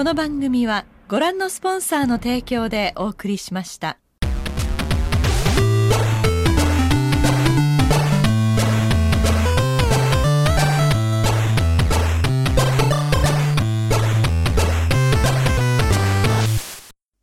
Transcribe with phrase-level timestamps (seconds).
[0.00, 3.96] この番組はご覧のスポンサーの提供でお送りしました。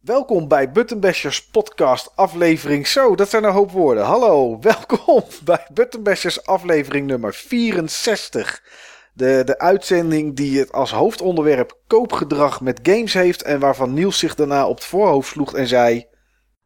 [0.04, 2.88] Welkom bij Buttonbashers podcast aflevering...
[2.88, 4.06] Zo, dat zijn een hoop woorden.
[4.06, 8.62] Hallo, welkom bij Buttonbashers aflevering nummer 64.
[9.19, 13.43] De, de uitzending die het als hoofdonderwerp koopgedrag met games heeft...
[13.43, 16.07] en waarvan Niels zich daarna op het voorhoofd sloeg en zei...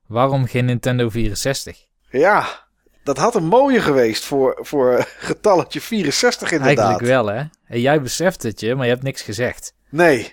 [0.07, 1.79] Waarom geen Nintendo 64?
[2.11, 2.67] Ja,
[3.05, 6.79] dat had een mooie geweest voor, voor getalletje 64 inderdaad.
[6.79, 7.43] Eigenlijk wel, hè?
[7.67, 9.75] En jij beseft het je, maar je hebt niks gezegd.
[9.91, 10.33] Nee,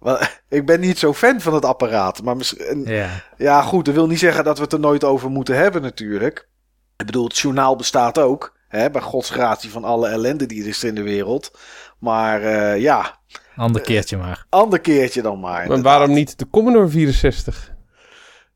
[0.48, 2.22] ik ben niet zo fan van het apparaat.
[2.22, 3.22] Maar misschien, Ja.
[3.36, 6.48] ja, goed, dat wil niet zeggen dat we het er nooit over moeten hebben natuurlijk.
[6.96, 8.56] Ik bedoel, het journaal bestaat ook.
[8.74, 11.50] Hè, bij godsgratie van alle ellende die er is in de wereld.
[11.98, 13.18] Maar eh, ja,
[13.56, 14.46] Ander keertje maar.
[14.48, 15.52] ander keertje dan maar.
[15.52, 15.84] Maar inderdaad.
[15.84, 17.72] waarom niet de Commodore 64?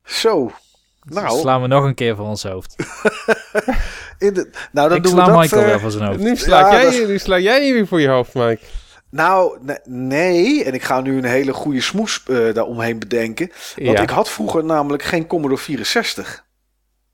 [0.04, 0.52] Zo.
[1.02, 2.74] Nou, Slaan we nog een keer voor ons hoofd.
[4.18, 5.40] in de, nou dan Ik doen sla we dat...
[5.40, 6.18] Michael eh, wel voor zijn hoofd.
[6.18, 8.64] Nu sla, Ja, jij, is- nu sla jij je weer voor je hoofd, Mike.
[9.10, 10.64] Nou, ne- nee.
[10.64, 13.50] En ik ga nu een hele goede smoes eh daaromheen bedenken.
[13.76, 14.02] Want Ja.
[14.02, 16.44] ik had vroeger namelijk geen Commodore 64.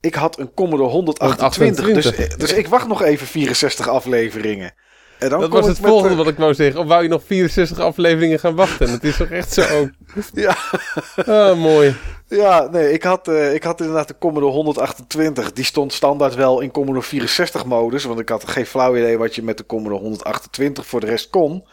[0.04, 1.84] Ik had een Commodore 128.
[1.84, 2.36] Dus, 128.
[2.38, 4.74] dus ik wacht nog even 64 afleveringen.
[5.18, 6.80] En dan Dat was het volgende eh, wat ik wou zeggen.
[6.80, 8.90] Of wou je nog 64 afleveringen gaan wachten?
[8.90, 9.62] Het is toch echt zo.
[10.32, 10.56] Ja,
[11.26, 11.96] Ah, mooi.
[12.28, 15.52] ja, nee, ik had, eh, ik had inderdaad de Commodore 128.
[15.52, 18.04] Die stond standaard wel in Commodore 64 modus.
[18.04, 21.30] Want ik had geen flauw idee wat je met de Commodore 128 voor de rest
[21.30, 21.66] kon.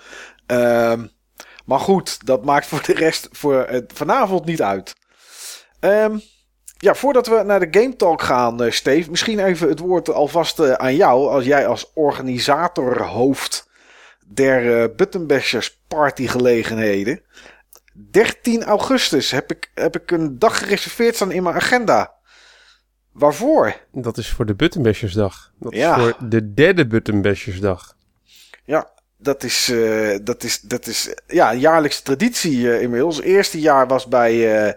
[0.45, 1.05] Ehm,
[1.65, 4.93] maar goed, dat maakt voor de rest voor eh, vanavond niet uit.
[5.79, 6.17] Ehm,
[6.81, 10.59] ja, voordat we naar de Game Talk gaan, eh Steve, misschien even het woord alvast
[10.59, 11.27] eh, aan jou.
[11.29, 13.69] Als jij als organisator hoofd
[14.27, 17.21] der eh Buttonbashers partygelegenheden.
[17.93, 22.13] 13 augustus heb ik, heb ik een dag gereserveerd staan in mijn agenda.
[23.11, 23.75] Waarvoor?
[23.91, 25.52] Dat is voor de Buttonbashersdag.
[25.59, 25.95] Dat Ja.
[25.95, 27.95] is voor de derde Buttonbashersdag.
[28.65, 29.73] Ja, dat is,
[30.23, 33.15] dat is, dat is ja, een jaarlijkse traditie inmiddels.
[33.15, 34.67] Het eerste jaar was bij,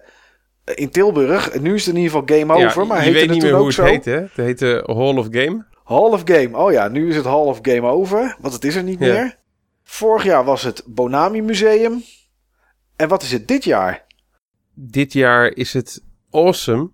[0.65, 1.61] in Tilburg.
[1.61, 2.83] Nu is het in ieder geval Game Over.
[2.83, 3.85] Ja, maar je heette weet het niet meer hoe het zo?
[3.85, 4.13] heet, hè?
[4.21, 5.65] Het heette Hall of Game.
[5.85, 6.57] Hall of Game.
[6.59, 8.37] Oh ja, nu is het Hall of Game Over.
[8.41, 9.13] Want het is er niet Ja.
[9.13, 9.37] meer.
[9.83, 12.03] Vorig jaar was het Bonami Museum.
[12.97, 14.05] En wat is het dit jaar?
[14.75, 16.91] Dit jaar is het Awesome.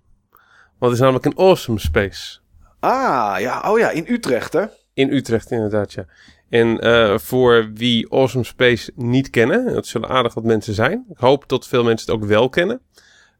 [0.78, 2.38] Want het is namelijk een Awesome Space.
[2.80, 4.64] Ah, ja, oh ja, in Utrecht hè?
[4.94, 6.04] In Utrecht, inderdaad, ja.
[6.48, 11.04] En eh, voor wie Awesome Space niet kennen, dat zullen aardig wat mensen zijn.
[11.10, 12.80] Ik hoop dat veel mensen het ook wel kennen.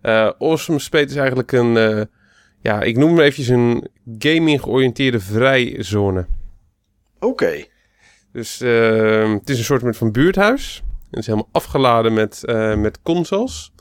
[0.03, 2.03] Eh, awesome Space is eigenlijk een, eh,
[2.63, 3.89] ja, ik noem hem eventjes een
[4.19, 6.27] gaming georiënteerde vrijzone.
[7.21, 7.65] Oké.
[8.33, 10.83] Dus eh, het is een soort van buurthuis.
[11.11, 13.73] Het is helemaal afgeladen met, eh, met consoles.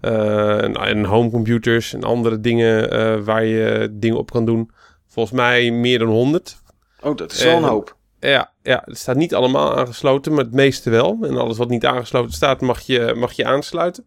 [0.00, 4.70] en, en homecomputers en andere dingen waar je dingen op kan doen.
[5.08, 6.56] Volgens mij meer dan 100.
[7.00, 7.96] Oh, dat is wel een En- hoop.
[8.20, 11.18] Ja, ja, het staat niet allemaal aangesloten, maar het meeste wel.
[11.22, 14.04] En alles wat niet aangesloten staat, mag je, mag je aansluiten.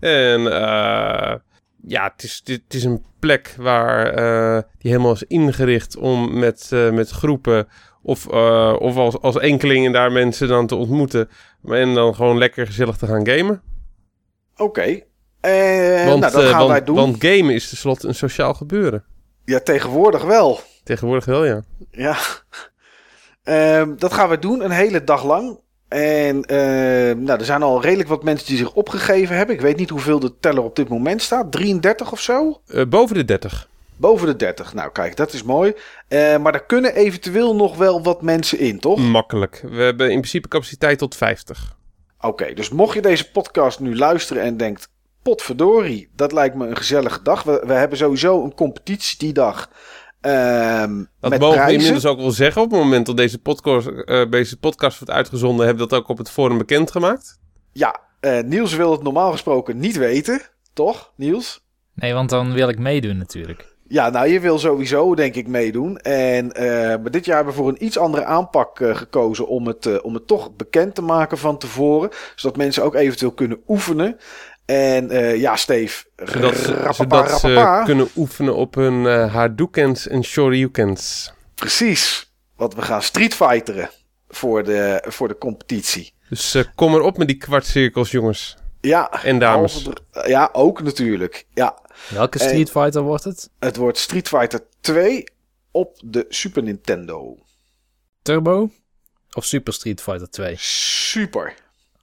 [0.00, 1.34] En eh,
[1.86, 6.68] ja, het is, het is een plek waar eh, die helemaal is ingericht om met,
[6.72, 7.68] eh, met groepen
[8.02, 8.26] of,
[8.78, 11.28] of als, als enkelingen daar mensen dan te ontmoeten.
[11.64, 13.62] En dan gewoon lekker gezellig te gaan gamen.
[14.56, 15.00] Oké.
[15.40, 16.96] En want, nou, dat gaan want, wij doen.
[16.96, 19.04] want gamen is tenslotte een sociaal gebeuren.
[19.44, 20.60] Ja, tegenwoordig wel.
[20.84, 21.62] Tegenwoordig wel, ja.
[21.90, 22.16] Ja.
[23.42, 25.60] Ehm, dat gaan we doen een hele dag lang.
[25.90, 29.54] En ehm, nou, er zijn al redelijk wat mensen die zich opgegeven hebben.
[29.54, 31.52] Ik weet niet hoeveel de teller op dit moment staat.
[31.52, 32.60] 33 of zo?
[32.66, 33.68] Eh, boven de 30.
[33.96, 34.74] Boven de 30.
[34.74, 35.72] Nou, kijk, dat is mooi.
[36.08, 38.98] Eh, maar daar kunnen eventueel nog wel wat mensen in, toch?
[38.98, 39.64] Makkelijk.
[39.68, 41.76] We hebben in principe capaciteit tot 50.
[42.20, 44.88] Oké, dus mocht je deze podcast nu luisteren en denkt...
[45.22, 47.42] Potverdorie, dat lijkt me een gezellige dag.
[47.42, 49.70] We, we hebben sowieso een competitie die dag.
[50.20, 51.74] Ehm Dat met mogen we prijzen.
[51.74, 52.62] inmiddels ook wel zeggen.
[52.62, 56.08] Op het moment dat deze podcast, eh, deze podcast wordt uitgezonden, hebben we dat ook
[56.08, 57.38] op het forum bekendgemaakt.
[57.72, 60.40] Ja, eh, Niels wil het normaal gesproken niet weten.
[60.72, 61.64] Toch, Niels?
[61.94, 63.68] Nee, want dan wil ik meedoen natuurlijk.
[63.88, 65.98] Ja, nou, je wil sowieso, denk ik, meedoen.
[65.98, 66.66] En eh,
[67.02, 69.94] maar dit jaar hebben we voor een iets andere aanpak eh, gekozen om het, eh,
[70.02, 72.10] om het toch bekend te maken van tevoren.
[72.36, 74.16] Zodat mensen ook eventueel kunnen oefenen.
[74.64, 77.84] En eh, ja, Steve, Zodat, rapapa, zodat ze rapapa.
[77.84, 81.32] kunnen oefenen op hun eh Hadoukens en Shoryukens.
[81.54, 83.90] Precies, want we gaan Street Fighteren
[84.28, 86.12] voor de, voor de competitie.
[86.28, 88.56] Dus eh, kom erop met die kwartcirkels, jongens.
[88.80, 89.88] Ja, En dames.
[90.26, 91.46] Ja, ook natuurlijk.
[91.54, 91.78] Ja,
[92.08, 93.50] Welke Street Fighter wordt het?
[93.58, 95.24] het wordt Street Fighter 2
[95.70, 97.36] op de Super Nintendo.
[98.22, 98.70] Turbo
[99.32, 100.54] of Super Street Fighter 2?
[100.58, 101.54] Super.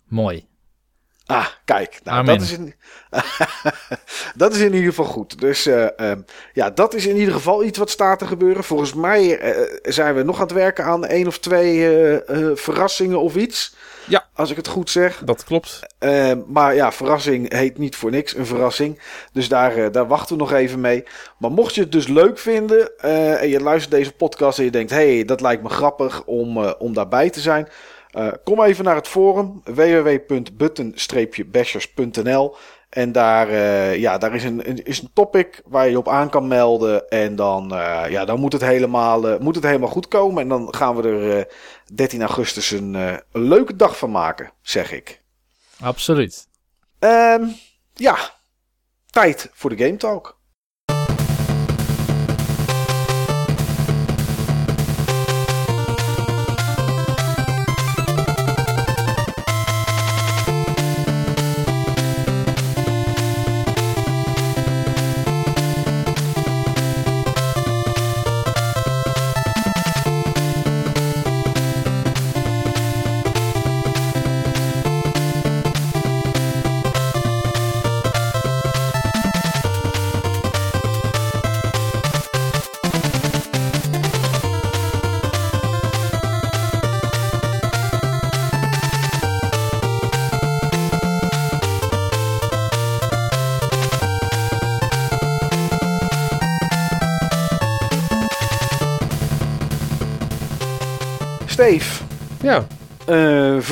[0.08, 0.48] Mooi.
[1.28, 2.00] Ah, kijk.
[2.04, 2.38] Nou, Amen.
[2.38, 2.74] dat is, in...
[4.36, 5.40] dat is in ieder geval goed.
[5.40, 6.22] Dus eh, ehm,
[6.54, 8.64] ja, dat is in ieder geval iets wat staat te gebeuren.
[8.64, 11.90] Volgens mij eh, zijn we nog aan het werken aan één of twee
[12.24, 13.76] eh, verrassingen of iets.
[14.06, 14.26] Ja.
[14.34, 15.22] Als ik het goed zeg.
[15.26, 15.80] Dat klopt.
[16.48, 19.02] Maar ja, verrassing heet niet voor niks een verrassing.
[19.34, 21.04] Dus daar, daar wachten we nog even mee.
[21.38, 22.98] Maar mocht je het dus leuk vinden
[23.40, 24.92] en je luistert deze podcast en je denkt...
[24.92, 27.68] hé, hey, dat lijkt me grappig om, om daarbij te zijn...
[28.18, 32.56] eh, kom even naar het forum www.button-bashers.nl
[32.90, 36.48] en daar, eh, ja, daar is, een, is een topic waar je op aan kan
[36.48, 37.10] melden.
[37.10, 40.42] En dan, eh, ja, dan moet, het helemaal, moet het helemaal goed komen.
[40.42, 41.44] En dan gaan we er eh,
[41.94, 45.22] 13 augustus een, een leuke dag van maken, zeg ik.
[45.80, 46.48] Absoluut.
[47.00, 47.46] Ehm,
[47.94, 48.18] ja,
[49.10, 50.37] tijd voor de Game Talk.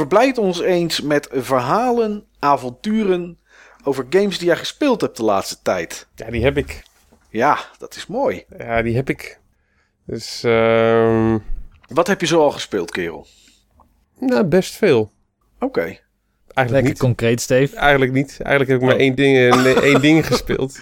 [0.10, 3.38] Verblijd ons eens met verhalen, avonturen
[3.84, 6.08] over games die jij gespeeld hebt de laatste tijd.
[6.16, 6.84] ja die heb ik.
[7.30, 8.44] Ja, dat is mooi.
[8.58, 9.40] Ja, die heb ik.
[10.06, 11.38] Dus, ehm
[11.88, 13.28] Wat heb je zo al gespeeld, kerel?
[14.20, 15.12] nou, best veel.
[15.60, 15.82] Oké.
[15.82, 15.98] Eigenlijk
[16.56, 16.98] Lekker niet.
[17.00, 17.76] concreet, Steve.
[17.76, 18.38] Eigenlijk niet.
[18.42, 19.02] Eigenlijk heb ik maar Oh.
[19.02, 20.80] één ding, eh, nee, één ding gespeeld.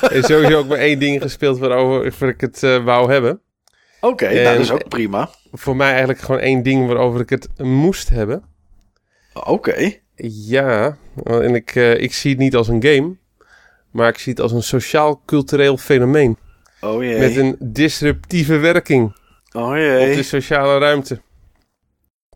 [0.00, 3.40] en sowieso ook maar één ding gespeeld waarover ik het eh, wou hebben.
[4.00, 5.30] Oké, nou, dat is ook prima.
[5.52, 8.44] Voor mij eigenlijk gewoon één ding waarover ik het moest hebben.
[9.34, 9.92] Oké.
[10.46, 13.16] Ja, en ik, eh, ik zie het niet als een game,
[13.90, 16.36] maar ik zie het als een sociaal-cultureel fenomeen.
[16.80, 17.18] Oh jee.
[17.18, 19.16] Met een disruptieve werking
[19.52, 20.16] Oh op jee.
[20.16, 21.20] de sociale ruimte.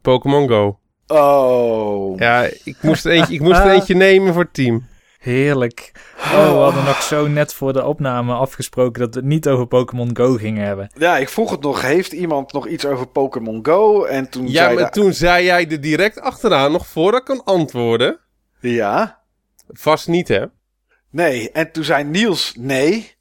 [0.03, 0.79] Pokémon Go.
[1.07, 2.19] Oh.
[2.19, 4.87] Ja, ik moest er eentje, ik moest er eentje nemen voor het team.
[5.25, 5.93] Heerlijk.
[6.19, 9.67] Oh, we hadden nog zo net voor de opname afgesproken dat we het niet over
[9.67, 10.91] Pokémon Go gingen hebben.
[10.99, 11.83] Ja, ik vroeg het nog.
[11.83, 14.05] Heeft iemand nog iets over Pokémon Go?
[14.05, 17.27] En toen Ja, zei maar de- toen zei jij er direct achteraan, nog voordat ik
[17.27, 18.19] kon antwoorden.
[18.61, 19.19] Ja.
[19.69, 20.45] Vast niet, hè?
[21.11, 21.51] Nee.
[21.53, 23.13] En toen zei Niels nee.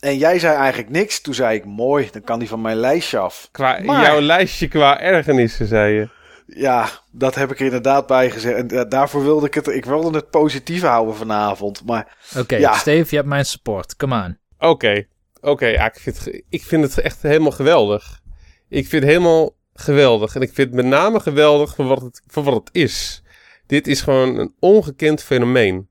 [0.00, 1.20] En jij zei eigenlijk niks.
[1.20, 3.48] Toen zei ik mooi, dan kan die van mijn lijstje af.
[3.52, 6.08] Qua Maar- jouw lijstje qua ergernissen, zei je.
[6.46, 8.56] Ja, dat heb ik er inderdaad bij gezegd.
[8.56, 9.66] En eh, daarvoor wilde ik het.
[9.66, 11.84] Ik wilde het positief houden vanavond.
[11.84, 12.74] Maar Oké, Ja.
[12.74, 13.96] Steve, je hebt mijn support.
[13.96, 14.38] Come on.
[14.68, 15.06] Oké,
[15.40, 15.66] oké.
[15.66, 18.20] ja, ik, vind het, ik vind het echt helemaal geweldig.
[18.68, 20.34] Ik vind het helemaal geweldig.
[20.34, 23.22] En ik vind het met name geweldig voor wat het, voor wat het is.
[23.66, 25.88] Dit is gewoon een ongekend fenomeen.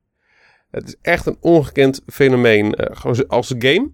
[0.71, 2.73] Het is echt een ongekend fenomeen.
[2.75, 3.91] eh, gewoon als game.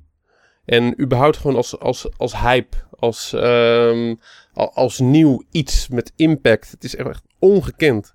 [0.65, 2.77] En überhaupt gewoon als, als, als hype.
[2.99, 4.15] Als, ehm,
[4.57, 6.71] als nieuw iets met impact.
[6.71, 8.13] Het is echt ongekend.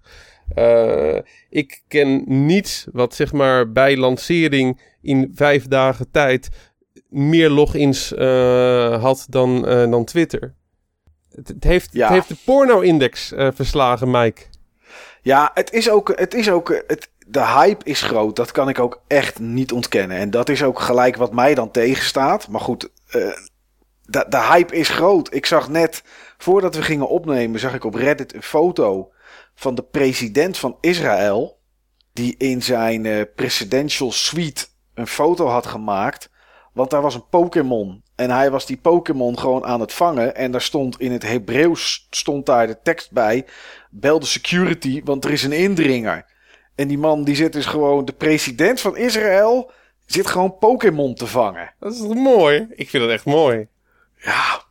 [0.55, 1.19] Eh,
[1.51, 6.49] ik ken niets wat zeg maar bij lancering in vijf dagen tijd
[7.09, 10.55] meer logins eh, had dan, eh, dan Twitter.
[11.35, 12.05] Het, het heeft, Ja.
[12.05, 14.43] het heeft de porno-index verslagen, Mike.
[15.23, 16.13] ja, het is ook.
[16.19, 18.37] Het is ook het, de hype is groot.
[18.37, 20.17] Dat kan ik ook echt niet ontkennen.
[20.17, 22.49] En dat is ook gelijk wat mij dan tegenstaat.
[22.49, 22.89] Maar goed,
[24.03, 25.35] de, de hype is groot.
[25.35, 26.03] Ik zag net,
[26.43, 29.13] voordat we gingen opnemen, zag ik op Reddit een foto
[29.55, 31.61] van de president van Israël.
[32.13, 36.31] Die in zijn eh, presidential suite een foto had gemaakt.
[36.73, 38.03] Want daar was een Pokémon.
[38.15, 40.37] En hij was die Pokémon gewoon aan het vangen.
[40.37, 43.47] En daar stond in het Hebreeuws stond daar de tekst bij.
[43.91, 46.27] Bel de security, want er is een indringer.
[46.75, 49.71] En die man die zit dus gewoon, de president van Israël,
[50.07, 51.75] zit gewoon Pokémon te vangen.
[51.79, 52.67] Dat is toch mooi?
[52.71, 53.67] Ik vind dat echt mooi.
[54.17, 54.63] Ja,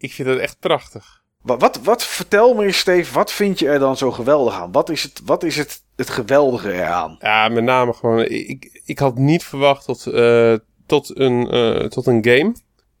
[0.00, 1.22] Ik vind dat echt prachtig.
[1.42, 4.72] Wat, wat, wat vertel me eens, Steve, wat vind je er dan zo geweldig aan?
[4.72, 7.16] Wat is het, wat is het, het geweldige eraan?
[7.20, 8.24] Ja, met name gewoon...
[8.24, 10.54] Ik, ik had niet verwacht tot, eh,
[10.86, 12.54] tot, een, eh, tot een game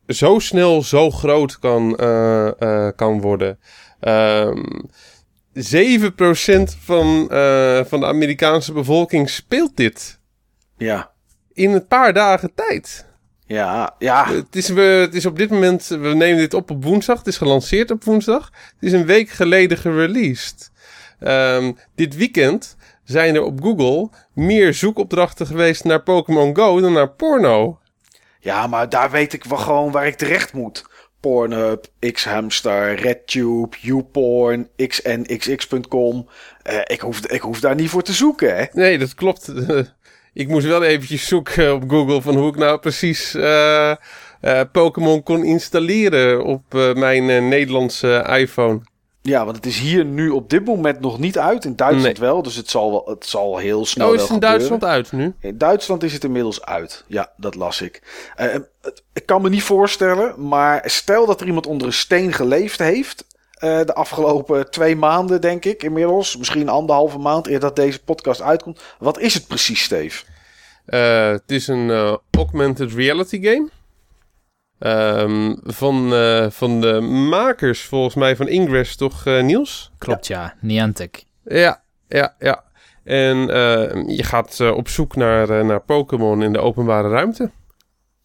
[0.06, 3.58] zo snel zo groot kan, eh, kan worden.
[4.00, 4.64] Ehm
[5.52, 7.26] 7% van,
[7.86, 10.20] van de Amerikaanse bevolking speelt dit.
[10.76, 11.12] Ja,
[11.52, 13.09] In een paar dagen tijd.
[13.54, 16.84] Ja, ja, Het is, we, het is op dit moment, we nemen dit op op
[16.84, 17.18] woensdag.
[17.18, 18.50] Het is gelanceerd op woensdag.
[18.54, 20.70] Het is een week geleden gereleased.
[21.20, 27.10] Ehm, dit weekend zijn er op Google meer zoekopdrachten geweest naar Pokémon Go dan naar
[27.10, 27.78] porno.
[28.40, 30.84] Ja, maar daar weet ik wel gewoon waar ik terecht moet.
[31.20, 36.28] Pornhub, Xhamster, RedTube, YouPorn, xnxx.com.
[36.62, 38.64] Eh, ik, hoef, ik hoef daar niet voor te zoeken, hè?
[38.72, 39.52] Nee, dat klopt.
[40.32, 43.96] ik moest wel eventjes zoeken op Google van hoe ik nou precies eh, eh,
[44.72, 48.80] Pokémon kon installeren op eh, mijn Nederlandse iPhone.
[49.22, 51.64] Ja, want het is hier nu op dit moment nog niet uit.
[51.64, 54.34] In Duitsland wel, dus het zal, wel, het zal heel snel Oh, is het in
[54.34, 54.58] gebeuren.
[54.58, 55.34] Duitsland uit nu?
[55.40, 57.04] In Duitsland is het inmiddels uit.
[57.06, 58.02] Ja, dat las ik.
[59.12, 63.24] Ik kan me niet voorstellen, maar stel dat er iemand onder een steen geleefd heeft.
[63.60, 66.36] Eh, de afgelopen twee maanden, denk ik inmiddels.
[66.36, 68.80] Misschien anderhalve maand eer dat deze podcast uitkomt.
[68.98, 70.24] Wat is het precies, Steve?
[70.86, 73.68] Eh, het is een eh, augmented reality game.
[74.78, 79.90] Ehm, van, eh, van de makers volgens mij van Ingress, toch Niels?
[79.98, 80.54] Klopt, ja.
[80.60, 81.24] Niantic.
[81.44, 82.64] Ja, ja, ja.
[83.04, 87.50] En eh, je gaat op zoek naar, naar Pokémon in de openbare ruimte.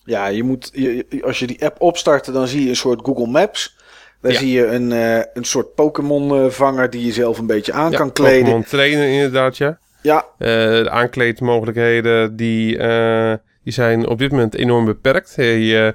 [0.04, 3.06] Ja, je moet, je, je- als je die app opstart, dan zie je een soort
[3.06, 3.78] Google Maps.
[4.26, 4.40] Daar Ja.
[4.40, 8.12] zie je een, eh, een soort Pokémon-vanger die je zelf een beetje aan Ja, kan
[8.12, 8.40] kleden.
[8.44, 9.78] Pokémon trainen inderdaad, ja.
[10.02, 15.36] Ja, Eh, de aankleedmogelijkheden die, eh, die zijn op dit moment enorm beperkt.
[15.36, 15.94] Hey,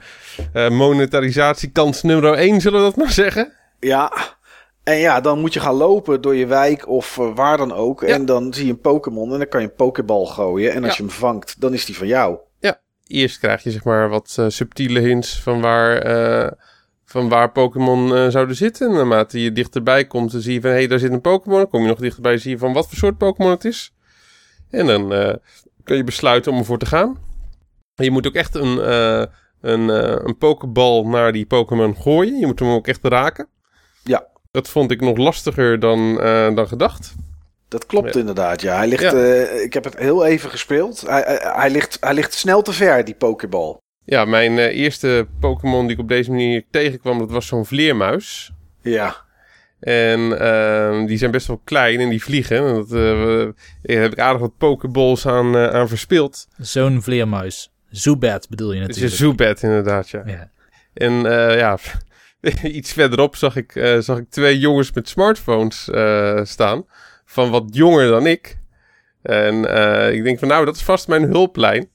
[0.71, 3.53] monetarisatiekans nummer 1, zullen we dat maar zeggen?
[3.81, 4.13] Ja,
[4.85, 8.01] en ja, dan moet je gaan lopen door je wijk of waar dan ook.
[8.01, 8.07] Ja.
[8.15, 10.73] En dan zie je een Pokémon en dan kan je een Pokéball gooien.
[10.73, 11.05] En als Ja.
[11.05, 12.39] je hem vangt, dan is die van jou.
[13.07, 16.03] Eerst krijg je zeg maar wat subtiele hints van waar,
[17.11, 18.89] van waar Pokémon eh, zouden zitten.
[18.89, 21.59] En naarmate je dichterbij komt, dan zie je van hé, hey, daar zit een Pokémon.
[21.59, 23.93] Dan kom je nog dichterbij, zie je van wat voor soort Pokémon het is.
[24.71, 25.35] En dan eh,
[25.85, 27.19] kun je besluiten om ervoor te gaan.
[27.95, 29.25] En je moet ook echt een, eh
[29.61, 29.89] een,
[30.27, 32.39] een Pokéball naar die Pokémon gooien.
[32.39, 33.49] Je moet hem ook echt raken.
[34.03, 34.27] Ja.
[34.51, 36.15] Dat vond ik nog lastiger dan,
[36.55, 37.15] dan gedacht.
[37.69, 38.21] Dat klopt Ja.
[38.21, 38.77] inderdaad, ja.
[38.77, 39.13] Hij ligt, Ja.
[39.49, 41.01] ik heb het heel even gespeeld.
[41.01, 43.79] Hij, hij, hij ligt, hij ligt snel te ver, die Pokéball.
[44.05, 48.53] Ja, mijn eh, eerste Pokémon die ik op deze manier tegenkwam, dat was zo'n vleermuis.
[48.83, 49.17] Ja,
[49.81, 52.57] En ehm, die zijn best wel klein en die vliegen.
[52.67, 53.49] En Dat, eh,
[53.83, 56.49] daar heb ik aardig wat pokeballs aan, eh, aan verspild.
[56.59, 57.73] Zo'n vleermuis.
[57.91, 59.39] Zubat bedoel je Het is een natuurlijk.
[59.39, 60.23] zoebed inderdaad, ja.
[60.27, 60.51] Ja.
[60.95, 61.79] En eh, ja,
[62.63, 66.85] iets verderop zag ik, eh, zag ik twee jongens met smartphones eh, staan.
[67.25, 68.59] Van wat jonger dan ik.
[69.23, 71.89] En eh, ik denk van nou, dat is vast mijn hulplijn.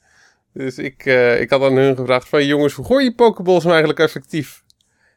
[0.57, 3.69] Dus ik, eh, ik had aan hun gevraagd van jongens, hoe gooi je pokeballs nou
[3.75, 4.63] eigenlijk effectief?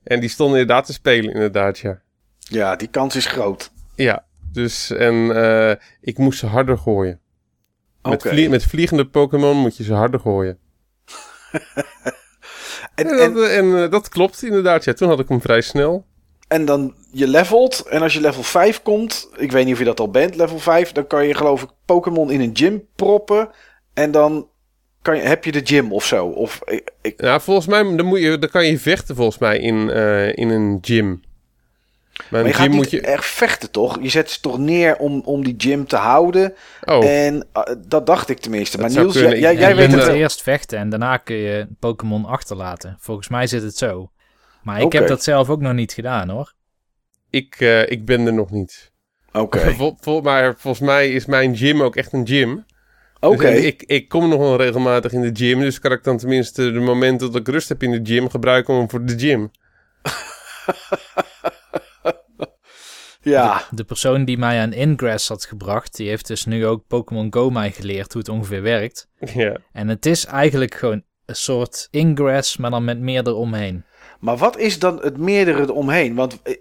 [0.05, 2.01] En die stonden inderdaad te spelen inderdaad, ja.
[2.39, 3.71] ja, die kans is groot.
[3.95, 7.21] Ja, dus en eh, ik moest ze harder gooien.
[8.03, 10.59] Met, vlie- met vliegende Pokémon moet je ze harder gooien.
[12.95, 14.85] En, En, en, dat, en eh, dat klopt inderdaad.
[14.85, 16.07] Ja, toen had ik hem vrij snel.
[16.49, 17.81] en dan je levelt.
[17.89, 20.59] En als je level 5 komt, ik weet niet of je dat al bent, level
[20.59, 23.51] 5, dan kan je geloof ik Pokémon in een gym proppen.
[23.95, 24.49] En dan
[25.09, 26.27] kan je, heb je de gym of zo.
[26.27, 29.59] Of ik, ik- Ja, volgens mij dan moet je, dan kan je vechten volgens mij
[29.59, 31.07] in, eh, in een gym.
[31.11, 33.01] Maar maar een je gaat moet je...
[33.01, 33.99] echt vechten, toch?
[34.03, 36.55] Je zet ze toch neer om, om die gym te houden.
[36.85, 38.77] Oh, En eh, dat dacht ik tenminste.
[38.77, 40.15] Dat Maar Niels, jij, jij weet het wel.
[40.15, 42.97] eerst vechten en daarna kun je Pokémon achterlaten.
[43.01, 44.11] Volgens mij zit het zo.
[44.63, 46.55] Maar ik heb dat zelf ook nog niet gedaan hoor.
[47.31, 48.93] ik, eh, ik ben er nog niet.
[49.33, 52.65] Oké, Vol, vol- maar volgens mij is mijn gym ook echt een gym.
[53.21, 53.51] Oké.
[53.51, 55.61] Dus ik, ik kom nog wel regelmatig in de gym.
[55.61, 58.75] Dus kan ik dan tenminste de momenten dat ik rust heb in de gym gebruiken
[58.75, 59.51] om voor de gym.
[63.21, 67.27] Ja, De persoon die mij aan Ingress had gebracht, die heeft dus nu ook Pokémon
[67.31, 69.09] Go mij geleerd hoe het ongeveer werkt.
[69.35, 69.57] Ja.
[69.73, 73.85] En het is eigenlijk gewoon een soort Ingress, maar dan met meer eromheen.
[74.21, 76.15] maar wat is dan het meerdere eromheen?
[76.15, 76.55] Want eh,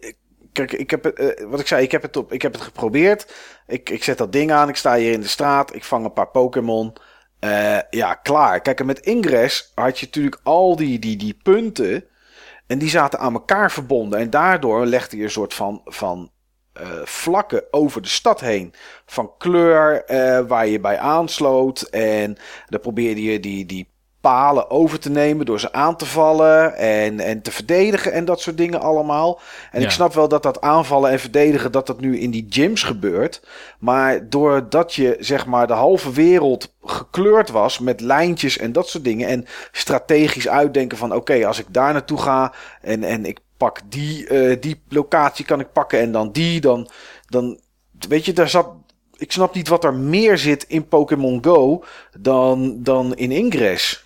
[0.65, 3.33] kijk, ik heb eh, wat ik zei, ik heb het, op, ik heb het geprobeerd.
[3.67, 6.13] Ik, ik zet dat ding aan, ik sta hier in de straat, ik vang een
[6.13, 6.93] paar Pokémon.
[7.39, 8.61] Eh, ja, klaar.
[8.61, 12.05] Kijk, en met Ingress had je natuurlijk al die, die, die punten.
[12.67, 14.19] En die zaten aan elkaar verbonden.
[14.19, 16.31] En daardoor legde je een soort van, van
[16.73, 18.73] eh, vlakken over de stad heen.
[19.05, 20.03] Van kleur
[20.47, 21.81] waar je bij aansloot.
[21.81, 23.89] En dan probeerde je die, die
[24.27, 28.41] palen over te nemen door ze aan te vallen en, en te verdedigen en dat
[28.41, 29.39] soort dingen allemaal.
[29.71, 29.85] En Ja.
[29.85, 33.41] ik snap wel dat dat aanvallen en verdedigen, dat dat nu in die gyms gebeurt.
[33.79, 39.03] Maar doordat je zeg maar de halve wereld gekleurd was met lijntjes en dat soort
[39.03, 39.27] dingen.
[39.27, 44.27] En strategisch uitdenken van oké, als ik daar naartoe ga en, en ik pak die,
[44.27, 46.89] eh, die locatie kan ik pakken en dan die, dan,
[47.27, 47.59] dan
[48.09, 48.67] weet je, daar zat...
[49.17, 51.83] Ik snap niet wat er meer zit in Pokémon Go
[52.19, 54.05] dan, dan in Ingress.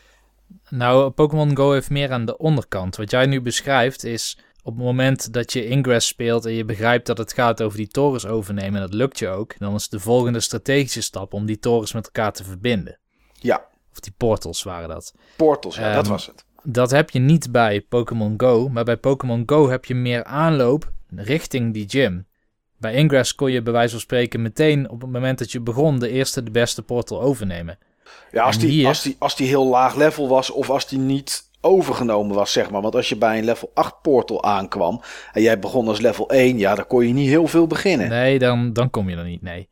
[0.72, 2.96] Nou, Pokémon Go heeft meer aan de onderkant.
[2.96, 7.06] Wat jij nu beschrijft is op het moment dat je Ingress speelt en je begrijpt
[7.06, 10.00] dat het gaat over die torens overnemen, en dat lukt je ook, dan is de
[10.00, 13.00] volgende strategische stap om die torens met elkaar te verbinden.
[13.40, 15.14] Ja, Of die portals waren dat.
[15.36, 16.46] portals, ja, dat Ehm, was het.
[16.64, 20.92] Dat heb je niet bij Pokémon Go, maar bij Pokémon Go heb je meer aanloop
[21.16, 22.26] richting die gym.
[22.78, 26.00] Bij Ingress kon je bij wijze van spreken meteen op het moment dat je begon
[26.00, 27.78] de eerste de beste portal overnemen.
[28.32, 30.88] Ja, als en die, hier- als, die, als die heel laag level was of als
[30.88, 32.82] die niet overgenomen was, zeg maar.
[32.82, 35.02] Want als je bij een level 8 portal aankwam
[35.34, 38.10] en jij begon als level 1, ja, dan kon je niet heel veel beginnen.
[38.10, 39.70] Nee, dan, dan kom je er niet, nee.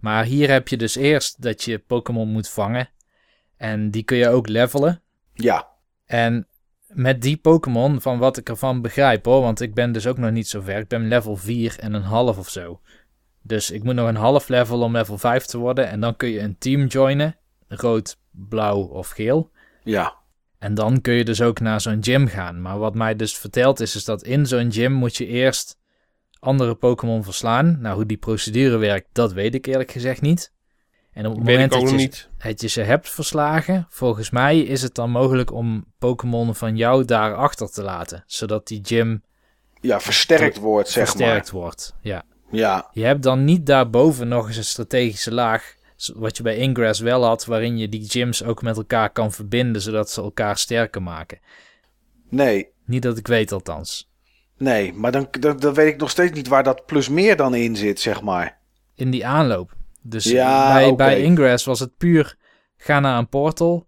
[0.00, 2.88] Maar hier heb je dus eerst dat je Pokémon moet vangen.
[3.56, 5.02] En die kun je ook levelen.
[5.34, 5.68] Ja,
[6.06, 6.46] En
[6.86, 10.30] met die Pokémon, van wat ik ervan begrijp hoor, want ik ben dus ook nog
[10.30, 10.78] niet zo ver.
[10.78, 12.80] Ik ben level 4 en een half of zo.
[13.42, 15.88] Dus ik moet nog een half level om level 5 te worden.
[15.88, 17.36] En dan kun je een team joinen.
[17.68, 19.50] Rood, blauw of geel.
[19.84, 20.14] ja,
[20.58, 22.62] En dan kun je dus ook naar zo'n gym gaan.
[22.62, 25.78] Maar wat mij dus verteld is, is dat in zo'n gym moet je eerst
[26.38, 27.80] andere Pokémon verslaan.
[27.80, 30.52] Nou, hoe die procedure werkt, dat weet ik eerlijk gezegd niet.
[31.12, 32.28] En op het Weet moment dat je, niet.
[32.38, 37.04] dat je ze hebt verslagen, volgens mij is het dan mogelijk om Pokémon van jou
[37.04, 38.24] daar achter te laten.
[38.26, 39.22] Zodat die gym
[39.80, 41.94] ja, versterkt wordt, zeg versterkt wordt.
[42.00, 42.12] Ja.
[42.12, 42.34] maar.
[42.50, 45.75] Ja, Je hebt dan niet daarboven nog eens een strategische laag.
[46.14, 49.82] Wat je bij Ingress wel had, waarin je die gyms ook met elkaar kan verbinden,
[49.82, 51.38] zodat ze elkaar sterker maken.
[52.28, 54.10] nee, Niet dat ik weet althans.
[54.56, 57.54] nee, maar dan, dan, dan weet ik nog steeds niet waar dat plus meer dan
[57.54, 58.58] in zit, zeg maar.
[58.94, 59.74] In die aanloop.
[60.02, 62.36] Dus Ja, bij, bij Ingress was het puur
[62.76, 63.86] ga naar een portal,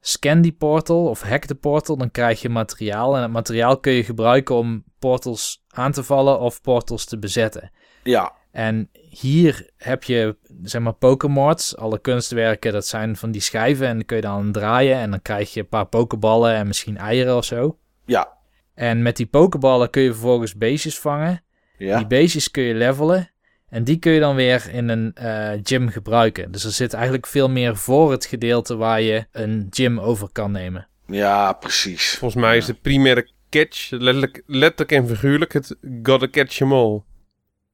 [0.00, 3.16] scan die portal of hack de portal, dan krijg je materiaal.
[3.16, 7.70] En het materiaal kun je gebruiken om portals aan te vallen of portals te bezetten.
[8.02, 11.76] Ja, En hier heb je, zeg maar, Pokémods.
[11.76, 13.86] Alle kunstwerken, dat zijn van die schijven.
[13.86, 14.96] En dan kun je dan aan draaien.
[14.96, 17.78] En dan krijg je een paar Pokéballen en misschien eieren of zo.
[18.04, 18.32] ja,
[18.74, 21.42] En met die Pokéballen kun je vervolgens beestjes vangen.
[21.78, 21.96] ja.
[21.96, 23.30] Die beestjes kun je levelen.
[23.68, 26.52] En die kun je dan weer in een eh, gym gebruiken.
[26.52, 30.50] Dus er zit eigenlijk veel meer voor het gedeelte waar je een gym over kan
[30.50, 30.88] nemen.
[31.06, 32.16] Ja, precies.
[32.18, 37.02] Volgens mij is de primaire catch, letterlijk, letterlijk en figuurlijk, het gotta catch 'em all.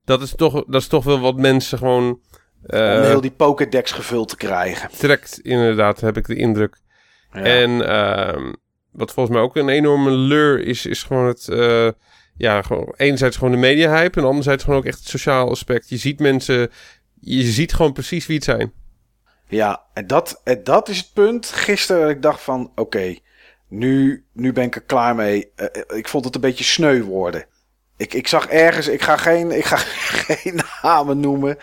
[0.05, 2.21] Dat is toch, dat is toch wel wat mensen gewoon
[2.67, 4.91] eh, Om heel die Pokédex gevuld te krijgen.
[4.99, 6.81] trekt, inderdaad, heb ik de indruk.
[7.33, 7.41] Ja.
[7.43, 8.53] En ehm,
[8.91, 11.49] wat volgens mij ook een enorme lure is, is gewoon het...
[11.49, 11.89] eh,
[12.37, 15.89] ja, gewoon enerzijds gewoon de media-hype en anderzijds gewoon ook echt het sociaal aspect.
[15.89, 16.71] Je ziet mensen...
[17.21, 18.73] Je ziet gewoon precies wie het zijn.
[19.49, 21.47] Ja, en dat, en dat is het punt.
[21.47, 23.17] Gisteren ik dacht van, oké,
[23.69, 25.53] nu, nu ben ik er klaar mee.
[25.55, 27.47] Eh, eh, ik vond het een beetje sneu worden.
[28.03, 29.77] Ik, ik zag ergens, ik ga, geen, ik ga
[30.27, 31.57] geen namen noemen.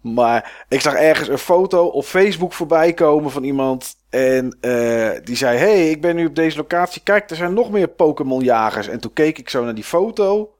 [0.00, 3.96] Maar ik zag ergens een foto op Facebook voorbij komen van iemand.
[4.10, 7.02] En eh, die zei, hey, ik ben nu op deze locatie.
[7.02, 8.88] Kijk, er zijn nog meer Pokémon-jagers.
[8.88, 10.54] En toen keek ik zo naar die foto.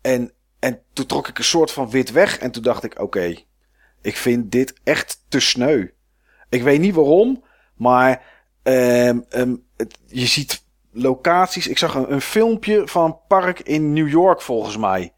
[0.00, 2.38] En, en toen trok ik een soort van wit weg.
[2.38, 3.34] En toen dacht ik, oké,
[4.02, 5.86] ik vind dit echt te sneu.
[6.48, 8.22] Ik weet niet waarom, maar
[8.62, 9.54] ehm, ehm,
[10.06, 11.68] je ziet locaties.
[11.68, 15.12] Ik zag een, een filmpje van een park in New York volgens mij.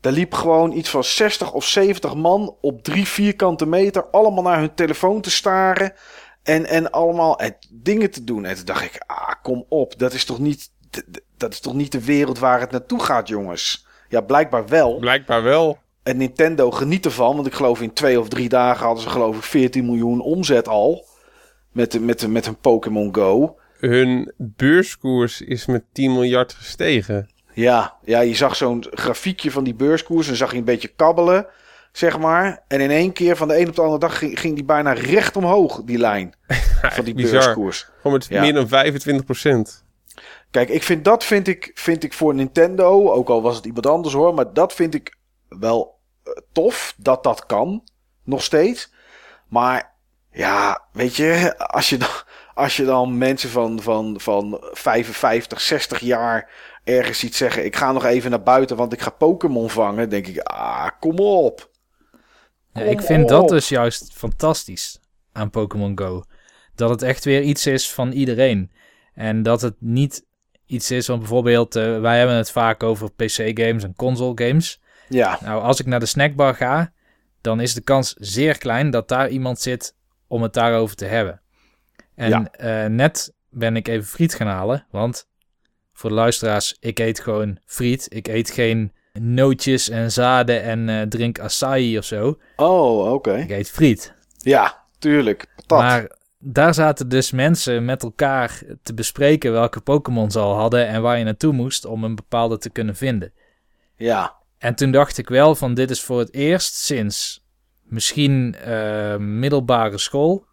[0.00, 4.58] Daar liep gewoon iets van 60 of 70 man op drie vierkante meter allemaal naar
[4.58, 5.92] hun telefoon te staren.
[6.42, 8.44] En, en allemaal dingen te doen.
[8.44, 9.98] En toen dacht ik, ah, kom op.
[9.98, 10.70] Dat is toch niet,
[11.36, 13.86] dat is toch niet de wereld waar het naartoe gaat, jongens.
[14.08, 14.98] Ja, blijkbaar wel.
[14.98, 15.78] Blijkbaar wel.
[16.02, 19.36] En Nintendo geniet ervan, want ik geloof in twee of drie dagen hadden ze geloof
[19.36, 21.06] ik 14 miljoen omzet al.
[21.72, 23.58] Met, met, met hun Pokémon Go.
[23.80, 27.28] Hun beurskoers is met 10 miljard gestegen.
[27.52, 31.46] Ja, ja, je zag zo'n grafiekje van die beurskoers en zag je een beetje kabbelen,
[31.92, 32.62] zeg maar.
[32.68, 34.92] En in één keer van de een op de andere dag ging, ging die bijna
[34.92, 36.34] recht omhoog, die lijn
[36.96, 37.30] van die bizar.
[37.42, 37.88] beurskoers.
[37.96, 38.40] Gewoon met Ja.
[38.40, 39.84] meer dan 25 procent.
[40.50, 43.86] Kijk, ik vind dat vind ik, vind ik voor Nintendo, ook al was het iemand
[43.86, 45.16] anders hoor, maar dat vind ik
[45.48, 47.84] wel eh, tof dat dat kan,
[48.24, 48.92] nog steeds.
[49.48, 49.92] Maar
[50.32, 52.08] ja, weet je, als je dan,
[52.60, 56.50] als je dan mensen van, van, van 55, 60 jaar
[56.84, 60.26] ergens ziet zeggen, ik ga nog even naar buiten, want ik ga Pokémon vangen, denk
[60.26, 61.70] ik, ah, kom op.
[62.72, 65.00] Ja, ik vind dat dus juist fantastisch
[65.32, 66.24] aan Pokémon Go.
[66.74, 68.70] Dat het echt weer iets is van iedereen.
[69.14, 70.24] En dat het niet
[70.66, 74.80] iets is van bijvoorbeeld, eh, wij hebben het vaak over PC-games en console-games.
[75.08, 76.92] Ja, Nou, als ik naar de snackbar ga,
[77.40, 79.94] dan is de kans zeer klein dat daar iemand zit
[80.26, 81.40] om het daarover te hebben.
[82.20, 82.50] En Ja.
[82.84, 85.28] eh, net ben ik even friet gaan halen, want
[85.92, 88.06] voor de luisteraars, ik eet gewoon friet.
[88.08, 92.38] Ik eet geen nootjes en zaden en eh, drink acai of zo.
[92.56, 93.36] oh, oké.
[93.36, 94.12] Ik eet friet.
[94.38, 95.46] Ja, tuurlijk.
[95.66, 95.78] Patat.
[95.78, 101.02] Maar daar zaten dus mensen met elkaar te bespreken welke Pokémon ze al hadden en
[101.02, 103.32] waar je naartoe moest om een bepaalde te kunnen vinden.
[103.96, 107.44] Ja, En toen dacht ik wel van dit is voor het eerst sinds
[107.82, 110.44] misschien eh, middelbare school,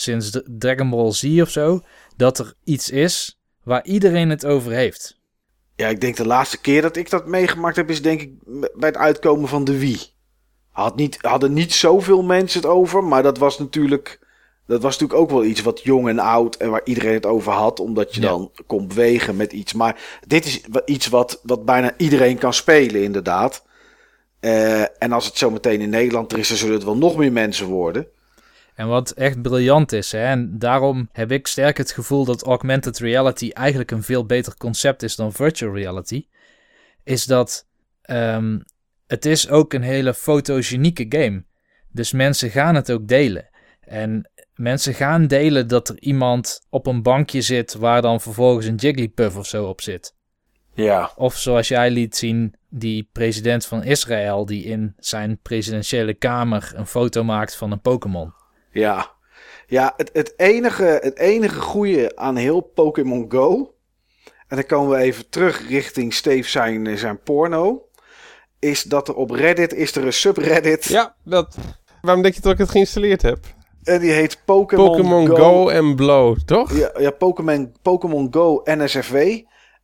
[0.00, 1.80] sinds de Dragon Ball Z of zo,
[2.16, 5.20] dat er iets is waar iedereen het over heeft.
[5.76, 8.32] Ja, ik denk de laatste keer dat ik dat meegemaakt heb, is denk ik
[8.74, 10.00] bij het uitkomen van de Wii.
[10.70, 14.26] Had niet, hadden niet zoveel mensen het over, maar dat was natuurlijk.
[14.66, 17.52] Dat was natuurlijk ook wel iets wat jong en oud en waar iedereen het over
[17.52, 18.28] had, omdat je Ja.
[18.28, 19.72] dan kon bewegen met iets.
[19.72, 23.64] Maar dit is iets wat, wat bijna iedereen kan spelen, inderdaad.
[24.40, 27.16] Eh, en als het zo meteen in Nederland er is, dan zullen het wel nog
[27.16, 28.06] meer mensen worden.
[28.78, 32.98] En wat echt briljant is, hè, en daarom heb ik sterk het gevoel dat augmented
[32.98, 36.26] reality eigenlijk een veel beter concept is dan virtual reality,
[37.04, 37.66] is dat
[38.02, 38.58] ehm,
[39.06, 41.44] het is ook een hele fotogenieke game.
[41.92, 43.48] Dus mensen gaan het ook delen.
[43.80, 48.74] En mensen gaan delen dat er iemand op een bankje zit waar dan vervolgens een
[48.74, 50.14] Jigglypuff of zo op zit.
[50.74, 56.72] Ja, Of zoals jij liet zien, die president van Israël die in zijn presidentiële kamer
[56.74, 58.36] een foto maakt van een Pokémon.
[58.70, 59.16] Ja.
[59.66, 63.74] Ja, het, het enige, het enige goede aan heel Pokémon Go.
[64.48, 67.88] En dan komen we even terug richting Steve zijn, zijn porno.
[68.58, 70.84] Is dat er op Reddit is er een subreddit.
[70.84, 71.56] Ja, dat...
[72.00, 73.38] Waarom denk je dat ik het geïnstalleerd heb?
[73.82, 75.34] En die heet Pokémon, Go.
[75.34, 75.68] Go.
[75.68, 76.76] en Blow, toch?
[76.76, 79.16] Ja, ja Pokémon, Pokémon Go NSFW.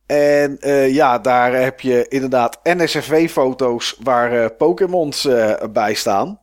[0.05, 6.39] En eh, ja, daar heb je inderdaad NSFW-foto's waar eh, Pokémons eh, bij staan.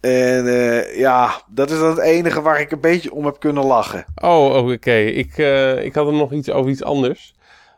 [0.00, 3.64] En eh, ja, dat is dan het enige waar ik een beetje om heb kunnen
[3.64, 4.04] lachen.
[4.14, 4.94] Oh, oh, oké.
[4.96, 7.34] Ik, eh, ik had er nog iets over iets anders.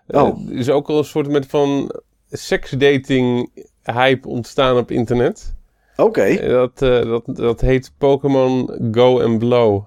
[0.07, 0.49] Eh, Oh.
[0.51, 1.95] er is ook al een soort met van
[2.31, 3.51] seksdating
[3.83, 5.55] hype ontstaan op internet.
[5.97, 9.85] Oké, Dat, dat, dat heet Pokémon Go and Blow.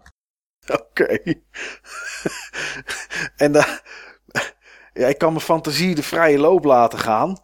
[0.74, 1.18] oké.
[3.36, 3.64] en dan,
[4.94, 7.38] ja, ik kan mijn fantasie de vrije loop laten gaan.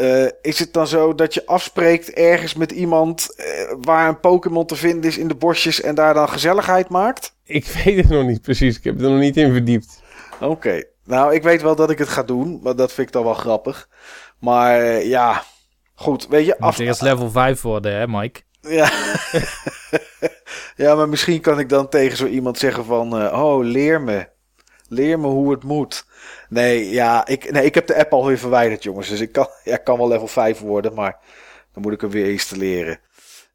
[0.00, 3.44] Eh, is het dan zo dat je afspreekt ergens met iemand eh,
[3.80, 7.34] waar een Pokémon te vinden is in de bosjes en daar dan gezelligheid maakt?
[7.44, 8.76] Ik weet het nog niet precies.
[8.76, 10.02] Ik heb er nog niet in verdiept.
[10.40, 13.24] Oké, nou ik weet wel dat ik het ga doen, maar dat vind ik dan
[13.24, 13.88] wel grappig.
[14.38, 15.42] Maar eh, ja,
[15.94, 18.40] goed, weet je, af, eerst level 5 worden, hè, Mike?
[18.60, 18.90] Ja.
[20.84, 23.18] ja, maar misschien kan ik dan tegen zo iemand zeggen van...
[23.20, 24.28] eh, oh, leer me.
[24.88, 26.06] Leer me hoe het moet.
[26.50, 29.08] Nee, ja, ik, nee, ik heb de app alweer verwijderd, jongens.
[29.08, 31.18] Dus ik kan, ja, kan wel level 5 worden, maar
[31.72, 33.00] dan moet ik hem weer installeren.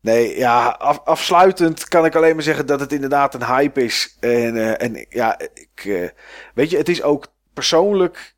[0.02, 4.18] Nee, ja, af- afsluitend kan ik alleen maar zeggen dat het inderdaad een hype is.
[4.20, 6.10] En, eh, en ja, ik, eh,
[6.54, 8.34] weet je, het is ook persoonlijk...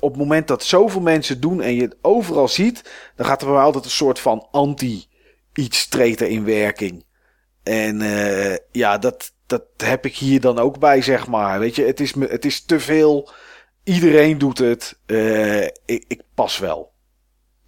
[0.00, 2.90] Op het moment dat zoveel mensen doen en je het overal ziet...
[3.16, 5.06] dan gaat er mij altijd een soort van anti
[5.54, 7.04] iets treedt er in werking.
[7.62, 11.58] En eh, ja, dat, dat heb ik hier dan ook bij, zeg maar.
[11.58, 13.30] Weet je, het is, het is te veel.
[13.94, 14.98] Iedereen doet het.
[15.06, 16.92] Eh, ik, ik pas wel.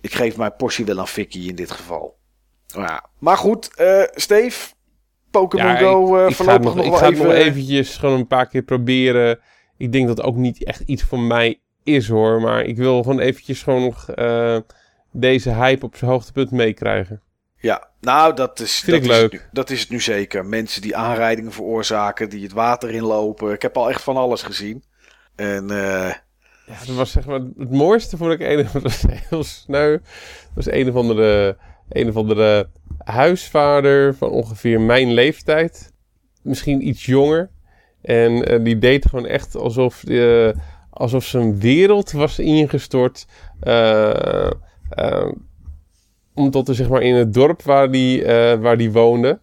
[0.01, 2.19] Ik geef mijn portie wel aan Vicky in dit geval.
[2.67, 3.05] Ja.
[3.19, 4.73] Maar goed, eh Steve.
[5.31, 7.25] Pokémon Go eh ik, het voorlopig nog, nog, ik ga even...
[7.25, 9.41] nog eventjes gewoon een paar keer proberen.
[9.77, 12.41] Ik denk dat het ook niet echt iets voor mij is hoor.
[12.41, 14.59] Maar ik wil gewoon eventjes gewoon nog eh,
[15.11, 17.23] deze hype op zijn hoogtepunt meekrijgen.
[17.57, 19.33] Ja, nou, dat is, Vind dat ik is leuk.
[19.33, 20.47] Nu, dat is het nu zeker.
[20.47, 23.53] Mensen die aanrijdingen veroorzaken, die het water inlopen.
[23.53, 24.85] Ik heb al echt van alles gezien.
[25.35, 26.13] En eh,
[26.67, 29.91] Ja, dat was zeg maar het mooiste vond ik een dat was heel sneu.
[29.93, 30.01] Dat
[30.55, 31.57] was een of andere,
[31.89, 32.69] een of andere
[33.05, 35.93] huisvader van ongeveer mijn leeftijd.
[36.43, 37.51] Misschien iets jonger.
[38.03, 40.51] En eh, die deed gewoon echt alsof, eh,
[40.91, 43.27] alsof zijn wereld was ingestort.
[43.61, 44.51] eh,
[46.35, 48.25] omdat er zeg maar in het dorp waar die,
[48.61, 49.39] waar die woonde,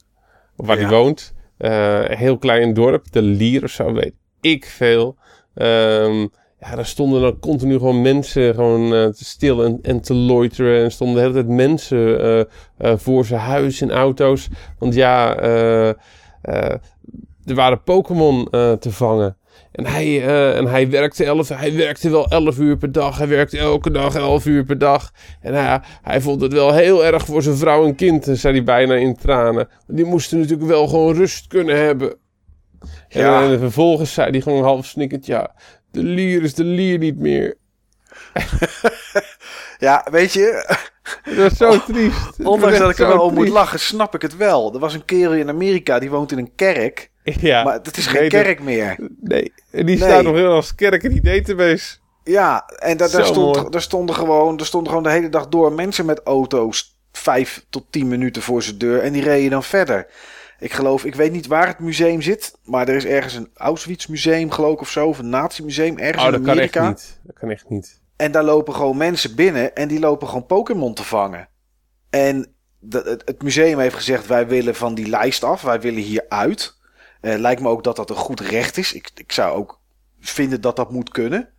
[0.56, 0.88] of waar Ja.
[0.88, 5.18] die woont, een heel klein dorp, de Lier of zo, weet ik veel.
[5.54, 6.28] Ehm,
[6.60, 10.84] ja, daar stonden dan continu gewoon mensen gewoon te stil en, en te loiteren.
[10.84, 12.40] En stonden de hele tijd mensen eh,
[12.78, 14.48] eh, voor zijn huis in auto's.
[14.80, 15.38] Want ja,
[17.46, 18.48] er waren Pokémon
[18.80, 19.38] te vangen.
[19.72, 23.18] En hij, en hij werkte elf, hij werkte wel 11 uur per dag.
[23.18, 25.12] Hij werkte elke dag 11 uur per dag.
[25.42, 28.64] En hij, hij vond het wel heel erg voor zijn vrouw en kind, zei hij
[28.64, 29.68] bijna in tranen.
[29.88, 32.16] Die moesten natuurlijk wel gewoon rust kunnen hebben.
[33.10, 33.44] En, Ja.
[33.44, 35.52] en vervolgens zei hij gewoon half snikkend, ja,
[35.92, 37.58] de lier is de lier niet meer.
[39.78, 40.78] ja, weet je,
[41.36, 42.40] Dat was zo triest.
[42.44, 44.74] Ondanks dat ik er wel om moet lachen, snap ik het wel.
[44.74, 47.10] Er was een kerel in Amerika, die woont in een kerk.
[47.24, 48.96] Ja, maar het is geen kerk meer.
[49.22, 50.08] Nee, en die Nee.
[50.10, 51.98] staat nog heel als kerk in die database.
[52.24, 55.72] Ja, en da- daar, stond, daar, stonden gewoon, daar stonden gewoon de hele dag door
[55.74, 60.08] mensen met auto's vijf tot tien minuten voor zijn deur en die reden dan verder.
[60.60, 64.06] Ik geloof, ik weet niet waar het museum zit, maar er is ergens een Auschwitz
[64.06, 66.90] museum geloof ik of zo, of een nazi-museum ergens Oh, in dat kan echt Amerika.
[67.02, 67.20] niet.
[67.24, 68.02] Dat kan echt niet.
[68.16, 71.48] En daar lopen gewoon mensen binnen en die lopen gewoon Pokémon te vangen.
[72.10, 76.02] En de- het, het museum heeft gezegd, wij willen van die lijst af, wij willen
[76.02, 76.78] hier uit.
[77.22, 78.94] Eh, lijkt me ook dat dat een goed recht is.
[78.94, 79.80] Ik, ik zou ook
[80.20, 81.50] vinden dat dat moet kunnen.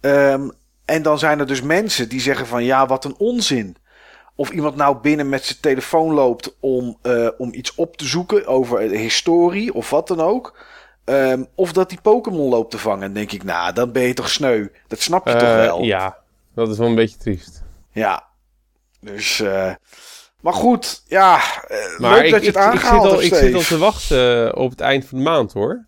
[0.00, 0.48] Ehm,
[0.84, 3.76] en dan zijn er dus mensen die zeggen van ja, wat een onzin.
[4.34, 8.46] Of iemand nou binnen met zijn telefoon loopt om, eh, om iets op te zoeken
[8.46, 10.58] over de historie of wat dan ook.
[11.04, 13.00] Ehm, of dat die Pokémon loopt te vangen.
[13.00, 14.66] Dan denk ik, nou, dan ben je toch sneu.
[14.88, 15.82] Dat snap je toch Eh, wel?
[15.82, 16.16] Ja,
[16.54, 17.62] dat is wel een beetje triest.
[17.92, 18.24] Ja.
[19.00, 19.74] Dus, eh,
[20.40, 21.40] maar goed, ja.
[21.98, 23.78] Maar leuk ik, dat je ik, het ik, aangehaald zit al, ik zit al te
[23.78, 25.84] wachten op het eind van de maand hoor.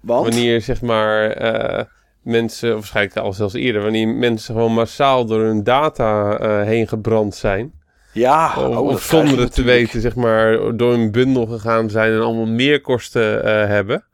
[0.00, 0.26] Want?
[0.26, 1.30] Wanneer zeg maar
[2.22, 6.88] mensen, of waarschijnlijk al zelfs eerder, wanneer mensen gewoon massaal door hun data eh, heen
[6.88, 7.72] gebrand zijn.
[8.12, 12.12] Ja, Of, oh, of zonder het te weten, zeg maar, door een bundel gegaan zijn
[12.12, 14.04] en allemaal meerkosten eh hebben.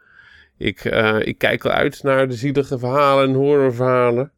[0.59, 4.33] Ik, eh, ik kijk al uit naar de zielige verhalen en horrorverhalen.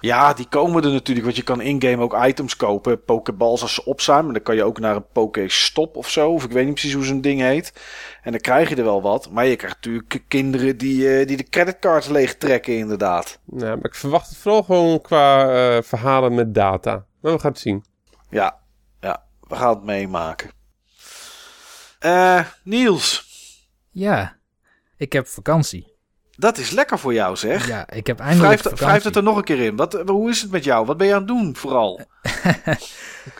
[0.00, 1.26] Ja, die komen er natuurlijk.
[1.26, 3.04] Want je kan in-game ook items kopen.
[3.04, 4.24] Pokeballs als ze op zijn.
[4.24, 6.30] Maar dan kan je ook naar een Poké-stop of zo.
[6.30, 7.72] Of ik weet niet precies hoe zo'n ding heet.
[8.22, 9.30] En dan krijg je er wel wat.
[9.30, 13.38] Maar je krijgt natuurlijk kinderen die, eh, die de creditcards leeg trekken, inderdaad.
[13.44, 17.04] Nou, maar ik verwacht het vooral gewoon qua eh, verhalen met data.
[17.20, 17.84] Maar we gaan het zien.
[18.30, 18.58] Ja,
[19.00, 20.50] ja, we gaan het meemaken.
[21.98, 23.28] Eh, Niels,
[23.90, 24.36] Ja,
[24.96, 25.89] ik heb vakantie.
[26.40, 27.68] Dat is lekker voor jou, zeg.
[27.68, 29.76] Ja, ik heb eindelijk wrijf het er nog een keer in.
[29.76, 30.86] Wat, hoe is het met jou?
[30.86, 32.00] Wat ben je aan het doen, vooral?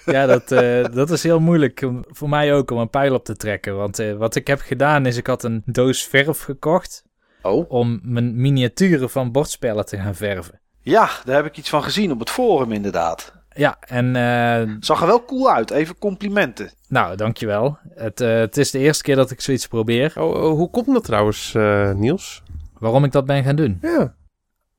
[0.05, 3.25] Ja, dat, eh, dat is heel moeilijk om- voor mij ook om een pijl op
[3.25, 3.77] te trekken.
[3.77, 7.03] Want eh, wat ik heb gedaan is, ik had een doos verf gekocht
[7.43, 10.61] Oh, om mijn miniaturen van bordspellen te gaan verven.
[10.81, 13.33] ja, daar heb ik iets van gezien op het forum, inderdaad.
[13.55, 15.71] Ja, en eh, Zag er wel cool uit.
[15.71, 16.71] Even complimenten.
[16.89, 17.79] nou, dankjewel.
[17.95, 20.13] Het, eh, het is de eerste keer dat ik zoiets probeer.
[20.17, 22.43] Oh, oh, hoe komt dat trouwens, eh, Niels?
[22.81, 23.79] Waarom ik dat ben gaan doen?
[23.83, 24.15] Ja.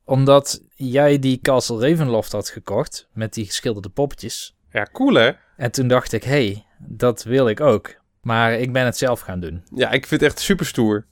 [0.03, 4.55] Omdat jij die Castle Ravenloft had gekocht met die geschilderde poppetjes.
[4.71, 5.31] Ja, cool hè?
[5.57, 7.95] En toen dacht ik, hé, hey, dat wil ik ook.
[8.21, 9.63] Maar ik ben het zelf gaan doen.
[9.75, 11.05] Ja, ik vind het echt super stoer.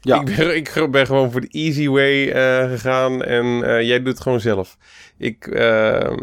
[0.00, 0.20] Ja.
[0.20, 4.06] Ik, ben, ik ben gewoon voor de easy way eh, gegaan en eh, jij doet
[4.06, 4.76] het gewoon zelf.
[5.18, 6.16] Ik, eh,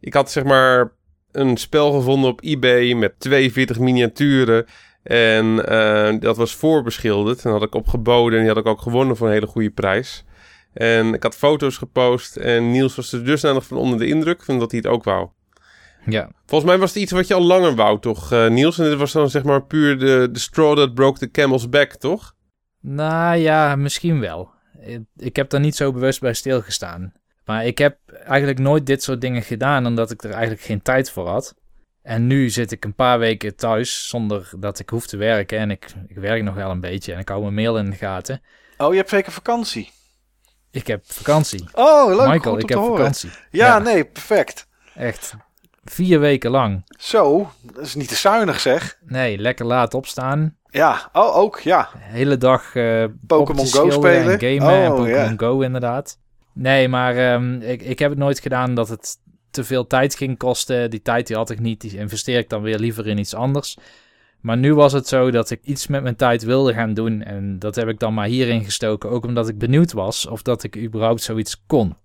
[0.00, 0.92] ik had zeg maar
[1.32, 4.66] een spel gevonden op eBay met 42 miniaturen.
[5.10, 7.44] En eh, dat was voorbeschilderd.
[7.44, 10.24] En had ik opgeboden en die had ik ook gewonnen voor een hele goede prijs.
[10.72, 14.58] En ik had foto's gepost en Niels was er dusdanig van onder de indruk van
[14.58, 15.28] dat hij het ook wou.
[16.06, 18.78] Ja, Volgens mij was het iets wat je al langer wou, toch, eh, Niels?
[18.78, 21.92] En dit was dan zeg maar puur de, de straw that broke the camel's back,
[21.94, 22.34] toch?
[22.80, 24.50] nou ja, misschien wel.
[24.80, 27.12] Ik- Ik heb daar niet zo bewust bij stilgestaan.
[27.44, 31.10] Maar ik heb eigenlijk nooit dit soort dingen gedaan, omdat ik er eigenlijk geen tijd
[31.10, 31.54] voor had.
[32.02, 35.58] En nu zit ik een paar weken thuis zonder dat ik hoef te werken.
[35.58, 37.96] En ik, ik werk nog wel een beetje en ik hou mijn mail in de
[37.96, 38.42] gaten.
[38.76, 39.90] Oh, je hebt zeker vakantie.
[40.70, 41.68] Ik heb vakantie.
[41.72, 42.28] Oh, leuk.
[42.28, 42.96] Michael, ik heb horen.
[42.96, 43.30] vakantie.
[43.50, 44.66] Ja, nee, perfect.
[44.94, 45.34] Echt.
[45.84, 46.84] Vier weken lang.
[46.98, 48.98] Zo, dat is niet te zuinig, zeg.
[49.06, 50.56] Nee, lekker laat opstaan.
[50.66, 51.88] Ja, oh, ook, ja.
[51.98, 54.40] hele dag eh Pokémon Go spelen?
[54.40, 55.34] En gamen en Oh, Pokémon ja.
[55.36, 56.18] Go inderdaad.
[56.54, 59.16] Nee, maar ehm, ik, ik heb het nooit gedaan dat het
[59.50, 60.90] te veel tijd ging kosten.
[60.90, 61.80] Die tijd die had ik niet.
[61.80, 63.76] Die investeer ik dan weer liever in iets anders.
[64.40, 67.22] Maar nu was het zo dat ik iets met mijn tijd wilde gaan doen.
[67.22, 69.10] En dat heb ik dan maar hierin gestoken.
[69.10, 71.96] Ook omdat ik benieuwd was of dat ik überhaupt zoiets kon.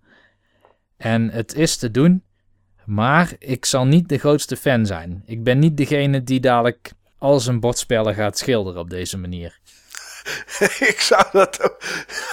[0.97, 2.23] En het is te doen.
[2.85, 5.23] Maar ik zal niet de grootste fan zijn.
[5.25, 9.59] Ik ben niet degene die dadelijk al zijn bordspellen gaat schilderen op deze manier.
[10.91, 11.63] ik zou dat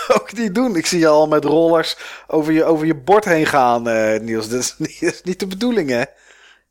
[0.09, 0.77] ook, niet doen.
[0.77, 4.49] Ik zie je al met rollers over je, over je bord heen gaan, eh, Niels.
[4.49, 6.03] Dat is, niet, is niet de bedoeling, hè?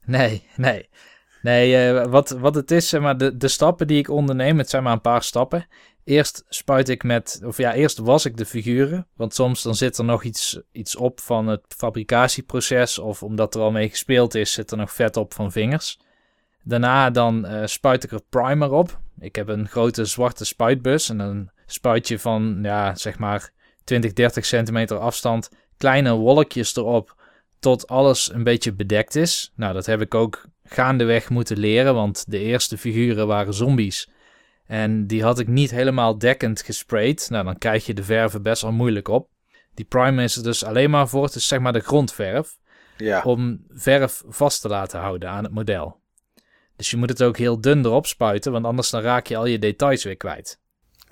[0.05, 0.89] Nee, nee.
[1.41, 4.69] Nee, eh, wat, wat het is, zeg maar, de, de stappen die ik onderneem, het
[4.69, 5.67] zijn maar een paar stappen.
[6.03, 9.07] Eerst spuit ik met, of ja, eerst was ik de figuren.
[9.15, 12.99] Want soms dan zit er nog iets, iets op van het fabricatieproces.
[12.99, 15.99] Of omdat er al mee gespeeld is, zit er nog vet op van vingers.
[16.63, 18.99] Daarna dan eh, spuit ik er primer op.
[19.19, 21.09] Ik heb een grote zwarte spuitbus.
[21.09, 23.51] En een spuitje van, ja, zeg maar
[23.83, 25.49] 20, 30 centimeter afstand.
[25.77, 27.15] Kleine wolkjes erop
[27.59, 29.51] tot alles een beetje bedekt is.
[29.55, 34.09] Nou, dat heb ik ook gaandeweg moeten leren, want de eerste figuren waren zombies.
[34.65, 37.27] En die had ik niet helemaal dekkend gesprayed.
[37.29, 39.29] Nou, dan krijg je de verven best wel moeilijk op.
[39.73, 42.57] Die primer is er dus alleen maar voor, het is zeg maar de grondverf,
[42.97, 43.21] Ja.
[43.21, 46.00] om verf vast te laten houden aan het model.
[46.81, 49.45] Dus je moet het ook heel dun erop spuiten, want anders dan raak je al
[49.45, 50.59] je details weer kwijt.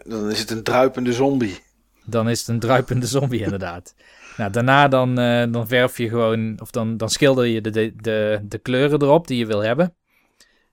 [0.03, 1.60] Dan is het een druipende zombie.
[2.05, 3.95] Dan is het een druipende zombie inderdaad.
[4.38, 7.93] Nou, daarna dan, eh, dan verf je gewoon, of dan, dan schilder je de, de,
[7.95, 9.95] de, de kleuren erop die je wil hebben.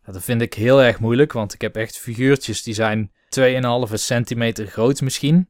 [0.02, 3.92] Nou, dat vind ik heel erg moeilijk, want ik heb echt figuurtjes die zijn 2,5
[3.92, 5.48] centimeter groot misschien.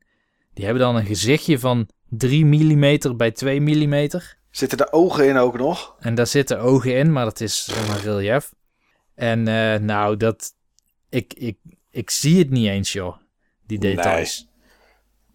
[0.54, 4.08] Die hebben dan een gezichtje van 3 mm bij 2 mm.
[4.50, 5.96] Zitten de ogen in ook nog?
[6.00, 8.54] En daar zitten ogen in, maar dat is maar relief.
[9.16, 10.54] En eh, nou, dat...
[11.08, 11.58] Ik, ik,
[11.90, 13.16] ik zie het niet eens, joh.
[13.66, 14.48] Die details.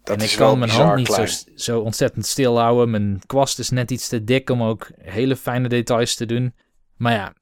[0.02, 2.90] Dat en ik kan mijn hand niet zo, zo ontzettend stil houden.
[2.90, 6.54] Mijn kwast is net iets te dik om ook hele fijne details te doen.
[6.96, 7.34] Maar ja.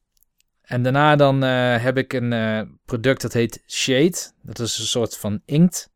[0.62, 4.16] En daarna dan eh, heb ik een eh, product dat heet Shade.
[4.42, 5.90] Dat is een soort van inkt.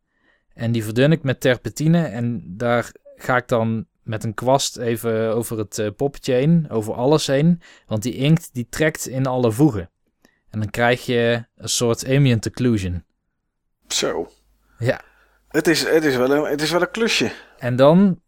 [0.54, 2.04] En die verdun ik met terpentine.
[2.04, 6.70] En daar ga ik dan met een kwast even over het eh, poppetje heen.
[6.70, 7.60] Over alles heen.
[7.86, 9.90] Want die inkt die trekt in alle voegen.
[10.54, 13.04] En dan krijg je een soort ambient occlusion.
[13.88, 14.30] Zo.
[14.78, 15.00] Ja.
[15.48, 17.32] Het is, het, is wel een, het is wel een klusje.
[17.58, 18.20] En dan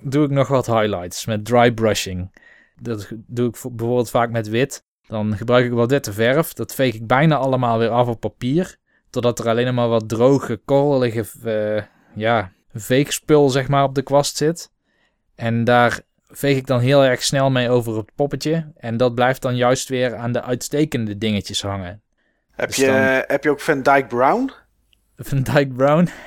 [0.00, 2.36] doe ik nog wat highlights met dry brushing.
[2.80, 4.84] Dat doe ik voor- bijvoorbeeld vaak met wit.
[5.06, 6.52] Dan gebruik ik wat witte verf.
[6.52, 8.76] Dat veeg ik bijna allemaal weer af op papier.
[9.10, 14.36] Totdat er alleen maar wat droge, korrelige eh, ja, veegspul zeg maar, op de kwast
[14.36, 14.70] zit.
[15.34, 16.00] En daar
[16.32, 18.72] veeg ik dan heel erg snel mee over het poppetje.
[18.76, 22.02] En dat blijft dan juist weer aan de uitstekende dingetjes hangen.
[22.50, 22.94] Heb, Dus je, dan-
[23.26, 24.50] heb je ook Van Dyke Brown?
[25.16, 26.08] Van Dyke Brown.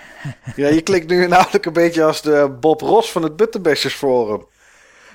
[0.56, 4.46] Ja, je klinkt nu namelijk een beetje als de Bob Ross van het Butterbashers Forum.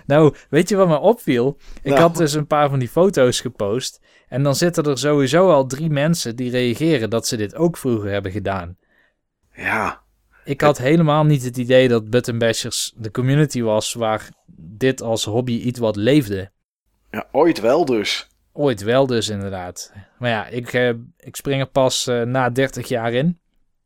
[0.06, 1.56] Nou, weet je wat me opviel?
[1.82, 2.00] Ik Nou.
[2.00, 4.00] had dus een paar van die foto's gepost.
[4.28, 8.10] En dan zitten er sowieso al drie mensen die reageren dat ze dit ook vroeger
[8.10, 8.76] hebben gedaan.
[9.54, 10.00] Ja,
[10.48, 15.24] Ik had helemaal niet het idee dat Button Bashers de community was waar dit als
[15.24, 16.50] hobby iets wat leefde.
[17.10, 18.28] ja ooit wel dus.
[18.52, 19.92] Ooit wel dus inderdaad.
[20.18, 23.38] Maar ja, ik, eh, ik spring er pas eh, na 30 jaar in.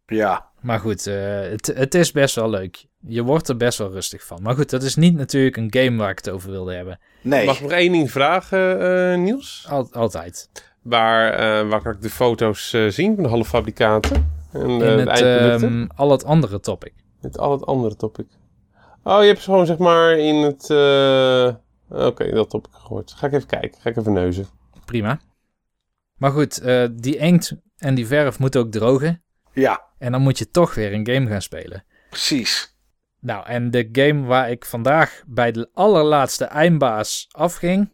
[0.06, 2.84] Ja, Maar goed, eh, het, het is best wel leuk.
[3.06, 4.42] Je wordt er best wel rustig van.
[4.42, 6.98] Maar goed, dat is niet natuurlijk een game waar ik het over wilde hebben.
[7.22, 7.46] nee.
[7.46, 8.80] Mag ik nog één ding vragen,
[9.12, 9.66] eh, Niels?
[9.68, 10.50] Al- altijd.
[10.82, 14.40] Waar, eh, waar kan ik de foto's eh, zien van de halffabrikaten?
[14.52, 15.68] En eh, In het, eindproducten?
[15.68, 16.92] ehm, al het andere topic.
[17.20, 18.26] Met al het andere topic.
[19.02, 20.70] Oh, je hebt ze gewoon zeg maar in het...
[20.70, 21.54] eh,
[22.06, 23.12] Oké, dat topic gehoord.
[23.12, 23.80] Ga ik even kijken.
[23.80, 24.46] Ga ik even neuzen.
[24.84, 25.20] Prima.
[26.16, 29.22] Maar goed, eh, die inkt en die verf moeten ook drogen.
[29.52, 31.84] Ja, En dan moet je toch weer een game gaan spelen.
[32.10, 32.70] precies.
[33.20, 37.92] Nou, en de game waar ik vandaag bij de allerlaatste eindbaas afging,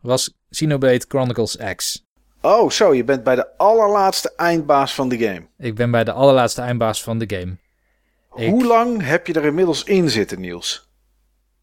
[0.00, 2.04] was Xenoblade Chronicles X.
[2.42, 5.46] Oh, zo, je bent bij de allerlaatste eindbaas van de game.
[5.58, 7.56] Ik ben bij de allerlaatste eindbaas van de game.
[8.34, 10.88] Ik- Hoe lang heb je er inmiddels in zitten, Niels?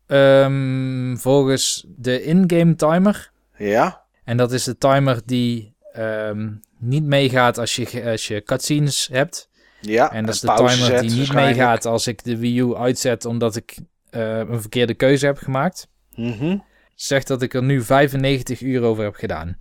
[0.07, 3.31] Ehm, volgens de in-game timer.
[3.57, 4.01] Ja?
[4.23, 9.49] En dat is de timer die ehm, niet meegaat als je, als je cutscenes hebt.
[9.81, 10.11] Ja.
[10.11, 13.55] En dat is de timer die niet meegaat als ik de Wii U uitzet omdat
[13.55, 13.77] ik
[14.09, 15.87] eh, een verkeerde keuze heb gemaakt.
[16.15, 16.57] Mhm.
[16.95, 19.57] Zegt dat ik er nu 95 uur over heb gedaan.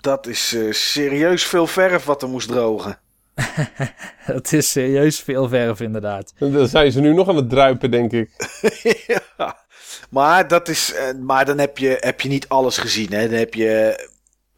[0.00, 2.98] Dat is eh, serieus veel verf wat er moest drogen.
[4.16, 6.32] Het is serieus veel verf inderdaad.
[6.38, 8.30] Dan zijn ze nu nog aan het druipen, denk ik.
[9.06, 9.56] ja.
[10.10, 13.12] Maar, dat is, eh, maar dan heb je, heb je niet alles gezien.
[13.12, 13.28] Hè?
[13.28, 14.00] Dan heb je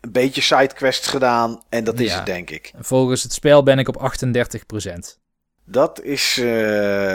[0.01, 2.17] een beetje sidequests gedaan en dat is Ja.
[2.17, 2.73] het, denk ik.
[2.81, 5.19] Volgens het spel ben ik op 38%.
[5.65, 6.45] Dat is eh,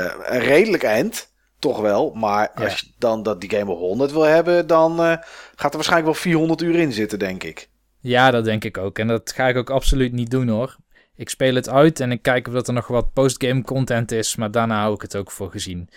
[0.04, 2.12] een redelijk eind, toch wel.
[2.14, 2.64] Maar Ja.
[2.64, 5.18] als je dan dat die game op 100 wil hebben, dan eh,
[5.56, 7.70] gaat er waarschijnlijk wel 400 uur in zitten, denk ik.
[8.00, 9.00] Ja, dat denk ik ook.
[9.00, 10.76] En dat ga ik ook absoluut niet doen hoor.
[11.16, 14.36] Ik speel het uit en ik kijk of dat er nog wat postgame content is,
[14.36, 15.90] maar daarna hou ik het ook voor gezien.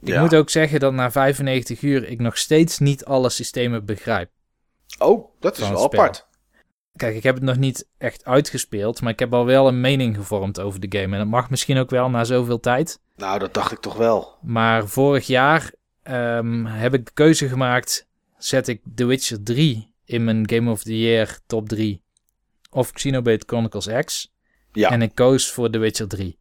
[0.00, 0.20] Ik Ja.
[0.20, 4.30] moet ook zeggen dat na 95 uur ik nog steeds niet alle systemen begrijp.
[4.98, 6.26] Oh, dat is wel apart.
[6.96, 10.16] Kijk, ik heb het nog niet echt uitgespeeld, maar ik heb al wel een mening
[10.16, 11.12] gevormd over de game.
[11.12, 13.00] En dat mag misschien ook wel na zoveel tijd.
[13.16, 14.34] Nou, dat dacht ik toch wel.
[14.42, 18.06] Maar vorig jaar ehm, heb ik de keuze gemaakt:
[18.38, 22.02] zet ik The Witcher 3 in mijn Game of the Year top 3
[22.70, 24.34] of Xenoblade Chronicles X.
[24.72, 26.38] Ja, En ik koos voor The Witcher 3.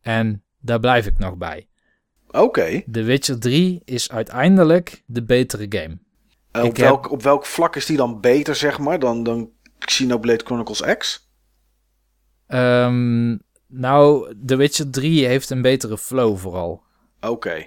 [0.00, 1.68] En daar blijf ik nog bij.
[2.30, 2.82] oké.
[2.90, 5.98] The Witcher 3 is uiteindelijk de betere game.
[6.50, 9.50] Eh, op, heb- welk, op welk vlak is die dan beter, zeg maar, dan, dan
[9.78, 11.28] Xenoblade Chronicles X?
[12.46, 13.36] Ehm,
[13.66, 16.82] nou, The Witcher 3 heeft een betere flow vooral.
[17.20, 17.66] Oké.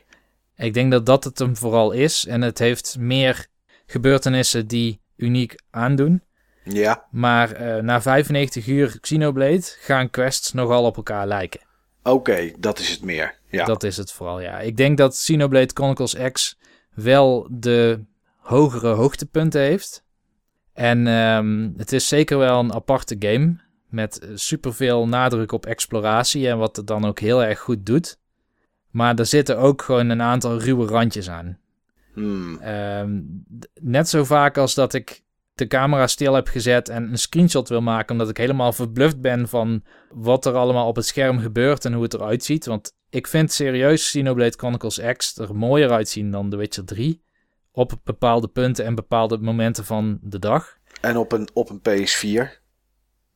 [0.56, 2.26] Ik denk dat dat het hem vooral is.
[2.26, 3.48] En het heeft meer
[3.86, 6.22] gebeurtenissen die uniek aandoen.
[6.64, 11.62] Ja, Maar eh, na 95 uur Xenoblade gaan quests nogal op elkaar lijken.
[12.04, 13.36] oké, dat is het meer.
[13.50, 14.60] Ja, Dat is het vooral, ja.
[14.60, 16.58] Ik denk dat Xenoblade Chronicles X
[16.94, 18.04] wel de
[18.38, 20.04] hogere hoogtepunten heeft.
[20.74, 23.56] En ehm, het is zeker wel een aparte game.
[23.90, 28.20] Met superveel nadruk op exploratie en wat het dan ook heel erg goed doet.
[28.90, 31.60] Maar er zitten ook gewoon een aantal ruwe randjes aan.
[32.18, 32.60] Hmm.
[32.60, 33.22] Ehm,
[33.82, 37.82] net zo vaak als dat ik de camera stil heb gezet en een screenshot wil
[37.82, 41.94] maken, omdat ik helemaal verbluft ben van wat er allemaal op het scherm gebeurt en
[41.94, 42.66] hoe het eruit ziet.
[42.66, 47.22] Want ik vind serieus Xenoblade Chronicles X er mooier uitzien dan The Witcher 3.
[47.72, 50.78] Op bepaalde punten en bepaalde momenten van de dag.
[51.02, 52.67] En op een, op een PS4.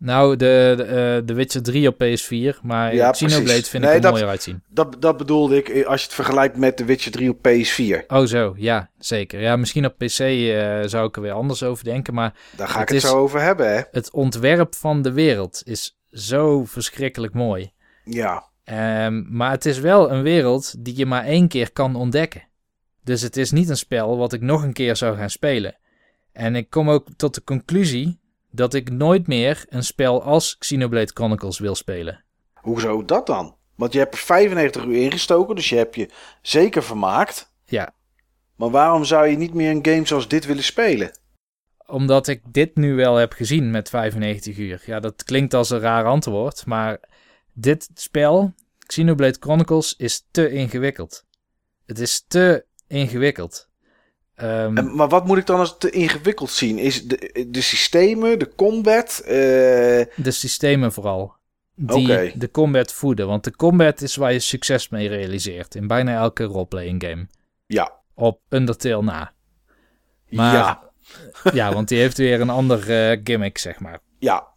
[0.03, 0.83] Nou, de, de,
[1.19, 3.69] uh, The Witcher 3 op PS4, maar Ja, Xenoblade precies.
[3.69, 4.63] vind Nee, ik er dat- mooier uitzien.
[4.67, 8.05] Dat, dat bedoelde ik eh, als je het vergelijkt met The Witcher 3 op PS4.
[8.07, 9.39] Oh zo, ja, zeker.
[9.41, 12.81] Ja, misschien op PC eh, zou ik er weer anders over denken, maar Daar ga
[12.81, 13.81] ik het is- zo over hebben, hè?
[13.91, 17.71] het ontwerp van de wereld is zo verschrikkelijk mooi.
[18.03, 18.43] Ja.
[18.63, 22.43] Ehm, maar het is wel een wereld die je maar één keer kan ontdekken.
[23.03, 25.75] Dus het is niet een spel wat ik nog een keer zou gaan spelen.
[26.33, 28.19] En ik kom ook tot de conclusie
[28.51, 32.23] dat ik nooit meer een spel als Xenoblade Chronicles wil spelen.
[32.53, 33.55] Hoezo dat dan?
[33.75, 36.09] Want je hebt er 95 uur ingestoken, dus je hebt je
[36.41, 37.53] zeker vermaakt.
[37.65, 37.93] Ja,
[38.55, 41.19] Maar waarom zou je niet meer een game zoals dit willen spelen?
[41.87, 44.83] omdat ik dit nu wel heb gezien met 95 uur.
[44.85, 46.99] Ja, dat klinkt als een raar antwoord, maar
[47.53, 48.53] dit spel,
[48.85, 51.25] Xenoblade Chronicles, is te ingewikkeld.
[51.85, 53.69] Het is te ingewikkeld.
[54.41, 56.77] Ehm, En, maar wat moet ik dan als te ingewikkeld zien?
[56.77, 59.21] Is de, de systemen, de combat?
[59.25, 59.31] eh,
[60.15, 61.33] De systemen vooral.
[61.75, 63.27] Die de combat voeden.
[63.27, 65.75] Want de combat is waar je succes mee realiseert.
[65.75, 67.27] In bijna elke roleplaying game.
[67.65, 67.99] ja.
[68.13, 69.33] Op Undertale na.
[70.29, 70.89] Maar- ja.
[71.53, 73.99] Ja, want die heeft weer een ander eh, gimmick, zeg maar.
[74.19, 74.47] Ja.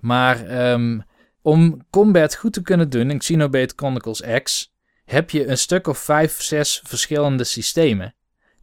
[0.00, 1.00] Maar ehm,
[1.42, 4.74] om combat goed te kunnen doen in Xenoblade Chronicles X...
[5.04, 8.14] heb je een stuk of vijf, zes verschillende systemen...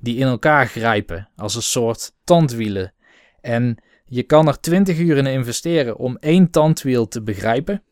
[0.04, 2.94] die in elkaar grijpen als een soort tandwielen.
[3.42, 7.84] En je kan er 20 uur in investeren om één tandwiel te begrijpen...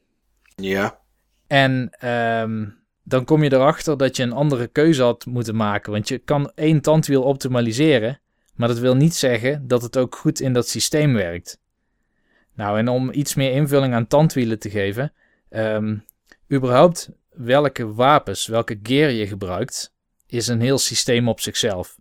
[0.56, 1.00] Ja.
[1.48, 2.66] En ehm,
[3.04, 5.92] dan kom je erachter dat je een andere keuze had moeten maken.
[5.92, 8.20] Want je kan één tandwiel optimaliseren.
[8.56, 11.60] Maar dat wil niet zeggen dat het ook goed in dat systeem werkt.
[12.54, 15.14] Nou, en om iets meer invulling aan tandwielen te geven.
[15.50, 15.98] ehm,
[16.52, 19.94] überhaupt welke wapens, welke gear je gebruikt,
[20.28, 21.98] is een heel systeem op zichzelf.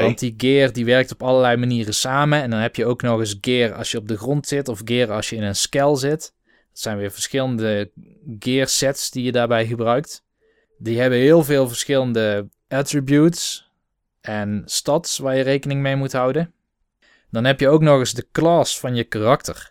[0.00, 2.42] Want die gear die werkt op allerlei manieren samen.
[2.42, 4.80] En dan heb je ook nog eens gear als je op de grond zit of
[4.84, 6.34] gear als je in een skel zit.
[6.44, 7.90] Dat zijn weer verschillende
[8.38, 10.24] gear sets die je daarbij gebruikt.
[10.78, 13.70] Die hebben heel veel verschillende attributes
[14.20, 16.52] en stats waar je rekening mee moet houden.
[17.30, 19.70] Dan heb je ook nog eens de class van je karakter.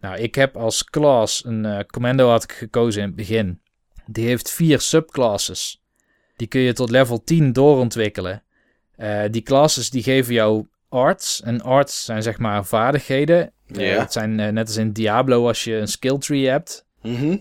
[0.00, 3.60] Nou, ik heb als class een eh, commando had ik gekozen in het begin.
[4.06, 5.82] Die heeft vier subclasses.
[6.36, 8.42] Die kun je tot level 10 doorontwikkelen.
[8.98, 11.42] Eh, die classes die geven jou arts.
[11.42, 13.52] En arts zijn zeg maar vaardigheden.
[13.66, 13.82] Ja.
[14.00, 16.86] het zijn eh, net als in Diablo als je een skill tree hebt.
[17.02, 17.36] Mhm.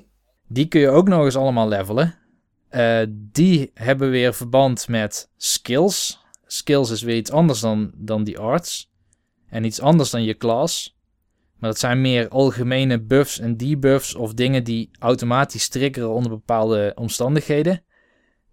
[0.48, 2.16] Die kun je ook nog eens allemaal levelen.
[2.70, 6.26] Eh, die hebben weer verband met skills.
[6.46, 8.92] Skills is weer iets anders dan, dan die arts.
[9.50, 10.96] En iets anders dan je class.
[11.60, 16.92] Maar dat zijn meer algemene buffs en debuffs of dingen die automatisch triggeren onder bepaalde
[16.96, 17.84] omstandigheden.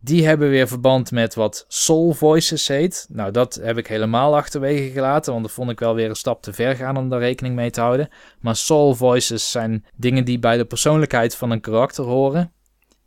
[0.04, 3.06] Die hebben weer verband met wat soul voices heet.
[3.10, 6.42] Nou, dat heb ik helemaal achterwege gelaten, want dat vond ik wel weer een stap
[6.42, 8.08] te ver gaan om daar rekening mee te houden.
[8.40, 12.52] Maar soul voices zijn dingen die bij de persoonlijkheid van een karakter horen.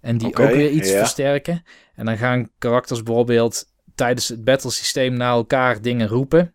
[0.01, 1.63] En die ook weer iets versterken.
[1.95, 6.53] En dan gaan karakters bijvoorbeeld tijdens het battlesysteem naar elkaar dingen roepen.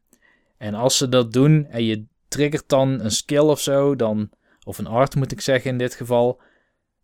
[0.59, 4.31] En als ze dat doen en je triggert dan een skill of zo, dan,
[4.65, 6.41] of een art moet ik zeggen in dit geval,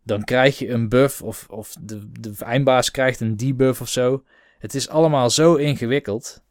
[0.09, 4.23] dan krijg je een buff of, of de, de eindbaas krijgt een debuff of zo.
[4.59, 6.41] Het is allemaal zo ingewikkeld.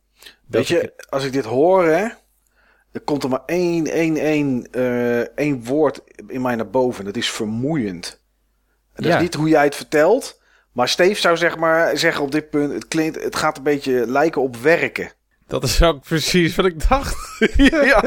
[0.47, 2.07] Weet je, ik- als ik dit hoor, hè,
[2.93, 7.05] er komt er maar één, één, één, eh, één woord in mij naar boven.
[7.05, 8.23] Dat is vermoeiend.
[8.93, 9.17] En dat Ja.
[9.17, 10.41] is niet hoe jij het vertelt.
[10.73, 14.07] Maar Steve zou zeg maar zeggen op dit punt, het, klinkt, het gaat een beetje
[14.07, 15.11] lijken op werken.
[15.49, 17.17] Dat is ook precies wat ik dacht.
[17.57, 18.03] ja.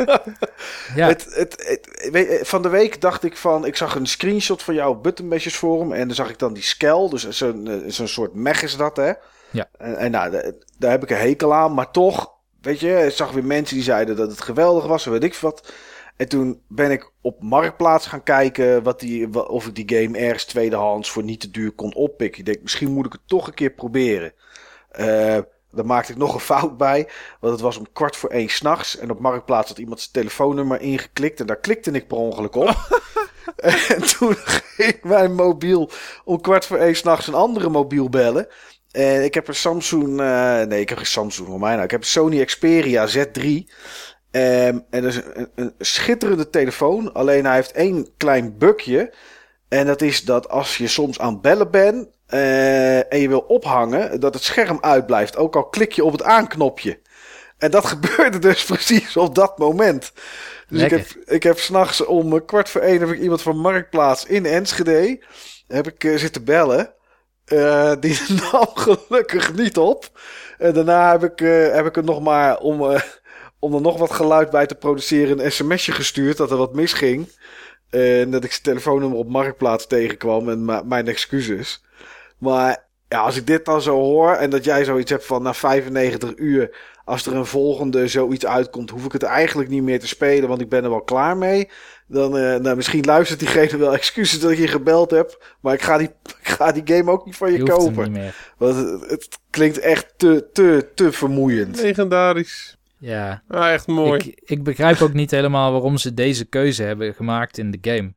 [0.96, 4.64] ja, Het, het, het- weet- van de week dacht ik van, ik zag een screenshot
[4.64, 7.78] van jou op Buttonbashers Forum en dan zag ik dan die skel, dus zo'n eh,
[7.88, 9.12] zo'n soort mech is dat hè.
[9.52, 9.70] Ja.
[9.78, 12.32] En, en nou, da- daar heb ik een hekel aan, maar toch,
[12.62, 15.36] weet je, ik zag weer mensen die zeiden dat het geweldig was, en weet ik
[15.36, 15.74] wat.
[16.18, 20.46] En toen ben ik op Marktplaats gaan kijken wat die, of ik die game ergens
[20.46, 22.40] tweedehands voor niet te duur kon oppikken.
[22.40, 24.34] Ik denk, misschien moet ik het toch een keer proberen.
[24.92, 25.38] Eh
[25.72, 27.08] daar maakte ik nog een fout bij.
[27.40, 28.98] Want het was om kwart voor één s'nachts.
[28.98, 31.40] En op Marktplaats had iemand zijn telefoonnummer ingeklikt.
[31.40, 32.76] En daar klikte ik per ongeluk op.
[33.96, 35.90] en toen ging mijn mobiel
[36.24, 38.48] om kwart voor één s'nachts een andere mobiel bellen.
[38.92, 40.20] En ik heb een Samsung...
[40.20, 41.84] eh, nee, ik heb geen Samsung voor mij nou.
[41.84, 43.46] Ik heb een Sony Xperia Z3.
[44.32, 47.14] Ehm, en dat is een, een schitterende telefoon.
[47.14, 49.14] Alleen hij heeft één klein bugje.
[49.68, 53.40] En dat is dat als je soms aan het bellen bent eh, en je wil
[53.40, 55.38] ophangen, dat het scherm uitblijft.
[55.38, 57.00] Ook al klik je op het aanknopje.
[57.58, 60.12] En dat gebeurde dus precies op dat moment.
[60.68, 63.58] Dus ik heb, ik heb s'nachts om eh, kwart voor één heb ik iemand van
[63.58, 65.24] Marktplaats in Enschede
[65.68, 66.94] heb ik uh, zitten bellen.
[67.48, 68.20] Uh, die
[68.52, 70.20] nam gelukkig niet op.
[70.58, 71.40] En daarna heb ik,
[71.74, 73.02] heb ik er nog maar om,
[73.60, 77.30] om er nog wat geluid bij te produceren een sms'je gestuurd dat er wat misging.
[77.90, 81.82] En dat ik zijn telefoonnummer op Marktplaats tegenkwam en mijn excuses.
[82.42, 85.54] Maar ja, als ik dit dan zo hoor en dat jij zoiets hebt van na
[85.54, 90.08] 95 uur, als er een volgende zoiets uitkomt, hoef ik het eigenlijk niet meer te
[90.08, 91.70] spelen, want ik ben er wel klaar mee.
[92.08, 95.82] Dan, uh, nou, misschien luistert diegene wel excuses dat ik je gebeld heb, maar ik
[95.82, 96.08] ga die,
[96.42, 98.04] ik ga die game ook niet van je, je kopen.
[98.04, 98.36] Niet meer.
[98.58, 101.82] Want het, het, klinkt echt te, te, te vermoeiend.
[101.82, 102.78] Legendarisch.
[102.98, 103.44] Ja.
[103.48, 104.20] Ah, echt mooi.
[104.20, 108.08] Ik, ik begrijp ook niet helemaal waarom ze deze keuze hebben gemaakt in de game.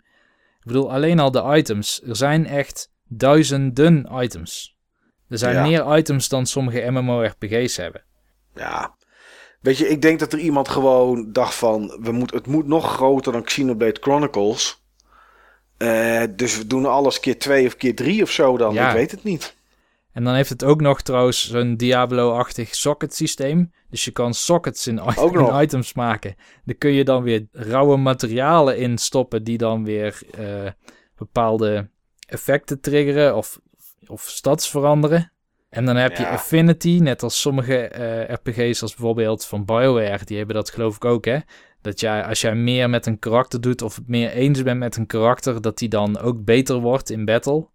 [0.61, 2.03] Ik bedoel, alleen al de items.
[2.07, 4.77] Er zijn echt duizenden items.
[5.29, 8.05] Er zijn meer items dan sommige MMORPG's hebben.
[8.55, 8.97] Ja.
[9.61, 11.99] Weet je, ik denk dat er iemand gewoon dacht van...
[12.01, 14.83] We moet, het moet nog groter dan Xenoblade Chronicles.
[15.79, 18.75] Uh, dus we doen alles keer twee of keer drie of zo dan.
[18.75, 18.89] Ja.
[18.89, 19.57] Ik weet het niet.
[20.13, 23.73] En dan heeft het ook nog trouwens zo'n Diablo-achtig socket systeem.
[23.91, 25.01] Dus je kan sockets in,
[25.33, 26.35] in items maken.
[26.65, 30.71] Daar kun je dan weer rauwe materialen in stoppen die dan weer uh,
[31.17, 31.89] bepaalde
[32.27, 33.61] effecten triggeren of
[34.09, 35.33] of stads veranderen.
[35.69, 40.37] En dan heb je Affinity, net als sommige uh, RPG's, als bijvoorbeeld van BioWare, die
[40.37, 41.39] hebben dat geloof ik ook, hè.
[41.81, 44.97] Dat jij, als jij meer met een karakter doet of het meer eens bent met
[44.97, 47.67] een karakter, dat die dan ook beter wordt in battle.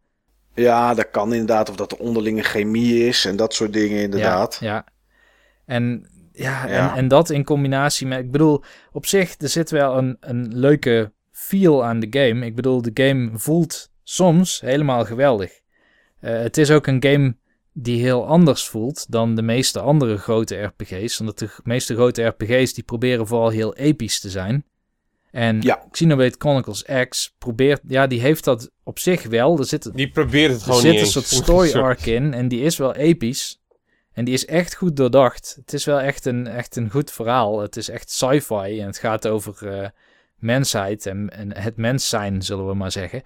[0.54, 1.70] Ja, dat kan inderdaad.
[1.70, 4.58] Of dat er onderlinge chemie is en dat soort dingen inderdaad.
[4.60, 4.86] Ja, ja.
[5.66, 8.20] En, ja, En, en dat in combinatie met...
[8.20, 12.45] Ik bedoel, op zich, er zit wel een, een leuke feel aan de game.
[12.45, 15.51] Ik bedoel, de game voelt soms helemaal geweldig.
[16.22, 17.36] Uh, het is ook een game
[17.74, 21.20] die heel anders voelt dan de meeste andere grote RPG's.
[21.20, 24.66] Omdat de meeste grote RPG's die proberen vooral heel episch te zijn.
[25.32, 25.86] En ja.
[25.91, 29.57] Xenoblade Chronicles X probeert, ja, die heeft dat op zich wel.
[29.57, 32.62] Er zit, die probeert het gewoon Er zit een soort story arc in en die
[32.62, 33.62] is wel episch.
[34.14, 35.55] En die is echt goed doordacht.
[35.60, 37.60] Het is wel echt een, echt een goed verhaal.
[37.60, 39.88] Het is echt sci-fi en het gaat over uh,
[40.36, 43.24] mensheid en, en het mens zijn, zullen we maar zeggen.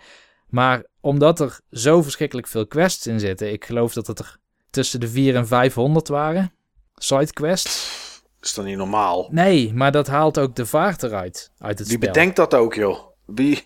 [0.53, 4.37] Maar omdat er zo verschrikkelijk veel quests in zitten, ik geloof dat het er
[4.69, 6.51] tussen de 4 en 500 waren,
[6.95, 8.01] sidequests.
[8.41, 9.27] Is dat niet normaal?
[9.31, 12.11] Nee, maar dat haalt ook de vaart eruit uit het Wie spel.
[12.11, 12.99] bedenkt dat ook, joh?
[13.25, 13.65] Wie,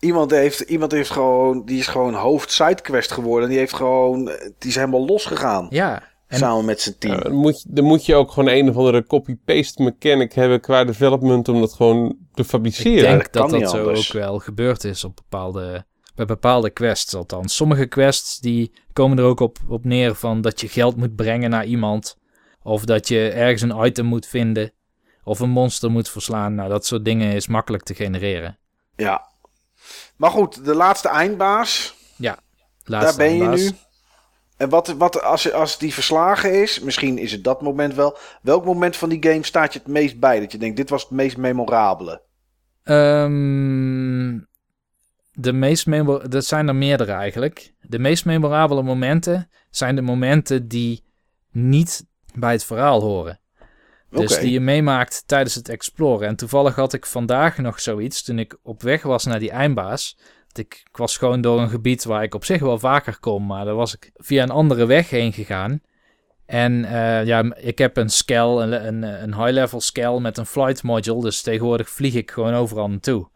[0.00, 3.48] iemand, heeft, iemand heeft gewoon, die is gewoon hoofd sidequest geworden.
[3.48, 4.24] Die heeft gewoon,
[4.58, 5.66] die is helemaal losgegaan.
[5.70, 6.02] Ja.
[6.26, 7.20] En, samen met zijn team.
[7.22, 10.84] dan, moet je, dan moet je ook gewoon een of andere copy-paste mechanic hebben qua
[10.84, 12.96] development om dat gewoon te fabriceren.
[12.96, 15.84] Ik denk dat dat, dat zo ook wel gebeurd is op bepaalde
[16.16, 17.56] bij bepaalde quests althans.
[17.56, 21.50] Sommige quests die komen er ook op, op neer van dat je geld moet brengen
[21.50, 22.16] naar iemand.
[22.62, 24.72] Of dat je ergens een item moet vinden.
[25.24, 26.54] Of een monster moet verslaan.
[26.54, 28.58] Nou, dat soort dingen is makkelijk te genereren.
[28.96, 29.28] Ja.
[30.16, 31.94] Maar goed, de laatste eindbaas.
[32.16, 32.38] Ja,
[32.84, 33.70] laatste daar ben je nu.
[34.56, 38.18] En wat, wat als, als die verslagen is, misschien is het dat moment wel.
[38.42, 40.40] Welk moment van die game staat je het meest bij?
[40.40, 42.22] Dat je denkt, dit was het meest memorabele.
[42.88, 44.46] Um,
[45.32, 45.86] de meest
[46.30, 47.74] dat zijn er meerdere eigenlijk.
[47.80, 51.04] De meest memorabele momenten zijn de momenten die
[51.50, 53.40] niet bij het verhaal horen.
[54.10, 56.28] Dus die je meemaakt tijdens het exploren.
[56.28, 60.18] En toevallig had ik vandaag nog zoiets toen ik op weg was naar die eindbaas.
[60.52, 63.64] Ik, ik was gewoon door een gebied waar ik op zich wel vaker kom, maar
[63.64, 65.80] daar was ik via een andere weg heen gegaan.
[66.46, 70.82] En uh, ja, ik heb een scale, een, een, een high-level scale met een flight
[70.82, 73.28] module, dus tegenwoordig vlieg ik gewoon overal naartoe.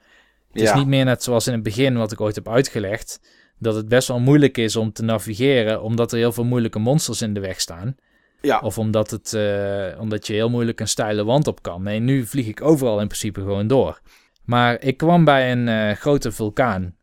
[0.52, 3.20] Het is niet meer net zoals in het begin, wat ik ooit heb uitgelegd,
[3.58, 7.22] dat het best wel moeilijk is om te navigeren, omdat er heel veel moeilijke monsters
[7.22, 7.96] in de weg staan.
[8.40, 8.58] Ja.
[8.58, 11.82] Of omdat, het, uh, omdat je heel moeilijk een steile wand op kan.
[11.82, 14.00] Nee, nu vlieg ik overal in principe gewoon door.
[14.44, 16.96] Maar ik kwam bij een uh, grote vulkaan.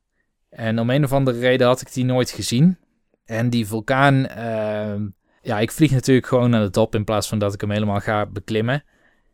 [0.49, 2.77] En om een of andere reden had ik die nooit gezien.
[3.25, 5.07] En die vulkaan, uh,
[5.47, 7.99] ja, ik vlieg natuurlijk gewoon naar de top in plaats van dat ik hem helemaal
[7.99, 8.83] ga beklimmen.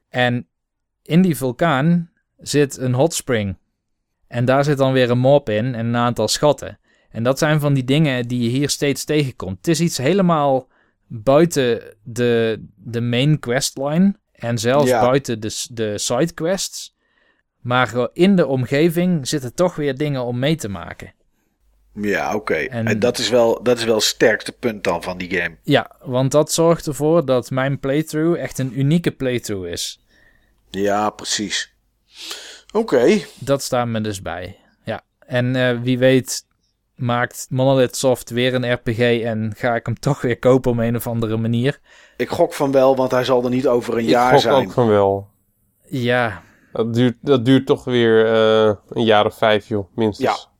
[0.10, 0.48] En
[1.02, 3.58] in die vulkaan zit een hot spring.
[4.28, 6.80] En daar zit dan weer een mop in en een aantal schatten.
[7.10, 9.58] En dat zijn van die dingen die je hier steeds tegenkomt.
[9.58, 10.68] Het is iets helemaal
[11.08, 14.16] buiten de, de main questline.
[14.32, 16.96] En zelfs buiten de, de sidequests.
[17.62, 21.14] Maar in de omgeving zitten toch weer dingen om mee te maken.
[21.94, 22.54] Ja, oké.
[22.54, 25.56] En, en, dat, is wel, dat is wel het sterkste punt dan van die game.
[25.64, 30.04] Ja, want dat zorgt ervoor dat mijn playthrough echt een unieke playthrough is.
[30.70, 31.74] Ja, precies.
[32.74, 33.20] Oké.
[33.40, 34.58] Dat staat me dus bij.
[34.84, 35.02] Ja.
[35.20, 36.46] En uh, wie weet
[36.96, 40.96] maakt Monolith Soft weer een RPG en ga ik hem toch weer kopen op een
[40.96, 41.80] of andere manier.
[42.18, 44.66] Ik gok van wel, want hij zal er niet over een Ik jaar gok zijn.
[44.66, 45.28] ook van wel.
[45.88, 46.42] Ja,
[46.72, 50.30] Dat duurt, dat duurt toch weer eh, een jaar of vijf, joh, minstens.
[50.44, 50.52] Ja.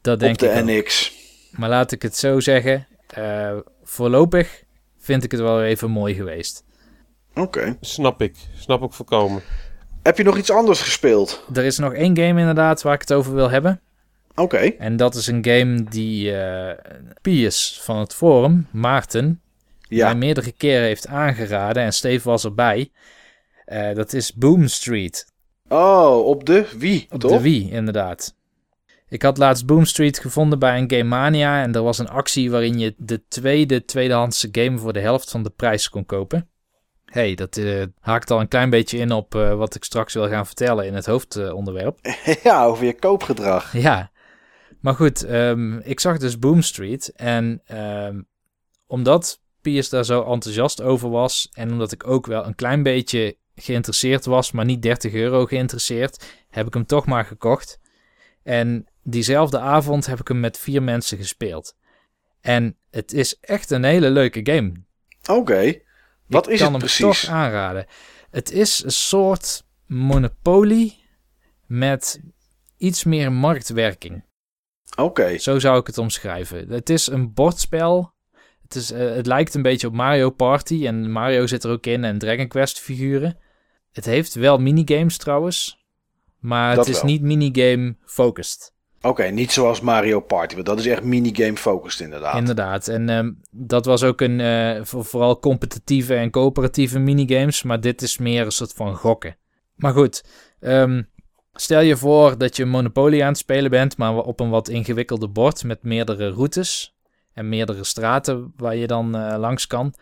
[0.00, 0.64] Dat denk op de ik ook.
[0.64, 1.12] NX.
[1.50, 4.62] Maar laat ik het zo zeggen, eh, voorlopig
[4.98, 6.64] vind ik het wel even mooi geweest.
[7.34, 7.76] Oké.
[7.80, 8.36] Snap ik.
[8.58, 9.42] Snap ik volkomen.
[10.02, 11.44] Heb je nog iets anders gespeeld?
[11.54, 13.80] Er is nog één game inderdaad waar ik het over wil hebben.
[14.34, 14.56] Oké.
[14.56, 16.78] En dat is een game die eh
[17.22, 19.40] Pius van het forum, Maarten,
[19.80, 20.04] Ja.
[20.06, 21.82] mij meerdere keren heeft aangeraden.
[21.82, 22.90] En Steve was erbij.
[23.64, 25.26] Eh, dat is Boom Street.
[25.68, 27.30] Oh, op de Wii, Op toch?
[27.30, 28.34] de Wii, inderdaad.
[29.10, 31.62] Ik had laatst Boom Street gevonden bij een Game Mania.
[31.62, 35.42] En er was een actie waarin je de tweede tweedehandse game voor de helft van
[35.42, 36.48] de prijs kon kopen.
[37.04, 40.28] hey, dat eh, haakt al een klein beetje in op eh, wat ik straks wil
[40.28, 41.98] gaan vertellen in het hoofdonderwerp.
[42.42, 43.72] ja, over je koopgedrag.
[43.72, 44.10] Ja,
[44.80, 47.12] maar goed, ehm, ik zag dus Boom Street.
[47.16, 48.20] En ehm,
[48.86, 51.48] omdat Piers daar zo enthousiast over was.
[51.52, 56.24] En omdat ik ook wel een klein beetje geïnteresseerd was, maar niet 30 euro geïnteresseerd,
[56.48, 57.78] heb ik hem toch maar gekocht.
[58.42, 61.76] En diezelfde avond heb ik hem met vier mensen gespeeld.
[62.40, 64.72] En het is echt een hele leuke game.
[65.30, 65.78] Oké.
[66.26, 67.20] Wat ik is kan het hem precies?
[67.20, 67.86] toch aanraden.
[68.30, 70.94] Het is een soort Monopoly
[71.66, 72.20] met
[72.76, 74.24] iets meer marktwerking.
[74.96, 75.38] Oké.
[75.38, 76.68] Zo zou ik het omschrijven.
[76.68, 78.12] Het is een bordspel.
[78.62, 80.86] Het, is, eh, het lijkt een beetje op Mario Party.
[80.86, 82.04] En Mario zit er ook in.
[82.04, 83.38] En Dragon Quest figuren.
[83.92, 85.84] Het heeft wel minigames trouwens.
[86.38, 87.10] Maar Dat het is wel.
[87.10, 88.72] niet minigame focused.
[89.02, 92.36] Oké, niet zoals Mario Party, want dat is echt minigame focused inderdaad.
[92.36, 92.88] Inderdaad.
[92.88, 97.62] En ehm, dat was ook een eh, voor, vooral competitieve en coöperatieve minigames.
[97.62, 99.36] Maar dit is meer een soort van gokken.
[99.74, 100.24] Maar goed.
[100.60, 101.02] ehm,
[101.52, 103.96] stel je voor dat je Monopoly aan het spelen bent.
[103.96, 106.94] Maar op een wat ingewikkelde bord met meerdere routes.
[107.32, 109.94] En meerdere straten waar je dan eh, langs kan.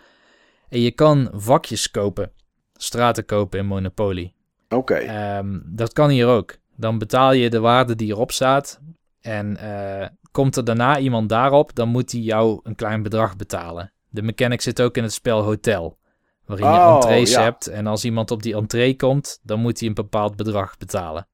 [0.69, 2.33] En je kan vakjes kopen.
[2.73, 4.35] Straten kopen in Monopoly.
[4.69, 4.95] Oké.
[4.95, 6.57] Ehm, dat kan hier ook.
[6.79, 8.81] Dan betaal je de waarde die erop staat.
[9.21, 13.93] En eh, komt er daarna iemand daarop, dan moet hij jou een klein bedrag betalen.
[14.09, 15.99] De mechanic zit ook in het spel Hotel.
[16.45, 17.43] Waarin je Oh, entrees ja.
[17.43, 17.67] hebt.
[17.67, 21.29] En als iemand op die entree komt, dan moet hij een bepaald bedrag betalen.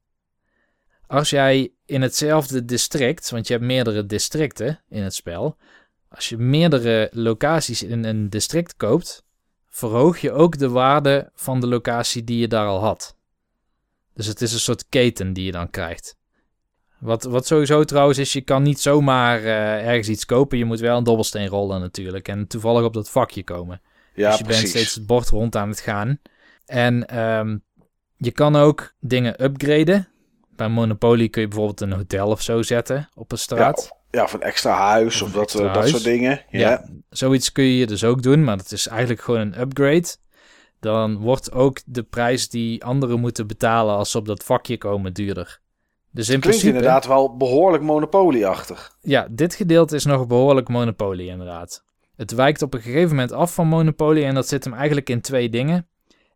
[1.07, 5.57] Als jij in hetzelfde district, want je hebt meerdere districten in het spel.
[6.09, 9.25] Als je meerdere locaties in een district koopt,
[9.69, 13.17] verhoog je ook de waarde van de locatie die je daar al had.
[14.15, 16.17] Dus het is een soort keten die je dan krijgt.
[16.99, 20.59] Wat, wat sowieso trouwens is, je kan niet zomaar eh, ergens iets kopen.
[20.59, 22.29] Je moet wel een dobbelsteen rollen natuurlijk.
[22.29, 23.81] En toevallig op dat vakje komen.
[24.15, 24.63] ja, dus je precies.
[24.63, 26.19] bent steeds het bord rond aan het gaan.
[26.67, 27.57] En ehm,
[28.17, 30.09] je kan ook dingen upgraden.
[30.57, 33.91] Bij Monopoly kun je bijvoorbeeld een hotel of zo zetten op een straat.
[34.11, 35.91] Ja, of een extra huis Of dat, eh, dat huis.
[35.91, 36.43] soort dingen.
[36.51, 36.59] Ja.
[36.71, 40.17] Ja, zoiets kun je dus ook doen, maar dat is eigenlijk gewoon een upgrade.
[40.85, 45.13] Dan wordt ook de prijs die anderen moeten betalen als ze op dat vakje komen
[45.13, 45.61] duurder.
[46.11, 48.97] Dus in Klinkt principe, inderdaad wel behoorlijk Monopoly-achtig.
[49.01, 51.85] ja, dit gedeelte is nog behoorlijk Monopoly inderdaad.
[52.17, 55.21] Het wijkt op een gegeven moment af van Monopoly en dat zit hem eigenlijk in
[55.21, 55.89] twee dingen.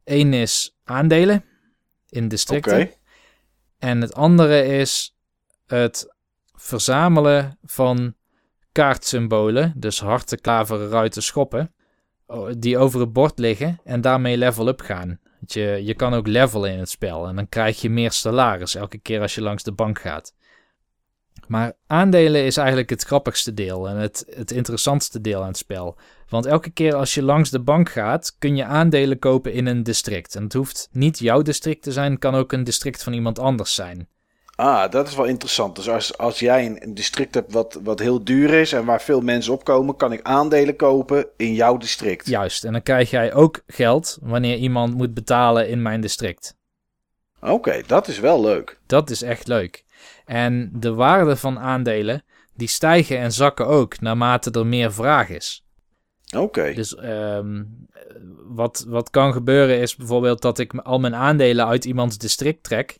[0.05, 1.45] Eén is aandelen
[2.09, 2.91] in districten.
[3.79, 5.17] En het andere is
[5.67, 6.15] het
[6.53, 8.15] verzamelen van
[8.73, 11.73] kaartsymbolen, dus harten, klaveren, ruiten, schoppen,
[12.59, 15.19] die over het bord liggen en daarmee level up gaan.
[15.47, 18.99] Je, je kan ook levelen in het spel en dan krijg je meer salaris elke
[18.99, 20.35] keer als je langs de bank gaat.
[21.47, 25.99] Maar aandelen is eigenlijk het grappigste deel en het, het interessantste deel aan het spel.
[26.29, 29.83] Want elke keer als je langs de bank gaat, kun je aandelen kopen in een
[29.83, 30.35] district.
[30.35, 33.39] En het hoeft niet jouw district te zijn, het kan ook een district van iemand
[33.39, 34.09] anders zijn.
[34.59, 35.77] Ah, dat is wel interessant.
[35.77, 39.03] Dus als, als jij een, een district hebt wat, wat heel duur is en waar
[39.03, 42.27] veel mensen opkomen, kan ik aandelen kopen in jouw district.
[42.27, 46.57] Juist, en dan krijg jij ook geld wanneer iemand moet betalen in mijn district.
[47.41, 48.81] Oké, dat is wel leuk.
[48.87, 49.85] Dat is echt leuk.
[50.25, 55.65] En de waarde van aandelen, die stijgen en zakken ook naarmate er meer vraag is.
[56.37, 56.73] Oké.
[56.75, 57.63] Dus ehm,
[58.47, 62.99] wat, wat kan gebeuren is bijvoorbeeld dat ik al mijn aandelen uit iemands district trek.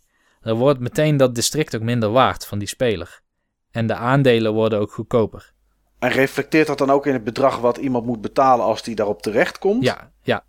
[0.49, 3.21] Dan wordt meteen dat district ook minder waard van die speler.
[3.71, 5.53] En de aandelen worden ook goedkoper.
[5.99, 9.23] En reflecteert dat dan ook in het bedrag wat iemand moet betalen als die daarop
[9.23, 9.85] terechtkomt?
[9.85, 10.45] Ja, ja.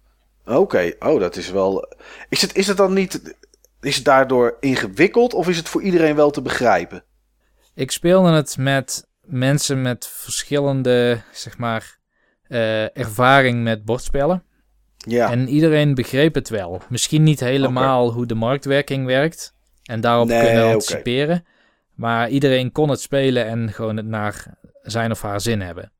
[0.45, 1.93] Oké, oh, dat is wel.
[2.29, 3.35] Is het, is het dan niet.
[3.81, 7.03] Is het daardoor ingewikkeld of is het voor iedereen wel te begrijpen?
[7.73, 11.97] Ik speelde het met mensen met verschillende, zeg maar,
[12.47, 14.43] eh, ervaring met bordspellen.
[14.97, 15.31] Ja.
[15.31, 16.81] En iedereen begreep het wel.
[16.89, 19.57] Misschien niet helemaal hoe de marktwerking werkt.
[19.89, 21.45] En daarop Nee, kunnen anticiperen.
[21.93, 25.91] Maar iedereen kon het spelen en gewoon het naar zijn of haar zin hebben.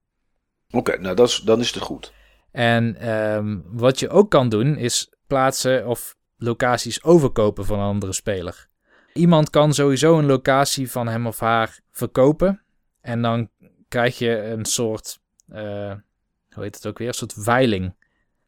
[0.71, 2.13] Oké, nou dat is, dan is het goed.
[2.51, 8.13] En ehm, wat je ook kan doen is plaatsen of locaties overkopen van een andere
[8.13, 8.67] speler.
[9.13, 12.61] Iemand kan sowieso een locatie van hem of haar verkopen.
[13.01, 13.49] En dan
[13.87, 15.93] krijg je een soort, eh,
[16.49, 17.95] hoe heet het ook weer, een soort veiling.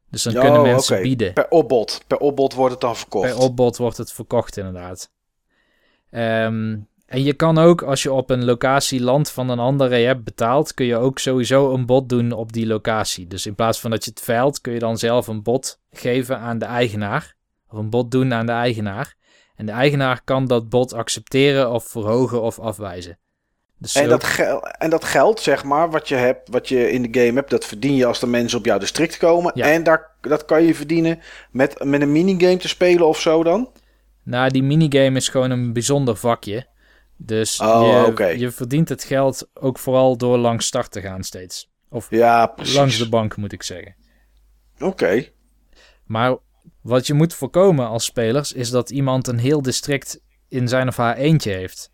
[0.09, 1.33] Dus dan kunnen mensen bieden.
[1.33, 2.03] Per opbod.
[2.07, 3.29] Per opbod wordt het dan verkocht.
[3.29, 5.11] Per opbod wordt het verkocht, inderdaad.
[6.12, 10.24] Ehm, en je kan ook, als je op een locatie land van een andere hebt
[10.24, 13.28] betaald, kun je ook sowieso een bod doen op die locatie.
[13.28, 16.38] Dus in plaats van dat je het veilt, kun je dan zelf een bod geven
[16.38, 17.36] aan de eigenaar.
[17.70, 19.16] Of een bod doen aan de eigenaar.
[19.55, 23.20] En de eigenaar kan dat bod accepteren of verhogen of afwijzen.
[23.78, 24.24] Dus En dat,
[24.78, 27.66] en dat geld, zeg maar, wat je, hebt, wat je in de game hebt, dat
[27.66, 29.51] verdien je als de mensen op jouw district komen.
[29.55, 29.72] Ja.
[29.72, 31.20] En daar, dat kan je verdienen
[31.51, 33.70] met, met een minigame te spelen of zo dan?
[34.24, 36.67] Nou, die minigame is gewoon een bijzonder vakje.
[37.17, 41.69] Dus Oh, je, je verdient het geld ook vooral door langs start te gaan steeds.
[41.89, 42.76] Of Ja, precies.
[42.76, 43.95] langs de bank, moet ik zeggen.
[44.80, 45.26] Oké.
[46.05, 46.38] Maar
[46.82, 50.97] wat je moet voorkomen als spelers is dat iemand een heel district in zijn of
[50.97, 51.91] haar eentje heeft.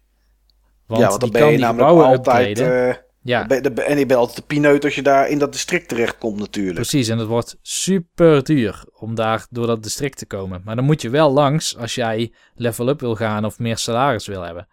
[0.85, 2.59] Want, ja, want dan die ben kan je namelijk altijd...
[2.59, 3.05] upgraden.
[3.27, 6.39] Ja, ben- en je bent altijd de pineut als je daar in dat district terechtkomt
[6.39, 6.75] natuurlijk.
[6.75, 7.07] precies.
[7.07, 10.61] En het wordt super duur om daar door dat district te komen.
[10.65, 14.27] Maar dan moet je wel langs als jij level up wil gaan of meer salaris
[14.27, 14.67] wil hebben.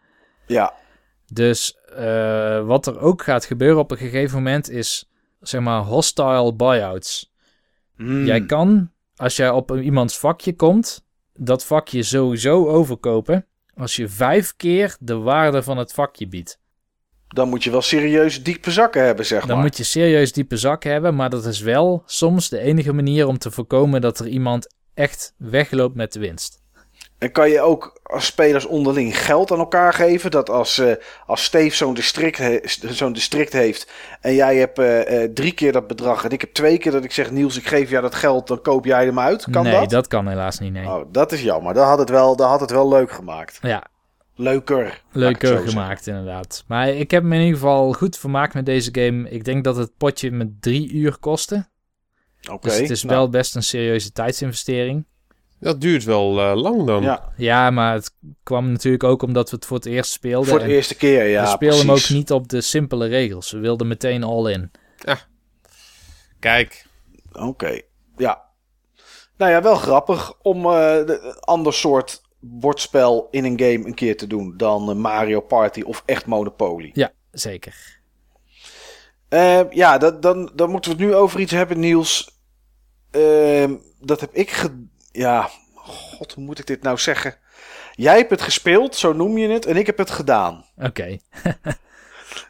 [0.47, 0.75] Ja,
[1.27, 6.55] Dus eh, wat er ook gaat gebeuren op een gegeven moment is, zeg maar, hostile
[6.55, 7.33] buyouts.
[7.97, 8.25] Hmm.
[8.25, 14.57] Jij kan, als jij op iemands vakje komt, dat vakje sowieso overkopen als je vijf
[14.57, 16.63] keer de waarde van het vakje biedt.
[17.35, 19.65] Dan moet je wel serieus diepe zakken hebben, zeg Dan maar.
[19.65, 23.39] moet je serieus diepe zak hebben, maar dat is wel soms de enige manier om
[23.39, 26.63] te voorkomen dat er iemand echt wegloopt met de winst.
[27.19, 30.31] En kan je ook als spelers onderling geld aan elkaar geven?
[30.31, 30.93] Dat als, eh,
[31.27, 32.61] als Steve zo'n district, he-
[32.91, 36.53] zo'n district heeft en jij hebt eh, eh, drie keer dat bedrag en ik heb
[36.53, 39.19] twee keer dat ik zeg Niels, ik geef jou dat geld, dan koop jij hem
[39.21, 39.47] uit.
[39.51, 40.07] Kan nee, dat?
[40.09, 40.87] kan helaas niet, nee.
[40.87, 41.75] Oh, dat is jammer.
[41.75, 43.59] Dat had het wel, dat had het wel leuk gemaakt.
[43.63, 43.85] Ja,
[44.37, 45.03] Leuker.
[45.13, 45.69] leuker zeggen.
[45.69, 46.65] gemaakt inderdaad.
[46.67, 49.31] Maar ik heb me in ieder geval goed vermaakt met deze game.
[49.31, 51.69] Ik denk dat het potje me drie uur kostte.
[52.51, 52.69] Oké.
[52.69, 55.07] Dus het is nou, wel best een serieuze tijdsinvestering.
[55.61, 57.03] Dat duurt wel eh, lang dan.
[57.03, 60.49] Ja, Ja, maar het kwam natuurlijk ook omdat we het voor het eerst speelden.
[60.49, 61.43] voor de eerste keer, ja.
[61.43, 63.51] we speelden hem ook niet op de simpele regels.
[63.51, 64.71] We wilden meteen all in.
[66.39, 66.87] Kijk,
[67.33, 67.81] Oké,
[68.17, 68.43] ja.
[69.37, 73.95] Nou ja, wel grappig om eh, de- een ander soort bordspel in een game een
[73.95, 76.91] keer te doen dan eh, Mario Party of echt Monopoly.
[76.93, 78.01] Ja, zeker.
[79.29, 82.39] Eh, ja, dat, dan, dan moeten we het nu over iets hebben, Niels.
[83.11, 84.87] Ehm, dat heb ik ge...
[85.13, 87.37] Ja, god, hoe moet ik dit nou zeggen?
[87.93, 90.65] Jij hebt het gespeeld, zo noem je het, en ik heb het gedaan.
[90.77, 91.17] Oké.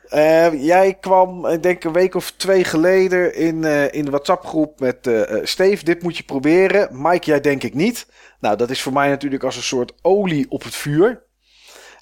[0.05, 5.11] Eh, jij kwam, ik denk een week of twee geleden in, in de WhatsApp-groep met
[5.43, 5.85] Steve.
[5.85, 6.89] Dit moet je proberen.
[7.03, 8.07] Mike, jij denk ik niet.
[8.45, 11.23] Nou, dat is voor mij natuurlijk als een soort olie op het vuur.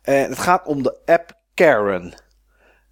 [0.02, 2.14] En het gaat om de app Karen.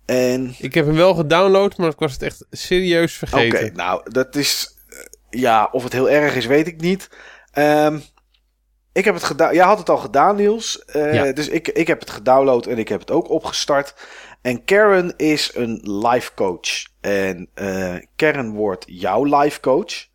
[0.06, 3.74] En ik heb hem wel gedownload, maar ik was het echt serieus Oké, vergeten.
[3.76, 4.76] nou, dat is.
[4.88, 4.96] eh,
[5.40, 7.08] Ja, of het heel erg is, weet ik niet.
[7.52, 7.98] Ehm,
[8.92, 9.54] ik heb het gedaan.
[9.54, 10.84] Jij had het al gedaan, Niels.
[10.84, 11.32] Eh, Ja.
[11.32, 13.94] Dus ik, ik heb het gedownload en ik heb het ook opgestart.
[14.42, 16.68] En Karen is een life coach.
[17.00, 20.08] En eh, Karen wordt jouw life coach.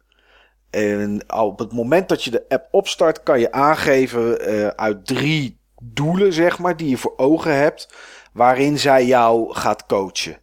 [0.75, 5.59] En op het moment dat je de app opstart, kan je aangeven eh, uit drie
[5.81, 7.93] doelen, zeg maar, die je voor ogen hebt,
[8.33, 10.37] waarin zij jou gaat coachen.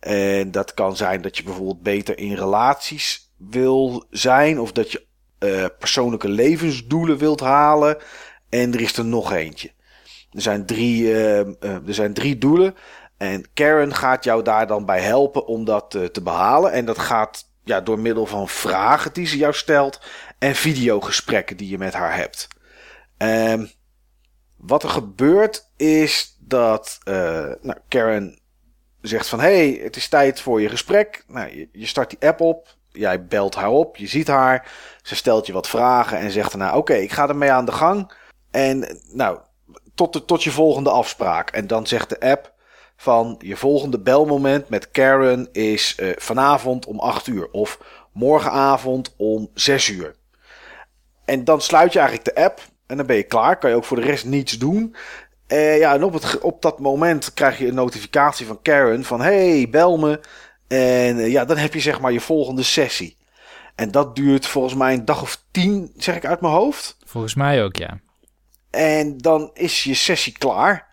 [0.00, 5.06] En dat kan zijn dat je bijvoorbeeld beter in relaties wil zijn, of dat je
[5.38, 7.96] eh, persoonlijke levensdoelen wilt halen.
[8.48, 9.70] En er is er nog eentje.
[10.32, 12.74] Er zijn drie, eh, er zijn drie doelen.
[13.16, 16.72] En Karen gaat jou daar dan bij helpen om dat te behalen.
[16.72, 20.00] En dat gaat ja, door middel van vragen die ze jou stelt
[20.38, 22.48] en videogesprekken die je met haar hebt.
[23.16, 23.66] Ehm,
[24.56, 28.38] wat er gebeurt is dat eh, nou, Karen
[29.00, 29.40] zegt van...
[29.40, 31.24] hey, het is tijd voor je gesprek.
[31.26, 32.76] Nou, je, je start die app op.
[32.92, 33.96] Jij belt haar op.
[33.96, 34.72] Je ziet haar.
[35.02, 36.76] Ze stelt je wat vragen en zegt daarna...
[36.76, 38.12] oké, ik ga ermee aan de gang.
[38.50, 39.38] En nou,
[39.94, 41.50] tot, de, tot je volgende afspraak.
[41.50, 42.52] En dan zegt de app
[43.00, 43.40] van...
[43.44, 47.50] je volgende belmoment met Karen is eh, vanavond om 8 uur.
[47.50, 47.78] Of
[48.12, 50.14] morgenavond om 6 uur.
[51.24, 52.60] En dan sluit je eigenlijk de app.
[52.86, 53.58] En dan ben je klaar.
[53.58, 54.96] Kan je ook voor de rest niets doen.
[55.46, 59.20] Eh, ja, en op, het, op dat moment krijg je een notificatie van Karen van
[59.20, 60.20] hey, bel me.
[60.68, 63.16] En eh, ja, dan heb je zeg maar je volgende sessie.
[63.74, 66.96] En dat duurt volgens mij een dag of tien, zeg ik uit mijn hoofd.
[67.04, 68.00] Volgens mij ook, ja.
[68.70, 70.87] En dan is je sessie klaar.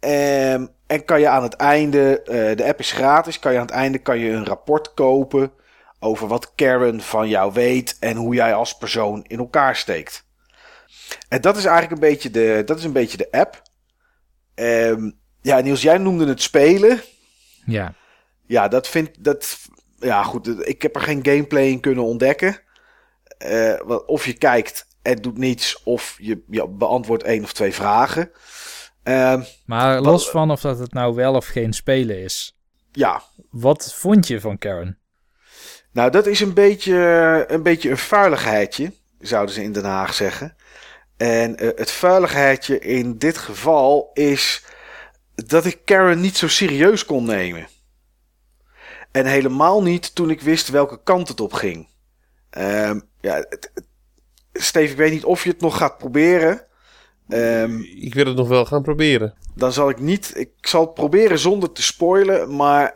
[0.00, 3.66] Ehm, en kan je aan het einde, eh, de app is gratis, kan je aan
[3.66, 5.52] het einde kan je een rapport kopen
[5.98, 10.24] over wat Karen van jou weet en hoe jij als persoon in elkaar steekt.
[11.28, 13.62] En dat is eigenlijk een beetje de, dat is een beetje de app.
[14.54, 17.00] Ehm, ja, Niels, jij noemde het spelen.
[17.66, 17.94] Ja.
[18.46, 19.58] Ja, dat vind dat.
[19.98, 20.68] Ja, goed.
[20.68, 22.60] Ik heb er geen gameplay in kunnen ontdekken.
[23.38, 28.30] Eh, of je kijkt en doet niets, of je, je beantwoordt één of twee vragen.
[29.02, 32.56] Ehm, Maar los van of dat het nou wel of geen spelen is.
[32.92, 34.98] ja, Wat vond je van Karen?
[35.92, 36.94] nou, dat is een beetje
[37.48, 40.56] een, beetje een vuiligheidje, zouden ze in Den Haag zeggen.
[41.16, 44.64] En eh, het vuiligheidje in dit geval is
[45.34, 47.68] dat ik Karen niet zo serieus kon nemen.
[49.10, 51.88] En helemaal niet toen ik wist welke kant het op ging.
[52.50, 53.70] Ehm, ja, het-
[54.52, 56.66] Steve, ik weet niet of je het nog gaat proberen.
[57.30, 59.34] Ehm, Ik wil het nog wel gaan proberen.
[59.54, 60.32] dan zal ik niet.
[60.36, 62.56] Ik zal het proberen zonder te spoilen.
[62.56, 62.94] Maar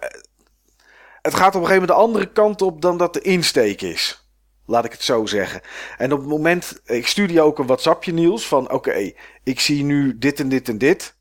[1.23, 4.29] het gaat op een gegeven moment de andere kant op dan dat de insteek is.
[4.67, 5.61] Laat ik het zo zeggen.
[5.99, 6.81] En op het moment.
[6.85, 8.47] Ik stuurde je ook een WhatsAppje, Niels.
[8.47, 9.13] Van oké,
[9.43, 11.17] ik zie nu dit en dit en dit.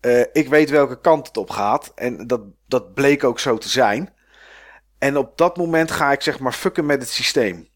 [0.00, 1.92] Eh, ik weet welke kant het op gaat.
[1.94, 4.14] En dat, dat bleek ook zo te zijn.
[4.98, 7.68] En op dat moment ga ik zeg maar fucken met het systeem.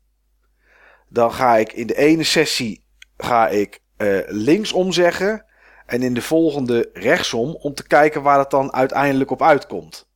[1.09, 2.85] Dan ga ik in de ene sessie
[3.17, 5.45] ga ik eh, linksom zeggen.
[5.87, 10.09] En in de volgende rechtsom om te kijken waar het dan uiteindelijk op uitkomt.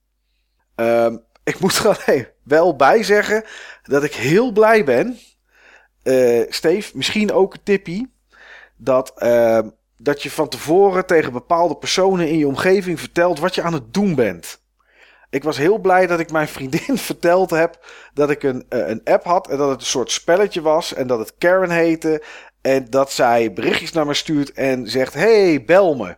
[0.75, 3.45] Ehm, ik moet er wel bij zeggen
[3.83, 5.19] dat ik heel blij ben.
[6.03, 8.13] eh Steve, misschien ook tippie.
[8.77, 13.63] Dat, ehm, dat je van tevoren tegen bepaalde personen in je omgeving vertelt wat je
[13.63, 14.63] aan het doen bent.
[15.31, 19.01] Ik was heel blij dat ik mijn vriendin verteld heb dat ik een, eh, een
[19.05, 22.23] app had en dat het een soort spelletje was en dat het Karen heette
[22.65, 26.17] en dat zij berichtjes naar me stuurt en zegt: Hey, bel me.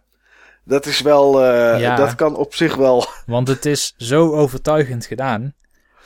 [0.64, 1.42] Dat is wel.
[1.44, 1.96] eh, Ja.
[1.96, 3.06] Dat kan op zich wel.
[3.26, 5.54] Want het is zo overtuigend gedaan.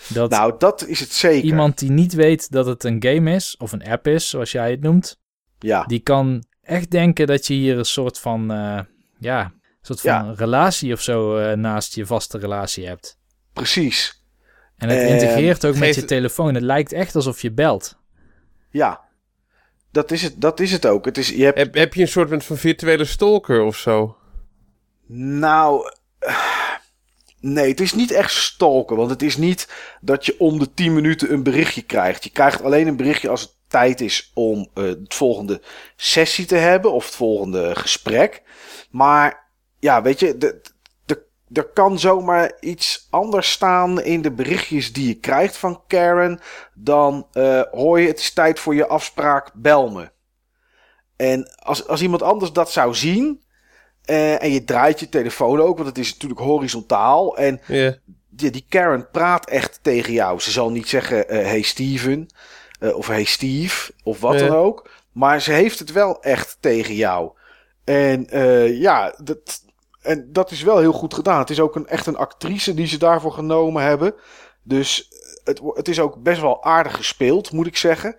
[0.09, 1.45] Dat Nou, dat is het zeker.
[1.45, 4.71] iemand die niet weet dat het een game is, of een app is, zoals jij
[4.71, 5.19] het noemt,
[5.59, 8.81] Ja, die kan echt denken dat je hier een soort van, eh,
[9.19, 10.33] ja, een soort van Ja.
[10.37, 13.19] relatie of zo eh, naast je vaste relatie hebt.
[13.53, 14.25] precies.
[14.77, 16.55] En het integreert ook met je telefoon.
[16.55, 17.99] Het lijkt echt alsof je belt.
[18.71, 19.01] Ja.
[19.93, 21.05] Dat is het, dat is het ook.
[21.05, 24.17] Het is, je hebt, Heb, heb je een soort van virtuele stalker of zo?
[25.07, 25.93] nou.
[27.41, 28.97] Nee, het is niet echt stalken.
[28.97, 29.69] Want het is niet
[30.01, 32.25] dat je om de 10 minuten een berichtje krijgt.
[32.25, 35.63] Je krijgt alleen een berichtje als het tijd is om eh, het volgende
[35.97, 36.93] sessie te hebben.
[36.93, 38.43] Of het volgende gesprek.
[38.91, 40.61] Maar ja, weet je, de,
[41.53, 46.41] er kan zomaar iets anders staan in de berichtjes die je krijgt van Karen.
[46.75, 50.11] Dan eh, hoor je het is tijd voor je afspraak, bel me.
[51.17, 53.43] En als, als iemand anders dat zou zien.
[54.05, 57.37] eh, en je draait je telefoon ook, want het is natuurlijk horizontaal.
[57.37, 57.61] En
[58.29, 60.41] die, die Karen praat echt tegen jou.
[60.41, 62.27] Ze zal niet zeggen: eh, Hey Steven.
[62.95, 63.93] of Hey Steve.
[64.03, 64.91] Of wat dan ook.
[65.13, 67.31] Maar ze heeft het wel echt tegen jou.
[67.85, 68.27] En
[68.79, 69.63] ja, dat,
[70.01, 71.39] en dat is wel heel goed gedaan.
[71.39, 74.15] Het is ook een, echt een actrice die ze daarvoor genomen hebben.
[74.63, 75.09] Dus
[75.45, 78.17] het, wo- het is ook best wel aardig gespeeld, moet ik zeggen.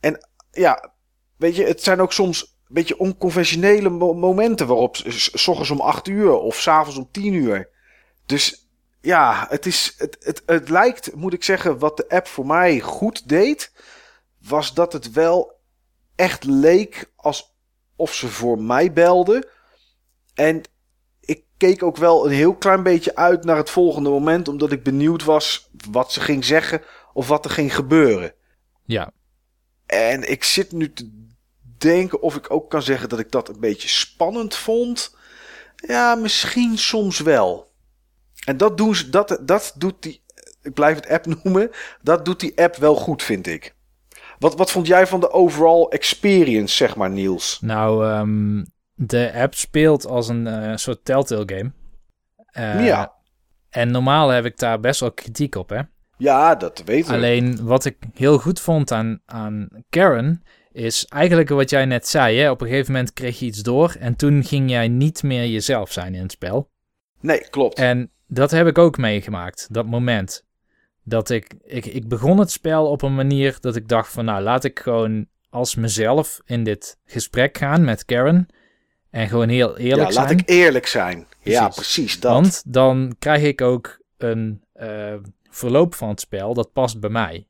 [0.00, 0.92] En ja,
[1.36, 6.08] weet je, het zijn ook soms een beetje onconventionele mo- momenten waarop, s- om 8
[6.08, 7.68] uur of s'avonds om 10 uur.
[8.26, 8.68] Dus
[9.00, 12.80] ja, het, is, het, het, het lijkt, moet ik zeggen, wat de app voor mij
[12.80, 13.72] goed deed,
[14.48, 15.56] was dat het wel
[16.16, 19.50] echt leek alsof ze voor mij belde.
[20.34, 20.62] En
[21.58, 25.24] keek ook wel een heel klein beetje uit naar het volgende moment, omdat ik benieuwd
[25.24, 26.82] was wat ze ging zeggen
[27.12, 28.32] of wat er ging gebeuren.
[28.84, 29.12] Ja,
[29.86, 31.26] En ik zit nu te
[31.78, 35.16] denken of ik ook kan zeggen dat ik dat een beetje spannend vond.
[35.76, 37.70] Ja, misschien soms wel.
[38.44, 40.22] En dat, doen ze, dat, dat doet die,
[40.62, 41.70] ik blijf het app noemen,
[42.02, 43.74] dat doet die app wel goed, vind ik.
[44.38, 47.58] Wat, wat vond jij van de overall experience, zeg maar, Niels?
[47.60, 48.64] nou, ehm,
[48.98, 51.72] de app speelt als een eh, soort Telltale game.
[52.46, 53.12] Eh, Ja.
[53.70, 55.80] En normaal heb ik daar best wel kritiek op, hè.
[56.16, 57.16] Ja, dat weten we.
[57.16, 60.42] Alleen wat ik heel goed vond aan, aan Karen
[60.72, 62.38] is eigenlijk wat jij net zei.
[62.38, 62.50] Hè?
[62.50, 65.92] Op een gegeven moment kreeg je iets door en toen ging jij niet meer jezelf
[65.92, 66.70] zijn in het spel.
[67.20, 67.78] Nee, klopt.
[67.78, 70.46] En dat heb ik ook meegemaakt, dat moment.
[71.04, 74.42] Dat ik, ik, ik begon het spel op een manier dat ik dacht van nou
[74.42, 78.46] laat ik gewoon als mezelf in dit gesprek gaan met Karen.
[79.10, 80.26] En gewoon heel eerlijk ja, zijn.
[80.26, 81.26] laat ik eerlijk zijn.
[81.42, 82.20] Ja, Precies.
[82.20, 82.32] dat.
[82.32, 85.14] Want dan krijg ik ook een eh,
[85.50, 87.46] verloop van het spel dat past bij mij.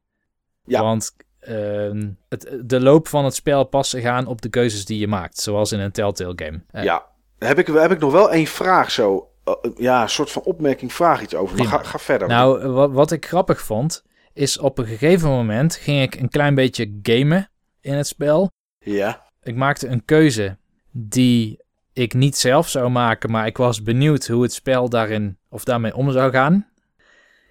[0.64, 0.82] Ja.
[0.82, 4.98] Want ehm, het, de loop van het spel past zich aan op de keuzes die
[4.98, 6.62] je maakt, zoals in een Telltale game.
[6.70, 7.06] Eh, ja,
[7.38, 9.30] heb ik, heb ik nog wel één vraag zo.
[9.44, 11.56] Uh, ja, een soort van opmerking, vraag iets over.
[11.56, 12.28] Maar ga, ga verder.
[12.28, 16.54] Nou, wat, wat ik grappig vond, is op een gegeven moment ging ik een klein
[16.54, 17.50] beetje gamen
[17.80, 18.50] in het spel.
[18.78, 20.58] Ja, Ik maakte een keuze
[21.00, 25.64] die ik niet zelf zou maken, maar ik was benieuwd hoe het spel daarin of
[25.64, 26.68] daarmee om zou gaan.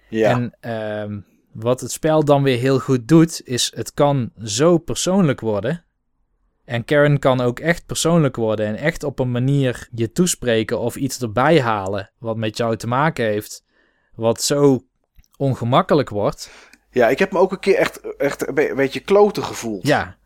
[0.08, 0.30] ja.
[0.30, 1.20] En ehm,
[1.52, 5.84] wat het spel dan weer heel goed doet, is het kan zo persoonlijk worden.
[6.64, 10.96] En Karen kan ook echt persoonlijk worden en echt op een manier je toespreken of
[10.96, 13.64] iets erbij halen wat met jou te maken heeft,
[14.14, 14.80] wat zo
[15.36, 16.50] ongemakkelijk wordt.
[16.90, 19.86] ja, ik heb me ook een keer echt, echt een be- beetje kloten gevoeld.
[19.86, 20.16] Ja,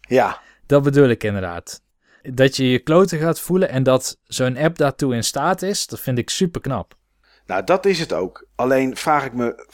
[0.00, 1.82] Ja, dat bedoel ik inderdaad.
[2.32, 6.00] Dat je je kloten gaat voelen en dat zo'n app daartoe in staat is, dat
[6.00, 6.94] vind ik super knap.
[7.46, 8.46] nou dat is het ook.
[8.54, 9.66] Alleen vraag ik me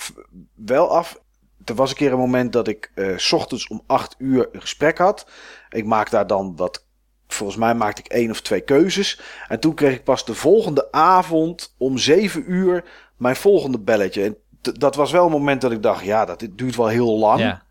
[0.54, 1.20] wel af.
[1.64, 4.60] Er was een keer een moment dat ik eh, s ochtends om 8 uur een
[4.60, 5.26] gesprek had.
[5.68, 6.84] Ik maak daar dan wat.
[7.28, 9.20] Volgens mij maakte ik één of twee keuzes.
[9.48, 12.84] En toen kreeg ik pas de volgende avond om 7 uur
[13.16, 14.24] mijn volgende belletje.
[14.24, 14.36] En
[14.78, 17.40] dat was wel een moment dat ik dacht: ja, dat dit duurt wel heel lang.
[17.40, 17.62] Ja,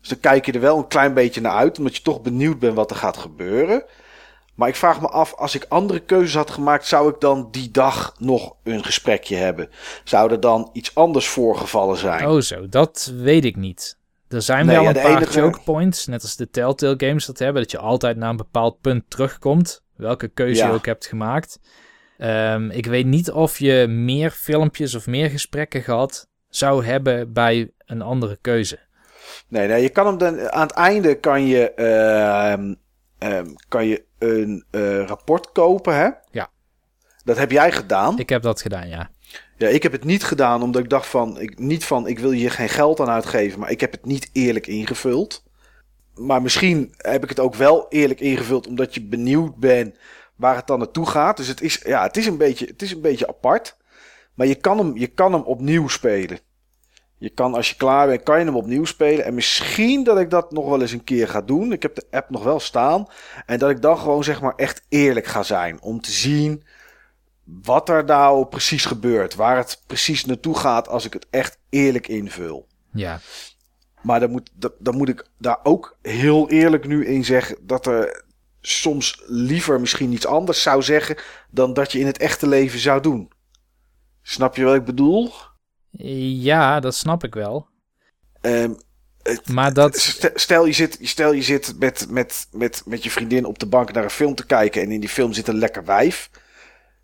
[0.00, 2.58] Dus dan kijk je er wel een klein beetje naar uit, omdat je toch benieuwd
[2.58, 3.84] bent wat er gaat gebeuren.
[4.60, 7.70] Maar ik vraag me af, als ik andere keuzes had gemaakt, zou ik dan die
[7.70, 9.68] dag nog een gesprekje hebben?
[10.04, 12.26] Zou er dan iets anders voorgevallen zijn?
[12.28, 13.98] oh zo, dat weet ik niet.
[14.28, 17.26] Er zijn Nee, wel ja, een paar enige- choke points, net als de Telltale games
[17.26, 20.66] dat hebben, dat je altijd naar een bepaald punt terugkomt, welke keuze Ja.
[20.68, 21.60] je ook hebt gemaakt.
[22.18, 27.70] Ehm, ik weet niet of je meer filmpjes of meer gesprekken gehad zou hebben bij
[27.86, 28.78] een andere keuze.
[29.48, 32.74] Nee, nee, je kan hem dan aan het einde kan je, ehm,
[33.20, 36.08] ehm, kan je een eh, rapport kopen, hè?
[36.30, 36.48] Ja.
[37.24, 38.18] Dat heb jij gedaan.
[38.18, 39.10] Ik heb dat gedaan, ja.
[39.56, 42.30] Ja, ik heb het niet gedaan omdat ik dacht van, ik, niet van, ik wil
[42.30, 45.44] hier geen geld aan uitgeven, maar ik heb het niet eerlijk ingevuld.
[46.14, 49.96] Maar misschien heb ik het ook wel eerlijk ingevuld omdat je benieuwd bent
[50.36, 51.36] waar het dan naartoe gaat.
[51.36, 53.76] Dus het is, ja, het is een beetje, het is een beetje apart.
[54.34, 56.38] Maar je kan hem, je kan hem opnieuw spelen.
[57.20, 59.24] Je kan, als je klaar bent, kan je hem opnieuw spelen.
[59.24, 61.72] En misschien dat ik dat nog wel eens een keer ga doen.
[61.72, 63.06] Ik heb de app nog wel staan.
[63.46, 65.82] En dat ik dan gewoon zeg maar echt eerlijk ga zijn.
[65.82, 66.64] Om te zien
[67.44, 69.34] wat er nou precies gebeurt.
[69.34, 72.66] Waar het precies naartoe gaat als ik het echt eerlijk invul.
[72.92, 73.20] Ja,
[74.02, 77.86] Maar dan moet, dan, dan moet ik daar ook heel eerlijk nu in zeggen dat
[77.86, 78.24] er
[78.60, 81.16] soms liever misschien iets anders zou zeggen
[81.50, 83.32] dan dat je in het echte leven zou doen.
[84.22, 85.32] Snap je wat ik bedoel?
[85.90, 87.66] Ja dat snap ik wel.
[88.40, 88.72] Ehm,
[89.52, 93.44] Maar dat, st- stel je zit, stel je zit met, met, met, met je vriendin
[93.44, 95.84] op de bank naar een film te kijken en in die film zit een lekker
[95.84, 96.30] wijf.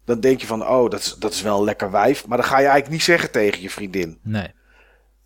[0.05, 2.27] Dan denk je van, oh, dat is, dat is wel een lekker wijf.
[2.27, 4.19] Maar dan ga je eigenlijk niet zeggen tegen je vriendin.
[4.23, 4.55] nee.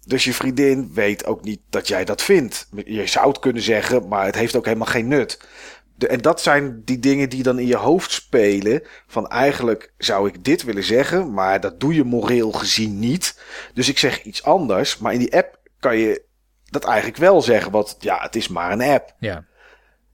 [0.06, 2.68] Dus je vriendin weet ook niet dat jij dat vindt.
[2.84, 5.40] Je zou het kunnen zeggen, maar het heeft ook helemaal geen nut.
[6.00, 8.82] De, en dat zijn die dingen die dan in je hoofd spelen.
[9.06, 13.40] Van eigenlijk zou ik dit willen zeggen, maar dat doe je moreel gezien niet.
[13.74, 14.98] Dus ik zeg iets anders.
[14.98, 16.22] Maar in die app kan je
[16.64, 17.72] dat eigenlijk wel zeggen.
[17.72, 19.14] Want ja, het is maar een app.
[19.18, 19.44] Ja.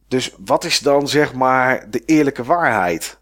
[0.09, 3.20] Dus wat is dan zeg maar de eerlijke waarheid?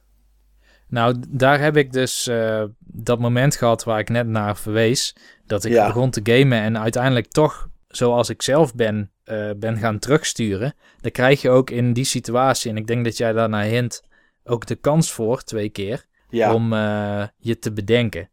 [0.88, 5.16] Nou, daar heb ik dus eh, dat moment gehad waar ik net naar verwees.
[5.46, 5.86] Dat ik Ja.
[5.86, 10.74] begon te gamen en uiteindelijk toch, zoals ik zelf ben, eh, ben gaan terugsturen.
[11.00, 14.02] Dan krijg je ook in die situatie, en ik denk dat jij daarnaar hint,
[14.44, 18.28] ook de kans voor, twee keer, Ja, om eh, je te bedenken.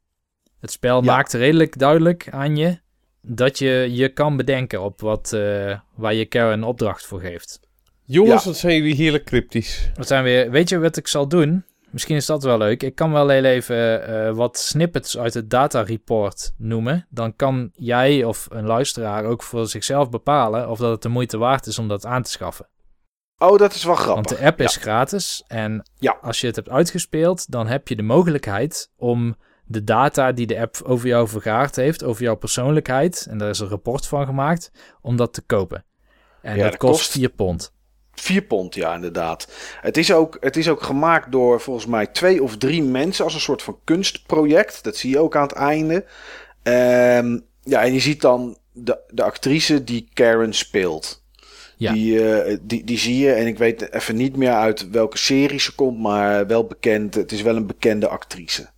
[0.60, 1.06] Het spel Ja.
[1.16, 2.80] maakt redelijk duidelijk aan je
[3.22, 7.60] dat je je kan bedenken op wat, eh, waar je Karen een opdracht voor geeft.
[8.06, 8.50] Jongens, Ja.
[8.50, 9.89] wat zijn jullie heerlijk cryptisch.
[9.96, 11.64] We zijn weer, weet je wat ik zal doen?
[11.92, 12.84] Misschien is dat wel leuk.
[12.84, 17.08] Ik kan wel heel even eh, wat snippets uit het data report noemen.
[17.10, 21.38] Dan kan jij of een luisteraar ook voor zichzelf bepalen of dat het de moeite
[21.38, 22.68] waard is om dat aan te schaffen.
[23.38, 24.14] oh, dat is wel grappig.
[24.30, 24.82] Want de app is Ja.
[24.82, 26.18] gratis en Ja.
[26.22, 29.36] als je het hebt uitgespeeld, dan heb je de mogelijkheid om
[29.66, 33.60] de data die de app over jou vergaard heeft, over jouw persoonlijkheid, en daar is
[33.60, 34.72] een rapport van gemaakt,
[35.02, 35.86] om dat te kopen.
[36.42, 37.74] En Ja, dat dat kost kost- 4 pond.
[38.14, 39.47] 4 pond, ja, inderdaad.
[39.82, 43.34] Het is, ook, het is ook gemaakt door volgens mij twee of drie mensen als
[43.34, 44.84] een soort van kunstproject.
[44.84, 46.05] Dat zie je ook aan het einde.
[46.64, 51.24] Ehm, ja, en je ziet dan de, de actrice die Karen speelt.
[51.78, 51.93] Ja.
[51.93, 55.59] Die, eh, die, die zie je, en ik weet even niet meer uit welke serie
[55.59, 57.16] ze komt, maar wel bekend.
[57.16, 58.70] Het is wel een bekende actrice.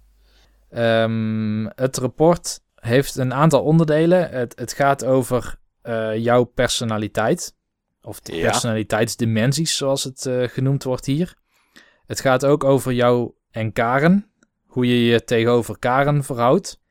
[0.70, 4.30] Ehm, het rapport heeft een aantal onderdelen.
[4.30, 7.56] Het, het gaat over eh, jouw personaliteit.
[8.06, 8.50] Of de Ja.
[8.50, 11.34] personaliteitsdimensies, zoals het eh, genoemd wordt hier.
[12.06, 14.32] Het gaat ook over jou en Karen.
[14.66, 16.82] Hoe je je tegenover Karen verhoudt.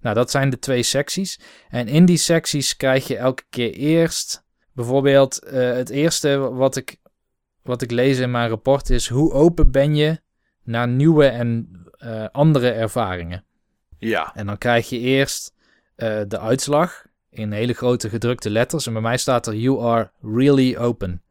[0.00, 1.40] Nou, dat zijn de twee secties.
[1.68, 4.46] En in die secties krijg je elke keer eerst...
[4.72, 6.96] Bijvoorbeeld, eh, het eerste wat ik,
[7.62, 9.08] wat ik lees in mijn rapport is...
[9.08, 10.20] Hoe open ben je
[10.62, 13.44] naar nieuwe en eh, andere ervaringen.
[13.98, 14.34] Ja.
[14.34, 15.56] En dan krijg je eerst
[16.28, 17.07] de uitslag
[17.38, 18.86] in hele grote gedrukte letters.
[18.86, 21.22] En bij mij staat er You are really open.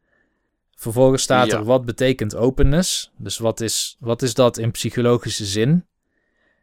[0.76, 1.58] Vervolgens staat Ja.
[1.58, 3.12] er wat betekent openness.
[3.18, 5.86] Dus wat is, wat is dat in psychologische zin?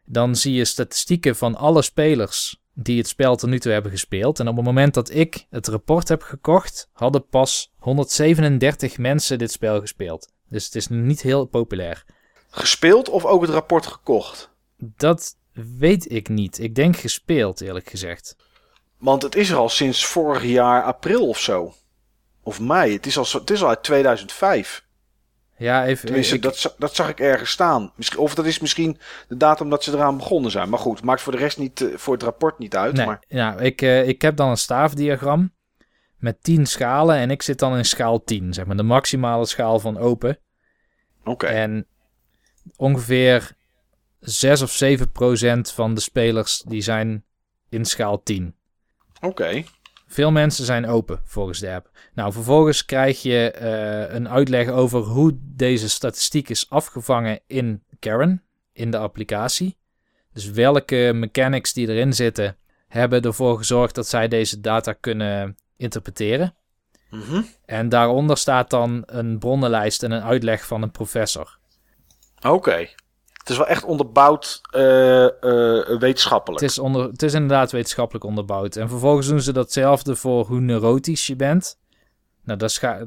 [0.05, 4.39] Dan zie je statistieken van alle spelers die het spel tot nu toe hebben gespeeld.
[4.39, 9.51] En op het moment dat ik het rapport heb gekocht, hadden pas 137 mensen dit
[9.51, 10.31] spel gespeeld.
[10.49, 12.05] Dus het is niet heel populair.
[12.49, 14.49] Gespeeld of ook het rapport gekocht?
[14.77, 15.35] Dat
[15.77, 16.59] weet ik niet.
[16.59, 18.35] Ik denk gespeeld, eerlijk gezegd.
[19.05, 21.73] Want het is er al sinds vorig jaar april of zo.
[22.43, 22.93] Of mei.
[22.93, 24.85] Het is al, het is al uit 2005.
[25.57, 26.05] Ja, even.
[26.05, 27.91] Tenminste, ik- dat, dat zag ik ergens staan.
[27.95, 28.97] Misschien, of dat is misschien
[29.27, 30.69] de datum dat ze eraan begonnen zijn.
[30.69, 32.93] Maar goed, maakt voor de rest niet, eh, voor het rapport niet uit.
[32.95, 35.53] Nee, Maar, nou, ik, eh, ik heb dan een staafdiagram
[36.17, 39.79] met 10 schalen en ik zit dan in schaal 10, zeg maar de maximale schaal
[39.79, 40.39] van open.
[41.23, 41.45] Oké.
[41.45, 41.87] En
[42.75, 43.51] ongeveer
[44.19, 47.25] 6 of 7 procent van de spelers die zijn
[47.69, 48.55] in schaal 10.
[49.25, 49.63] Oké.
[50.07, 51.89] Veel mensen zijn open volgens de app.
[52.13, 58.43] Nou, vervolgens krijg je eh, een uitleg over hoe deze statistiek is afgevangen in Karen,
[58.73, 59.77] in de applicatie.
[60.33, 62.57] Dus welke mechanics die erin zitten,
[62.87, 66.55] hebben ervoor gezorgd dat zij deze data kunnen interpreteren.
[67.09, 67.41] Mhm.
[67.65, 71.57] En daaronder staat dan een bronnenlijst en een uitleg van een professor.
[72.41, 72.87] Oké.
[73.45, 76.61] Het is wel echt onderbouwd eh, eh, wetenschappelijk.
[76.61, 78.75] Het is, onder, het is inderdaad wetenschappelijk onderbouwd.
[78.75, 81.79] En vervolgens doen ze datzelfde voor hoe neurotisch je bent.
[82.43, 82.59] Nou,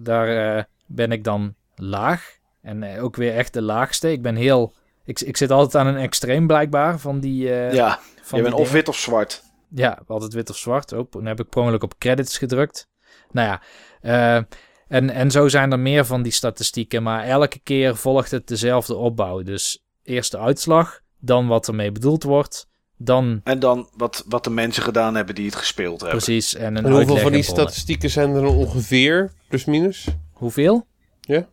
[0.02, 2.36] daar, eh, ben ik dan laag.
[2.62, 4.12] En ook weer echt de laagste.
[4.12, 4.74] Ik ben heel...
[5.04, 7.48] Ik, ik zit altijd aan een extreem blijkbaar van die...
[7.72, 9.42] ja, van je bent of wit of zwart.
[9.68, 10.92] Ja, altijd wit of zwart.
[10.92, 12.88] Oh, dan heb ik per op credits gedrukt.
[13.30, 14.46] Nou ja,
[14.88, 17.02] en, en zo zijn er meer van die statistieken.
[17.02, 19.42] Maar elke keer volgt het dezelfde opbouw.
[19.42, 22.68] Dus eerst de uitslag, dan wat ermee bedoeld wordt.
[22.96, 26.18] Dan En dan wat, wat de mensen gedaan hebben die het gespeeld hebben.
[26.18, 30.06] precies en een En hoeveel van die statistieken zijn er ongeveer, plus minus?
[30.32, 30.86] Hoeveel?
[31.20, 31.48] Ja.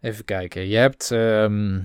[0.00, 0.68] Even kijken.
[0.68, 1.82] Je hebt ehm,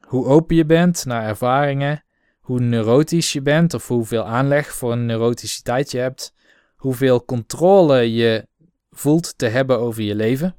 [0.00, 2.04] hoe open je bent naar ervaringen.
[2.40, 6.34] Hoe neurotisch je bent of hoeveel aanleg voor een neuroticiteit je hebt.
[6.76, 8.46] Hoeveel controle je
[8.90, 10.56] voelt te hebben over je leven.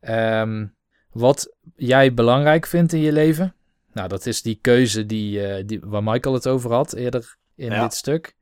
[0.00, 0.66] Ehm,
[1.12, 3.55] wat jij belangrijk vindt in je leven.
[3.96, 7.70] Nou, dat is die keuze die, eh, die, waar Michael het over had eerder in
[7.72, 7.82] Ja.
[7.82, 8.34] dit stuk.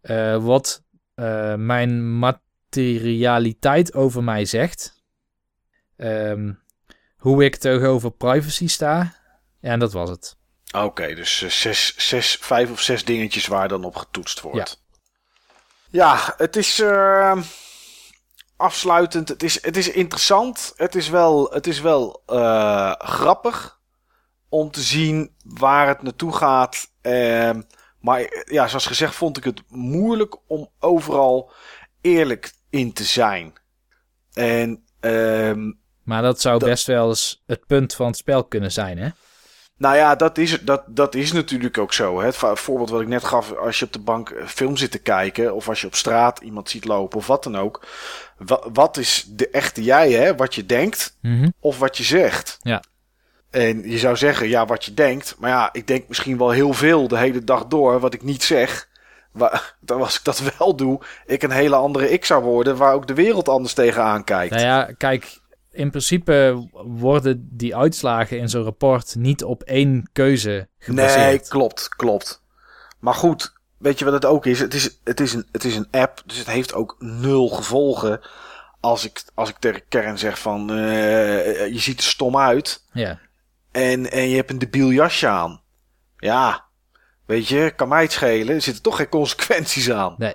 [0.00, 0.82] Eh, wat
[1.14, 5.02] eh, mijn materialiteit over mij zegt.
[5.96, 6.52] Ehm,
[7.16, 9.14] hoe ik tegenover privacy sta.
[9.60, 10.36] En dat was het.
[10.72, 14.82] Oké, dus zes, zes, vijf of zes dingetjes waar dan op getoetst wordt.
[15.90, 17.42] Ja, het is eh,
[18.56, 19.28] afsluitend.
[19.28, 20.72] Het is, het is interessant.
[20.76, 22.22] Het is wel, het is wel
[22.98, 23.80] grappig
[24.52, 26.90] om te zien waar het naartoe gaat.
[27.00, 27.62] Ehm,
[28.00, 31.50] maar ja, zoals gezegd vond ik het moeilijk om overal
[32.00, 33.52] eerlijk in te zijn.
[34.32, 35.72] En ehm,
[36.02, 39.08] Maar dat zou Dat- best wel eens het punt van het spel kunnen zijn, hè?
[39.76, 42.18] Nou ja, dat is, dat, dat is natuurlijk ook zo.
[42.20, 42.26] Hè.
[42.26, 44.98] Het voorbeeld wat ik net gaf, als je op de bank eh, film zit te
[44.98, 47.86] kijken, of als je op straat iemand ziet lopen of wat dan ook.
[48.38, 50.34] Wa- wat is de echte jij, hè?
[50.36, 51.48] Wat je denkt Mhm.
[51.60, 52.58] of wat je zegt.
[52.60, 52.82] Ja.
[53.52, 55.36] En je zou zeggen, ja, wat je denkt.
[55.38, 58.42] Maar ja, ik denk misschien wel heel veel de hele dag door wat ik niet
[58.42, 58.88] zeg.
[59.32, 62.94] Waar, dan als ik dat wel doe, ik een hele andere ik zou worden, waar
[62.94, 64.54] ook de wereld anders tegenaan kijkt.
[64.54, 65.40] Nou ja, kijk,
[65.70, 71.48] in principe worden die uitslagen in zo'n rapport niet op één keuze Nee, gebaseerd.
[71.48, 72.42] klopt, klopt.
[72.98, 74.58] Maar goed, weet je wat het ook is?
[74.58, 78.20] Het is, het is, een, het is een app, dus het heeft ook nul gevolgen.
[78.80, 83.18] Als ik, als ik tegen Kern zeg van, eh, je ziet er stom uit Ja.
[83.72, 85.62] En, en je hebt een debiel jasje aan.
[86.16, 86.64] Ja,
[87.26, 88.54] weet je, kan mij het schelen.
[88.54, 90.14] Er zitten toch geen consequenties aan.
[90.18, 90.34] Nee.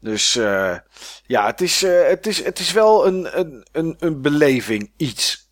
[0.00, 0.76] Dus eh,
[1.26, 5.50] ja, het is, eh, het, is, het is wel een, een, een, een beleving, iets.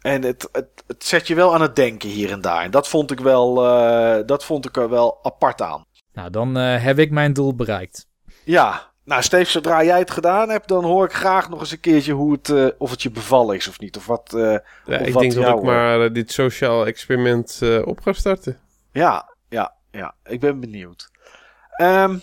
[0.00, 2.62] En het, het, het zet je wel aan het denken hier en daar.
[2.62, 5.84] En dat vond ik wel, eh, dat vond ik er wel apart aan.
[6.12, 8.06] Nou, dan heb ik mijn doel bereikt.
[8.44, 11.80] Ja, nou Steve, zodra jij het gedaan hebt, dan hoor ik graag nog eens een
[11.80, 13.96] keertje hoe het, eh, of het je bevallen is of niet.
[13.96, 17.60] Of wat, eh, Ja, Of ik wat denk dat ik maar eh, dit sociaal experiment
[17.84, 18.58] op ga starten.
[18.92, 20.14] Ja, ja, ja.
[20.24, 21.10] Ik ben benieuwd.
[21.70, 22.16] Ehm,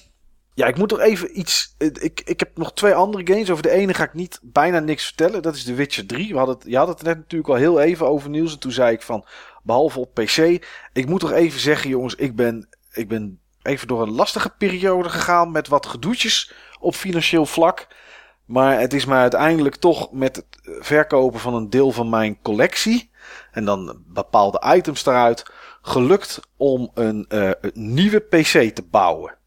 [0.54, 1.76] ja, ik moet nog even iets.
[1.78, 3.52] Ik, ik heb nog twee andere games.
[3.52, 5.42] Over de ene ga ik niet bijna niks vertellen.
[5.42, 6.32] Dat is The Witcher 3.
[6.32, 8.54] We hadden het, je had het net natuurlijk al heel even over nieuws.
[8.54, 9.26] En toen zei ik van,
[9.64, 10.66] behalve op PC.
[10.94, 12.16] Ik moet nog even zeggen, jongens.
[12.16, 15.52] Ik ben, ik ben even door een lastige periode gegaan.
[15.52, 16.54] Met wat gedoetjes
[16.84, 17.88] op financieel vlak.
[18.46, 20.46] Maar het is mij uiteindelijk toch met het
[20.80, 23.12] verkopen van een deel van mijn collectie.
[23.52, 25.46] En dan bepaalde items eruit.
[25.82, 29.38] Gelukt om een, uh, een nieuwe PC te bouwen.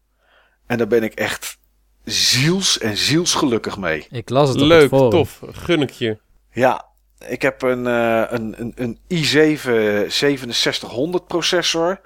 [0.65, 1.57] En daar ben ik echt
[2.03, 4.07] ziels en zielsgelukkig mee.
[4.09, 5.09] Ik las het op Leuk, het forum.
[5.09, 5.41] tof.
[5.51, 6.17] Gun ik je.
[6.51, 6.85] Ja,
[7.27, 12.01] ik heb een, uh, een, een, een i7 6700 processor.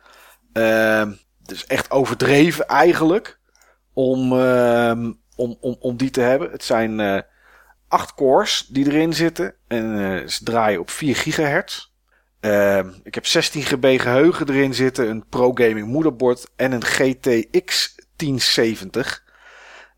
[0.54, 1.04] Uh,
[1.46, 3.40] dus echt overdreven eigenlijk.
[3.94, 5.10] Om, uh,
[5.42, 6.52] om, om, om die te hebben.
[6.52, 7.20] Het zijn uh,
[7.88, 9.56] 8 cores die erin zitten.
[9.68, 11.90] En uh, ze draaien op 4 gigahertz.
[12.42, 15.10] Uh, ik heb 16 GB geheugen erin zitten.
[15.10, 16.48] Een Pro Gaming moederbord.
[16.56, 19.24] En een GTX 1070.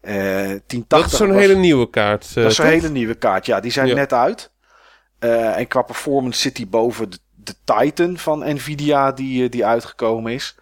[0.01, 2.25] Uh, 1080 dat is zo'n was, hele nieuwe kaart.
[2.29, 2.73] Uh, dat is zo'n toch?
[2.73, 3.45] hele nieuwe kaart.
[3.45, 3.95] Ja, die zijn Ja.
[3.95, 4.51] net uit.
[5.19, 10.55] En qua performance zit die boven de, de Titan van Nvidia die, die uitgekomen is.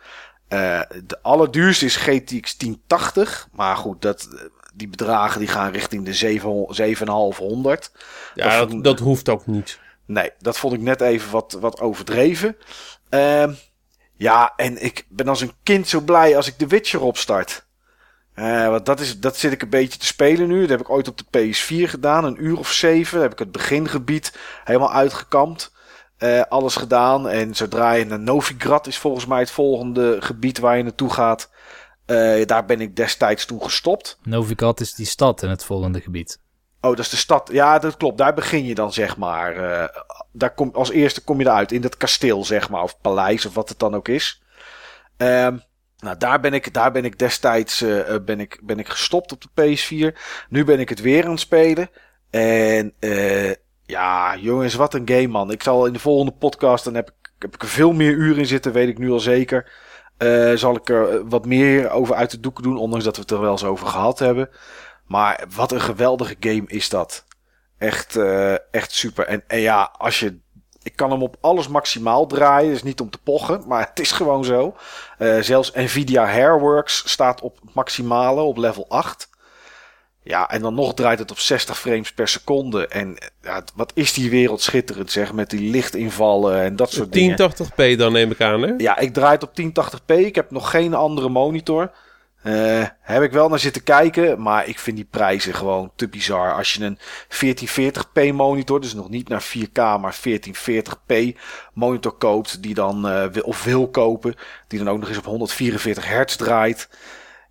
[0.53, 3.47] Uh, de allerduurste is GTX 1080.
[3.51, 4.27] Maar goed, dat,
[4.71, 7.91] die bedragen die gaan richting de 7, 7500.
[8.35, 9.79] Ja, dat- dat, dat hoeft ook niet.
[10.05, 12.57] Nee, dat vond ik net even wat, wat overdreven.
[13.09, 13.53] Ehm,
[14.15, 17.65] ja, en ik ben als een kind zo blij als ik The Witcher opstart.
[18.33, 20.59] Eh, want dat, is, dat zit ik een beetje te spelen nu.
[20.61, 23.13] Dat heb ik ooit op de PS4 gedaan, een uur of zeven.
[23.13, 25.71] Daar heb ik het begingebied helemaal uitgekampt.
[26.17, 27.29] Eh, alles gedaan.
[27.29, 31.49] En zodra je naar Novigrad is volgens mij het volgende gebied waar je naartoe gaat.
[32.05, 34.17] Eh, daar ben ik destijds toen gestopt.
[34.23, 36.39] Novigrad is die stad in het volgende gebied.
[36.81, 37.49] Oh, dat is de stad.
[37.51, 38.17] Ja, dat klopt.
[38.17, 39.55] Daar begin je dan, zeg maar.
[39.55, 40.01] eh,
[40.31, 41.71] daar kom, als eerste kom je eruit.
[41.71, 42.83] In dat kasteel, zeg maar.
[42.83, 44.41] Of paleis, of wat het dan ook is.
[45.17, 45.57] Ehm,
[45.97, 49.41] nou, daar ben ik, daar ben ik destijds eh, ben ik, ben ik gestopt op
[49.41, 50.17] de PS4.
[50.49, 51.89] Nu ben ik het weer aan het spelen.
[52.29, 52.93] En
[53.85, 55.51] ja, jongens, wat een game, man.
[55.51, 58.39] Ik zal in de volgende podcast, dan heb ik, heb ik er veel meer uren
[58.39, 59.71] in zitten, weet ik nu al zeker.
[60.21, 63.21] Eh, zal ik er eh, wat meer over uit de doeken doen, ondanks dat we
[63.21, 64.49] het er wel eens over gehad hebben.
[65.07, 67.25] Maar wat een geweldige game is dat.
[67.77, 69.25] Echt, eh, echt super.
[69.25, 70.39] En, en ja, als je.
[70.83, 72.71] Ik kan hem op alles maximaal draaien.
[72.71, 74.75] Dus niet om te pochen, maar het is gewoon zo.
[75.17, 79.29] Eh, zelfs Nvidia Hairworks staat op maximale, op level 8.
[80.23, 82.87] Ja, en dan nog draait het op 60 frames per seconde.
[82.87, 85.33] En ja, wat is die wereld schitterend, zeg.
[85.33, 87.37] Met die lichtinvallen en dat soort dingen.
[87.39, 88.73] 1080p dan neem ik aan, hè?
[88.77, 90.15] Ja, ik draai het op 1080p.
[90.17, 91.91] Ik heb nog geen andere monitor.
[92.41, 96.53] Eh heb ik wel naar zitten kijken, maar ik vind die prijzen gewoon te bizar.
[96.53, 96.97] Als je een
[97.29, 101.37] 1440p monitor, dus nog niet naar 4K, maar 1440p
[101.73, 104.35] monitor koopt, die dan eh, wil, of wil kopen,
[104.67, 106.89] die dan ook nog eens op 144 hertz draait.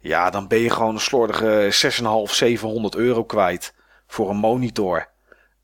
[0.00, 1.68] Ja, dan ben je gewoon een slordige
[2.28, 3.74] 6,5, 700 euro kwijt
[4.06, 5.08] voor een monitor.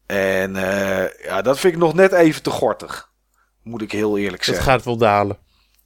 [0.06, 3.10] En eh, ja, dat vind ik nog net even te gortig.
[3.62, 4.72] Moet ik heel eerlijk Dat zeggen.
[4.72, 5.38] gaat wel dalen.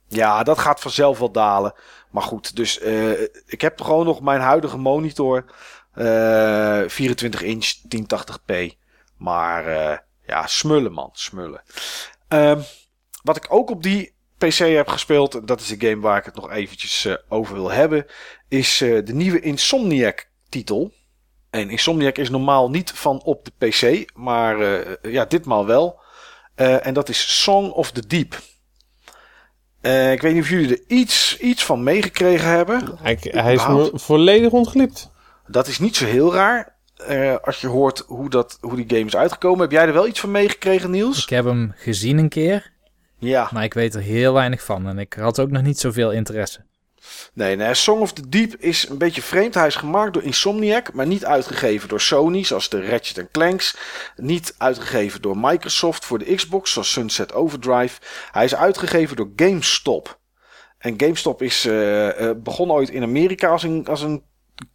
[0.09, 1.73] Ja, dat gaat vanzelf wel dalen.
[2.11, 5.45] Maar goed, dus eh, ik heb gewoon nog mijn huidige monitor.
[5.93, 8.67] eh 24 inch 1080p.
[9.17, 9.65] Maar
[10.27, 11.63] ja, smullen man, smullen.
[12.29, 12.61] Ehm,
[13.23, 14.15] wat ik ook op die
[14.49, 17.71] PC heb gespeeld, dat is de game waar ik het nog eventjes eh, over wil
[17.71, 18.07] hebben,
[18.49, 20.93] is eh, de nieuwe Insomniac titel.
[21.51, 26.01] En Insomniac is normaal niet van op de PC, maar eh, ja, ditmaal wel.
[26.55, 28.41] Eh, en dat is Song of the Deep.
[29.81, 32.99] Eh, ik weet niet of jullie er iets, iets van meegekregen hebben.
[33.03, 33.63] Hij, hij is
[33.93, 35.11] volledig ontglipt.
[35.47, 36.77] Dat is niet zo heel raar.
[37.07, 39.61] eh, als je hoort hoe, dat, hoe die game is uitgekomen.
[39.61, 41.23] Heb jij er wel iets van meegekregen, Niels?
[41.23, 42.73] Ik heb hem gezien een keer,
[43.21, 43.49] Ja.
[43.53, 44.89] maar ik weet er heel weinig van.
[44.89, 46.61] En ik had ook nog niet zoveel interesse.
[47.33, 49.55] Nee, nee, Song of the Deep is een beetje vreemd.
[49.55, 53.77] Hij is gemaakt door Insomniac, maar niet uitgegeven door Sony, zoals de Ratchet Clanks.
[54.17, 58.01] Niet uitgegeven door Microsoft voor de Xbox, zoals Sunset Overdrive.
[58.31, 60.19] Hij is uitgegeven door GameStop.
[60.79, 64.25] En GameStop is eh, eh, begon ooit in Amerika als een, als een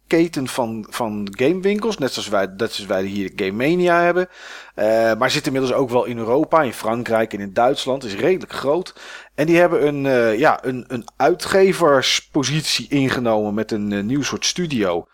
[0.06, 1.98] keten van, van gamewinkels.
[1.98, 4.28] Net zoals wij, net zoals wij hier Game Mania hebben.
[4.74, 8.04] Eh, maar zit inmiddels ook wel in Europa, in Frankrijk en in Duitsland.
[8.04, 8.94] Is redelijk groot.
[9.34, 14.44] En die hebben een, eh, ja, een, een uitgeverspositie ingenomen met een eh, nieuw soort
[14.44, 15.06] studio.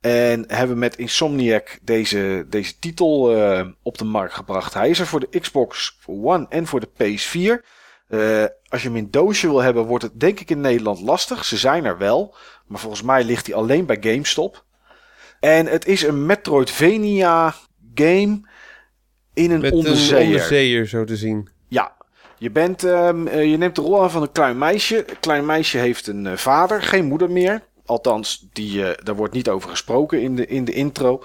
[0.00, 3.20] En hebben met Insomniac deze, deze titel
[3.82, 4.74] op de markt gebracht.
[4.74, 7.64] Hij is er voor de Xbox One en voor de PS4.
[8.08, 11.44] Eh, als je hem in doosje wil hebben, wordt het denk ik in Nederland lastig.
[11.44, 12.34] Ze zijn er wel.
[12.66, 14.64] Maar volgens mij ligt hij alleen bij GameStop.
[15.40, 17.54] En het is een Metroidvania
[17.94, 18.40] game
[19.34, 20.20] in een Met onderzeeër.
[20.20, 21.48] een onderzeeër zo te zien.
[21.68, 21.96] Ja,
[22.38, 23.10] je, bent, eh,
[23.50, 25.10] je neemt de rol aan van een klein meisje.
[25.10, 27.62] Een klein meisje heeft een eh, vader, geen moeder meer.
[27.84, 31.22] Althans, die, daar wordt niet over gesproken in de, in de intro.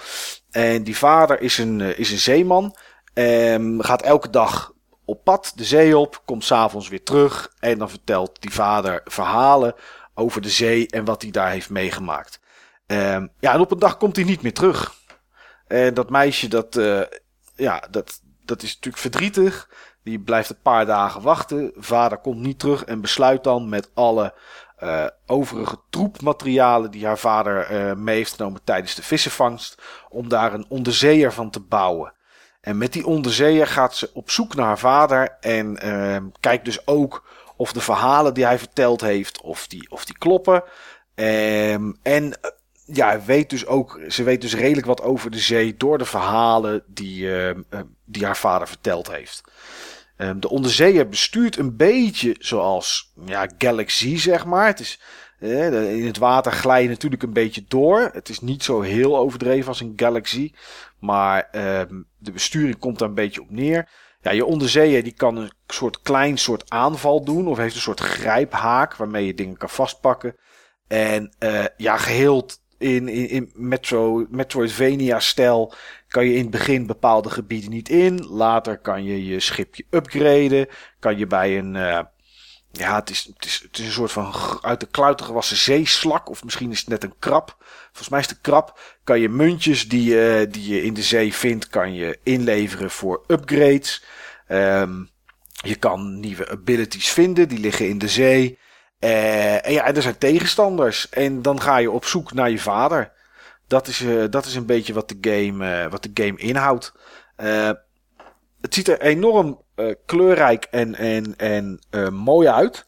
[0.51, 2.75] En die vader is een, is een zeeman.
[3.13, 4.72] Ehm, gaat elke dag
[5.05, 6.21] op pad de zee op.
[6.25, 7.53] Komt s'avonds weer terug.
[7.59, 9.75] En dan vertelt die vader verhalen
[10.13, 12.39] over de zee en wat hij daar heeft meegemaakt.
[12.85, 14.93] Ehm, ja, en op een dag komt hij niet meer terug.
[15.67, 17.01] En dat meisje, dat, uh,
[17.55, 19.69] ja, dat, dat is natuurlijk verdrietig.
[20.03, 21.71] Die blijft een paar dagen wachten.
[21.75, 24.33] Vader komt niet terug en besluit dan met alle
[24.83, 30.53] uh, overige troepmaterialen die haar vader uh, mee heeft genomen tijdens de vissenvangst, om daar
[30.53, 32.13] een onderzeeër van te bouwen.
[32.63, 36.87] En met die onderzeeër gaat ze op zoek naar haar vader en uh, kijkt dus
[36.87, 37.23] ook
[37.55, 40.63] of de verhalen die hij verteld heeft, of die, of die kloppen.
[41.15, 42.39] Um, en
[42.85, 46.83] ja, weet dus ook, ze weet dus redelijk wat over de zee door de verhalen
[46.87, 47.51] die, uh,
[48.05, 49.43] die haar vader verteld heeft.
[50.35, 54.65] De onderzeeër bestuurt een beetje zoals ja, Galaxy, zeg maar.
[54.65, 54.99] Het is,
[55.43, 58.09] in het water glij je natuurlijk een beetje door.
[58.13, 60.51] Het is niet zo heel overdreven als een Galaxy.
[60.99, 63.89] Maar um, de besturing komt daar een beetje op neer.
[64.21, 67.47] Ja, je onderzeeër die kan een soort klein soort aanval doen.
[67.47, 70.35] Of heeft een soort grijphaak waarmee je dingen kan vastpakken.
[70.87, 72.45] En uh, ja, geheel
[72.77, 75.73] in, in, in Metro, Metroidvania-stijl
[76.07, 78.25] kan je in het begin bepaalde gebieden niet in.
[78.27, 80.67] Later kan je je schipje upgraden.
[80.99, 81.75] Kan je bij een.
[81.75, 81.99] Uh,
[82.77, 86.29] ja, het is, het, is, het is een soort van uit de kluiten gewassen zeeslak.
[86.29, 87.55] Of misschien is het net een krab.
[87.85, 88.79] Volgens mij is een krab.
[89.03, 93.23] Kan je muntjes die, uh, die je in de zee vindt, kan je inleveren voor
[93.27, 94.03] upgrades.
[94.47, 95.09] Um,
[95.53, 98.59] je kan nieuwe abilities vinden, die liggen in de zee.
[98.99, 101.09] Uh, en ja, er zijn tegenstanders.
[101.09, 103.11] En dan ga je op zoek naar je vader.
[103.67, 106.93] Dat is, uh, dat is een beetje wat de game, uh, wat de game inhoudt.
[108.61, 109.62] het ziet er enorm
[110.05, 111.79] kleurrijk en, en, en
[112.13, 112.85] mooi uit.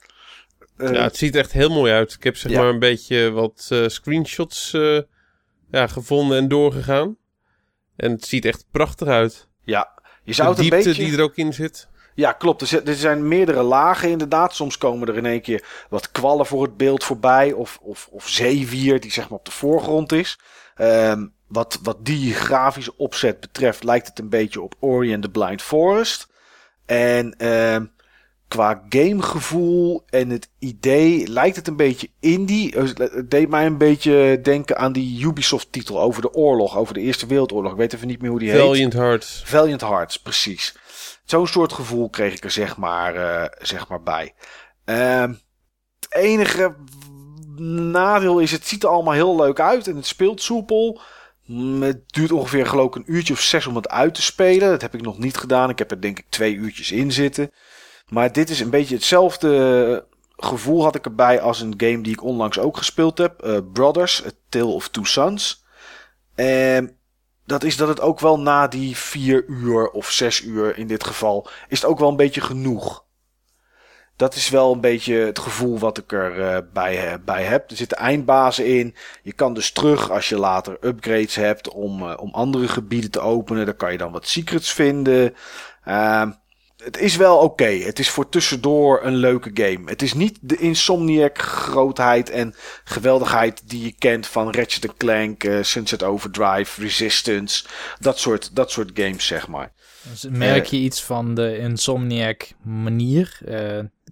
[0.78, 2.14] ja, het ziet er echt heel mooi uit.
[2.14, 2.60] Ik heb zeg ja.
[2.60, 4.72] maar een beetje wat screenshots
[5.72, 7.18] ja, gevonden en doorgegaan.
[7.96, 9.48] En het ziet echt prachtig uit.
[9.64, 9.90] Ja,
[10.24, 11.04] je zou het een diepte beetje...
[11.04, 11.88] die er ook in zit.
[12.16, 12.72] Ja, klopt.
[12.72, 14.56] Er zijn meerdere lagen inderdaad.
[14.56, 17.54] Soms komen er in één keer wat kwallen voor het beeld voorbij.
[17.54, 20.40] Of, of, of zeewier die zeg maar op de voorgrond is.
[20.82, 25.30] Um, wat, wat die grafische opzet betreft lijkt het een beetje op Ori and the
[25.30, 26.28] Blind Forest.
[26.86, 27.92] En um,
[28.48, 32.78] qua gamegevoel en het idee lijkt het een beetje indie.
[32.78, 36.78] Het deed mij een beetje denken aan die Ubisoft titel over de oorlog.
[36.78, 37.72] Over de Eerste Wereldoorlog.
[37.72, 38.78] Ik weet even niet meer hoe die Valiant heet.
[38.78, 39.44] Valiant Hearts.
[39.46, 40.76] Valiant Hearts, precies.
[41.26, 44.34] Zo'n soort gevoel kreeg ik er zeg maar, uh, zeg maar bij.
[44.86, 45.22] Uh,
[46.00, 46.76] het enige
[47.92, 51.02] nadeel is, het ziet er allemaal heel leuk uit en het speelt soepel.
[51.80, 54.70] Het duurt ongeveer geloof ik een uurtje of zes om het uit te spelen.
[54.70, 55.70] Dat heb ik nog niet gedaan.
[55.70, 57.52] Ik heb er denk ik twee uurtjes in zitten.
[58.08, 62.24] Maar dit is een beetje hetzelfde gevoel had ik erbij als een game die ik
[62.24, 63.46] onlangs ook gespeeld heb.
[63.46, 65.64] Uh, Brothers, A Tale of Two Sons.
[66.36, 66.98] En
[67.46, 71.04] dat is dat het ook wel na die vier uur of zes uur in dit
[71.04, 73.05] geval, is het ook wel een beetje genoeg.
[74.16, 77.70] Dat is wel een beetje het gevoel wat ik er uh, bij, uh, bij heb.
[77.70, 78.96] Er zitten eindbazen in.
[79.22, 83.20] Je kan dus terug als je later upgrades hebt om, uh, om andere gebieden te
[83.20, 83.66] openen.
[83.66, 85.36] Dan kan je dan wat secrets vinden.
[85.88, 86.26] Uh,
[86.84, 87.46] het is wel oké.
[87.46, 87.80] Okay.
[87.80, 89.90] Het is voor tussendoor een leuke game.
[89.90, 95.64] Het is niet de Insomniac grootheid en geweldigheid die je kent van Ratchet Clank, uh,
[95.64, 97.66] Sunset Overdrive, Resistance.
[98.00, 99.72] Dat soort, dat soort games, zeg maar.
[100.10, 103.40] Dus merk je iets van de Insomniac manier?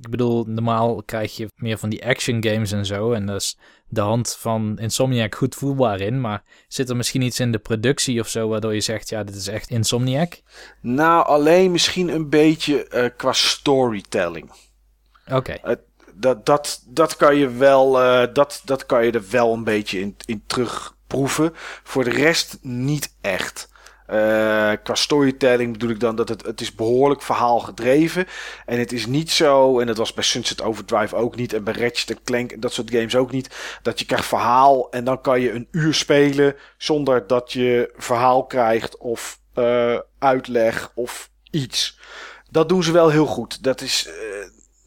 [0.04, 3.12] Ik bedoel, normaal krijg je meer van die action games en zo.
[3.12, 3.58] En dat is
[3.88, 6.22] de hand van Insomniac goed voelbaar in.
[6.22, 9.36] Maar zit er misschien iets in de productie of zo waardoor je zegt, ja, dit
[9.36, 10.42] is echt Insomniac?
[10.82, 14.52] Nou, alleen misschien een beetje uh, qua storytelling.
[15.26, 15.36] Oké.
[15.36, 15.60] Okay.
[15.66, 15.76] Uh,
[16.14, 20.00] dat, dat, dat kan je wel, uh, dat, dat kan je er wel een beetje
[20.00, 21.52] in, in terugproeven.
[21.84, 23.72] Voor de rest niet echt.
[24.10, 28.26] Uh, qua storytelling bedoel ik dan dat het, het is behoorlijk verhaal gedreven.
[28.66, 31.74] En het is niet zo, en dat was bij Sunset Overdrive ook niet, en bij
[31.74, 35.42] Ratchet Clank en dat soort games ook niet, dat je krijgt verhaal en dan kan
[35.42, 42.00] je een uur spelen zonder dat je verhaal krijgt of uh, uitleg of iets.
[42.50, 43.64] Dat doen ze wel heel goed.
[43.64, 44.14] Dat is, uh,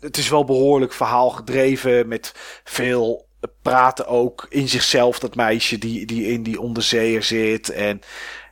[0.00, 2.34] het is wel behoorlijk verhaal gedreven met
[2.64, 3.26] veel
[3.62, 8.00] praten ook in zichzelf, dat meisje die, die in die onderzeeër zit en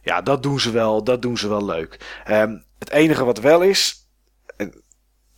[0.05, 2.23] ja, dat doen ze wel, dat doen ze wel leuk.
[2.31, 4.09] Um, het enige wat wel is,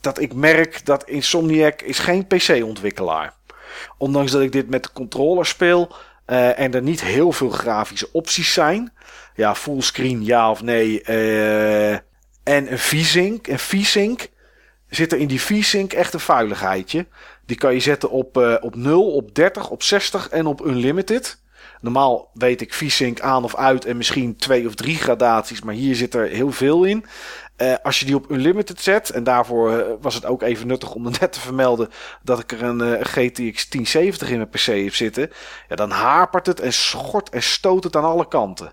[0.00, 3.34] dat ik merk dat Insomniac is geen PC-ontwikkelaar.
[3.98, 5.94] Ondanks dat ik dit met de controller speel
[6.26, 8.92] uh, en er niet heel veel grafische opties zijn.
[9.34, 11.02] Ja, fullscreen ja of nee.
[11.08, 13.46] Uh, en een V-Sync.
[13.46, 14.28] Een V-Sync
[14.88, 17.06] zit er in die V-Sync echt een vuiligheidje.
[17.46, 21.44] Die kan je zetten op, op 0, op 30, op 60 en op Unlimited.
[21.80, 25.94] Normaal weet ik V-Sync aan of uit en misschien twee of drie gradaties, maar hier
[25.94, 27.04] zit er heel veel in.
[27.56, 30.94] Uh, als je die op Unlimited zet, en daarvoor uh, was het ook even nuttig
[30.94, 31.88] om net te vermelden
[32.22, 35.30] dat ik er een uh, GTX 1070 in mijn PC heb zitten,
[35.68, 38.72] ja, dan hapert het en schort en stoot het aan alle kanten.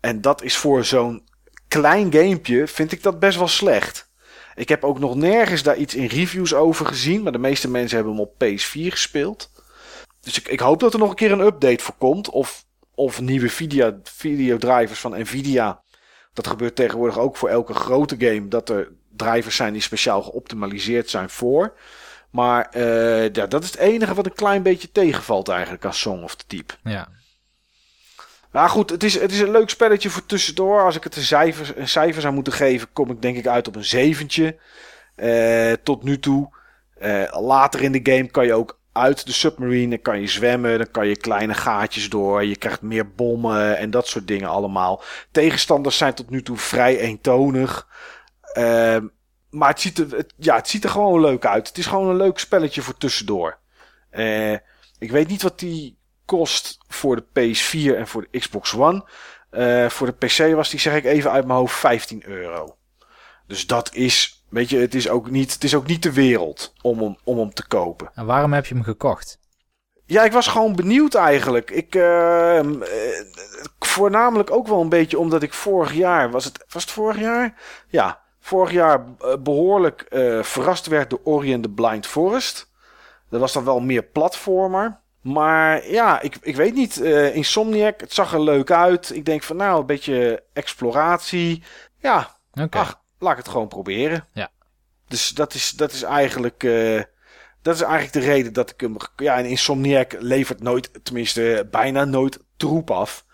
[0.00, 1.24] En dat is voor zo'n
[1.68, 4.06] klein gamepje, vind ik dat best wel slecht.
[4.56, 7.22] Ik heb ook nog nergens daar iets in reviews over gezien.
[7.22, 9.55] Maar de meeste mensen hebben hem op PS4 gespeeld.
[10.26, 12.30] Dus ik, ik hoop dat er nog een keer een update voor komt.
[12.30, 15.82] Of, of nieuwe video, videodrivers van Nvidia.
[16.32, 18.48] Dat gebeurt tegenwoordig ook voor elke grote game.
[18.48, 21.76] Dat er drivers zijn die speciaal geoptimaliseerd zijn voor.
[22.30, 26.22] Maar uh, ja, dat is het enige wat een klein beetje tegenvalt eigenlijk aan Song
[26.22, 26.78] of the Deep.
[26.82, 27.08] Ja.
[28.52, 30.84] Nou goed, het is, het is een leuk spelletje voor tussendoor.
[30.84, 33.68] Als ik het een cijfer, een cijfer zou moeten geven, kom ik denk ik uit
[33.68, 34.58] op een zeventje.
[35.16, 36.54] Uh, tot nu toe.
[37.02, 40.78] Uh, later in de game kan je ook uit de submarine, dan kan je zwemmen,
[40.78, 45.02] dan kan je kleine gaatjes door, je krijgt meer bommen en dat soort dingen allemaal.
[45.30, 47.88] Tegenstanders zijn tot nu toe vrij eentonig.
[48.58, 48.96] Uh,
[49.50, 51.68] maar het ziet, er, ja, het ziet er gewoon leuk uit.
[51.68, 53.58] Het is gewoon een leuk spelletje voor tussendoor.
[54.12, 54.52] Uh,
[54.98, 59.04] ik weet niet wat die kost voor de PS4 en voor de Xbox One.
[59.50, 62.76] Uh, voor de PC was die, zeg ik even uit mijn hoofd, 15 euro.
[63.46, 66.72] Dus dat is, weet je, het is ook niet, het is ook niet de wereld
[66.82, 68.10] om hem, om hem te kopen.
[68.14, 69.38] En waarom heb je hem gekocht?
[70.04, 71.70] Ja, ik was gewoon benieuwd eigenlijk.
[71.70, 72.60] Ik, uh,
[73.78, 77.54] voornamelijk ook wel een beetje omdat ik vorig jaar, was het, was het vorig jaar?
[77.88, 79.04] Ja, vorig jaar
[79.42, 82.70] behoorlijk uh, verrast werd door Ori and the Blind Forest.
[83.30, 85.00] Dat was dan wel meer platformer.
[85.20, 86.96] Maar ja, ik, ik weet niet.
[87.32, 89.14] Insomniac, het zag er leuk uit.
[89.14, 91.62] Ik denk van nou, een beetje exploratie.
[91.98, 92.84] Ja, okay.
[93.18, 94.26] Laat ik het gewoon proberen.
[94.32, 94.50] Ja.
[95.08, 96.62] Dus dat is, dat is eigenlijk...
[96.62, 97.02] Uh,
[97.62, 98.96] dat is eigenlijk de reden dat ik hem...
[99.16, 103.24] Ja, en Insomniac levert nooit, tenminste bijna nooit troep af.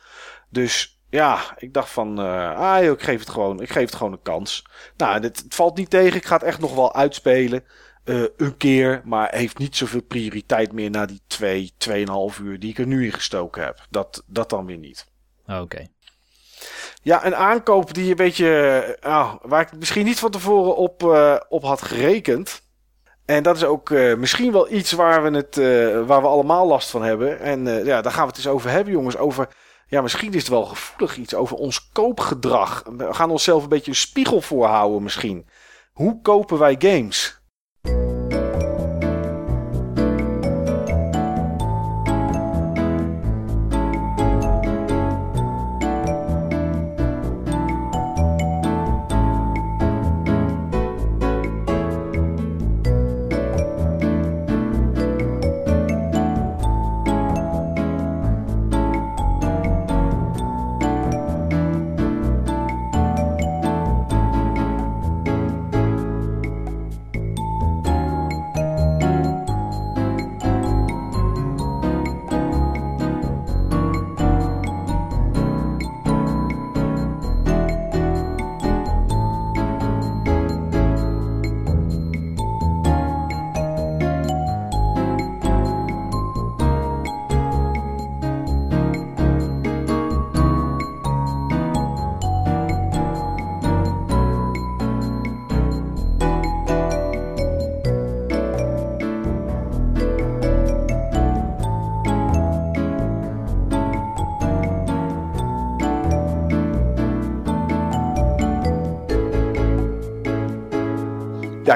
[0.48, 2.20] Dus ja, ik dacht van...
[2.20, 4.66] Uh, ah joh, ik geef het gewoon, ik geef het gewoon een kans.
[4.96, 6.16] Nou, het, het valt niet tegen.
[6.16, 7.64] Ik ga het echt nog wel uitspelen.
[8.04, 12.70] Uh, een keer, maar heeft niet zoveel prioriteit meer na die twee, tweeënhalf uur die
[12.70, 13.86] ik er nu in gestoken heb.
[13.90, 15.06] Dat, dat dan weer niet.
[15.46, 15.60] Oké.
[15.60, 15.91] Okay.
[17.02, 21.36] Ja, een aankoop die een beetje, uh, waar ik misschien niet van tevoren op, uh,
[21.48, 22.62] op had gerekend.
[23.24, 25.56] En dat is ook misschien wel iets waar we, het,
[26.06, 27.40] waar we allemaal last van hebben.
[27.40, 29.16] En ja, daar gaan we het eens over hebben, jongens.
[29.16, 29.48] Over,
[29.86, 32.82] ja, misschien is het wel gevoelig iets over ons koopgedrag.
[32.96, 35.46] We gaan onszelf een beetje een spiegel voorhouden misschien.
[35.92, 37.41] Hoe kopen wij games?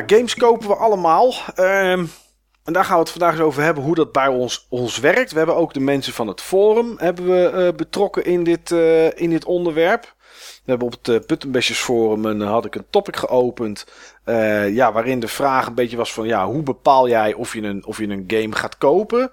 [0.07, 1.35] Games kopen we allemaal.
[1.57, 2.11] Um,
[2.67, 5.33] en daar gaan we het vandaag eens over hebben hoe dat bij ons, ons werkt.
[5.33, 9.21] We hebben ook de mensen van het forum hebben we, uh, betrokken in dit, uh,
[9.21, 10.15] in dit onderwerp.
[10.65, 13.87] We hebben op het uh, Buttonbashers forum een, had ik een topic geopend.
[14.71, 17.87] ja, waarin de vraag een beetje was van ja, hoe bepaal jij of je een,
[17.87, 19.33] of je een game gaat kopen?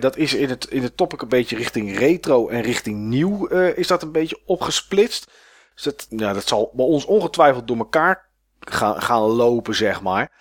[0.00, 3.86] dat is in het, in het topic een beetje richting retro en richting nieuw is
[3.86, 5.30] dat een beetje opgesplitst.
[5.74, 8.27] Dus dat, ja, dat zal bij ons ongetwijfeld door elkaar
[8.70, 10.32] gaan, gaan lopen, zeg maar.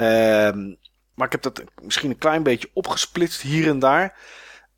[0.00, 0.78] Um,
[1.14, 4.18] maar ik heb dat misschien een klein beetje opgesplitst hier en daar.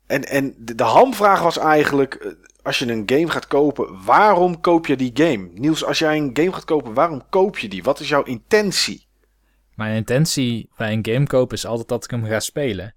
[0.07, 4.87] En, en de, de hamvraag was eigenlijk, als je een game gaat kopen, waarom koop
[4.87, 5.49] je die game?
[5.53, 7.83] Niels, als jij een game gaat kopen, waarom koop je die?
[7.83, 9.07] Wat is jouw intentie?
[9.75, 12.95] Mijn intentie bij een game kopen is altijd dat ik hem ga spelen.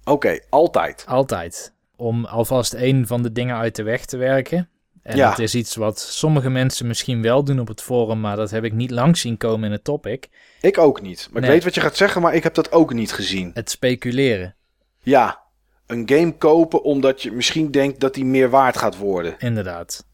[0.00, 1.04] Oké, okay, altijd?
[1.08, 1.74] Altijd.
[1.96, 4.68] Om alvast een van de dingen uit de weg te werken.
[5.04, 5.28] En ja.
[5.28, 8.64] dat is iets wat sommige mensen misschien wel doen op het forum, maar dat heb
[8.64, 10.28] ik niet lang zien komen in het topic.
[10.60, 11.28] Ik ook niet.
[11.32, 11.50] Maar nee.
[11.50, 13.50] ik weet wat je gaat zeggen, maar ik heb dat ook niet gezien.
[13.54, 14.54] Het speculeren.
[15.02, 15.42] Ja,
[15.86, 19.34] een game kopen omdat je misschien denkt dat die meer waard gaat worden.
[19.38, 20.06] Inderdaad.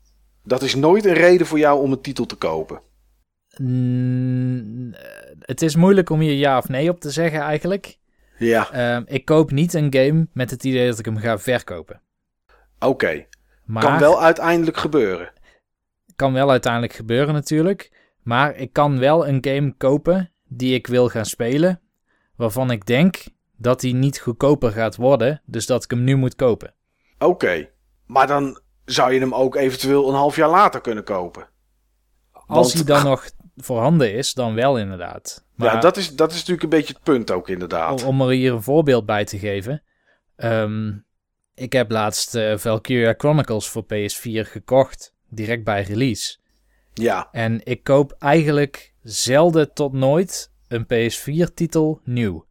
[0.45, 2.81] Dat is nooit een reden voor jou om een titel te kopen.
[3.57, 4.95] Mm,
[5.41, 7.99] het is moeilijk om hier ja of nee op te zeggen eigenlijk.
[8.39, 8.97] Ja.
[8.97, 12.03] Uh, ik koop niet een game met het idee dat ik hem ga verkopen.
[12.79, 12.87] Oké.
[12.87, 13.29] Okay.
[13.71, 15.33] Maar Kan wel uiteindelijk gebeuren.
[16.17, 17.93] kan wel uiteindelijk gebeuren natuurlijk.
[18.23, 21.81] Maar ik kan wel een game kopen die ik wil gaan spelen.
[22.37, 23.25] Waarvan ik denk
[23.57, 25.43] dat die niet goedkoper gaat worden.
[25.45, 26.75] Dus dat ik hem nu moet kopen.
[27.19, 27.69] Oké.
[28.07, 31.49] Maar dan zou je hem ook eventueel een half jaar later kunnen kopen.
[32.47, 35.45] Als hij dan nog voorhanden is, dan wel inderdaad.
[35.55, 38.03] Maar ja, dat is, dat is natuurlijk een beetje het punt ook inderdaad.
[38.05, 39.83] om, om er hier een voorbeeld bij te geven.
[40.37, 40.93] ehm,
[41.61, 45.15] ik heb laatst eh, Valkyria Chronicles voor PS4 gekocht.
[45.29, 46.39] Direct bij release.
[46.95, 52.47] Ja, En ik koop eigenlijk zelden tot nooit een PS4-titel nieuw.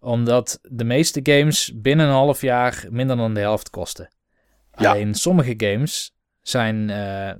[0.00, 4.10] Omdat de meeste games binnen een half jaar minder dan de helft kosten.
[4.74, 4.90] Ja.
[4.90, 7.32] Alleen sommige games zijn eh,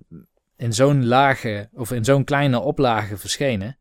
[0.56, 3.78] in zo'n lage of in zo'n kleine oplage verschenen.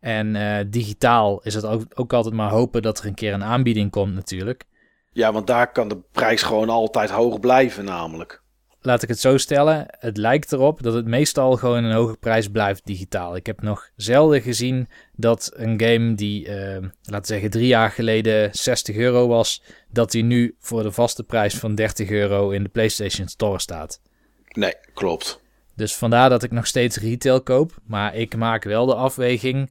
[0.00, 3.44] En eh, digitaal is het ook, ook altijd maar hopen dat er een keer een
[3.44, 4.68] aanbieding komt natuurlijk.
[5.12, 8.42] Ja, want daar kan de prijs gewoon altijd hoog blijven namelijk.
[8.82, 9.86] laat ik het zo stellen.
[9.88, 13.36] Het lijkt erop dat het meestal gewoon een hoge prijs blijft digitaal.
[13.36, 17.90] Ik heb nog zelden gezien dat een game die, eh, laten we zeggen, drie jaar
[17.90, 22.62] geleden 60 euro was, dat die nu voor de vaste prijs van 30 euro in
[22.62, 24.00] de PlayStation Store staat.
[24.48, 25.40] Nee, klopt.
[25.74, 27.72] Dus vandaar dat ik nog steeds retail koop.
[27.86, 29.70] Maar ik maak wel de afweging.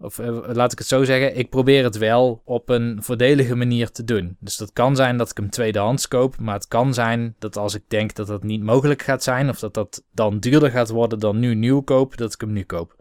[0.00, 1.36] Of eh, laat ik het zo zeggen.
[1.36, 4.36] Ik probeer het wel op een voordelige manier te doen.
[4.40, 6.38] Dus dat kan zijn dat ik hem tweedehands koop.
[6.38, 9.48] Maar het kan zijn dat als ik denk dat dat niet mogelijk gaat zijn.
[9.48, 12.16] Of dat dat dan duurder gaat worden dan nu nieuw koop.
[12.16, 12.96] Dat ik hem nu koop.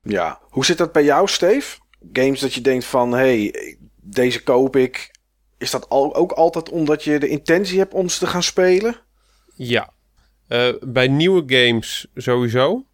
[0.00, 0.40] Ja.
[0.42, 1.78] Hoe zit dat bij jou, Steve?
[2.12, 5.10] Games dat je denkt van, hé, hey, deze koop ik.
[5.58, 8.96] Is dat al, ook altijd omdat je de intentie hebt om ze te gaan spelen?
[9.54, 9.92] Ja.
[10.48, 12.86] Eh, bij nieuwe games sowieso.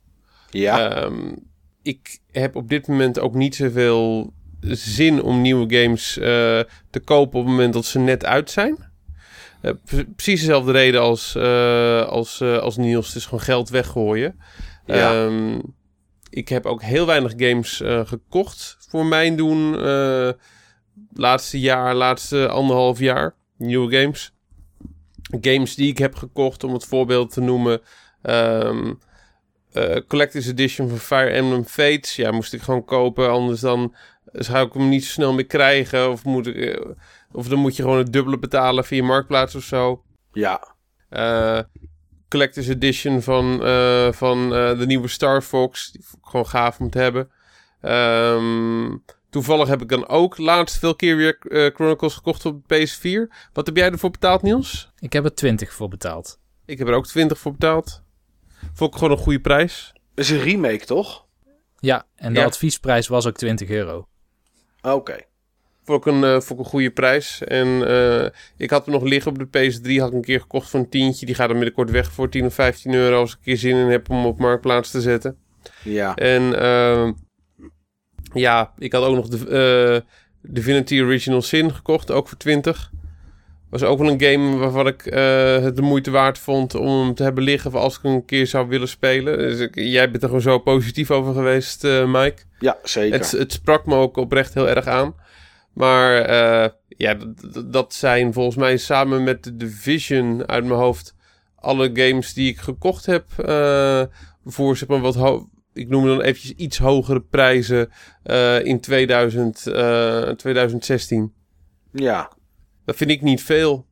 [0.50, 0.90] Ja.
[0.94, 1.34] Ehm,
[1.88, 6.24] ik heb op dit moment ook niet zoveel zin om nieuwe games eh,
[6.90, 8.76] te kopen op het moment dat ze net uit zijn.
[9.60, 13.06] Eh, pre- precies dezelfde reden als, eh, als, als Niels.
[13.06, 14.40] Het is gewoon geld weggooien.
[14.86, 15.24] Ja.
[15.24, 15.58] Ehm,
[16.30, 19.76] ik heb ook heel weinig games gekocht voor mijn doen.
[21.12, 23.34] laatste jaar, laatste anderhalf jaar.
[23.56, 24.32] Nieuwe games.
[25.40, 27.80] Games die ik heb gekocht, om het voorbeeld te noemen.
[28.22, 28.92] ehm,
[29.72, 32.16] eh, Collector's Edition van Fire Emblem Fates.
[32.16, 33.30] Ja, moest ik gewoon kopen.
[33.30, 33.94] Anders dan
[34.32, 36.10] zou ik hem niet zo snel meer krijgen.
[36.10, 36.86] Of, moet ik, eh,
[37.32, 40.02] of dan moet je gewoon het dubbele betalen via Marktplaats of zo.
[40.32, 40.76] ja.
[41.08, 41.58] Eh,
[42.28, 45.90] Collector's Edition van, eh, van eh, de nieuwe Star Fox.
[45.92, 47.30] Die vond ik gewoon gaaf om te hebben.
[47.80, 48.96] Ehm,
[49.30, 53.34] toevallig heb ik dan ook laatst veel keer weer eh, Chronicles gekocht op de PS4.
[53.52, 54.90] Wat heb jij ervoor betaald, Niels?
[54.98, 56.38] Ik heb er 20 voor betaald.
[56.64, 58.02] Ik heb er ook 20 voor betaald.
[58.78, 59.92] Vond ik gewoon een goede prijs.
[60.14, 61.26] is een remake, toch?
[61.78, 62.46] Ja, en de Ja.
[62.46, 64.06] adviesprijs was ook 20 euro.
[64.82, 65.16] Oké.
[65.84, 67.42] Vond ik een, eh, vond ik een goede prijs.
[67.44, 69.98] En eh, ik had hem nog liggen op de PS3.
[70.00, 71.26] Had ik een keer gekocht voor een tientje.
[71.26, 73.20] Die gaat dan binnenkort weg voor 10 of 15 euro.
[73.20, 75.38] Als ik een keer zin in heb om op Marktplaats te zetten.
[75.82, 76.14] Ja.
[76.14, 77.12] En ehm,
[78.32, 79.48] ja, ik had ook nog de
[80.02, 80.10] eh,
[80.52, 82.10] Divinity Original Sin gekocht.
[82.10, 82.90] Ook voor 20.
[83.70, 87.14] Was ook wel een game waarvan ik eh, het de moeite waard vond om hem
[87.14, 87.72] te hebben liggen.
[87.72, 89.38] Als ik hem een keer zou willen spelen.
[89.38, 92.42] Dus ik- jij bent er gewoon zo positief over geweest, eh, Mike.
[92.58, 93.18] Ja, zeker.
[93.18, 95.14] Het, het sprak me ook oprecht heel erg aan.
[95.72, 97.16] Maar eh, ja,
[97.66, 101.14] dat zijn volgens mij samen met de Division uit mijn hoofd
[101.56, 103.24] alle games die ik gekocht heb
[104.46, 107.90] voor zeg maar wat ik noem dan eventjes iets hogere prijzen
[108.62, 111.32] in 2000, eh, 2016.
[111.92, 112.30] Ja.
[112.88, 113.86] Dat vind ik niet veel.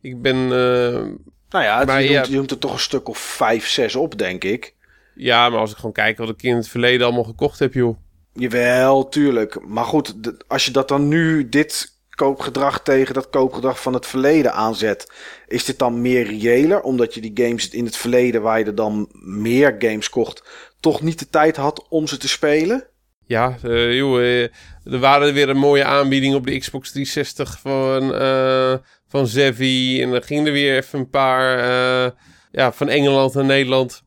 [0.00, 1.02] Ik ben eh,
[1.48, 2.14] Nou ja, het- Maar je, ja.
[2.14, 4.74] noemt, je noemt er toch een stuk of vijf, zes op, denk ik.
[5.14, 7.96] ja, maar als ik gewoon kijk wat ik in het verleden allemaal gekocht heb, joh.
[8.32, 9.66] Jawel, tuurlijk.
[9.66, 10.14] Maar goed,
[10.46, 15.12] als je dat dan nu, dit koopgedrag tegen dat koopgedrag van het verleden aanzet,
[15.46, 16.80] is dit dan meer reëler?
[16.82, 20.42] Omdat je die games in het verleden, waar je er dan meer games kocht,
[20.80, 22.86] toch niet de tijd had om ze te spelen?
[23.26, 24.42] Ja, eh, joh, eh,
[24.84, 28.74] er waren weer een mooie aanbieding op de Xbox 360 van, eh
[29.08, 30.02] van Zevi.
[30.02, 31.58] En er gingen er weer even een paar
[32.52, 34.02] ja, van Engeland naar Nederland.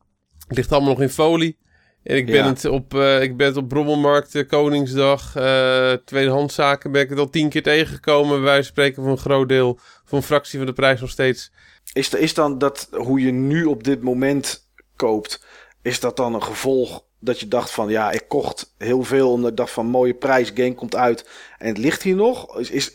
[0.48, 1.58] Het ligt allemaal nog in folie.
[2.02, 2.46] En ik ben, Ja.
[2.46, 7.48] het, op, ik ben het op Brommelmarkt, Koningsdag, eh tweedehandszaken ben ik het al tien
[7.48, 8.44] keer tegengekomen.
[8.44, 11.52] Van spreken voor een groot deel, voor een fractie van de prijs nog steeds.
[11.92, 15.44] Is, is dan dat hoe je nu op dit moment koopt,
[15.82, 19.50] is dat dan een gevolg dat je dacht van ja, ik kocht heel veel omdat
[19.50, 21.28] ik dacht van mooie prijs, game komt uit
[21.58, 22.58] en het ligt hier nog?
[22.58, 22.92] Is, is,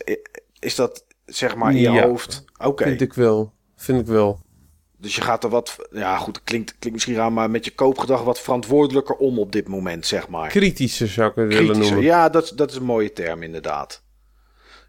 [0.60, 2.08] is dat zeg maar in je Ja.
[2.08, 2.44] hoofd?
[2.58, 2.84] Oké.
[2.84, 3.54] Vind ik wel.
[3.76, 4.40] Vind ik wel.
[4.98, 7.72] Dus je gaat er wat, ja goed, het klinkt, klinkt misschien raar, maar met je
[7.72, 10.50] koopgedrag wat verantwoordelijker om op dit moment, zeg maar.
[10.50, 12.02] Kritischer zou ik het willen noemen.
[12.02, 14.04] Ja, dat, dat is een mooie term inderdaad.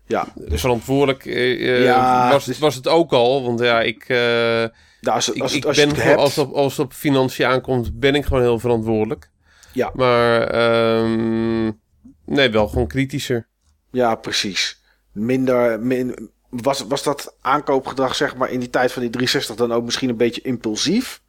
[0.07, 3.45] Ja, dus Verantwoordelijk eh, eh, Ja, was, dus- was het ook al.
[3.45, 4.65] Want ja, ik, eh,
[5.05, 6.93] nou, als, als, ik als je ben het gewoon, hebt, als, het op, als op
[6.93, 9.31] financiën aankomt, ben ik gewoon heel verantwoordelijk.
[9.73, 9.91] Ja.
[9.95, 11.71] Maar ehm,
[12.25, 13.49] nee, wel gewoon kritischer.
[13.91, 14.83] Ja, precies.
[15.13, 19.77] Minder, min, was, was dat aankoopgedrag zeg maar in die tijd van die 360 dan
[19.77, 21.23] ook misschien een beetje impulsief?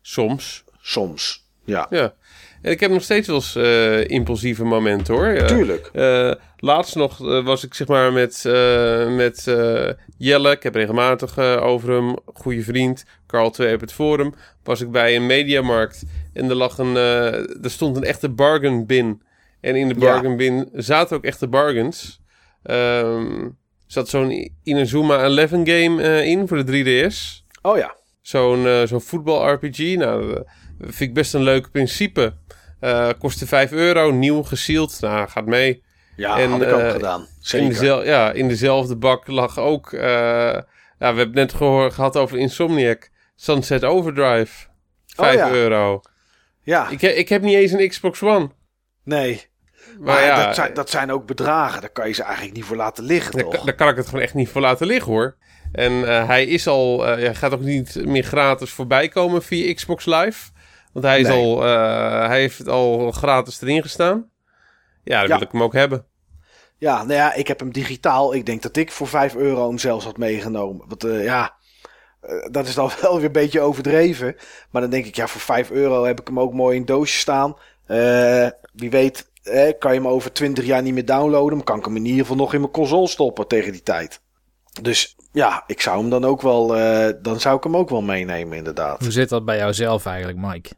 [0.00, 0.64] Soms.
[0.80, 1.86] Soms, ja.
[1.90, 2.14] Ja.
[2.62, 5.46] En ik heb nog steeds wel eens eh, impulsieve momenten hoor.
[5.46, 5.90] Tuurlijk.
[5.92, 8.42] Eh, laatst nog eh, was ik zeg maar met,
[9.16, 9.44] met
[10.18, 10.50] Jelle.
[10.50, 12.16] Ik heb regelmatig over hem.
[12.34, 13.04] Goede vriend.
[13.26, 14.34] Carl 2 op het forum.
[14.64, 16.02] Was ik bij een mediamarkt.
[16.32, 16.96] En er lag een...
[16.96, 19.22] er stond een echte bargain bin.
[19.60, 20.00] En in de Ja.
[20.00, 22.20] bargain bin zaten ook echte bargains.
[22.62, 23.48] Ehm
[23.86, 27.46] zat zo'n Inazuma 11 game in voor de 3DS.
[27.62, 27.96] Oh ja.
[28.20, 29.96] Zo'n zo'n voetbal-RPG.
[29.96, 30.44] Nou,
[30.82, 32.34] vind ik best een leuk principe.
[32.80, 34.98] Eh kostte 5 euro, nieuw, gesealed.
[35.00, 35.82] Nou, gaat mee.
[36.16, 37.20] Ja, En, had ik ook eh, gedaan.
[37.20, 37.68] In, Zeker.
[37.68, 39.92] dezel- ja, in dezelfde bak lag ook...
[39.92, 40.62] eh, ja,
[40.98, 43.10] we hebben net gehoor, gehad over Insomniac.
[43.36, 44.66] Sunset Overdrive.
[45.06, 45.50] 5 Oh, ja.
[45.50, 46.00] euro.
[46.62, 48.50] Ja, Ik, ik heb niet eens een Xbox One.
[49.04, 49.50] nee.
[49.98, 51.80] Maar, Maar ja, dat, zijn, dat zijn ook bedragen.
[51.80, 53.64] Daar kan je ze eigenlijk niet voor laten liggen, daar, toch?
[53.64, 55.36] daar kan ik het gewoon echt niet voor laten liggen, hoor.
[55.72, 55.92] En
[56.26, 57.02] hij is al...
[57.04, 60.50] hij gaat ook niet meer gratis voorbij komen via Xbox Live.
[60.92, 61.44] Want hij, is Nee.
[61.44, 64.30] al, eh, hij heeft al gratis erin gestaan.
[65.04, 65.34] Ja, dan Ja.
[65.38, 66.04] wil ik hem ook hebben.
[66.78, 68.34] Ja, nou ja, ik heb hem digitaal.
[68.34, 70.84] Ik denk dat ik voor 5 euro hem zelfs had meegenomen.
[70.88, 71.54] Want eh, ja,
[72.20, 74.36] eh, dat is dan wel weer een beetje overdreven.
[74.70, 76.86] Maar dan denk ik, ja, voor 5 euro heb ik hem ook mooi in een
[76.86, 77.56] doosje staan.
[77.86, 81.56] Eh, wie weet, eh, kan je hem over 20 jaar niet meer downloaden.
[81.56, 84.20] Maar kan ik hem in ieder geval nog in mijn console stoppen tegen die tijd.
[84.82, 88.02] Dus ja, ik zou hem dan ook wel, eh, dan zou ik hem ook wel
[88.02, 89.00] meenemen, inderdaad.
[89.00, 90.70] Hoe zit dat bij jou zelf eigenlijk, Mike?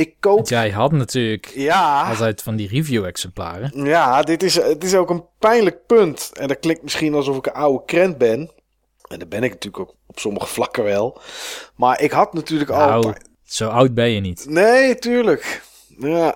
[0.00, 3.84] Ik koop, Want jij had natuurlijk ja, altijd van die review-exemplaren.
[3.84, 6.30] Ja, dit is, het is ook een pijnlijk punt.
[6.34, 8.50] En dat klinkt misschien alsof ik een oude krent ben.
[9.08, 11.20] En dat ben ik natuurlijk ook op sommige vlakken wel.
[11.76, 13.28] Maar ik had natuurlijk Nou, altijd...
[13.44, 14.46] zo oud ben je niet.
[14.48, 15.62] Nee, tuurlijk.
[15.98, 16.34] Ja,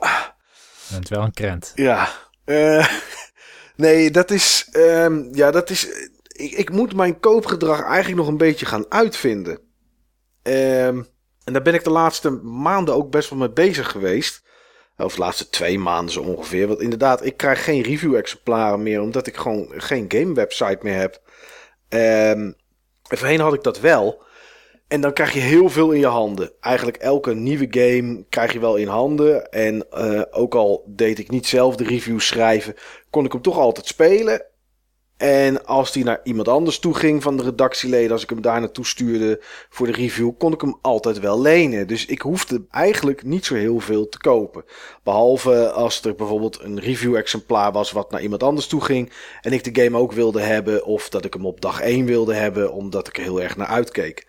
[0.89, 1.73] Je bent wel een krent.
[1.75, 2.09] ja.
[2.45, 2.89] Eh,
[3.77, 4.69] nee, dat is...
[4.73, 5.89] ehm, ja, dat is...
[6.29, 9.59] Ik, ik moet mijn koopgedrag eigenlijk nog een beetje gaan uitvinden.
[10.43, 11.03] Ehm,
[11.45, 14.43] en daar ben ik de laatste maanden ook best wel mee bezig geweest.
[14.97, 16.69] Of de laatste twee maanden zo ongeveer.
[16.69, 19.01] Want inderdaad, ik krijg geen review-exemplaren meer.
[19.01, 21.21] Omdat ik gewoon geen game-website meer heb.
[21.89, 22.57] En
[23.03, 24.23] voorheen had ik dat wel.
[24.89, 26.53] En dan krijg je heel veel in je handen.
[26.61, 29.51] Eigenlijk elke nieuwe game krijg je wel in handen.
[29.51, 32.75] En eh, ook al deed ik niet zelf de reviews schrijven,
[33.11, 34.45] kon ik hem toch altijd spelen.
[35.25, 38.61] En als die naar iemand anders toe ging van de redactieleden, als ik hem daar
[38.61, 41.87] naartoe stuurde voor de review, kon ik hem altijd wel lenen.
[41.87, 44.65] Dus ik hoefde eigenlijk niet zo heel veel te kopen.
[45.03, 49.13] Behalve als er bijvoorbeeld een review-exemplaar was wat naar iemand anders toe ging.
[49.41, 52.35] En ik de game ook wilde hebben, of dat ik hem op dag 1 wilde
[52.35, 54.27] hebben, omdat ik er heel erg naar uitkeek.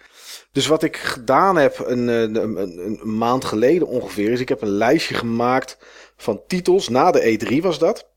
[0.51, 4.61] Dus wat ik gedaan heb een, een, een, een maand geleden ongeveer, is ik heb
[4.61, 5.77] een lijstje gemaakt
[6.17, 8.13] van titels, na de E3 was dat.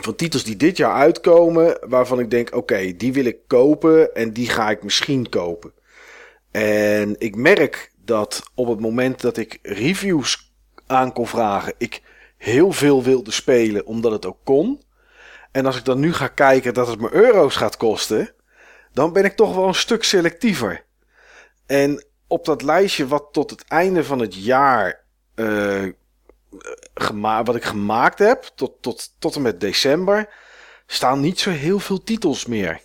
[0.00, 4.32] Van titels die dit jaar uitkomen, waarvan ik denk, oké, die wil ik kopen en
[4.32, 5.72] die ga ik misschien kopen.
[6.50, 10.52] En ik merk dat op het moment dat ik reviews
[10.86, 12.02] aan kon vragen, ik
[12.36, 14.82] heel veel wilde spelen, omdat het ook kon.
[15.52, 18.34] En als ik dan nu ga kijken dat het me euro's gaat kosten,
[18.92, 20.84] dan ben ik toch wel een stuk selectiever.
[21.66, 25.04] En op dat lijstje wat tot het einde van het jaar
[25.34, 25.98] gema
[27.44, 30.28] wat ik gemaakt heb, tot, tot, tot en met december,
[30.86, 32.80] staan niet zo heel veel titels meer.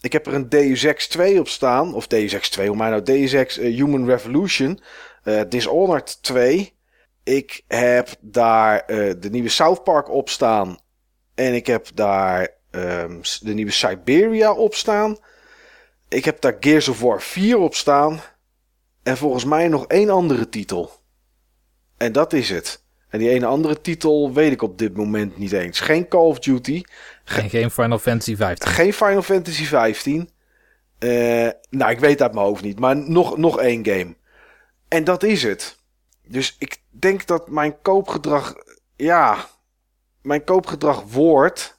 [0.00, 2.90] Ik heb er een Deus Ex 2 op staan, of Deus Ex 2, hoe mij
[2.90, 4.80] nou Deus Ex eh, Human Revolution,
[5.22, 6.76] eh, Dishonored 2.
[7.22, 10.78] Ik heb daar eh, de nieuwe South Park op staan.
[11.34, 15.18] En ik heb daar ehm, de nieuwe Siberia op staan.
[16.08, 18.20] Ik heb daar Gears of War 4 op staan.
[19.02, 20.90] En volgens mij nog één andere titel.
[21.96, 22.83] En dat is het.
[23.14, 25.80] En die ene andere titel weet ik op dit moment niet eens.
[25.80, 26.82] Geen Call of Duty.
[27.24, 28.68] En geen Final Fantasy 15.
[28.68, 30.30] Geen Final Fantasy 15.
[30.98, 32.78] Eh, nou, ik weet uit mijn hoofd niet.
[32.78, 34.16] Maar nog, nog één game.
[34.88, 35.78] En dat is het.
[36.26, 38.54] Dus ik denk dat mijn koopgedrag.
[38.96, 39.46] Ja.
[40.22, 41.78] Mijn koopgedrag wordt.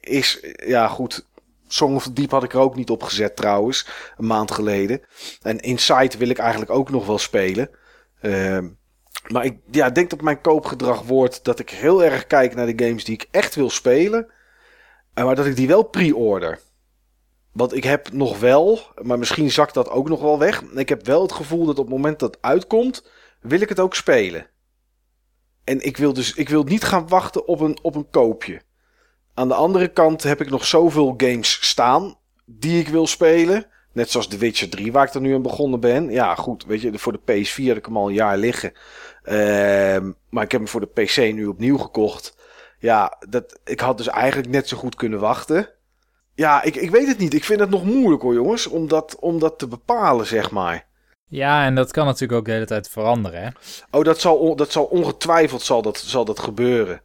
[0.00, 0.40] Is.
[0.66, 1.26] Ja, goed.
[1.68, 3.86] Song of the Deep had ik er ook niet op gezet trouwens.
[4.16, 5.00] Een maand geleden.
[5.42, 7.70] En Inside wil ik eigenlijk ook nog wel spelen.
[8.20, 8.68] Ehm,
[9.32, 12.84] maar ik ja, denk dat mijn koopgedrag wordt dat ik heel erg kijk naar de
[12.84, 14.30] games die ik echt wil spelen.
[15.14, 16.60] En maar dat ik die wel pre-order.
[17.52, 20.62] Want ik heb nog wel, maar misschien zakt dat ook nog wel weg.
[20.62, 23.10] Ik heb wel het gevoel dat op het moment dat het uitkomt,
[23.40, 24.46] wil ik het ook spelen.
[25.64, 28.60] En ik wil dus ik wil niet gaan wachten op een, op een koopje.
[29.34, 33.66] Aan de andere kant heb ik nog zoveel games staan die ik wil spelen.
[33.92, 36.10] Net zoals The Witcher 3, waar ik er nu aan begonnen ben.
[36.10, 38.72] Ja, goed, weet je, voor de PS4 heb ik hem al een jaar liggen.
[39.28, 42.36] Ehm, maar ik heb hem voor de PC nu opnieuw gekocht.
[42.78, 45.68] Ja, dat, ik had dus eigenlijk net zo goed kunnen wachten.
[46.34, 47.34] Ja, ik, ik weet het niet.
[47.34, 48.66] Ik vind het nog moeilijk hoor, jongens.
[48.66, 50.86] Om dat, om dat te bepalen, zeg maar.
[51.26, 53.48] Ja, en dat kan natuurlijk ook de hele tijd veranderen, hè?
[53.90, 57.00] Oh, dat zal, dat zal ongetwijfeld zal dat, zal dat gebeuren.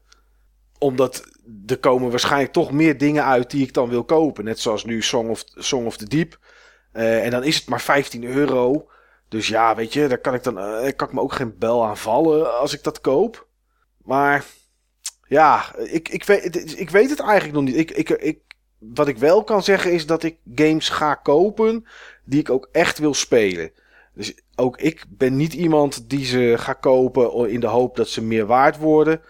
[0.77, 1.23] Omdat
[1.65, 4.43] er komen waarschijnlijk toch meer dingen uit die ik dan wil kopen.
[4.43, 6.39] Net zoals nu Song of, Song of the Deep.
[6.91, 8.87] Eh, en dan is het maar 15 euro.
[9.33, 11.85] Dus ja, weet je, daar kan ik dan eh, kan ik me ook geen bel
[11.85, 13.47] aan vallen als ik dat koop.
[14.03, 14.45] Maar
[15.27, 17.75] ja, ik, ik, weet, ik weet het eigenlijk nog niet.
[17.75, 18.39] Ik, ik, ik,
[18.79, 21.85] wat ik wel kan zeggen is dat ik games ga kopen
[22.25, 23.71] die ik ook echt wil spelen.
[24.13, 28.23] Dus ook ik ben niet iemand die ze gaat kopen in de hoop dat ze
[28.23, 29.21] meer waard worden.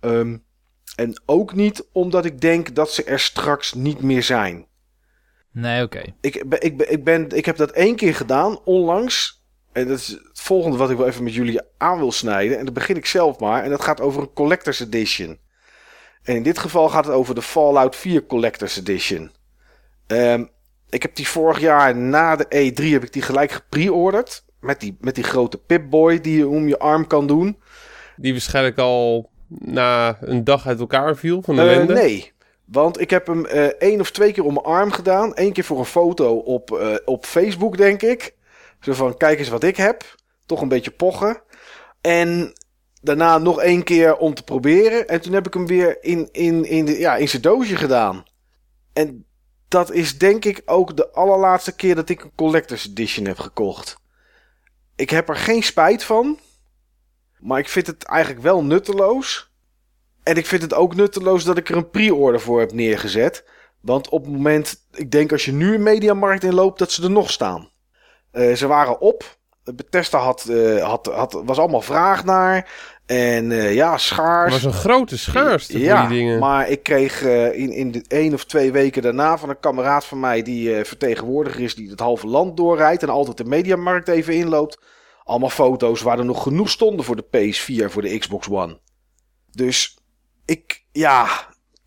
[0.00, 0.36] Ehm,
[0.96, 4.66] en ook niet omdat ik denk dat ze er straks niet meer zijn.
[5.52, 6.02] Nee, oké.
[6.20, 9.41] Ik, ik, ik, ben, ik heb dat één keer gedaan, onlangs.
[9.72, 12.58] En dat is het volgende wat ik wel even met jullie aan wil snijden.
[12.58, 13.62] En dat begin ik zelf maar.
[13.62, 15.38] En dat gaat over een Collector's Edition.
[16.22, 19.30] En in dit geval gaat het over de Fallout 4 Collector's Edition.
[20.06, 20.44] Ehm,
[20.88, 24.44] ik heb die vorig jaar na de E3 heb ik die gelijk gepre-orderd.
[24.60, 27.58] Met die, met die grote Pip-Boy die je om je arm kan doen.
[28.16, 31.94] Die waarschijnlijk al na een dag uit elkaar viel van de ellende.
[31.94, 32.32] nee,
[32.64, 35.32] want ik heb hem eh, één of twee keer om mijn arm gedaan.
[35.34, 38.34] Eén keer voor een foto op, eh, op Facebook, denk ik.
[38.82, 40.14] Zo van, kijk eens wat ik heb.
[40.46, 41.42] Toch een beetje pochen.
[42.00, 42.52] En
[43.00, 45.08] daarna nog één keer om te proberen.
[45.08, 48.24] En toen heb ik hem weer in, in, in, de, ja, in zijn doosje gedaan.
[48.92, 49.26] En
[49.68, 53.96] dat is denk ik ook de allerlaatste keer dat ik een Collector's Edition heb gekocht.
[54.96, 56.38] Ik heb er geen spijt van.
[57.38, 59.50] Maar ik vind het eigenlijk wel nutteloos.
[60.22, 63.44] En ik vind het ook nutteloos dat ik er een pre-order voor heb neergezet.
[63.80, 67.10] Want op het moment, ik denk als je nu een mediamarkt inloopt, dat ze er
[67.10, 67.71] nog staan.
[68.32, 69.40] Eh, ze waren op.
[69.74, 72.70] Bethesda had, eh, had, had, was allemaal vraag naar.
[73.06, 74.52] En eh, ja, schaars.
[74.52, 76.38] was een grote schaarste ja, voor die dingen.
[76.38, 77.22] maar ik kreeg
[77.52, 80.42] in, in de één of twee weken daarna van een kameraad van mij...
[80.42, 83.02] die vertegenwoordiger is, die het halve land doorrijdt...
[83.02, 84.78] en altijd de mediamarkt even inloopt.
[85.24, 88.78] Allemaal foto's waar er nog genoeg stonden voor de PS4 en voor de Xbox One.
[89.50, 89.98] Dus
[90.44, 91.28] ik, ja,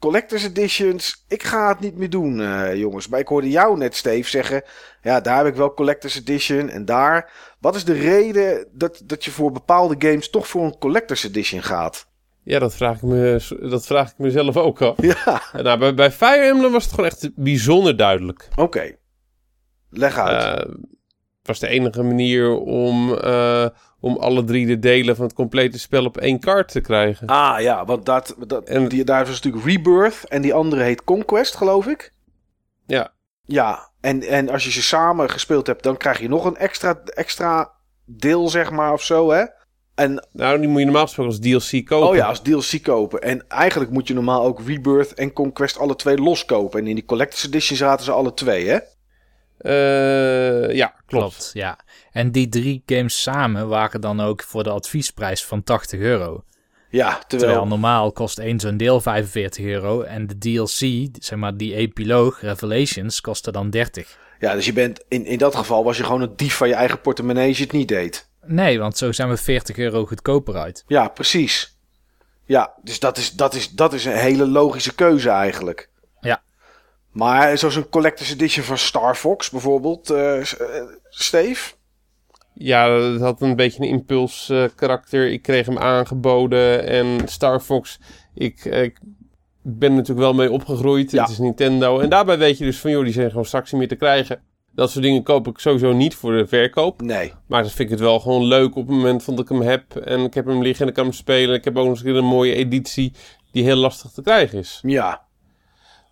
[0.06, 3.07] Collector's Editions, ik ga het niet meer doen, eh, jongens.
[3.07, 4.64] Maar ik hoorde jou net, Steve, zeggen...
[5.02, 7.32] ja, daar heb ik wel Collector's Edition en daar...
[7.60, 11.64] Wat is de reden dat, dat je voor bepaalde games toch voor een Collector's Edition
[11.64, 12.07] gaat?
[12.44, 15.02] Ja, dat vraag, ik me, dat vraag ik mezelf ook af.
[15.02, 18.48] Ja, Nou, bij, bij Fire Emblem was het gewoon echt bijzonder duidelijk.
[18.56, 18.95] oké.
[19.90, 20.44] Leg uit.
[21.38, 23.68] Het was de enige manier om, eh,
[24.06, 27.27] om alle drie de delen van het complete spel op één kaart te krijgen.
[27.27, 31.03] Ah ja, want dat, dat, En- die, daar was natuurlijk Rebirth en die andere heet
[31.03, 32.14] Conquest, geloof ik.
[32.88, 33.14] Ja,
[33.45, 37.02] Ja, en, en als je ze samen gespeeld hebt, dan krijg je nog een extra,
[37.06, 37.72] extra
[38.06, 39.44] deel, zeg maar, of zo, hè?
[39.95, 42.07] En, nou, die moet je normaal gesproken als DLC kopen.
[42.07, 43.22] oh ja, als DLC kopen.
[43.22, 46.80] En eigenlijk moet je normaal ook Rebirth en Conquest alle twee loskopen.
[46.80, 48.80] En in die Collector's Edition zaten ze alle twee, hè?
[49.57, 51.06] Eh, ja, klopt.
[51.06, 51.80] Klopt, ja.
[52.15, 56.43] En die drie games samen waren dan ook voor de adviesprijs van 80 euro.
[56.89, 57.27] Ja, terwijl...
[57.27, 60.01] Terwijl normaal kost één zo'n deel 45 euro.
[60.01, 64.17] En de DLC, zeg maar die epiloog, Revelations, kostte dan 30.
[64.39, 65.03] Ja, dus je bent...
[65.07, 67.63] In, in dat geval was je gewoon een dief van je eigen portemonnee als je
[67.63, 68.29] het niet deed.
[68.45, 70.83] Nee, want zo zijn we 40 euro goedkoper uit.
[70.87, 71.77] Ja, precies.
[72.45, 75.89] Ja, dus dat is, dat is, dat is een hele logische keuze eigenlijk.
[76.19, 76.43] Ja.
[77.11, 80.39] Maar zoals een Collector's Edition van Star Fox bijvoorbeeld, eh,
[81.09, 81.73] Steve?
[82.57, 85.32] Ja, het had een beetje een impuls eh, karakter.
[85.32, 87.99] Ik kreeg hem aangeboden en Star Fox,
[88.34, 88.99] ik, eh, ik
[89.61, 91.11] ben er natuurlijk wel mee opgegroeid.
[91.11, 91.22] Ja.
[91.22, 91.99] Het is Nintendo.
[91.99, 94.41] En daarbij weet je dus van, joh, die zijn gewoon straks niet meer te krijgen.
[94.72, 97.02] Dat soort dingen koop ik sowieso niet voor de verkoop.
[97.02, 97.34] Nee.
[97.48, 99.95] Maar dan vind ik het wel gewoon leuk op het moment dat ik hem heb.
[99.95, 101.56] En ik heb hem liggen en ik kan hem spelen.
[101.56, 103.14] Ik heb ook nog eens een mooie editie
[103.52, 104.80] die heel lastig te krijgen is.
[104.82, 105.22] Ja.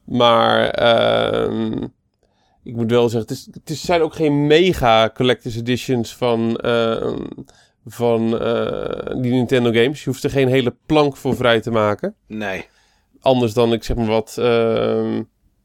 [0.03, 1.87] Maar ehm,
[2.63, 7.25] ik moet wel zeggen, het, is, het zijn ook geen mega collector's editions van, ehm,
[7.85, 10.03] van eh, die Nintendo games.
[10.03, 12.15] Je hoeft er geen hele plank voor vrij te maken.
[12.27, 12.67] Nee.
[13.21, 15.23] Anders dan, ik zeg maar wat, ehm,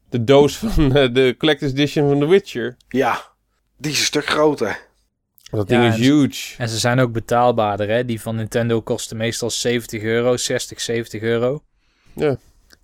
[0.09, 2.77] de doos van eh, de collector's edition van The Witcher.
[2.89, 3.21] Ja.
[3.77, 4.87] Die is een stuk groter.
[5.51, 6.55] Dat Ja, ding is huge.
[6.57, 8.05] En ze zijn ook betaalbaarder, hè.
[8.05, 11.63] Die van Nintendo kosten meestal 70 euro, 60, 70 euro.
[12.13, 12.37] Ja.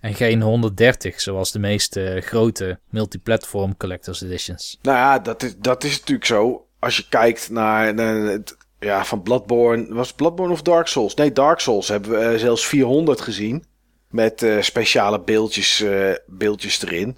[0.05, 4.79] En geen 130, zoals de meeste grote multiplatform collector's editions.
[4.81, 6.67] Nou ja, dat is, dat is natuurlijk zo.
[6.79, 9.93] Als je kijkt naar, het, ja, van Bloodborne.
[9.93, 11.13] Was het Bloodborne of Dark Souls?
[11.13, 13.65] Nee, Dark Souls hebben we eh, zelfs 400 gezien.
[14.09, 17.17] Met eh, speciale beeldjes, eh, beeldjes erin.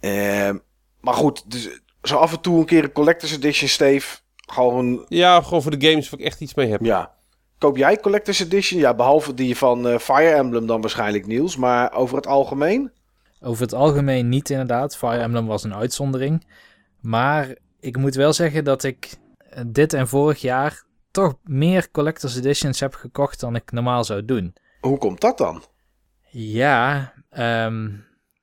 [0.00, 0.56] Ehm,
[1.00, 4.18] maar goed, dus, zo af en toe een keer een Collector's Edition, Steve.
[4.36, 6.84] Gewoon, Ja, gewoon voor de games waar ik echt iets mee heb.
[6.84, 7.18] ja.
[7.60, 8.80] Koop jij Collector's Edition?
[8.80, 11.56] Ja, behalve die van eh, Fire Emblem dan waarschijnlijk, Niels.
[11.56, 12.92] Maar over het algemeen?
[13.40, 14.96] Over het algemeen niet inderdaad.
[14.96, 16.46] Fire Emblem was een uitzondering.
[17.00, 22.36] Maar ik moet wel zeggen dat ik eh, dit en vorig jaar toch meer Collector's
[22.36, 24.54] Editions heb gekocht dan ik normaal zou doen.
[24.80, 25.62] Hoe komt dat dan?
[26.30, 27.88] Ja, ehm,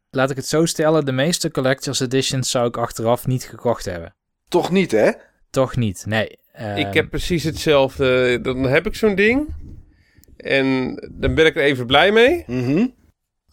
[0.10, 1.06] laat ik het zo stellen.
[1.06, 4.16] De meeste Collector's Editions zou ik achteraf niet gekocht hebben.
[4.48, 5.12] Toch niet, hè?
[5.50, 6.40] Toch niet, nee.
[6.58, 8.42] Ehm, Ik heb precies hetzelfde.
[8.42, 9.48] Dan heb ik zo'n ding.
[10.38, 12.44] En dan ben ik er even blij mee.
[12.48, 12.88] Mhm.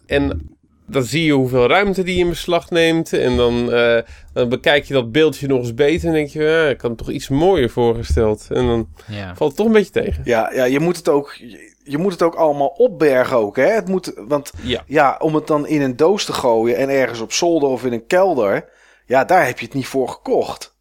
[0.06, 0.48] En
[0.86, 3.12] dan zie je hoeveel ruimte die in beslag neemt.
[3.12, 3.98] En dan, eh,
[4.32, 6.09] dan bekijk je dat beeldje nog eens beter.
[6.09, 8.47] En denk je, ja, ik had het toch iets mooier voorgesteld.
[8.51, 9.35] En dan Ja.
[9.35, 10.22] valt het toch een beetje tegen.
[10.24, 13.66] Ja, ja je, moet het ook, je, je moet het ook allemaal opbergen ook, hè?
[13.70, 14.82] Het moet, want Ja.
[14.86, 17.93] ja, om het dan in een doos te gooien en ergens op zolder of in
[17.93, 18.68] een kelder,
[19.06, 20.74] ja, daar heb je het niet voor gekocht.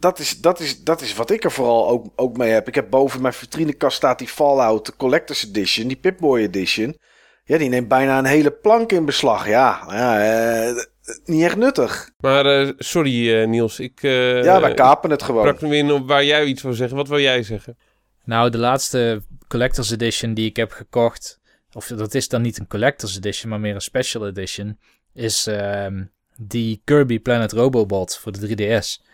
[0.00, 2.68] Dat is, dat is, dat is wat ik er vooral ook, ook mee heb.
[2.68, 6.96] Ik heb boven mijn vitrinekast staat die Fallout Collector's Edition, die Pip-Boy Edition.
[7.44, 9.48] Ja, die neemt bijna een hele plank in beslag.
[9.48, 10.20] Ja, ja
[10.68, 10.84] eh,
[11.24, 12.10] niet echt nuttig.
[12.18, 15.42] Maar eh, sorry eh, Niels, ik eh Ja, wij kapen het gewoon.
[15.42, 16.96] brak nu in op waar jij iets wil zeggen.
[16.96, 17.78] Wat wil jij zeggen?
[18.24, 21.40] Nou, de laatste Collector's Edition die ik heb gekocht,
[21.72, 24.78] of dat is dan niet een Collector's Edition, maar meer een Special Edition,
[25.14, 26.04] is ehm,
[26.36, 29.09] die Kirby Planet Robobot voor de 3DS.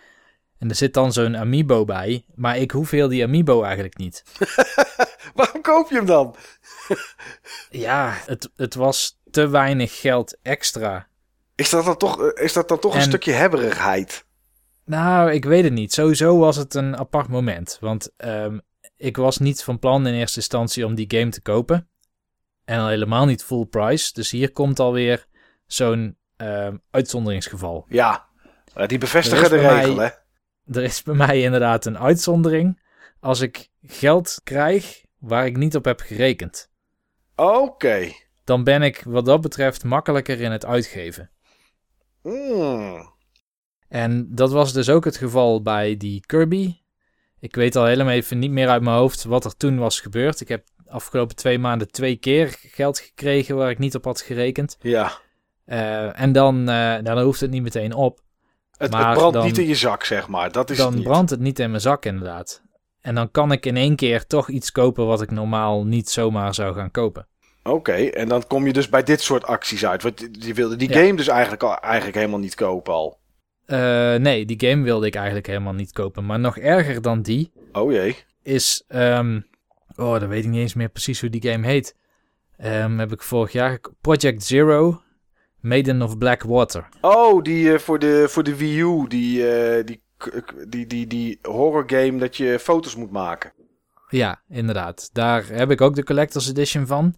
[0.59, 4.23] En er zit dan zo'n amiibo bij, maar ik hoef heel die amiibo eigenlijk niet.
[5.35, 6.37] Waarom koop je hem dan?
[7.71, 11.09] Ja, het, het was te weinig geld extra.
[11.55, 14.25] Is dat dan toch, is dat dan toch een En- stukje hebberigheid?
[14.85, 15.93] Nou, ik weet het niet.
[15.93, 17.77] Sowieso was het een apart moment.
[17.81, 18.59] Want ehm,
[18.97, 21.89] ik was niet van plan in eerste instantie om die game te kopen.
[22.65, 24.13] En al helemaal niet full price.
[24.13, 25.27] Dus hier komt alweer
[25.67, 27.85] zo'n ehm, uitzonderingsgeval.
[27.89, 28.27] Ja,
[28.75, 30.11] eh, die bevestigen de regel, mij- hè?
[30.67, 32.83] Er is bij mij inderdaad een uitzondering.
[33.21, 36.71] Als ik geld krijg waar ik niet op heb gerekend.
[37.37, 38.13] Oké.
[38.45, 41.31] Dan ben ik wat dat betreft makkelijker in het uitgeven.
[42.23, 43.15] Mm.
[43.89, 46.77] En dat was dus ook het geval bij die Kirby.
[47.41, 50.41] Ik weet al helemaal even niet meer uit mijn hoofd wat er toen was gebeurd.
[50.41, 54.21] Ik heb de afgelopen twee maanden twee keer geld gekregen waar ik niet op had
[54.21, 54.77] gerekend.
[54.81, 55.13] Ja,
[55.65, 58.21] Eh, en dan, nou, dan hoeft het niet meteen op.
[58.79, 60.53] het, brandt dan- niet in je zak, zeg maar.
[60.53, 62.63] Dat is Dan brandt het niet in mijn zak inderdaad.
[63.01, 66.55] En dan kan ik in één keer toch iets kopen wat ik normaal niet zomaar
[66.55, 67.27] zou gaan kopen.
[67.63, 70.03] Oké, en dan kom je dus bij dit soort acties uit.
[70.03, 70.99] Want je wilde die Ja.
[71.01, 73.19] game dus eigenlijk, al, eigenlijk helemaal niet kopen al.
[73.65, 76.27] Eh, nee, die game wilde ik eigenlijk helemaal niet kopen.
[76.27, 78.17] Maar nog erger dan die Oh jee.
[78.43, 78.85] is...
[78.89, 79.41] ehm,
[79.97, 81.97] oh, dan weet ik niet eens meer precies hoe die game heet.
[82.57, 83.79] Ehm, heb ik vorig jaar...
[84.01, 85.03] Project Zero,
[85.67, 86.89] Maiden of Black Water.
[87.01, 90.01] Oh, die eh, voor, de, voor de Wii U, die, eh, die,
[90.69, 93.53] die, die, die horror game dat je foto's moet maken.
[94.09, 95.11] Ja, inderdaad.
[95.13, 97.15] Daar heb ik ook de Collector's Edition van.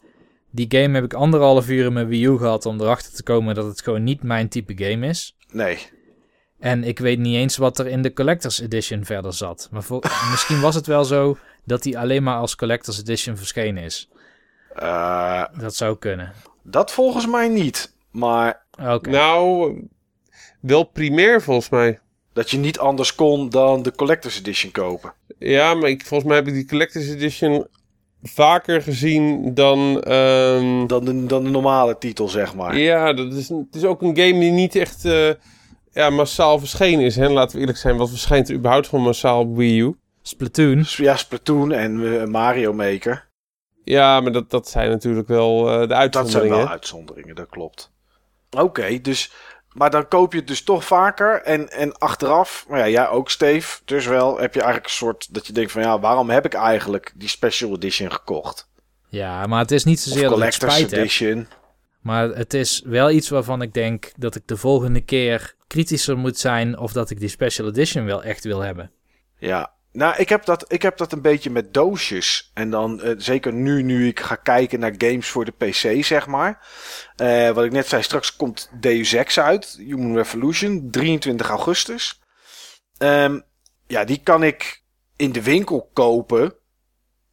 [0.51, 3.55] Die game heb ik anderhalf uur in mijn Wii U gehad om erachter te komen
[3.55, 5.37] dat het gewoon niet mijn type game is.
[5.53, 5.79] Nee.
[6.59, 9.69] En ik weet niet eens wat er in de Collector's Edition verder zat.
[9.71, 13.83] Maar voor, misschien was het wel zo dat die alleen maar als Collector's Edition verschenen
[13.83, 14.09] is.
[14.75, 16.33] Eh, Dat zou kunnen.
[16.63, 17.97] dat volgens mij niet.
[18.19, 19.11] Maar Oké.
[19.11, 19.75] Nou,
[20.61, 21.99] wel primair volgens mij.
[22.33, 25.13] dat je niet anders kon dan de Collector's Edition kopen.
[25.39, 27.67] Ja, maar ik, volgens mij heb ik die Collector's Edition
[28.23, 30.03] vaker gezien dan...
[30.03, 32.77] ehm, Dan de, dan de normale titel, zeg maar.
[32.79, 35.31] Ja, dat is, het is ook een game die niet echt eh,
[35.93, 37.17] ja, massaal verschenen is.
[37.17, 37.29] Hè?
[37.29, 39.97] Laten we eerlijk zijn, wat verschijnt er überhaupt gewoon massaal op Wii U?
[40.23, 40.85] Splatoon.
[40.87, 43.27] Ja, Splatoon en eh, Mario Maker.
[43.85, 46.57] Ja, maar dat, dat zijn natuurlijk wel eh, de Dat zijn uitzonderingen.
[46.59, 47.93] wel uitzonderingen, dat klopt.
[48.51, 49.33] Oké, dus...
[49.69, 51.43] Maar dan koop je het dus toch vaker.
[51.43, 53.81] En, en achteraf, maar ja, jij ook, Steve.
[53.85, 55.35] Dus wel heb je eigenlijk een soort...
[55.35, 58.69] Dat je denkt van, ja, waarom heb ik eigenlijk die Special Edition gekocht?
[59.09, 61.01] Ja, maar het is niet Of zozeer dat ik Collector's spijt heb.
[61.01, 61.49] Edition.
[62.01, 66.39] Maar het is wel iets waarvan ik denk dat ik de volgende keer kritischer moet
[66.39, 68.91] zijn of dat ik die Special Edition wel echt wil hebben.
[69.39, 72.51] Ja, nou, ik heb dat, ik heb dat een beetje met doosjes.
[72.55, 76.27] En dan, eh, zeker nu, nu ik ga kijken naar games voor de PC, zeg
[76.27, 76.67] maar.
[77.17, 79.75] Eh, wat ik net zei, straks komt Deus Ex uit.
[79.79, 82.21] Human Revolution, 23 augustus.
[82.99, 83.41] Ehm,
[83.87, 84.83] ja, die kan ik
[85.17, 86.55] in de winkel kopen.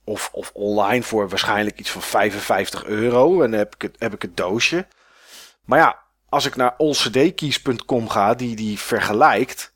[0.03, 3.41] Of, of online voor waarschijnlijk iets van 55 euro.
[3.41, 4.87] En dan heb ik het, heb ik het doosje.
[5.65, 9.73] Maar ja, als ik naar allcdkeys.com ga, die die vergelijkt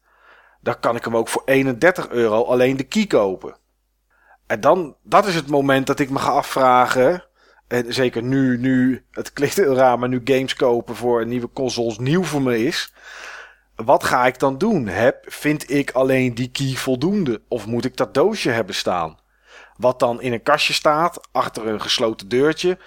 [0.59, 3.57] dan kan ik hem ook voor 31 euro alleen de key kopen.
[4.47, 7.23] En dan, dat is het moment dat ik me ga afvragen.
[7.67, 11.97] en zeker nu, nu het klinkt heel raar, maar nu games kopen voor nieuwe consoles
[11.97, 12.93] nieuw voor me is.
[13.75, 14.87] Wat ga ik dan doen?
[14.87, 17.41] Heb, vind ik alleen die key voldoende?
[17.47, 19.19] Of moet ik dat doosje hebben staan?
[19.77, 22.77] Wat dan in een kastje staat, achter een gesloten deurtje.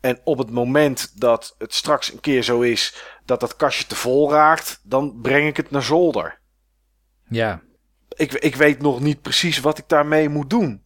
[0.00, 3.96] En op het moment dat het straks een keer zo is dat dat kastje te
[3.96, 6.40] vol raakt, dan breng ik het naar zolder.
[7.32, 7.60] Ja,
[8.08, 10.82] Ik, ik weet nog niet precies wat ik daarmee moet doen.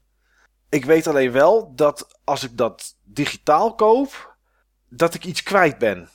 [0.68, 4.36] Ik weet alleen wel dat als ik dat digitaal koop,
[4.88, 6.08] dat ik iets kwijt ben.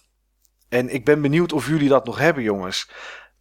[0.69, 2.89] En ik ben benieuwd of jullie dat nog hebben, jongens.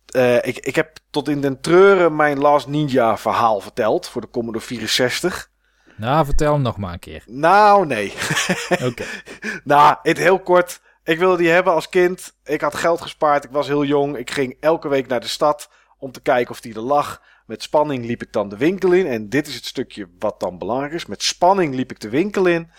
[0.06, 4.30] Eh, ik, ik heb tot in den treuren mijn Last Ninja verhaal verteld voor de
[4.30, 5.50] Commodore 64.
[5.96, 7.22] nou vertel hem nog maar een keer.
[7.26, 8.12] Nou, nee.
[8.88, 9.04] Oké.
[9.64, 10.80] nou, het heel kort.
[11.04, 12.34] Ik wilde die hebben als kind.
[12.44, 13.44] Ik had geld gespaard.
[13.44, 14.16] Ik was heel jong.
[14.16, 15.70] Ik ging elke week naar de stad
[16.00, 17.22] om te kijken of die er lag.
[17.46, 19.06] Met spanning liep ik dan de winkel in.
[19.06, 21.06] En dit is het stukje wat dan belangrijk is.
[21.06, 22.70] Met spanning liep ik de winkel in.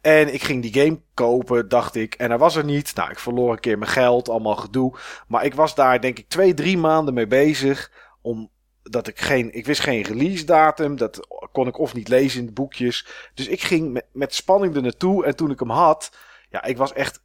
[0.00, 2.14] En ik ging die game kopen, dacht ik.
[2.14, 2.94] En hij was er niet.
[2.94, 4.98] Nou, ik verloor een keer mijn geld, allemaal gedoe.
[5.28, 7.92] Maar ik was daar denk ik twee, drie maanden mee bezig.
[8.22, 10.96] Omdat ik geen, ik wist geen release datum.
[10.96, 13.06] Dat kon ik of niet lezen in de boekjes.
[13.34, 15.24] Dus ik ging met, met spanning er naartoe.
[15.24, 16.16] En toen ik hem had,
[16.50, 17.22] ja, ik was echt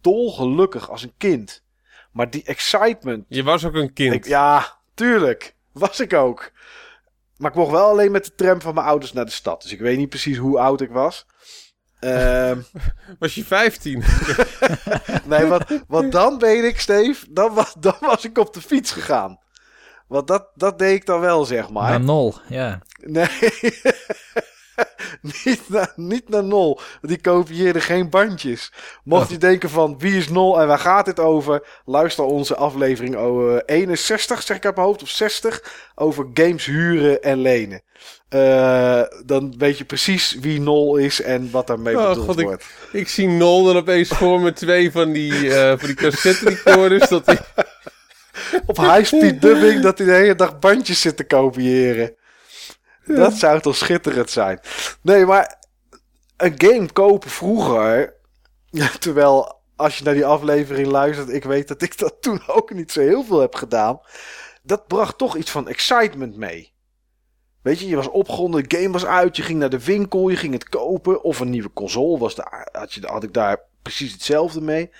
[0.00, 1.64] dolgelukkig als een kind.
[2.12, 4.14] Maar die excitement Je was ook een kind.
[4.14, 5.54] ik, ja, tuurlijk.
[5.72, 6.50] Was ik ook.
[7.36, 9.62] Maar ik mocht wel alleen met de tram van mijn ouders naar de stad.
[9.62, 11.26] Dus ik weet niet precies hoe oud ik was.
[11.98, 12.60] Ehm,
[13.18, 14.04] Was je 15?
[15.24, 18.92] nee, wat, wat dan weet ik, Steve, dan was, dan was ik op de fiets
[18.92, 19.38] gegaan.
[20.08, 21.90] Want dat, dat deed ik dan wel, zeg maar.
[21.90, 22.82] Naar nul, ja.
[23.00, 23.28] Nee,
[25.44, 26.80] niet, naar, niet naar Nol.
[27.00, 28.72] Die kopieerde geen bandjes.
[29.04, 31.66] Mocht je denken van wie is Nol en waar gaat dit over?
[31.84, 35.62] Luister onze aflevering oh, eh, 61, zeg ik uit mijn hoofd, of 60.
[35.94, 37.82] Over games huren en lenen.
[38.28, 42.44] Eh, dan weet je precies wie Nol is en wat daarmee Oh, bedoeld God, ik-
[42.46, 42.64] wordt.
[42.92, 47.08] ik zie Nol dan opeens voor me twee van die, eh van die cassette recorders.
[47.08, 47.38] Dat hij...
[48.66, 52.14] Op high-speed dubbing dat hij de hele dag bandjes zit te kopiëren.
[53.06, 54.60] Dat zou toch schitterend zijn.
[55.00, 55.58] Nee, maar
[56.36, 58.14] een game kopen vroeger.
[58.98, 62.92] Terwijl als je naar die aflevering luistert, ik weet dat ik dat toen ook niet
[62.92, 64.00] zo heel veel heb gedaan.
[64.62, 66.74] Dat bracht toch iets van excitement mee.
[67.62, 70.36] Weet je, je was opgewonden, de game was uit, je ging naar de winkel, je
[70.36, 71.22] ging het kopen.
[71.22, 74.90] Of een nieuwe console, was daar, had, je, had ik daar precies hetzelfde mee.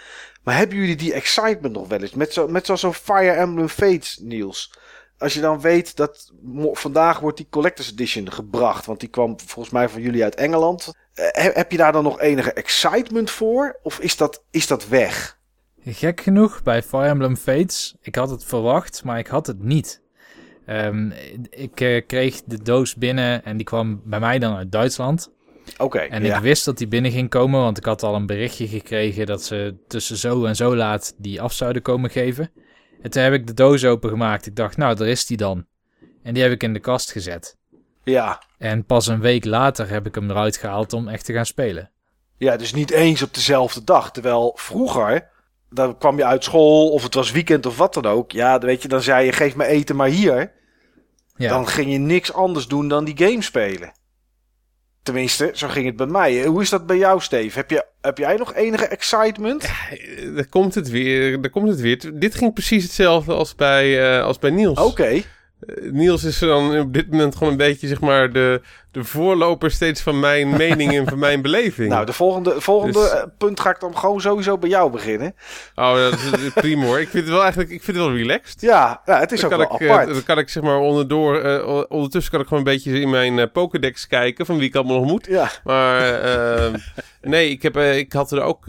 [0.43, 2.15] Maar hebben jullie die excitement nog wel eens?
[2.15, 4.73] Met zo'n met zo, Fire Emblem Fates, Niels.
[5.19, 6.33] Als je dan weet dat
[6.73, 8.87] vandaag wordt die Collector's Edition gebracht.
[8.87, 10.93] Want die kwam volgens mij van jullie uit Engeland.
[11.15, 13.79] Eh, heb, je daar dan nog enige excitement voor?
[13.83, 15.39] Of is dat, is dat weg?
[15.85, 20.03] Gek genoeg, bij Fire Emblem Fates, ik had het verwacht, maar ik had het niet.
[20.67, 21.11] Ehm,
[21.51, 25.31] ik eh, kreeg de doos binnen en die kwam bij mij dan uit Duitsland.
[25.79, 26.37] Oké, En ja.
[26.37, 29.43] ik wist dat die binnen ging komen, want ik had al een berichtje gekregen dat
[29.43, 32.51] ze tussen zo en zo laat die af zouden komen geven.
[33.03, 34.47] En toen heb ik de doos opengemaakt.
[34.47, 35.67] Ik dacht, nou, daar is die dan.
[36.23, 37.57] En die heb ik in de kast gezet.
[38.05, 38.43] ja.
[38.59, 41.91] En pas een week later heb ik hem eruit gehaald om echt te gaan spelen.
[42.37, 44.11] Ja, dus niet eens op dezelfde dag.
[44.13, 45.29] Terwijl vroeger,
[45.71, 48.33] dan kwam je uit school of het was weekend of wat dan ook.
[48.33, 50.53] Ja, dan weet je, dan zei je, geef me eten maar hier.
[51.37, 53.93] Ja, Dan ging je niks anders doen dan die game spelen.
[55.07, 56.45] Tenminste, zo ging het bij mij.
[56.45, 57.59] Hoe is dat bij jou, Steve?
[57.59, 59.69] Heb, je, heb jij nog enige excitement?
[60.35, 61.41] Daar komt het weer.
[61.41, 62.11] Daar komt het weer.
[62.15, 64.79] Dit ging precies hetzelfde als bij, eh, als bij Niels.
[64.79, 65.05] Oké.
[65.05, 65.23] Eh,
[65.91, 68.61] Niels is dan op dit moment gewoon een beetje zeg maar de,
[68.97, 71.89] de voorloper steeds van mijn mening en van mijn beleving.
[71.89, 75.35] Nou, de volgende, volgende Dus- eh, punt ga ik dan gewoon sowieso bij jou beginnen.
[75.75, 77.01] Oh, dat is prima hoor.
[77.01, 78.61] Ik vind het wel eigenlijk ik vind het wel relaxed.
[78.61, 80.09] Ja, ja het is Dan ook kan, wel ik, eh, apart.
[80.15, 83.39] dan kan ik zeg maar onderdoor, eh, ondertussen kan ik gewoon een beetje in mijn
[83.39, 85.27] eh, Pokédex kijken van wie ik allemaal nog moet.
[85.27, 86.75] Ja, Maar eh,
[87.23, 88.65] nee, ik, heb, eh, ik had er ook.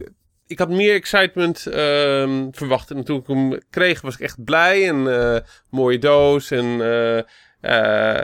[0.47, 2.91] Ik had meer excitement ehm, verwacht.
[2.91, 4.87] En toen ik hem kreeg, was ik echt blij.
[4.89, 6.51] En eh, mooie doos.
[6.51, 7.17] En eh,
[8.17, 8.21] eh,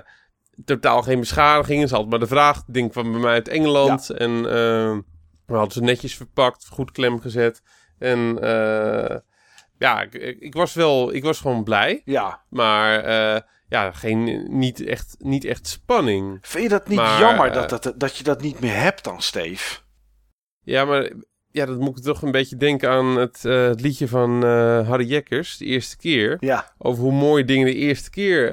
[0.65, 1.87] totaal geen beschadigingen.
[1.87, 2.63] Ze maar de vraag.
[2.67, 4.09] Ding kwam bij mij uit Engeland.
[4.09, 5.01] En ehm,
[5.45, 7.61] we hadden ze netjes verpakt, goed klem gezet.
[7.99, 9.17] En eh,
[9.77, 12.01] ja, ik, ik, was wel, ik was gewoon blij.
[12.05, 12.41] ja.
[12.49, 16.37] Maar eh, ja, geen, niet, echt, niet echt spanning.
[16.41, 19.03] Vind je dat niet Maar, jammer eh, dat, dat, dat je dat niet meer hebt
[19.03, 19.79] dan, Steve?
[20.61, 21.11] Ja, maar
[21.51, 25.05] ja, dat moet ik toch een beetje denken aan het, het liedje van eh, Harry
[25.07, 26.37] Jekkers, de eerste keer.
[26.39, 28.51] Ja, Over hoe mooi dingen de eerste keer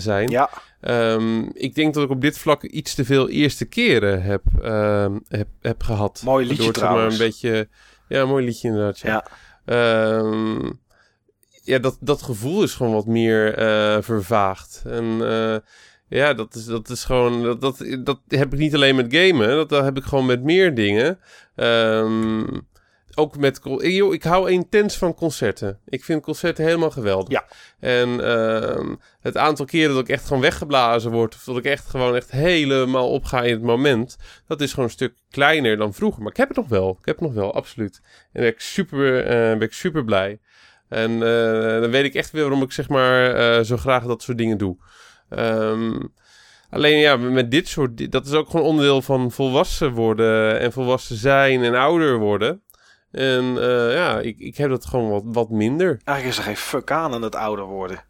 [0.00, 0.28] zijn.
[0.28, 0.50] ja.
[0.80, 5.18] Ehm, ik denk dat ik op dit vlak iets te veel eerste keren heb, ehm,
[5.28, 6.22] heb, heb gehad.
[6.24, 7.68] Mooi liedje Waardoor maar, een beetje,
[8.08, 8.98] ja, mooi liedje inderdaad.
[8.98, 9.26] Ja, Ja.
[9.64, 10.70] Ehm,
[11.62, 14.82] ja dat, dat gevoel is gewoon wat meer eh, vervaagd.
[14.86, 15.56] En eh,
[16.08, 17.42] Ja, dat is, dat is gewoon.
[17.42, 19.48] Dat, dat, dat heb ik niet alleen met gamen.
[19.48, 21.18] Dat, dat heb ik gewoon met meer dingen.
[21.54, 22.44] Ehm,
[23.18, 23.60] ook met.
[23.78, 25.78] Yo, ik hou intens van concerten.
[25.88, 27.30] Ik vind concerten helemaal geweldig.
[27.30, 27.44] Ja.
[27.80, 31.34] En ehm, het aantal keren dat ik echt gewoon weggeblazen word.
[31.34, 34.16] Of dat ik echt gewoon echt helemaal opga in het moment.
[34.46, 36.22] Dat is gewoon een stuk kleiner dan vroeger.
[36.22, 36.90] Maar ik heb het nog wel.
[37.00, 38.00] Ik heb het nog wel, absoluut.
[38.32, 40.40] En ben ik super, eh, ben ik super blij.
[40.88, 44.22] En eh, dan weet ik echt weer waarom ik zeg maar eh, zo graag dat
[44.22, 44.76] soort dingen doe.
[45.28, 46.00] Ehm,
[46.70, 48.12] alleen ja, met dit soort...
[48.12, 52.62] Dat is ook gewoon onderdeel van volwassen worden en volwassen zijn en ouder worden.
[53.18, 56.00] En eh, ja, ik, ik heb dat gewoon wat, wat minder.
[56.04, 58.04] Eigenlijk is er geen fuck aan aan het ouder worden.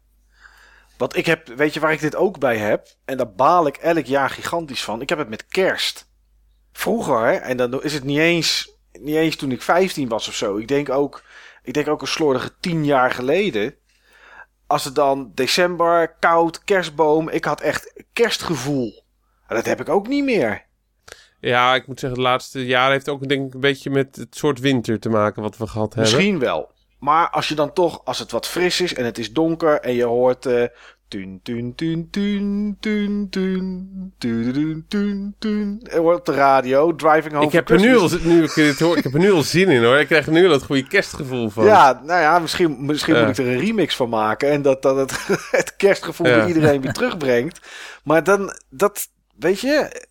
[0.97, 2.87] Want ik heb, weet je waar ik dit ook bij heb?
[3.05, 5.01] En daar baal ik elk jaar gigantisch van.
[5.01, 6.09] Ik heb het met kerst.
[6.71, 10.35] Vroeger, hè, en dan is het niet eens, niet eens toen ik 15 was of
[10.35, 10.57] zo.
[10.57, 11.23] Ik denk ook,
[11.63, 13.75] ik denk ook een slordige 10 jaar geleden.
[14.67, 17.29] Als het dan december, koud, kerstboom.
[17.29, 19.03] Ik had echt kerstgevoel.
[19.47, 20.65] En dat heb ik ook niet meer.
[21.39, 24.35] Ja, ik moet zeggen, het laatste jaar heeft ook denk ik een beetje met het
[24.35, 26.13] soort winter te maken wat we gehad hebben.
[26.13, 26.71] Misschien wel.
[26.99, 29.93] Maar als je dan toch, als het wat fris is en het is donker en
[29.93, 30.45] je hoort.
[30.45, 30.63] eh
[31.09, 35.79] Tun, tun, tun, tun, tun, tun, tun, tun, tun.
[35.83, 38.79] Er wordt op de radio, Driving Home Ik heb, er nu al, nu ik dit
[38.79, 39.97] hoor, ik heb er nu al zin in hoor.
[39.97, 41.65] Ik krijg er nu al het goede kerstgevoel van.
[41.65, 44.49] Ja, nou ja, misschien, misschien moet ik er een remix van maken.
[44.49, 45.11] En dat, dat het,
[45.51, 46.37] het kerstgevoel Ja.
[46.37, 47.59] bij iedereen weer terugbrengt.
[48.03, 49.07] Maar dan, dat,
[49.39, 50.05] weet je.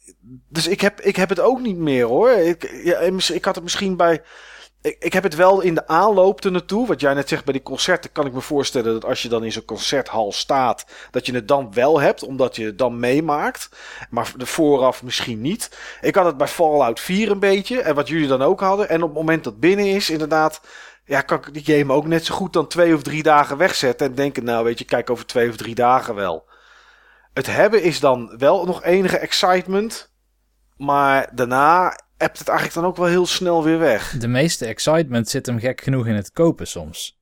[0.48, 2.30] Dus ik heb, ik heb het ook niet meer hoor.
[2.30, 2.98] Ik, ja,
[3.32, 4.22] ik had het misschien bij.
[4.80, 6.86] Ik, ik heb het wel in de aanloop er naartoe.
[6.86, 9.44] Wat jij net zegt bij die concerten, kan ik me voorstellen dat als je dan
[9.44, 13.68] in zo'n concerthal staat, dat je het dan wel hebt, omdat je het dan meemaakt.
[14.10, 15.78] Maar de vooraf misschien niet.
[16.00, 17.80] Ik had het bij Fallout 4 een beetje.
[17.80, 18.88] En wat jullie dan ook hadden.
[18.88, 20.60] En op het moment dat binnen is, inderdaad.
[21.04, 24.06] Ja, kan ik die game ook net zo goed dan twee of drie dagen wegzetten.
[24.06, 26.46] En denken, nou weet je, kijk over twee of drie dagen wel.
[27.32, 30.10] Het hebben is dan wel nog enige excitement.
[30.78, 34.14] Maar daarna hebt het eigenlijk dan ook wel heel snel weer weg.
[34.18, 37.16] De meeste excitement zit hem gek genoeg in het kopen soms.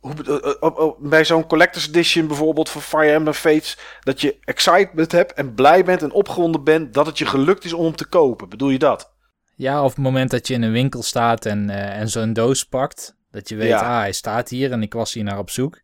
[0.00, 0.14] Hoe,
[0.60, 3.78] eh, op- bij zo'n collector's edition bijvoorbeeld van Fire Emblem Fates...
[4.00, 6.94] dat je excitement hebt en blij bent en opgewonden bent...
[6.94, 8.48] dat het je gelukt is om hem te kopen.
[8.48, 9.12] Bedoel je dat?
[9.56, 12.64] Ja, of het moment dat je in een winkel staat en, eh, en zo'n doos
[12.64, 13.16] pakt.
[13.30, 13.80] Dat je weet, Ja.
[13.80, 15.80] ah, hij staat hier en ik was hier naar op zoek.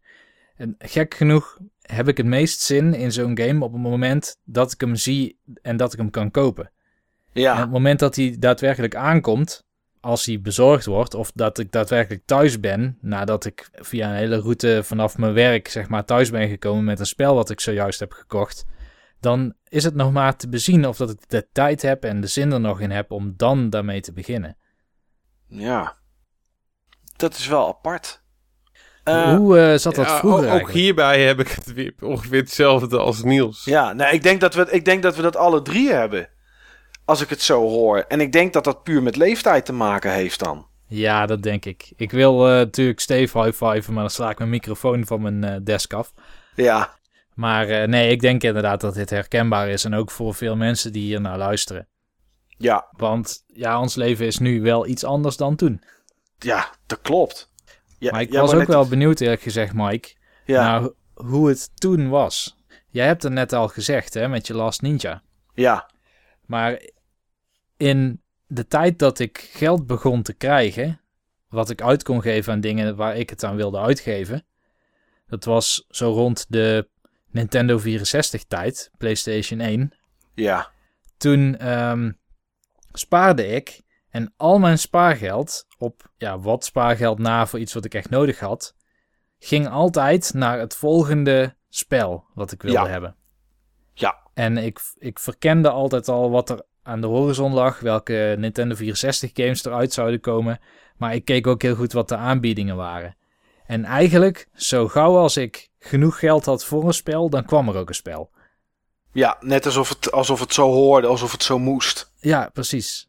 [0.57, 4.73] En gek genoeg heb ik het meest zin in zo'n game op het moment dat
[4.73, 6.71] ik hem zie en dat ik hem kan kopen.
[7.37, 9.65] En op Ja, het moment dat hij daadwerkelijk aankomt,
[10.01, 14.41] als hij bezorgd wordt, of dat ik daadwerkelijk thuis ben, nadat ik via een hele
[14.41, 18.01] route vanaf mijn werk zeg maar thuis ben gekomen met een spel wat ik zojuist
[18.01, 18.65] heb gekocht,
[19.21, 22.27] dan is het nog maar te bezien of dat ik de tijd heb en de
[22.27, 24.57] zin er nog in heb om dan daarmee te beginnen.
[25.49, 25.97] ja.
[27.17, 28.23] Dat is wel apart.
[29.05, 30.79] Eh, Hoe eh, zat dat Ja, vroeger ook, ook eigenlijk?
[30.79, 33.65] hierbij heb ik het weer ongeveer hetzelfde als Niels.
[33.65, 36.29] Ja, nou, ik, denk dat we, ik denk dat we dat alle drie hebben.
[37.07, 37.99] Als ik het zo hoor.
[37.99, 40.67] En ik denk dat dat puur met leeftijd te maken heeft dan.
[40.89, 41.93] Ja, dat denk ik.
[41.97, 45.57] Ik wil eh, natuurlijk Steve high-fiven, maar dan sla ik mijn microfoon van mijn eh,
[45.65, 46.13] desk af.
[46.55, 46.95] Ja,
[47.35, 49.85] Maar eh, nee, ik denk inderdaad dat dit herkenbaar is.
[49.85, 51.89] En ook voor veel mensen die hier naar luisteren.
[52.59, 55.83] ja, Want ja, ons leven is nu wel iets anders dan toen.
[56.39, 57.51] ja, dat klopt.
[57.99, 60.15] Ja, maar ik was ook net- wel benieuwd eerlijk gezegd, Mike,
[60.45, 62.57] Ja, ho- hoe het toen was.
[62.91, 65.23] Jij hebt het net al gezegd, hè, met je Last Ninja.
[65.55, 65.91] ja,
[66.47, 66.81] Maar
[67.77, 71.01] in de tijd dat ik geld begon te krijgen,
[71.49, 74.47] wat ik uit kon geven aan dingen waar ik het aan wilde uitgeven,
[75.27, 76.89] dat was zo rond de
[77.31, 79.93] Nintendo 64 tijd, PlayStation 1.
[80.35, 80.71] ja,
[81.17, 82.13] Toen ehm,
[82.93, 87.95] spaarde ik en al mijn spaargeld, op ja, wat spaargeld na voor iets wat ik
[87.95, 88.75] echt nodig had,
[89.39, 92.87] ging altijd naar het volgende spel wat ik wilde Ja.
[92.87, 93.17] hebben.
[93.93, 98.75] ja, En ik, ik verkende altijd al wat er aan de horizon lag, welke Nintendo
[98.75, 100.59] 64 games eruit zouden komen.
[100.97, 103.17] Maar ik keek ook heel goed wat de aanbiedingen waren.
[103.67, 107.77] En eigenlijk, zo gauw als ik genoeg geld had voor een spel, dan kwam er
[107.77, 108.31] ook een spel.
[109.13, 109.37] ja.
[109.41, 112.13] Net alsof het, alsof het zo hoorde, alsof het zo moest.
[112.21, 113.09] Ja, precies.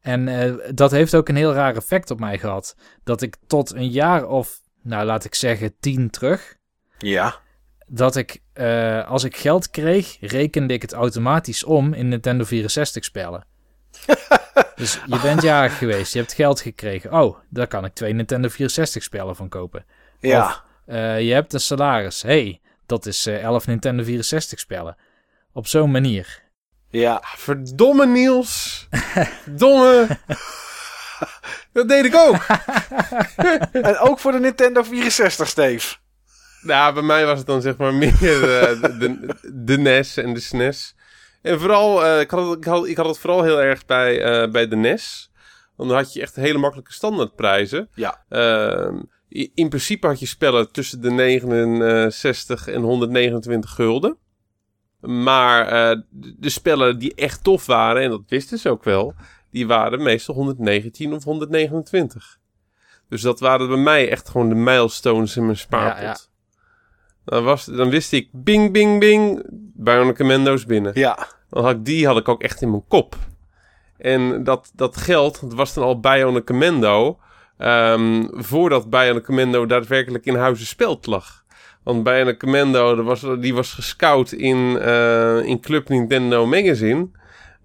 [0.00, 2.76] En eh, dat heeft ook een heel raar effect op mij gehad.
[3.04, 6.56] Dat ik tot een jaar of, nou laat ik zeggen, tien terug,
[6.98, 7.40] Ja,
[7.94, 13.04] dat ik, eh, als ik geld kreeg, rekende ik het automatisch om in Nintendo 64
[13.04, 13.44] spellen.
[14.76, 17.12] dus je bent jarig geweest, je hebt geld gekregen.
[17.12, 19.84] Oh, daar kan ik twee Nintendo 64 spellen van kopen.
[20.20, 22.22] ja, Of- Eh, je hebt een salaris.
[22.22, 24.96] hey, dat is eh 11 Nintendo 64 spellen.
[25.52, 26.42] Op zo'n manier.
[26.90, 27.22] ja.
[27.36, 28.88] Verdomme Niels.
[29.46, 30.06] Domme.
[31.72, 32.46] dat deed ik ook.
[33.72, 35.96] En ook voor de Nintendo 64, Steve.
[36.62, 40.40] Nou, bij mij was het dan zeg maar meer uh, de, de, NES en de
[40.40, 40.94] SNES.
[41.42, 44.42] En vooral, uh, ik, had het, ik, had, ik had het vooral heel erg bij,
[44.44, 45.30] uh, bij de NES.
[45.76, 47.88] Want dan had je echt hele makkelijke standaardprijzen.
[47.94, 48.24] Ja.
[48.28, 49.02] Ehm,
[49.54, 54.16] in principe had je spellen tussen de 69 en 129 gulden.
[55.00, 55.66] Maar
[56.10, 59.14] de spellen die echt tof waren, en dat wisten ze ook wel,
[59.50, 62.38] die waren meestal 119 of 129.
[63.08, 66.02] Dus dat waren bij mij echt gewoon de milestones in mijn spaarpot.
[66.02, 66.16] Ja, ja.
[67.24, 69.42] Dan, was, dan wist ik, bing, bing, bing,
[69.74, 70.92] Bionic Commando's binnen.
[70.94, 71.26] Ja.
[71.50, 73.16] Dan had ik, die had ik ook echt in mijn kop.
[73.98, 77.18] En dat, dat geld, dat was dan al Bionic Commando...
[77.58, 81.44] Um, voordat Bionic Commando daadwerkelijk in huizen speld lag.
[81.82, 87.08] Want Bionic Commando, was, die was gescout in, uh, in Club Nintendo Magazine...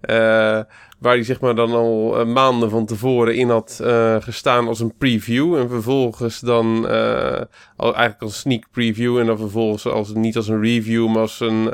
[0.02, 0.60] Uh,
[0.98, 4.80] Waar hij zeg maar dan al uh, maanden van tevoren in had uh, gestaan als
[4.80, 5.56] een preview.
[5.56, 7.40] En vervolgens dan uh,
[7.76, 9.18] al, eigenlijk als sneak preview.
[9.18, 11.70] En dan vervolgens als, niet als een review, maar als een...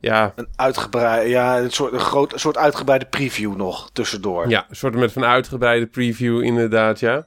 [0.00, 0.32] ja.
[0.36, 4.48] Een uitgebreide, ja, een soort, een groot, een soort uitgebreide preview nog tussendoor.
[4.48, 7.26] Ja, een soort met van uitgebreide preview inderdaad, ja.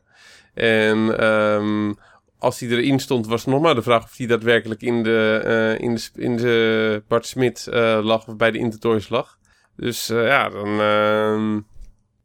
[0.54, 1.96] En um,
[2.40, 5.88] als hij erin stond, was nog maar de vraag of hij daadwerkelijk in de, uh,
[5.88, 9.40] in de, in de Bart Smit uh, lag of bij de Intertoys lag.
[9.76, 10.68] Dus uh, ja, dan.
[10.68, 11.62] Uh,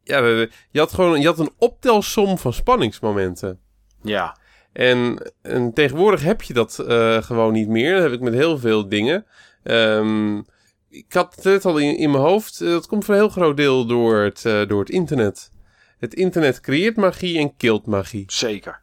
[0.03, 3.59] ja, je had gewoon je had een optelsom van spanningsmomenten.
[4.01, 4.37] Ja.
[4.73, 7.93] En, en tegenwoordig heb je dat uh, gewoon niet meer.
[7.93, 9.25] Dat heb ik met heel veel dingen.
[9.63, 10.45] Um,
[10.89, 12.59] ik had het net al in, in mijn hoofd.
[12.59, 15.51] Dat komt voor een heel groot deel door het, door het internet.
[15.97, 18.23] Het internet creëert magie en kilt magie.
[18.27, 18.81] Zeker.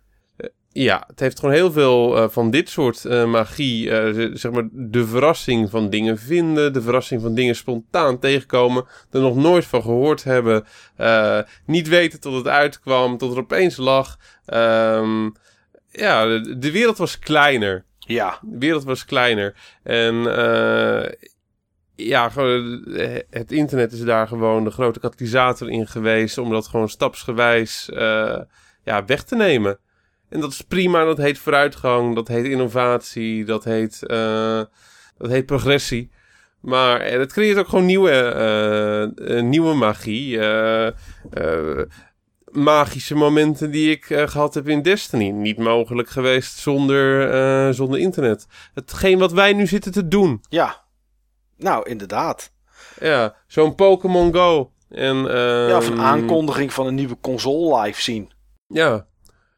[0.77, 3.87] Ja, het heeft gewoon heel veel uh, van dit soort uh, magie.
[3.87, 6.73] Uh, zeg maar de verrassing van dingen vinden.
[6.73, 8.85] De verrassing van dingen spontaan tegenkomen.
[9.11, 10.65] Er nog nooit van gehoord hebben.
[11.67, 13.19] niet weten tot het uitkwam.
[13.19, 14.19] Tot er opeens lag.
[14.47, 15.33] Um,
[15.91, 17.85] ja, de, de, wereld was kleiner.
[17.99, 18.39] Ja.
[18.43, 19.55] De wereld was kleiner.
[19.83, 20.15] En
[21.97, 22.31] ja,
[23.31, 26.39] het internet is daar gewoon de grote katalysator in geweest.
[26.39, 27.89] Om dat gewoon stapsgewijs
[28.85, 29.79] ja, weg te nemen.
[30.35, 34.63] En dat is prima, dat heet vooruitgang, dat heet innovatie, dat heet, uh,
[35.19, 36.11] dat heet progressie.
[36.61, 40.39] Maar het creëert ook gewoon nieuwe, uh, nieuwe magie.
[42.51, 45.31] magische momenten die ik gehad heb in Destiny.
[45.31, 48.47] Niet mogelijk geweest zonder, zonder internet.
[48.75, 50.41] Hetgeen wat wij nu zitten te doen.
[50.49, 50.85] Ja,
[51.57, 52.53] nou inderdaad.
[53.01, 54.73] Ja, zo'n Pokémon Go.
[54.89, 58.33] En, ja, of een ehm, aankondiging van een nieuwe console live zien.
[58.67, 59.07] Ja,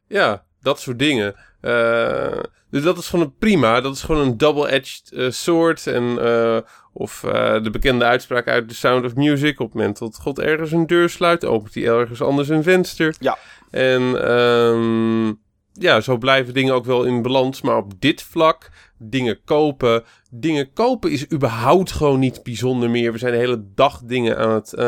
[0.06, 0.45] ja.
[0.66, 1.34] Dat soort dingen.
[1.62, 2.38] Uh,
[2.70, 3.80] dus dat is gewoon een prima.
[3.80, 5.86] Dat is gewoon een double-edged uh, sword.
[5.86, 6.58] En, uh,
[6.92, 7.20] of
[7.62, 9.60] de bekende uitspraak uit The Sound of Music.
[9.60, 13.14] Op het moment dat God ergens een deur sluit, opent hij ergens anders een venster.
[13.18, 13.38] Ja.
[13.70, 15.38] En um,
[15.72, 17.60] ja, zo blijven dingen ook wel in balans.
[17.60, 20.04] Maar op dit vlak, dingen kopen.
[20.30, 23.12] Dingen kopen is überhaupt gewoon niet bijzonder meer.
[23.12, 24.78] We zijn de hele dag dingen aan het,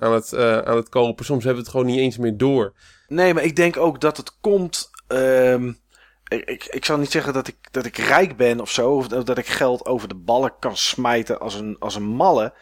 [0.00, 1.24] aan het, aan het kopen.
[1.24, 2.72] Soms hebben we het gewoon niet eens meer door.
[3.08, 5.80] Nee, maar ik denk ook dat het komt Um,
[6.28, 8.90] ik, ik zal niet zeggen dat ik, dat ik rijk ben of zo.
[8.90, 12.54] Of dat ik geld over de ballen kan smijten als een, als een malle.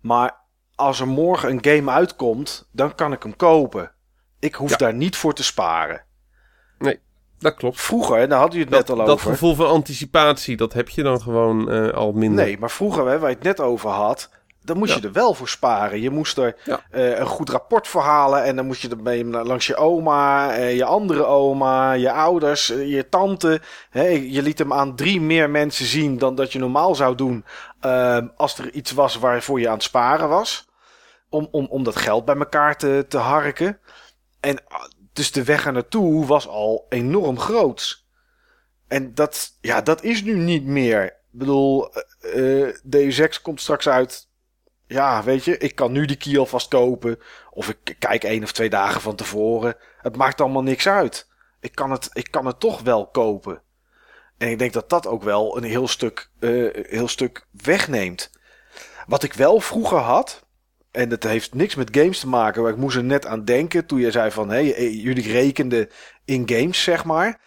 [0.00, 0.36] Maar
[0.74, 3.92] als er morgen een game uitkomt, dan kan ik hem kopen.
[4.38, 6.04] Ik hoef daar niet voor te sparen.
[6.78, 7.00] Nee,
[7.38, 7.80] dat klopt.
[7.80, 9.06] Vroeger, daar hadden je het net al over.
[9.06, 12.44] Dat gevoel van anticipatie, dat heb je dan gewoon uh, al minder.
[12.44, 14.30] Nee, maar vroeger, hè, waar je het net over had,
[14.64, 16.00] dan moest je er wel voor sparen.
[16.00, 18.44] Je moest er uh, een goed rapport voor halen.
[18.44, 22.94] En dan moest je ermee langs je oma, uh, je andere oma, je ouders, uh,
[22.94, 23.60] je tante.
[23.90, 27.44] Hè, je liet hem aan drie meer mensen zien dan dat je normaal zou doen.
[28.36, 30.68] Als er iets was waarvoor je aan het sparen was.
[31.28, 33.78] Om, om, om dat geld bij elkaar te, te harken.
[34.40, 34.58] En
[35.12, 38.04] dus de weg er naartoe was al enorm groot.
[38.88, 41.04] En dat, ja, dat is nu niet meer.
[41.04, 41.88] Ik bedoel,
[42.34, 44.32] uh, Deus Ex komt straks uit
[44.86, 47.18] ja, weet je, ik kan nu die key alvast kopen.
[47.50, 49.76] Of ik kijk één of twee dagen van tevoren.
[49.98, 51.28] Het maakt allemaal niks uit.
[51.60, 53.62] Ik kan het, ik kan het toch wel kopen.
[54.38, 58.30] En ik denk dat dat ook wel een heel stuk, uh, heel stuk wegneemt.
[59.06, 60.46] Wat ik wel vroeger had.
[60.90, 62.62] En dat heeft niks met games te maken.
[62.62, 63.86] Maar ik moest er net aan denken.
[63.86, 64.50] Toen je zei van.
[64.50, 65.90] Hé, hey, jullie rekenden
[66.24, 67.40] in games, zeg maar.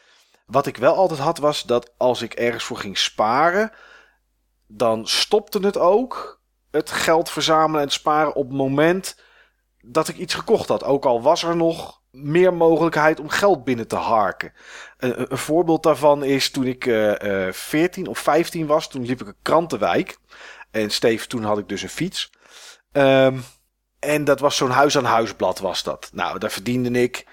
[0.45, 3.71] Wat ik wel altijd had was dat als ik ergens voor ging sparen.
[4.67, 6.36] Dan stopte het ook
[6.77, 9.19] het geld verzamelen en sparen op het moment
[9.81, 10.83] dat ik iets gekocht had.
[10.83, 14.53] Ook al was er nog meer mogelijkheid om geld binnen te harken.
[14.97, 18.89] Een, een voorbeeld daarvan is toen ik uh, uh, 14 of 15 was.
[18.89, 20.17] Toen liep ik een krantenwijk.
[20.71, 22.29] En Steve, toen had ik dus een fiets.
[22.91, 23.43] Um,
[23.99, 26.09] en dat was zo'n huis-aan-huisblad was dat.
[26.13, 27.25] Nou, daar verdiende ik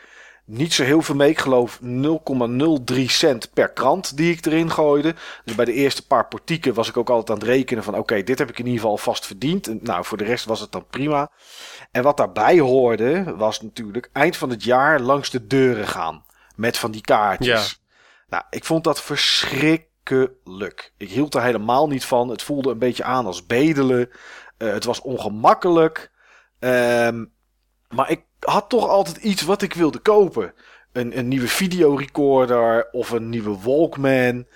[0.44, 1.30] niet zo heel veel mee.
[1.30, 5.14] Ik geloof 0,03 cent per krant die ik erin gooide.
[5.44, 7.96] Dus bij de eerste paar portieken was ik ook altijd aan het rekenen van...
[7.96, 9.68] oké, dit heb ik in ieder geval vast verdiend.
[9.68, 11.30] En, nou, voor de rest was het dan prima.
[11.90, 16.24] En wat daarbij hoorde was natuurlijk eind van het jaar langs de deuren gaan.
[16.56, 17.82] Met van die kaartjes.
[18.28, 20.92] Nou, ik vond dat verschrikkelijk.
[20.96, 22.28] Ik hield er helemaal niet van.
[22.28, 24.10] Het voelde een beetje aan als bedelen.
[24.58, 26.10] Uh, het was ongemakkelijk.
[26.58, 27.32] Um,
[27.88, 30.52] maar ik had toch altijd iets wat ik wilde kopen.
[30.92, 34.46] Een, een nieuwe videorecorder of een nieuwe Walkman.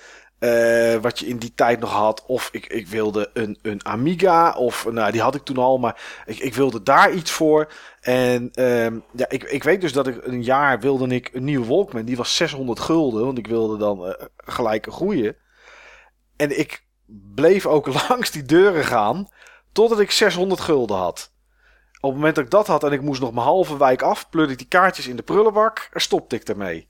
[0.40, 2.24] Uh, wat je in die tijd nog had.
[2.27, 4.52] Of ik, ik wilde een, een Amiga.
[4.52, 5.78] Of nou, die had ik toen al.
[5.78, 7.73] Maar ik, ik wilde daar iets voor.
[8.01, 11.66] En um, ja, ik, ik weet dus dat ik een jaar wilde ik een nieuwe
[11.66, 12.05] Walkman.
[12.05, 13.24] Die was 600 gulden.
[13.24, 15.36] Want ik wilde dan uh, gelijk groeien.
[16.36, 16.85] En ik
[17.35, 19.28] bleef ook langs die deuren gaan.
[19.73, 21.32] Totdat ik 600 gulden had.
[22.00, 24.28] Op het moment dat ik dat had en ik moest nog mijn halve wijk af,
[24.28, 26.88] pleurde ik die kaartjes in de prullenbak en stopte ik ermee.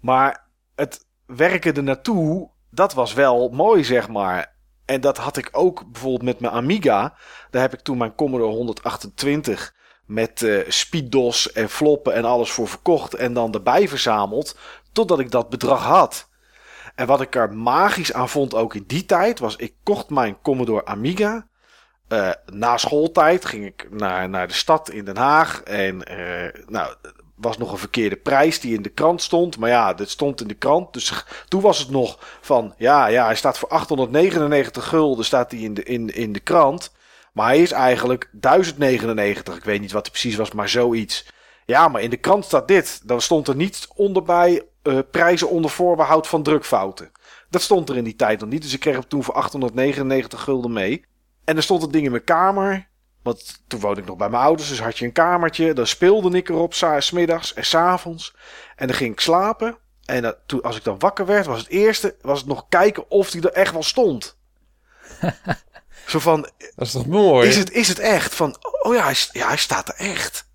[0.00, 4.54] Maar het werken er naartoe, dat was wel mooi, zeg maar.
[4.84, 7.16] En dat had ik ook bijvoorbeeld met mijn Amiga.
[7.50, 9.74] Daar heb ik toen mijn Commodore 128
[10.06, 14.58] met uh, speeddos en floppen en alles voor verkocht en dan erbij verzameld,
[14.92, 16.28] totdat ik dat bedrag had.
[16.94, 20.40] En wat ik er magisch aan vond ook in die tijd, was ik kocht mijn
[20.42, 21.48] Commodore Amiga.
[22.08, 25.62] Uh, na schooltijd ging ik naar, naar de stad in Den Haag.
[25.62, 26.94] En uh, nou,
[27.34, 29.58] was nog een verkeerde prijs die in de krant stond.
[29.58, 30.92] Maar ja, dit stond in de krant.
[30.92, 35.60] Dus toen was het nog van, ja, ja, hij staat voor 899 gulden staat hij
[35.60, 36.92] in de, in, in de krant.
[37.32, 39.56] Maar hij is eigenlijk 1099.
[39.56, 41.26] Ik weet niet wat het precies was, maar zoiets.
[41.64, 43.00] Ja, maar in de krant staat dit.
[43.04, 47.10] Dan stond er niet onder bij uh, prijzen onder voorbehoud van drukfouten.
[47.50, 48.62] Dat stond er in die tijd nog niet.
[48.62, 51.04] Dus ik kreeg hem toen voor 899 gulden mee.
[51.46, 52.88] En er stond het ding in mijn kamer.
[53.22, 55.72] Want toen woonde ik nog bij mijn ouders, dus had je een kamertje.
[55.72, 58.36] Dan speelde ik erop, smiddags en s'avonds.
[58.76, 59.78] En dan ging ik slapen.
[60.04, 63.10] En dat, toen, als ik dan wakker werd, was het eerste was het nog kijken
[63.10, 64.36] of die er echt wel stond.
[66.06, 66.40] Zo van...
[66.74, 67.48] Dat is toch mooi?
[67.48, 68.34] Is het, is het echt?
[68.34, 70.48] Van, oh ja hij, ja, hij staat er echt.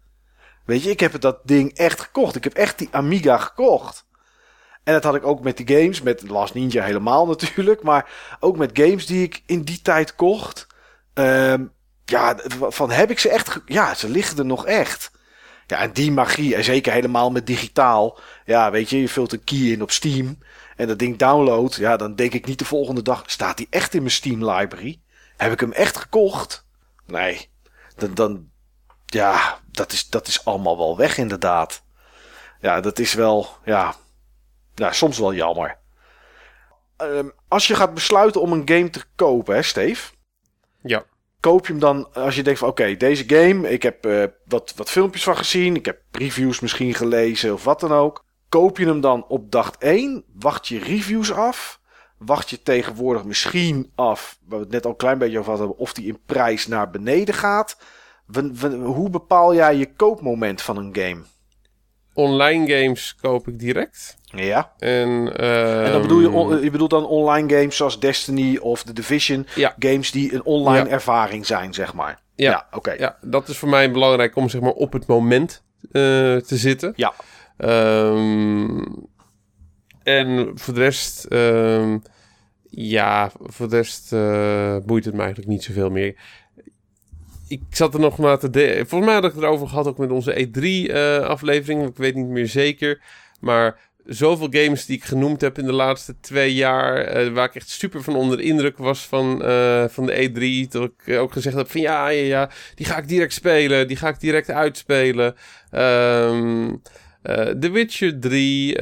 [0.65, 2.35] Weet je, ik heb dat ding echt gekocht.
[2.35, 4.05] Ik heb echt die Amiga gekocht.
[4.83, 7.83] En dat had ik ook met die games, met Last Ninja helemaal natuurlijk.
[7.83, 8.09] Maar
[8.39, 10.67] ook met games die ik in die tijd kocht.
[11.13, 11.73] Um,
[12.05, 13.59] ja, van heb ik ze echt.
[13.65, 15.11] Ja, ze liggen er nog echt.
[15.67, 18.19] Ja, en die magie, en zeker helemaal met digitaal.
[18.45, 20.37] Ja, weet je, je vult een key in op Steam.
[20.75, 21.75] En dat ding download.
[21.75, 23.23] Ja, dan denk ik niet de volgende dag.
[23.25, 25.01] Staat die echt in mijn Steam library?
[25.37, 26.65] Heb ik hem echt gekocht?
[27.05, 27.49] Nee.
[27.95, 28.49] Dan, dan
[29.05, 31.83] ja, dat is, dat is allemaal wel weg inderdaad.
[32.59, 33.95] Ja, dat is wel, ja,
[34.75, 35.77] soms wel jammer.
[36.97, 40.11] Um, als je gaat besluiten om een game te kopen, hè, Steve?
[40.83, 41.05] Ja.
[41.39, 44.73] Koop je hem dan als je denkt van oké, deze game, ik heb uh, wat,
[44.75, 48.25] wat filmpjes van gezien, ik heb reviews misschien gelezen of wat dan ook.
[48.49, 51.79] Koop je hem dan op dag 1, wacht je reviews af,
[52.17, 55.77] wacht je tegenwoordig misschien af, waar we het net al een klein beetje over hadden,
[55.77, 57.77] of die in prijs naar beneden gaat.
[58.83, 61.21] Hoe bepaal jij je koopmoment van een game?
[62.13, 64.17] Online games koop ik direct.
[64.23, 64.71] Ja.
[64.77, 68.93] En, uh, en dan bedoel je, je bedoelt dan online games zoals Destiny of The
[68.93, 69.47] Division.
[69.55, 69.75] Ja.
[69.79, 70.91] Games die een online ja.
[70.91, 72.19] ervaring zijn, zeg maar.
[72.35, 72.91] Ja, ja oké.
[72.91, 75.91] Ja, dat is voor mij belangrijk om zeg maar op het moment uh,
[76.37, 76.93] te zitten.
[76.95, 77.13] Ja.
[77.57, 79.09] Um,
[80.03, 82.01] en voor de rest, um,
[82.69, 86.15] ja, voor de rest uh, boeit het me eigenlijk niet zoveel meer.
[87.51, 88.49] Ik zat er nog maar te...
[88.49, 91.87] De Volgens mij had ik het erover gehad ook met onze E3-aflevering.
[91.87, 93.01] ik weet niet meer zeker.
[93.39, 97.23] Maar zoveel games die ik genoemd heb in de laatste twee jaar.
[97.25, 100.71] Uh, waar ik echt super van onder de indruk was van, uh, van de E3.
[100.71, 103.87] Dat ik ook gezegd heb van ja, ja, die ga ik direct spelen.
[103.87, 105.35] Die ga ik direct uitspelen.
[105.71, 106.81] Um,
[107.23, 108.73] The Witcher 3,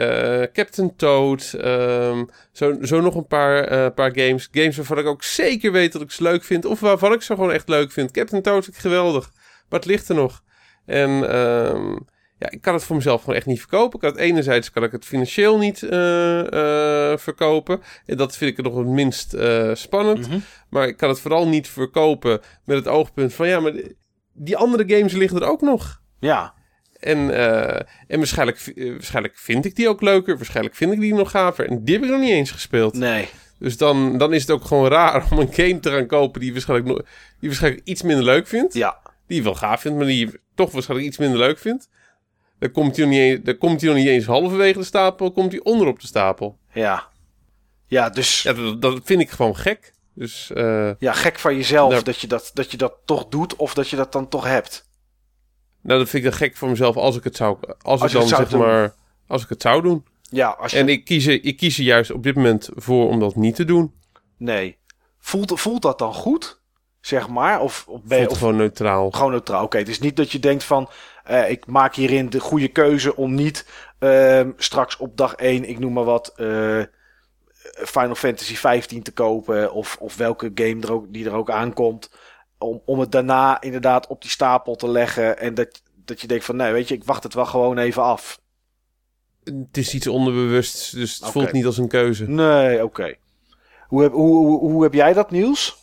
[0.53, 1.53] Captain Toad.
[1.65, 4.47] Um, zo, zo nog een paar, paar games.
[4.51, 6.65] Games waarvan ik ook zeker weet dat ik ze leuk vind.
[6.65, 8.11] Of waarvan ik ze gewoon echt leuk vind.
[8.11, 9.31] Captain Toad vind ik geweldig.
[9.69, 10.43] Maar het ligt er nog.
[10.85, 11.35] En...
[11.35, 12.07] Um,
[12.39, 13.93] ja, ik kan het voor mezelf gewoon echt niet verkopen.
[13.93, 17.81] Ik kan het enerzijds kan ik het financieel niet uh, uh, verkopen.
[18.05, 20.25] En dat vind ik nog het minst uh, spannend.
[20.25, 20.43] Mm -hmm.
[20.69, 23.47] Maar ik kan het vooral niet verkopen met het oogpunt van...
[23.47, 23.73] ja, maar
[24.33, 26.01] die andere games liggen er ook nog.
[26.19, 26.53] Ja.
[26.99, 27.33] En,
[28.07, 30.35] en waarschijnlijk, waarschijnlijk vind ik die ook leuker.
[30.35, 31.69] Waarschijnlijk vind ik die nog gaver.
[31.69, 32.93] En die heb ik nog niet eens gespeeld.
[32.93, 33.29] Nee.
[33.59, 36.41] Dus dan, dan is het ook gewoon raar om een game te gaan kopen...
[36.41, 36.95] die waarschijnlijk, no
[37.39, 38.73] die waarschijnlijk iets minder leuk vindt.
[38.73, 38.97] Ja.
[39.27, 41.89] Die je wel gaaf vindt, maar die je toch waarschijnlijk iets minder leuk vindt.
[42.59, 45.31] Dan komt hij nog niet eens, dan komt hij nog niet eens halverwege de stapel,
[45.31, 46.57] komt hij onderop de stapel.
[46.73, 47.07] Ja.
[47.85, 48.41] Ja, dus...
[48.41, 49.93] Ja, dat, dat vind ik gewoon gek.
[50.13, 52.03] Dus, uh, ja, gek van jezelf daar...
[52.03, 54.88] dat, je dat, dat je dat toch doet of dat je dat dan toch hebt.
[55.81, 57.57] Nou, dat vind ik dan gek voor mezelf als ik het zou...
[57.81, 58.59] Als, Als ik dan het zou zeg doen.
[58.59, 58.93] maar...
[59.27, 60.05] Als ik het zou doen.
[60.29, 60.77] Ja, als je...
[60.77, 63.55] En ik kies, er- ik kies er juist op dit moment voor om dat niet
[63.55, 63.93] te doen.
[64.37, 64.77] Nee.
[65.19, 66.61] Voelt, voelt dat dan goed?
[67.01, 67.61] Zeg maar?
[67.61, 69.11] Of, of ben je of, gewoon neutraal.
[69.11, 69.63] gewoon neutraal?
[69.63, 70.89] Oké, het is niet dat je denkt van...
[71.23, 73.65] eh, ik maak hierin de goede keuze om niet
[73.99, 76.33] ehm, straks op dag 1, ik noem maar wat...
[76.35, 76.81] eh,
[77.73, 79.73] Final Fantasy 15 te kopen.
[79.73, 82.11] Of, of welke game er ook, die er ook aankomt.
[82.59, 85.39] Om, om het daarna inderdaad op die stapel te leggen.
[85.39, 86.55] En dat, dat je denkt van...
[86.55, 88.41] Nee, weet je, ik wacht het wel gewoon even af.
[89.43, 92.27] Het is iets onderbewusts, dus het voelt niet als een keuze.
[92.27, 93.15] Nee, oké.
[93.87, 95.77] Hoe, heb, hoe, hoe, hoe heb jij dat, Niels?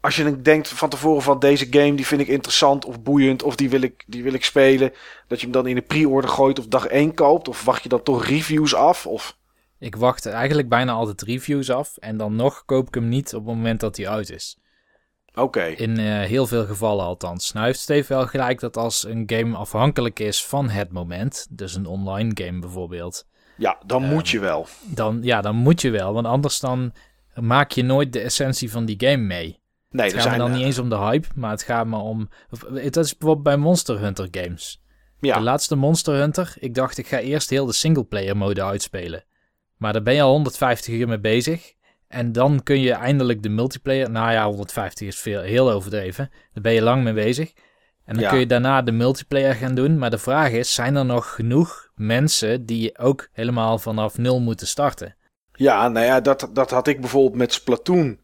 [0.00, 3.42] Als je dan denkt van tevoren van deze game, die vind ik interessant of boeiend,
[3.42, 4.92] of die wil ik, die wil ik spelen,
[5.28, 7.88] dat je hem dan in de pre-order gooit of dag 1 koopt, of wacht je
[7.88, 9.06] dan toch reviews af?
[9.06, 9.36] Of...
[9.78, 11.96] Ik wacht eigenlijk bijna altijd reviews af.
[11.96, 14.58] En dan nog koop ik hem niet op het moment dat hij uit is.
[15.40, 17.52] Oké, In eh, heel veel gevallen althans.
[17.52, 21.74] Nou heeft Steve wel gelijk dat als een game afhankelijk is van het moment, dus
[21.74, 23.26] een online game bijvoorbeeld,
[23.56, 24.66] ja, dan Ehm, moet je wel.
[24.82, 26.12] dan, ja, dan moet je wel.
[26.12, 26.92] Want anders dan
[27.34, 29.60] maak je nooit de essentie van die game mee.
[29.90, 30.38] Nee, Het er gaat me zijn...
[30.38, 32.28] dan eh, niet eens om de hype, maar het gaat me om...
[32.74, 34.82] Het is bijvoorbeeld bij Monster Hunter games.
[35.20, 39.24] ja, De laatste Monster Hunter, ik dacht ik ga eerst heel de singleplayer mode uitspelen.
[39.76, 41.72] Maar daar ben je al 150 uur mee bezig.
[42.08, 44.10] En dan kun je eindelijk de multiplayer...
[44.10, 46.30] Nou ja, 150 is veel, heel overdreven.
[46.52, 47.52] Daar ben je lang mee bezig.
[48.04, 48.28] En dan Ja.
[48.30, 49.98] kun je daarna de multiplayer gaan doen.
[49.98, 54.66] Maar de vraag is, zijn er nog genoeg mensen die ook helemaal vanaf nul moeten
[54.66, 55.16] starten?
[55.52, 58.18] ja, nou ja, dat, dat had ik bijvoorbeeld met Splatoon.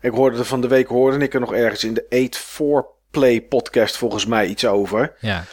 [0.00, 2.30] Ik hoorde er van de week, hoorde ik er nog ergens in de
[2.68, 5.14] 8-4-play podcast volgens mij iets over.
[5.20, 5.44] Ja,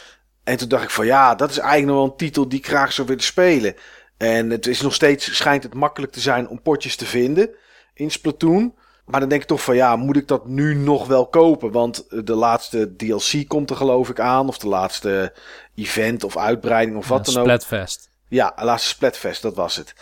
[0.44, 2.66] En toen dacht ik van ja, dat is eigenlijk nog wel een titel die ik
[2.66, 3.74] graag zou willen spelen.
[4.16, 7.50] En het is nog steeds, schijnt het makkelijk te zijn om potjes te vinden
[7.96, 8.74] in Splatoon.
[9.04, 11.70] Maar dan denk ik toch van ja, moet ik dat nu nog wel kopen?
[11.72, 14.48] Want de laatste DLC komt er geloof ik aan.
[14.48, 15.32] Of de laatste
[15.74, 17.48] event of uitbreiding of wat ja, dan ook.
[17.48, 18.10] Splatfest.
[18.28, 19.94] Ja, laatste Splatfest, dat was het.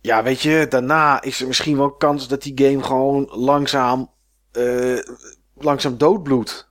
[0.00, 4.10] Ja, weet je, daarna is er misschien wel kans dat die game gewoon langzaam,
[4.52, 4.98] eh,
[5.54, 6.70] langzaam doodbloedt.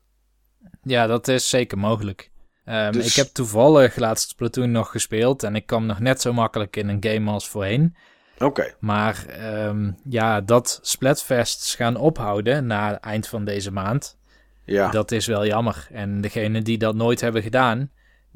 [0.84, 2.32] Ja, dat is zeker mogelijk.
[2.66, 6.34] Ehm, Dus- Ik heb toevallig laatst Splatoon nog gespeeld en ik kwam nog net zo
[6.34, 7.96] makkelijk in een game als voorheen.
[8.44, 14.18] Oké, Maar ehm, ja, dat Splatfests gaan ophouden na het eind van deze maand,
[14.66, 14.90] ja.
[14.90, 15.88] dat is wel jammer.
[15.92, 17.92] En degenen die dat nooit hebben gedaan,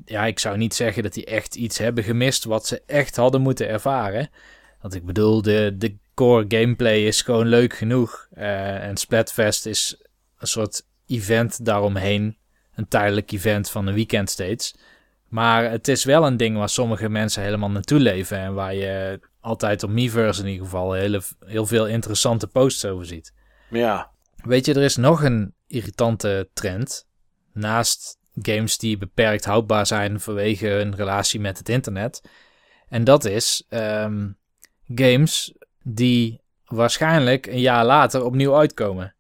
[0.06, 3.42] ja, ik zou niet zeggen dat die echt iets hebben gemist wat ze echt hadden
[3.42, 4.30] moeten ervaren.
[4.82, 8.28] Want ik bedoel, de, de core gameplay is gewoon leuk genoeg.
[8.34, 10.02] Eh, en Splatfest is
[10.38, 12.38] een soort event daaromheen.
[12.76, 14.76] Een tijdelijk event van een weekend steeds.
[15.28, 18.38] Maar het is wel een ding waar sommige mensen helemaal naartoe leven.
[18.38, 23.06] En waar je altijd op Miiverse in ieder geval hele, heel veel interessante posts over
[23.06, 23.34] ziet.
[23.70, 24.14] ja.
[24.44, 27.08] Weet je, er is nog een irritante trend.
[27.54, 32.22] Naast games die beperkt houdbaar zijn vanwege hun relatie met het internet.
[32.90, 34.28] En dat is ehm,
[34.96, 35.54] games
[35.84, 39.16] die waarschijnlijk een jaar later opnieuw uitkomen.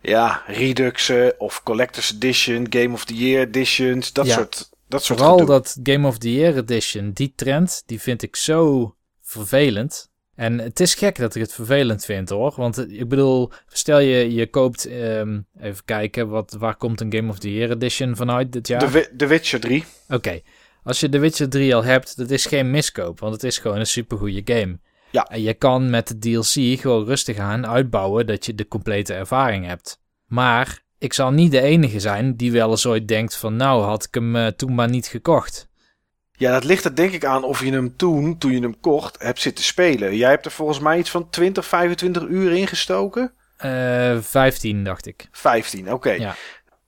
[0.00, 4.34] Ja, Reduxen of Collector's Edition, Game of the Year Editions, dat Ja.
[4.34, 5.54] soort, dat soort Vooral gedoe.
[5.54, 8.94] dat Game of the Year Edition, die trend, die vind ik zo
[9.30, 10.10] vervelend.
[10.34, 12.52] En het is gek dat ik het vervelend vind hoor.
[12.56, 17.12] Want eh, ik bedoel, stel je, je koopt, ehm, even kijken, wat, waar komt een
[17.12, 19.08] Game of the Year Edition vanuit dit jaar?
[19.12, 19.84] De, Witcher 3.
[20.08, 20.40] Oké,
[20.82, 23.78] als je The Witcher 3 al hebt, dat is geen miskoop, want het is gewoon
[23.78, 24.78] een supergoeie game.
[25.10, 25.24] Ja.
[25.24, 29.66] En je kan met de DLC gewoon rustig aan uitbouwen dat je de complete ervaring
[29.66, 30.00] hebt.
[30.26, 34.04] Maar ik zal niet de enige zijn die wel eens ooit denkt van nou had
[34.04, 35.68] ik hem eh, toen maar niet gekocht.
[36.40, 39.22] Ja, dat ligt er denk ik aan of je hem toen, toen je hem kocht,
[39.22, 40.16] hebt zitten spelen.
[40.16, 43.32] Jij hebt er volgens mij iets van 20, 25 uur in gestoken.
[43.56, 45.28] Eh 15 dacht ik.
[45.32, 46.10] 15, oké.
[46.10, 46.34] Ja.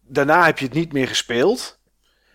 [0.00, 1.78] Daarna heb je het niet meer gespeeld.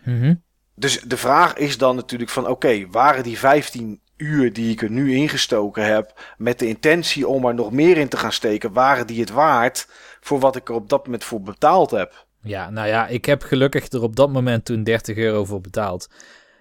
[0.04, 0.34] Mhm.
[0.74, 4.90] Dus de vraag is dan natuurlijk van, oké, waren die 15 uur die ik er
[4.90, 9.06] nu ingestoken heb, met de intentie om er nog meer in te gaan steken, waren
[9.06, 9.88] die het waard
[10.20, 12.26] voor wat ik er op dat moment voor betaald heb?
[12.42, 16.08] Ja, nou ja, ik heb gelukkig er op dat moment toen 30 euro voor betaald.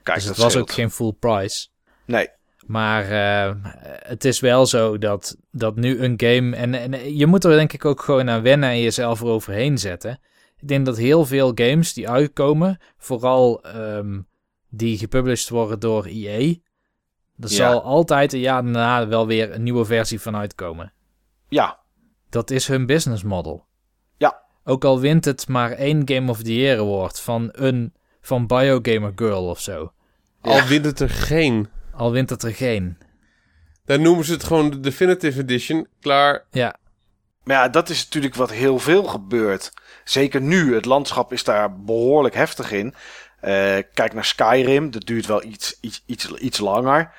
[0.07, 0.69] Kijk, dus het was scheelt.
[0.69, 1.67] ook geen full price.
[2.05, 2.29] Nee,
[2.65, 3.55] Maar eh,
[4.07, 6.55] het is wel zo dat, dat nu een game.
[6.55, 10.19] En, en je moet er denk ik ook gewoon aan wennen en jezelf eroverheen zetten.
[10.57, 14.19] Ik denk dat heel veel games die uitkomen, vooral ehm,
[14.69, 16.39] die gepublished worden door EA.
[16.39, 16.55] Er
[17.37, 17.47] Ja.
[17.47, 20.93] zal altijd een jaar daarna wel weer een nieuwe versie van uitkomen.
[21.49, 21.79] ja,
[22.29, 23.65] Dat is hun business model.
[24.17, 24.41] Ja.
[24.63, 29.11] Ook al wint het maar één Game of the Year award van een van Biogamer
[29.15, 29.91] Girl of zo.
[30.41, 31.69] Al wint het er geen.
[31.93, 32.97] Al wint het er geen.
[33.85, 35.87] Dan noemen ze het gewoon de Definitive Edition.
[36.01, 36.45] Klaar.
[36.51, 36.75] Ja,
[37.43, 39.71] Maar ja, dat is natuurlijk wat heel veel gebeurt.
[40.03, 40.73] Zeker nu.
[40.73, 42.93] Het landschap is daar behoorlijk heftig in.
[43.39, 47.11] Eh, kijk naar Skyrim, dat duurt wel iets, iets, iets, iets langer.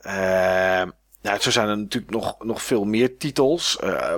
[0.00, 0.82] Eh,
[1.22, 3.78] nou, zo zijn er natuurlijk nog, nog veel meer titels.
[3.78, 4.14] Eh,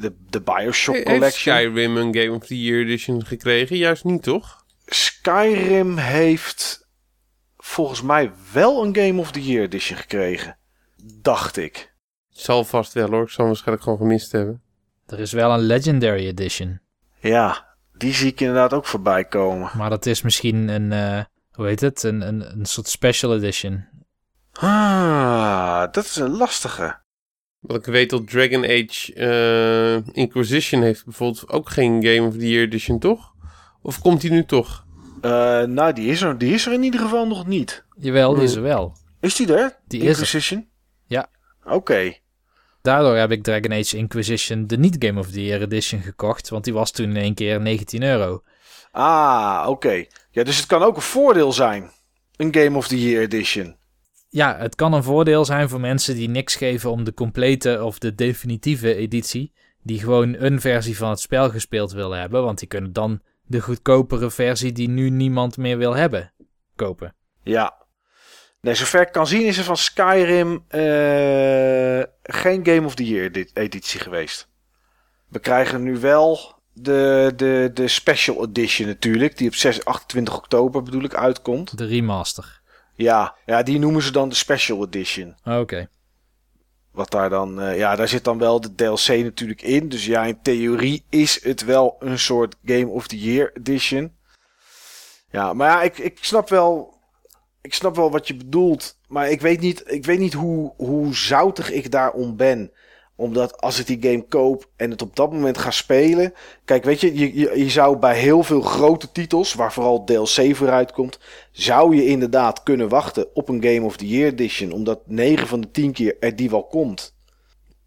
[0.00, 1.56] de, de Bioshock Heeft Collection.
[1.56, 3.76] Skyrim een Game of the Year edition gekregen?
[3.76, 4.64] Juist niet, toch?
[4.86, 6.81] Skyrim heeft
[7.62, 10.56] volgens mij wel een Game of the Year edition gekregen.
[11.20, 11.94] Dacht ik.
[12.28, 13.22] Zal vast wel hoor.
[13.22, 14.62] Ik zal hem waarschijnlijk gewoon gemist hebben.
[15.06, 16.80] Er is wel een Legendary Edition.
[17.20, 19.70] Ja, die zie ik inderdaad ook voorbij komen.
[19.76, 22.02] Maar dat is misschien een, eh, hoe heet het?
[22.02, 23.84] Een, een, een soort special edition.
[24.52, 27.00] Ah, dat is een lastige.
[27.58, 32.48] Wat ik weet dat Dragon Age eh, Inquisition heeft bijvoorbeeld ook geen Game of the
[32.48, 33.34] Year edition, toch?
[33.82, 34.81] Of komt die nu toch?
[35.22, 37.84] Eh, nou, die is, er, die is er in ieder geval nog niet.
[37.96, 38.96] Jawel, die is er wel.
[39.20, 39.78] Is die er?
[39.86, 40.10] Die is er.
[40.10, 40.68] Inquisition?
[41.06, 41.30] Ja.
[41.64, 42.12] Oké.
[42.82, 46.48] Daardoor heb ik Dragon Age Inquisition, de niet Game of the Year edition, gekocht.
[46.48, 48.42] Want die was toen in één keer 19 euro.
[48.90, 50.04] Ah, oké.
[50.30, 51.90] Ja, dus het kan ook een voordeel zijn.
[52.36, 53.76] Een Game of the Year edition.
[54.28, 57.98] Ja, het kan een voordeel zijn voor mensen die niks geven om de complete of
[57.98, 59.52] de definitieve editie.
[59.82, 62.42] Die gewoon een versie van het spel gespeeld willen hebben.
[62.42, 63.20] Want die kunnen dan
[63.52, 66.32] de goedkopere versie die nu niemand meer wil hebben,
[66.76, 67.14] kopen.
[67.42, 67.80] Ja.
[68.60, 73.24] Nee, zover ik kan zien is er van Skyrim eh, geen Game of the Year
[73.24, 74.48] edi- editie geweest.
[75.28, 79.36] We krijgen nu wel de, de, de Special Edition natuurlijk.
[79.38, 81.78] Die op 6, 28 oktober bedoel ik uitkomt.
[81.78, 82.60] De remaster.
[82.94, 85.34] Ja, ja, die noemen ze dan de Special Edition.
[85.44, 85.88] Oké.
[86.92, 89.88] Wat daar dan, eh, ja, daar zit dan wel de DLC natuurlijk in.
[89.88, 94.16] Dus ja, in theorie is het wel een soort Game of the Year edition.
[95.30, 96.94] Ja, maar ja, ik, ik snap wel,
[97.60, 98.98] ik snap wel wat je bedoelt.
[99.08, 102.72] Maar ik weet niet, ik weet niet hoe, hoe zoutig ik daarom ben.
[103.22, 106.34] Omdat als ik die game koop en het op dat moment ga spelen.
[106.64, 110.92] Kijk, weet je, je, je, zou bij heel veel grote titels, waar vooral DLC vooruit
[110.92, 111.18] komt.
[111.52, 114.72] Zou je inderdaad kunnen wachten op een Game of the Year edition.
[114.72, 117.14] Omdat 9 van de 10 keer er die wel komt.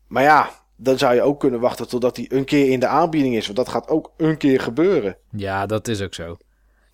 [0.07, 3.36] Maar ja, dan zou je ook kunnen wachten totdat die een keer in de aanbieding
[3.36, 3.45] is.
[3.45, 5.18] Want dat gaat ook een keer gebeuren.
[5.32, 6.38] Ja, dat is ook zo.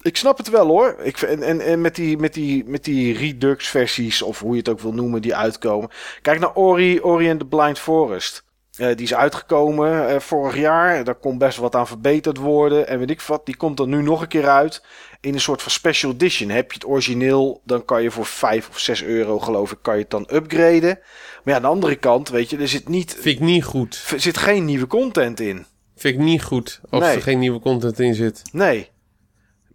[0.01, 0.95] Ik snap het wel hoor.
[1.03, 4.57] Ik, en, en, en met die, met die, met die Redux versies, of hoe je
[4.57, 5.89] het ook wil noemen, die uitkomen.
[6.21, 8.43] Kijk naar Ori, Ori and the Blind Forest.
[8.77, 11.03] Eh, die is uitgekomen eh, vorig jaar.
[11.03, 12.87] Daar kon best wat aan verbeterd worden.
[12.87, 14.83] En weet ik wat, die komt dan nu nog een keer uit.
[15.21, 16.49] In een soort van special edition.
[16.49, 19.95] Heb je het origineel, dan kan je voor 5 of 6 euro, geloof ik, kan
[19.95, 20.99] je het dan upgraden.
[20.99, 24.05] Maar ja, aan de andere kant, weet je, er zit, niet, Vind ik niet goed.
[24.11, 25.65] er zit geen nieuwe content in.
[25.95, 27.15] Vind ik niet goed als Nee.
[27.15, 28.41] er geen nieuwe content in zit.
[28.51, 28.89] Nee.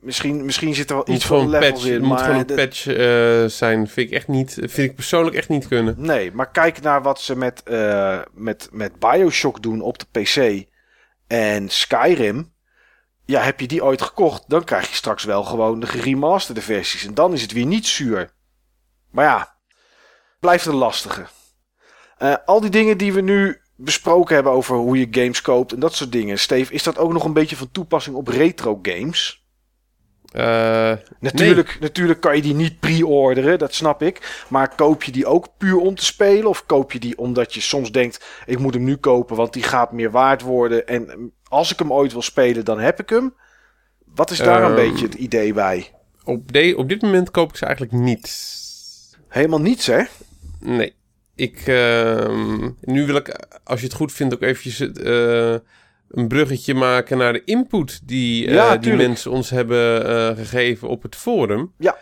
[0.07, 1.93] Misschien, misschien zit er wel moet iets van levels patch, in.
[1.93, 3.89] het moet maar gewoon een de- patch eh, zijn.
[3.89, 4.53] Vind ik echt niet.
[4.55, 5.95] Vind ik persoonlijk echt niet kunnen.
[5.99, 10.67] Nee, maar kijk naar wat ze met, eh, met, met Bioshock doen op de PC
[11.27, 12.53] en Skyrim.
[13.25, 17.07] Ja, heb je die ooit gekocht, dan krijg je straks wel gewoon de geremasterde versies.
[17.07, 18.31] En dan is het weer niet zuur.
[19.11, 19.55] Maar ja,
[20.41, 21.27] blijft een lastige.
[22.19, 25.81] Eh, al die dingen die we nu besproken hebben over hoe je games koopt en
[25.81, 26.39] dat soort dingen.
[26.39, 29.45] Steve, is dat ook nog een beetje van toepassing op retro games?
[30.37, 34.45] Eh, Natuurlijk, natuurlijk kan je die niet pre-orderen, dat snap ik.
[34.49, 36.47] Maar koop je die ook puur om te spelen?
[36.47, 39.63] Of koop je die omdat je soms denkt: ik moet hem nu kopen, want die
[39.63, 40.87] gaat meer waard worden.
[40.87, 43.35] En als ik hem ooit wil spelen, dan heb ik hem.
[44.15, 44.89] Wat is daar een Ehm.
[44.91, 45.91] beetje het idee bij?
[46.25, 48.55] op, de, op dit moment koop ik ze eigenlijk niet.
[49.29, 50.03] Helemaal niets, hè?
[50.61, 50.95] Nee.
[51.35, 55.55] Ik, ehm, nu wil ik, als je het goed vindt, ook eventjes eh,
[56.11, 61.03] een bruggetje maken naar de input die, eh, die mensen ons hebben eh, gegeven op
[61.03, 61.73] het forum.
[61.79, 61.97] Ja.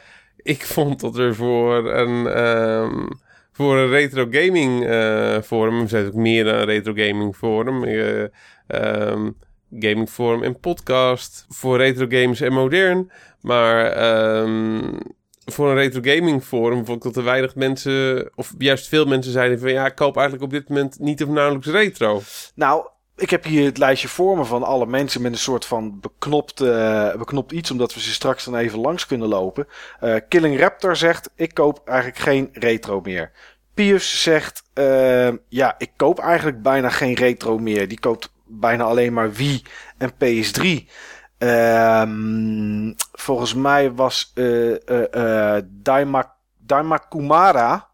[0.44, 3.06] Ik vond dat er voor een, ehm,
[3.52, 7.84] voor een retro gaming eh, forum, er zijn ook meer dan een retro gaming forum,
[7.84, 8.22] eh,
[8.66, 9.30] ehm,
[9.78, 13.10] gaming forum en podcast, voor retro games en modern,
[13.40, 14.98] maar ehm,
[15.44, 19.32] voor een retro gaming forum vond ik dat er weinig mensen, of juist veel mensen
[19.32, 22.20] zeiden van ja, ik koop eigenlijk op dit moment niet of nauwelijks retro.
[22.54, 22.86] Nou,
[23.16, 26.60] ik heb hier het lijstje voor me van alle mensen met een soort van beknopt,
[26.60, 29.68] eh, beknopt iets, omdat we ze straks dan even langs kunnen lopen.
[30.00, 33.32] Eh, Killing Raptor zegt: Ik koop eigenlijk geen retro meer.
[33.74, 37.88] Pius zegt: eh, Ja, ik koop eigenlijk bijna geen retro meer.
[37.88, 39.62] Die koopt bijna alleen maar Wii
[39.98, 40.88] en PS3.
[41.38, 47.92] Ehm, volgens mij was eh, Daima, Daima Kumara.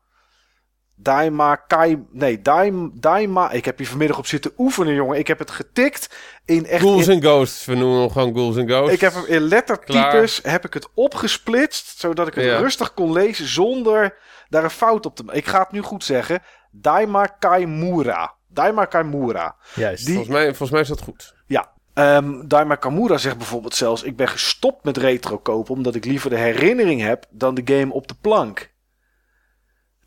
[1.03, 2.05] Daima Kai.
[2.11, 3.51] Nee, Daima, Daima.
[3.51, 5.19] Ik heb hier vanmiddag op zitten oefenen, jongen.
[5.19, 6.15] Ik heb het getikt
[6.45, 6.81] in echt.
[6.83, 8.93] Ghouls in- and Ghosts, we noemen hem gewoon Ghouls and Ghosts.
[8.95, 12.59] ik heb hem in lettertypes heb ik het opgesplitst, zodat ik het Ja.
[12.59, 14.15] rustig kon lezen zonder
[14.49, 15.41] daar een fout op te maken.
[15.41, 16.43] Ik ga het nu goed zeggen.
[16.71, 18.35] Daima Kaimura.
[18.49, 19.57] Daima Kaimura.
[19.75, 20.05] Juist.
[20.05, 21.35] Die- volgens, mij, volgens mij is dat goed.
[21.47, 21.69] Ja.
[21.95, 26.31] Um, Daima Kamura zegt bijvoorbeeld zelfs: Ik ben gestopt met retro kopen omdat ik liever
[26.31, 28.70] de herinnering heb dan de game op de plank.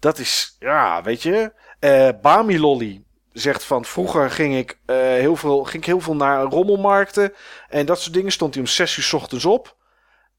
[0.03, 1.53] Dat is, ja, weet je.
[1.79, 6.15] Uh, Bami Lolly zegt van vroeger ging ik, uh, heel veel, ging ik heel veel
[6.15, 7.33] naar rommelmarkten
[7.69, 8.31] en dat soort dingen.
[8.31, 9.77] Stond hij om 6 uur s ochtends op.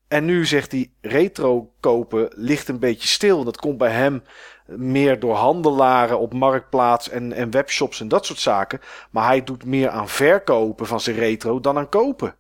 [0.09, 3.45] En nu zegt hij retro kopen ligt een beetje stil.
[3.45, 4.23] Dat komt bij hem
[4.67, 8.81] meer door handelaren op marktplaats en, en webshops en dat soort zaken.
[9.11, 12.37] Maar hij doet meer aan verkopen van zijn retro dan aan kopen.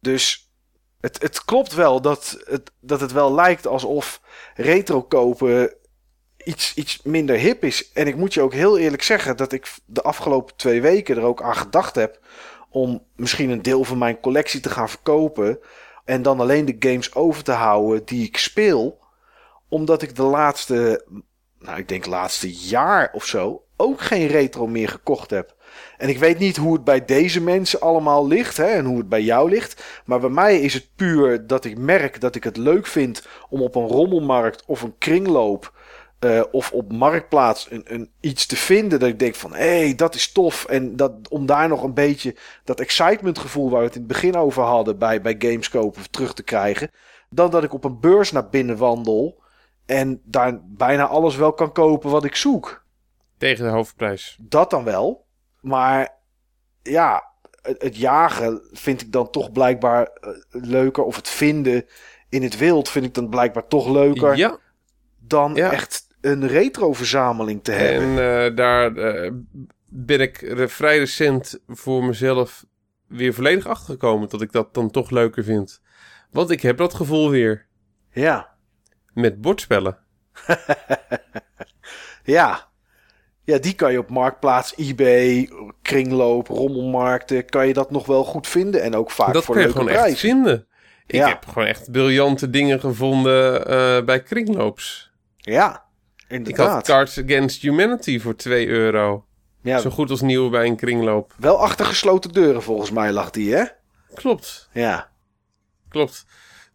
[0.00, 0.52] Dus
[1.00, 4.20] het, het klopt wel dat het, dat het wel lijkt alsof
[4.54, 5.78] retro kopen
[6.44, 7.92] iets, iets minder hip is.
[7.92, 11.22] En ik moet je ook heel eerlijk zeggen dat ik de afgelopen twee weken er
[11.22, 12.18] ook aan gedacht heb
[12.70, 15.58] om misschien een deel van mijn collectie te gaan verkopen.
[16.04, 18.98] En dan alleen de games over te houden die ik speel.
[19.68, 21.04] Omdat ik de laatste,
[21.58, 25.54] nou ik denk laatste jaar of zo, ook geen retro meer gekocht heb.
[25.98, 29.08] En ik weet niet hoe het bij deze mensen allemaal ligt hè, en hoe het
[29.08, 29.84] bij jou ligt.
[30.04, 33.62] Maar bij mij is het puur dat ik merk dat ik het leuk vind om
[33.62, 35.72] op een rommelmarkt of een kringloop
[36.24, 39.94] uh, of op marktplaats een, een, iets te vinden dat ik denk van hé, hey,
[39.94, 40.64] dat is tof.
[40.64, 44.10] En dat, om daar nog een beetje dat excitement gevoel waar we het in het
[44.12, 46.90] begin over hadden bij, bij games kopen terug te krijgen.
[47.30, 49.42] Dan dat ik op een beurs naar binnen wandel
[49.86, 52.84] en daar bijna alles wel kan kopen wat ik zoek.
[53.38, 54.38] Tegen de hoofdprijs.
[54.40, 55.26] Dat dan wel.
[55.60, 56.14] Maar
[56.82, 57.24] ja,
[57.62, 61.04] het, het jagen vind ik dan toch blijkbaar uh, leuker.
[61.04, 61.86] Of het vinden
[62.28, 64.36] in het wild vind ik dan blijkbaar toch leuker.
[64.36, 64.58] Ja.
[65.18, 65.72] Dan ja.
[65.72, 68.18] echt een retro-verzameling te hebben.
[68.24, 69.30] En uh, daar uh,
[69.88, 72.64] ben ik vrij recent voor mezelf
[73.08, 75.80] weer volledig achtergekomen dat ik dat dan toch leuker vind.
[76.30, 77.66] Want ik heb dat gevoel weer.
[78.12, 78.48] Ja.
[79.12, 79.98] Met bordspellen.
[82.24, 82.68] ja.
[83.44, 85.50] Ja, die kan je op Marktplaats, eBay,
[85.82, 88.82] kringloop, rommelmarkten, kan je dat nog wel goed vinden.
[88.82, 90.28] En ook vaak dat voor kan leuke je gewoon prijzen.
[90.28, 90.66] echt vinden.
[91.06, 91.28] Ik Ja.
[91.28, 95.12] heb gewoon echt briljante dingen gevonden uh, bij kringloops.
[95.36, 95.84] Ja,
[96.30, 96.72] Ik inderdaad.
[96.72, 99.24] had Cards Against Humanity voor 2 euro.
[99.62, 101.32] ja, Zo goed als nieuw bij een kringloop.
[101.38, 103.64] wel achter gesloten deuren volgens mij lag die, hè?
[104.14, 105.10] Klopt, Ja.
[105.88, 106.26] klopt.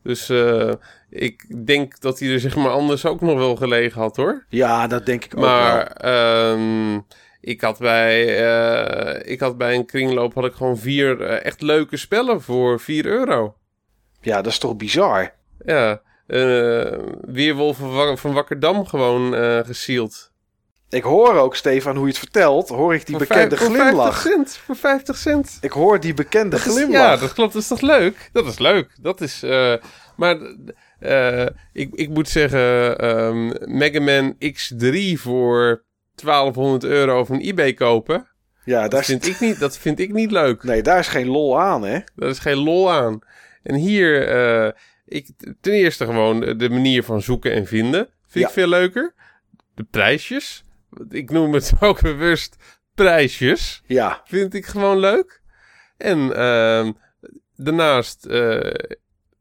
[0.03, 0.73] Dus uh,
[1.10, 4.45] ik denk dat hij er zeg maar anders ook nog wel gelegen had hoor.
[4.49, 5.49] Ja, dat denk ik ook wel.
[5.49, 6.06] Maar
[6.52, 7.06] um,
[7.41, 11.61] ik, had bij, uh, ik had bij een kringloop had ik gewoon vier uh, echt
[11.61, 13.56] leuke spellen voor 4 euro.
[14.22, 15.34] Ja, dat is toch bizar?
[15.65, 20.32] Ja, uh, Weerwolf van, van Wakkerdam gewoon uh, gesield.
[20.90, 24.22] Ik hoor ook, Stefan, hoe je het vertelt, hoor ik die voor bekende vijf, glimlach.
[24.22, 25.58] Voor 50 cent, voor 50 cent.
[25.62, 27.02] Ik hoor die bekende Dat is- glimlach.
[27.02, 27.54] ja, dat klopt.
[27.54, 28.30] Dat is toch leuk?
[28.34, 28.90] Dat is leuk.
[29.02, 29.44] Dat is...
[29.44, 29.76] uh,
[30.16, 30.38] maar
[31.00, 35.84] uh, ik, ik moet zeggen, um, Mega Man X3 voor
[36.16, 38.28] 1200 euro van eBay kopen...
[38.64, 40.64] Ja, daar Dat is, vind, ik niet, dat vind ik niet leuk.
[40.64, 42.00] nee, daar is geen lol aan, hè?
[42.16, 43.20] Daar is geen lol aan.
[43.64, 44.72] En hier, uh,
[45.06, 45.30] ik,
[45.61, 48.09] ten eerste gewoon de, manier van zoeken en vinden.
[48.27, 48.48] Vind Ja.
[48.48, 49.14] ik veel leuker.
[49.75, 50.64] De prijsjes.
[51.09, 52.56] Ik noem het ook bewust
[52.95, 53.82] prijsjes.
[53.85, 55.42] Ja, Vind ik gewoon leuk.
[55.98, 56.90] En uh,
[57.56, 58.72] daarnaast, uh,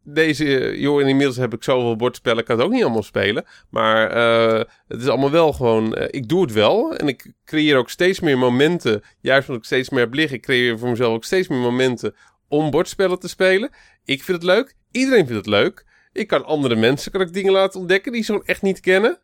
[0.02, 3.44] deze, joh, inmiddels heb ik zoveel bordspellen, ik kan het ook niet allemaal spelen.
[3.70, 6.96] Maar uh, het is allemaal wel gewoon, uh, ik doe het wel.
[6.96, 10.42] En ik creëer ook steeds meer momenten, juist omdat ik steeds meer heb liggen, ik
[10.42, 12.14] creëer voor mezelf ook steeds meer momenten
[12.56, 13.70] om bordspellen te spelen.
[14.04, 15.84] Ik vind het leuk, iedereen vindt het leuk.
[16.12, 19.18] Ik kan andere mensen kan ik dingen laten ontdekken die ze gewoon echt niet kennen.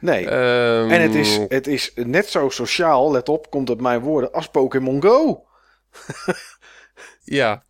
[0.00, 0.24] nee.
[0.24, 4.32] Um, en het is, het is net zo sociaal, let op, komt op mijn woorden,
[4.32, 5.44] als Pokémon Go.
[7.24, 7.64] Ja,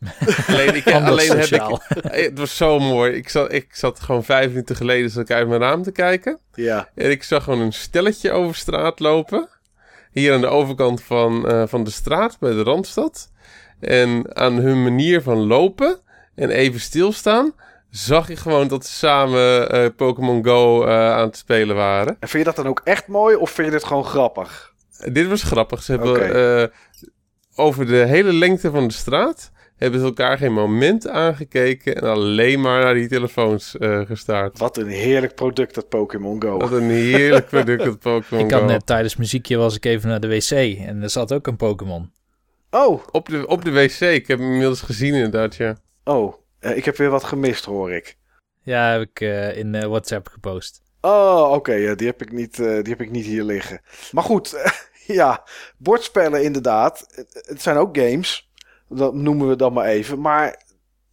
[0.46, 1.82] alleen, ik, alleen heb sociaal.
[1.88, 2.02] ik...
[2.10, 3.12] Het was zo mooi.
[3.12, 6.38] Ik zat, ik zat gewoon vijf minuten geleden zat ik uit mijn raam te kijken.
[6.54, 9.48] Ja, En ik zag gewoon een stelletje over straat lopen.
[10.12, 13.30] Hier aan de overkant van, uh, van de straat bij de Randstad.
[13.84, 15.98] En aan hun manier van lopen
[16.34, 17.52] en even stilstaan...
[17.90, 22.16] zag ik gewoon dat ze samen uh, Pokémon Go uh, aan het spelen waren.
[22.20, 24.72] en vind je dat dan ook echt mooi of vind je dit gewoon grappig?
[25.12, 25.82] Dit was grappig.
[25.82, 26.68] Ze hebben eh,
[27.54, 29.50] over de hele lengte van de straat...
[29.76, 31.94] hebben ze elkaar geen moment aangekeken...
[31.94, 34.58] en alleen maar naar die telefoons eh, gestaard.
[34.58, 36.58] Wat een heerlijk product dat Pokémon Go.
[36.58, 38.66] Wat een heerlijk product dat Pokémon Ik had Go.
[38.66, 42.12] net tijdens muziekje was ik even naar de wc en er zat ook een Pokémon.
[42.74, 44.00] Oh, Op de, op de wc.
[44.00, 45.76] Ik heb hem inmiddels gezien inderdaad, ja.
[46.04, 48.16] oh, eh, ik heb weer wat gemist hoor ik.
[48.62, 50.82] Ja, heb ik eh, in eh, WhatsApp gepost.
[51.00, 53.80] Oh, oké, ja, die, heb ik niet, eh, die heb ik niet hier liggen.
[54.12, 54.56] Maar goed,
[55.06, 55.44] ja,
[55.78, 57.06] bordspellen inderdaad.
[57.10, 58.50] Het- zijn ook games,
[58.88, 60.20] dat noemen we dan maar even.
[60.20, 60.62] Maar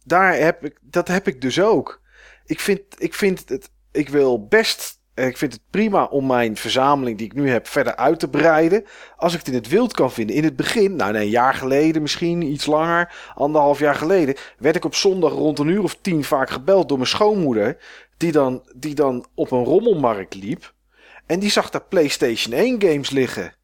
[0.04, 2.00] daar heb ik, dat heb ik dus ook.
[2.46, 7.18] Ik vind, ik vind het, ik wil best ik vind het prima om mijn verzameling
[7.18, 8.84] die ik nu heb verder uit te breiden.
[9.16, 10.36] Als ik het in het wild kan vinden.
[10.36, 14.76] In het begin, nou nee, een jaar geleden misschien, iets langer, anderhalf jaar geleden, werd
[14.76, 17.76] ik op zondag rond een uur of tien vaak gebeld door mijn schoonmoeder.
[18.16, 20.74] Die dan, die dan op een rommelmarkt liep.
[21.26, 23.54] En die zag daar PlayStation 1 games liggen.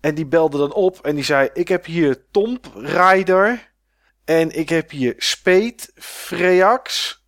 [0.00, 3.72] En die belde dan op en die zei: Ik heb hier Tomb Raider.
[4.24, 7.22] En ik heb hier Speed, Freax.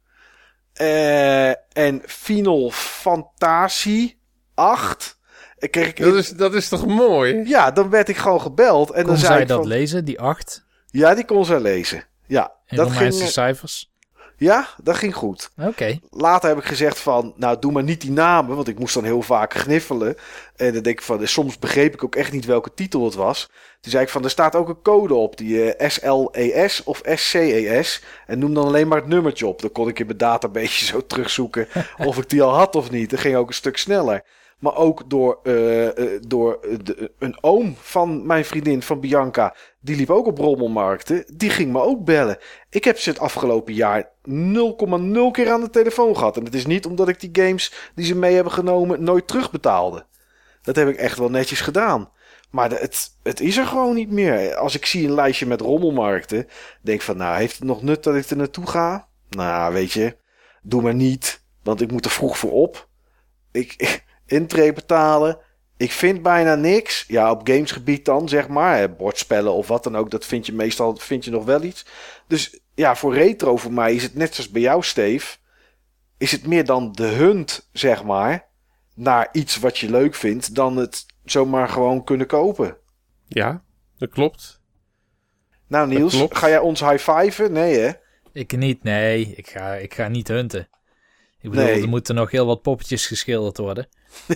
[0.76, 4.16] Eh, en Final Fantasy
[4.54, 5.18] 8.
[5.58, 7.42] En kreeg ik Dat is, dat is toch mooi?
[7.48, 8.90] Ja, dan werd ik gewoon gebeld.
[8.90, 10.64] En Kon dan zei zij ik dat van, lezen, die 8?
[10.86, 12.04] Ja, die kon zij lezen.
[12.26, 13.92] Ja, In dat ging, cijfers?
[14.36, 15.50] Ja, dat ging goed.
[15.60, 15.98] Oké.
[16.10, 19.04] Later heb ik gezegd van, nou doe maar niet die namen, want ik moest dan
[19.04, 20.16] heel vaak gniffelen.
[20.56, 23.50] En dan denk ik van, soms begreep ik ook echt niet welke titel het was.
[23.80, 28.02] Toen zei ik van, er staat ook een code op, die eh, SLES of SCES.
[28.26, 29.60] En noem dan alleen maar het nummertje op.
[29.60, 33.10] Dan kon ik in mijn database zo terugzoeken of ik die al had of niet.
[33.10, 34.24] Dat ging ook een stuk sneller.
[34.58, 39.54] Maar ook door, eh, eh, door de, een oom van mijn vriendin, van Bianca.
[39.80, 41.24] Die liep ook op rommelmarkten.
[41.34, 42.38] Die ging me ook bellen.
[42.70, 46.36] Ik heb ze het afgelopen jaar 0,0 keer aan de telefoon gehad.
[46.36, 50.06] En het is niet omdat ik die games die ze mee hebben genomen nooit terugbetaalde.
[50.62, 52.10] Dat heb ik echt wel netjes gedaan.
[52.50, 54.54] Maar het, het is er gewoon niet meer.
[54.54, 56.48] Als ik zie een lijstje met rommelmarkten,
[56.80, 59.08] denk van, nou, heeft het nog nut dat ik er naartoe ga?
[59.28, 60.16] Nou, weet je,
[60.62, 62.88] doe maar niet, want ik moet er vroeg voor op.
[63.52, 65.38] Ik, intree betalen.
[65.76, 67.04] Ik vind bijna niks.
[67.08, 68.76] Ja, op gamesgebied dan, zeg maar.
[68.78, 71.86] hè, Bordspellen of wat dan ook, dat vind je meestal vind je nog wel iets.
[72.26, 75.36] Dus ja, voor retro voor mij is het net zoals bij jou, Steve.
[76.18, 78.44] Is het meer dan de hunt, zeg maar.
[78.94, 82.76] Naar iets wat je leuk vindt, dan het zomaar gewoon kunnen kopen.
[83.28, 83.62] Ja,
[83.98, 84.60] dat klopt.
[85.68, 86.36] Nou, Niels, klopt.
[86.38, 87.52] ga jij ons high-fiven?
[87.52, 87.90] Nee, hè?
[88.32, 89.32] Ik niet, nee.
[89.36, 90.68] Ik ga, ik ga niet hunten.
[91.40, 91.82] Ik bedoel, Nee.
[91.82, 93.88] er moeten nog heel wat poppetjes geschilderd worden.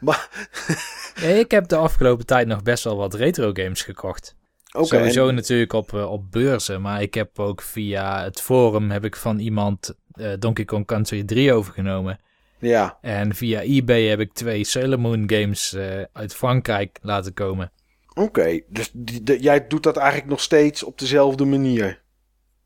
[0.00, 0.28] Maar,
[1.20, 4.36] Ja, ik heb de afgelopen tijd nog best wel wat retro games gekocht.
[4.64, 9.04] Sowieso en- natuurlijk op, eh, op beurzen, maar ik heb ook via het forum heb
[9.04, 12.18] ik van iemand eh, Donkey Kong Country 3 overgenomen.
[12.60, 17.72] Ja, En via eBay heb ik twee Sailor Moon games eh, uit Frankrijk laten komen.
[18.14, 18.60] oké.
[18.68, 22.02] Dus die, de- jij doet dat eigenlijk nog steeds op dezelfde manier.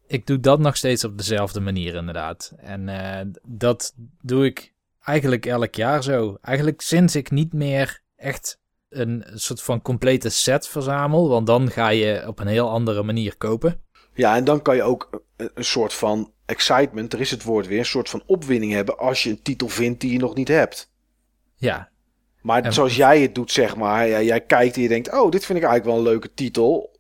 [0.06, 2.52] Ik doe dat nog steeds op dezelfde manier inderdaad.
[2.56, 2.88] En
[3.42, 4.71] dat doe ik
[5.04, 6.38] eigenlijk elk jaar zo.
[6.40, 11.88] Eigenlijk sinds ik niet meer echt een soort van complete set verzamel, want dan ga
[11.88, 13.80] je op een heel andere manier kopen.
[14.14, 17.78] Ja, en dan kan je ook een, soort van excitement, er is het woord weer,
[17.78, 20.90] een soort van opwinding hebben als je een titel vindt die je nog niet hebt.
[21.56, 21.90] Ja,
[22.42, 25.44] Maar En- zoals jij het doet, zeg maar, jij kijkt en je denkt, oh, dit
[25.44, 26.98] vind ik eigenlijk wel een leuke titel.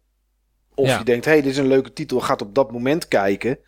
[0.74, 0.98] Of Ja.
[0.98, 3.58] je denkt, hé, hey, dit is een leuke titel, gaat op dat moment kijken.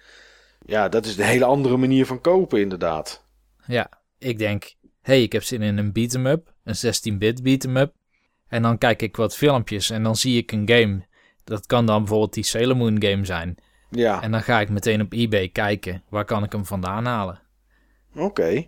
[0.66, 3.24] Ja, dat is een hele andere manier van kopen, inderdaad.
[3.66, 3.88] Ja,
[4.24, 7.92] ik denk, hey, ik heb zin in een beat-em-up, een 16-bit beat-em-up.
[8.48, 11.06] En dan kijk ik wat filmpjes en dan zie ik een game.
[11.44, 13.54] Dat kan dan bijvoorbeeld die Sailor Moon game zijn.
[13.90, 17.40] Ja, En dan ga ik meteen op eBay kijken, waar kan ik hem vandaan halen?
[18.16, 18.66] oké.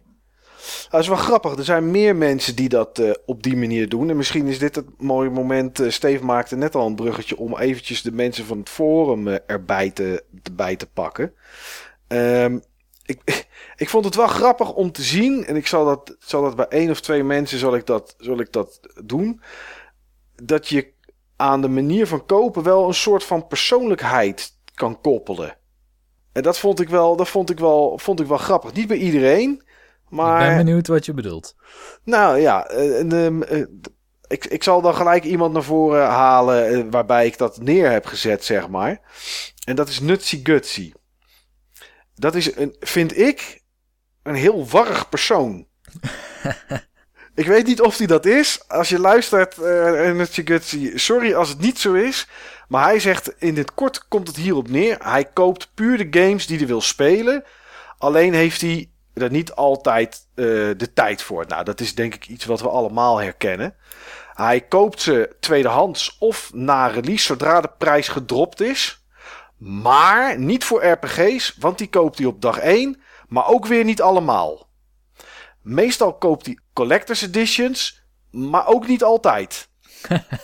[0.90, 1.56] Dat is wel grappig.
[1.56, 4.10] Er zijn meer mensen die dat eh, op die manier doen.
[4.10, 5.80] En misschien is dit het mooie moment.
[5.80, 9.36] eh Steve maakte net al een bruggetje om eventjes de mensen van het forum eh,
[9.46, 11.32] erbij te, erbij te pakken.
[12.06, 12.58] Ehm,
[13.06, 15.44] ik, ik vond het wel grappig om te zien.
[15.44, 18.40] En ik zal dat, zal dat bij één of twee mensen zal ik dat, zal
[18.40, 19.40] ik dat doen.
[20.42, 20.92] Dat je
[21.36, 25.56] aan de manier van kopen wel een soort van persoonlijkheid kan koppelen.
[26.32, 28.72] En dat vond ik wel, dat vond ik wel, vond ik wel grappig.
[28.72, 29.62] Niet bij iedereen.
[30.08, 31.54] Maar Ik ben benieuwd wat je bedoelt.
[32.04, 33.66] nou ja, eh, en, ehm, eh,
[34.26, 38.06] ik, ik zal dan gelijk iemand naar voren halen eh, waarbij ik dat neer heb
[38.06, 39.00] gezet, zeg maar.
[39.64, 40.92] En dat is Nutsy Gutsy.
[42.16, 43.62] Dat is, een, vind ik,
[44.22, 45.66] een heel warrig persoon.
[47.34, 48.68] ik weet niet of hij dat is.
[48.68, 52.28] Als je luistert, eh Nutsy Gutsy, sorry als het niet zo is.
[52.68, 54.96] Maar hij zegt, in dit kort komt het hierop neer.
[55.02, 57.44] Hij koopt puur de games die hij wil spelen.
[57.98, 60.44] Alleen heeft hij er niet altijd eh,
[60.76, 61.44] de tijd voor.
[61.48, 63.74] Nou, dat is denk ik iets wat we allemaal herkennen.
[64.34, 69.05] Hij koopt ze tweedehands of na release zodra de prijs gedropt is.
[69.56, 73.00] Maar niet voor RPG's, want die koopt hij op dag 1.
[73.28, 74.68] Maar ook weer niet allemaal.
[75.62, 79.68] Meestal koopt hij collector's editions, maar ook niet altijd.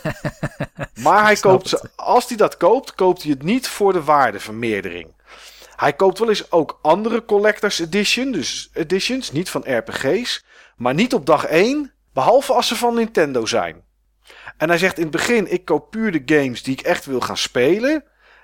[1.03, 5.21] maar hij koopt ze, als hij dat koopt, koopt hij het niet voor de waardevermeerdering.
[5.75, 11.13] Hij koopt wel eens ook andere collector's edition, dus editions, niet van RPG's, maar niet
[11.13, 13.83] op dag 1, behalve als ze van Nintendo zijn.
[14.57, 17.21] En hij zegt in het begin, ik koop puur de games die ik echt wil
[17.21, 18.03] gaan spelen.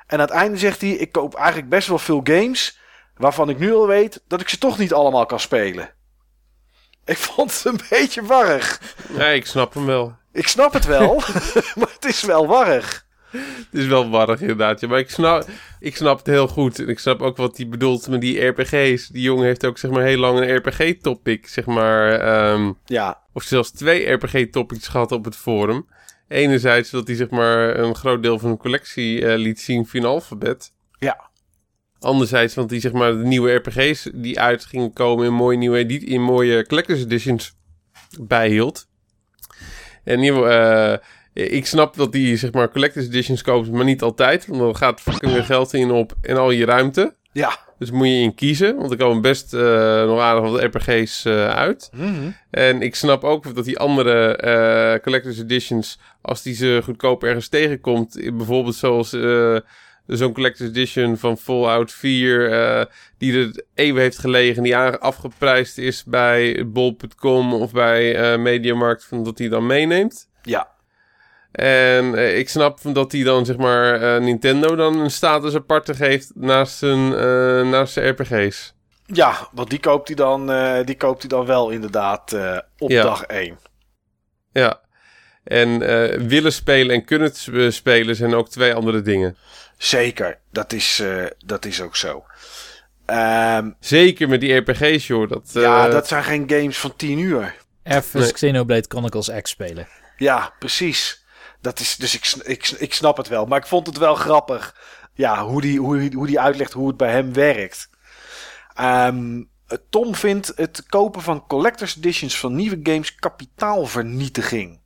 [0.10, 2.80] En aan het einde zegt hij, ik koop eigenlijk best wel veel games
[3.16, 5.90] waarvan ik nu al weet dat ik ze toch niet allemaal kan spelen.
[7.06, 8.82] Ik vond het een beetje warrig.
[9.10, 10.18] Nee, ik snap hem wel.
[10.32, 11.16] Ik snap het wel,
[11.80, 13.08] maar het is wel warrig.
[13.32, 14.80] Het is wel warrig inderdaad.
[14.80, 15.46] Ja, maar ik snap,
[15.80, 16.80] ik snap het heel goed.
[16.80, 19.08] En ik snap ook wat hij bedoelt met die RPG's.
[19.08, 22.20] Die jongen heeft ook zeg maar heel lang een RPG-topic, zeg maar.
[22.20, 25.88] ehm, Ja, of zelfs twee RPG-topics gehad op het forum.
[26.30, 30.01] Enerzijds dat hij zeg maar een groot deel van een collectie eh, liet zien via
[30.01, 30.74] een alfabet.
[30.99, 31.30] ja,
[31.99, 35.77] Anderzijds, want die zeg maar de nieuwe RPG's die uit gingen komen in mooie nieuwe
[35.77, 37.56] edit in mooie collector's editions
[38.19, 38.88] bijhield.
[40.03, 40.98] En geval, eh,
[41.33, 45.01] ik snap dat die zeg maar collector's editions koopt, maar niet altijd, want dan gaat
[45.01, 47.16] fucking weer geld in op en al je ruimte.
[47.32, 47.67] ja.
[47.80, 49.61] Dus moet je in kiezen, want er komen best eh,
[50.06, 51.90] nog aardig wat RPG's eh, uit.
[51.93, 52.32] Mhm.
[52.49, 57.48] En ik snap ook dat die andere eh, collector's editions, als die ze goedkoop ergens
[57.48, 59.14] tegenkomt, bijvoorbeeld zoals
[60.17, 62.85] zo'n collector's edition van Fallout 4, eh,
[63.17, 69.38] die er eeuwen heeft gelegen, die afgeprijsd is bij bol.com of bij Mediamarkt, van dat
[69.38, 70.30] hij dan meeneemt.
[70.41, 70.77] ja.
[71.52, 75.94] En eh, ik snap dat hij dan, zeg maar, eh, Nintendo dan een status aparte
[75.94, 78.74] geeft naast zijn, eh, naast zijn RPG's.
[79.06, 82.90] Ja, want die koopt hij dan, eh, die koopt hij dan wel inderdaad eh, op
[82.90, 83.03] Ja.
[83.03, 83.58] dag 1.
[84.52, 84.80] Ja.
[85.44, 87.32] En eh, willen spelen en kunnen
[87.74, 89.38] spelen zijn ook twee andere dingen.
[89.78, 92.24] Zeker, dat is, eh, dat is ook zo.
[93.06, 95.30] Ehm, Zeker met die RPG's, joh.
[95.30, 97.56] Dat, ja, dat zijn geen games van 10 uur.
[97.84, 98.32] Even Nee.
[98.32, 99.88] Xenoblade Chronicles X spelen.
[100.18, 101.18] Ja, precies.
[101.62, 103.46] Dat is, dus ik, ik, ik snap het wel.
[103.46, 104.76] Maar ik vond het wel grappig.
[105.14, 107.90] Ja, hoe die, hoe, hoe die uitlegt hoe het bij hem werkt.
[108.74, 109.44] Ehm,
[109.90, 114.82] Tom vindt het kopen van collector's editions van nieuwe games kapitaalvernietiging.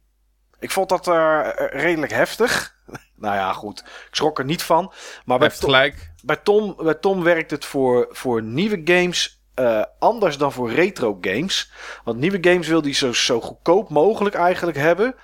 [0.59, 2.75] Ik vond dat eh, redelijk heftig.
[3.15, 3.79] nou ja, goed.
[3.79, 4.93] Ik schrok er niet van.
[5.25, 6.11] Maar bij, Tom- gelijk.
[6.23, 11.17] bij, Tom, bij Tom werkt het voor, voor nieuwe games eh, anders dan voor retro
[11.21, 11.71] games.
[12.03, 15.15] Want nieuwe games wil hij zo, zo goedkoop mogelijk eigenlijk hebben.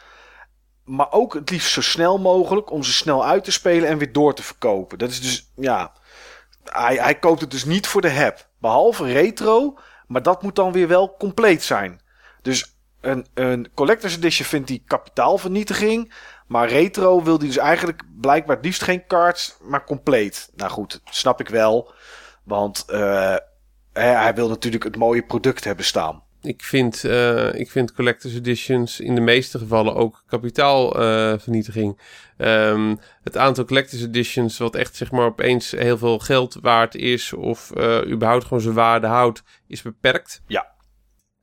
[0.89, 4.11] Maar ook het liefst zo snel mogelijk om ze snel uit te spelen en weer
[4.11, 4.97] door te verkopen.
[4.97, 5.91] Dat is dus, ja.
[6.63, 8.47] Hij, hij koopt het dus niet voor de heb.
[8.57, 9.77] Behalve retro,
[10.07, 12.01] maar dat moet dan weer wel compleet zijn.
[12.41, 16.13] Dus een, een collector's edition vindt hij kapitaalvernietiging.
[16.47, 20.49] Maar retro wil hij dus eigenlijk blijkbaar het liefst geen cards, maar compleet.
[20.55, 21.93] Nou goed, snap ik wel.
[22.43, 23.35] Want eh,
[23.93, 26.23] hij wil natuurlijk het mooie product hebben staan.
[26.41, 31.99] Ik vind, eh, ik vind collector's editions in de meeste gevallen ook kapitaalvernietiging.
[32.37, 37.33] Ehm het aantal collector's editions wat echt zeg maar opeens heel veel geld waard is
[37.33, 40.41] of eh, überhaupt gewoon zijn waarde houdt, is beperkt.
[40.47, 40.67] Ja.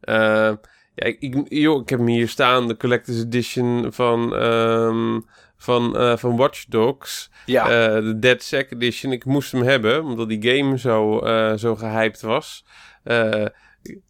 [0.00, 0.52] Eh,
[0.94, 5.20] ja, ik, ik, joh, ik heb hem hier staan, de collector's edition van, ehm,
[5.56, 7.30] van, eh, van Watch Dogs.
[7.46, 9.12] Ja, Eh, de Dead Sack Edition.
[9.12, 12.64] Ik moest hem hebben, omdat die game zo, eh, zo gehyped was.
[13.02, 13.44] Eh,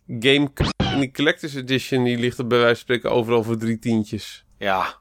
[0.06, 3.78] game en die Collector's Edition die ligt er bij wijze van spreken overal voor drie
[3.78, 4.44] tientjes.
[4.58, 4.94] ja.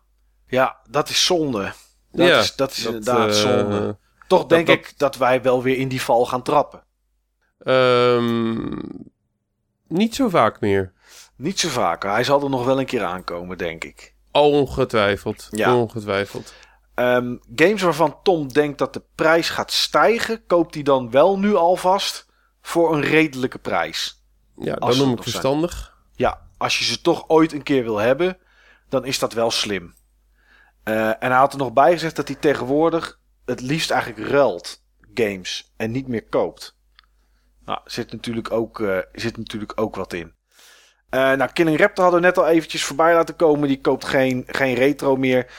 [0.47, 1.73] ja, dat is zonde.
[2.11, 3.97] Dat Ja, is, dat is dat, inderdaad eh, zonde.
[4.27, 6.83] Toch denk dat- ik dat wij wel weer in die val gaan trappen.
[7.59, 8.77] Ehm,
[9.87, 10.93] niet zo vaak meer.
[11.37, 12.09] Niet zo vaker.
[12.11, 14.13] Hij zal er nog wel een keer aankomen, denk ik.
[14.31, 15.47] Ongetwijfeld.
[15.51, 15.75] Ja.
[15.75, 16.53] Ongetwijfeld.
[16.95, 21.55] Ehm, games waarvan Tom denkt dat de prijs gaat stijgen, koopt hij dan wel nu
[21.55, 22.25] alvast
[22.61, 24.24] voor een redelijke prijs.
[24.57, 25.23] Ja, ze noem ik zijn.
[25.23, 25.97] verstandig.
[26.15, 28.37] Ja, als je ze toch ooit een keer wil hebben,
[28.89, 29.95] dan is dat wel slim.
[30.83, 34.83] Eh, en hij had er nog bij gezegd dat hij tegenwoordig het liefst eigenlijk ruilt
[35.13, 36.77] games en niet meer koopt.
[37.65, 40.33] Nou, zit natuurlijk ook, eh, zit natuurlijk ook wat in.
[41.09, 43.67] Eh, nou, Killing Raptor hadden we net al eventjes voorbij laten komen.
[43.67, 45.51] Die koopt geen, geen retro meer.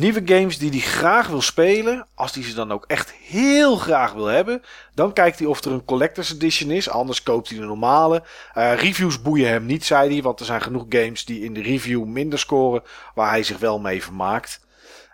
[0.00, 2.06] Eh, nieuwe games die hij graag wil spelen.
[2.14, 4.62] Als hij ze dan ook echt heel graag wil hebben.
[4.94, 6.88] Dan kijkt hij of er een Collector's Edition is.
[6.88, 8.22] Anders koopt hij de normale.
[8.54, 10.22] Eh, reviews boeien hem niet, zei hij.
[10.22, 12.82] Want er zijn genoeg games die in de review minder scoren.
[13.14, 14.66] Waar hij zich wel mee vermaakt.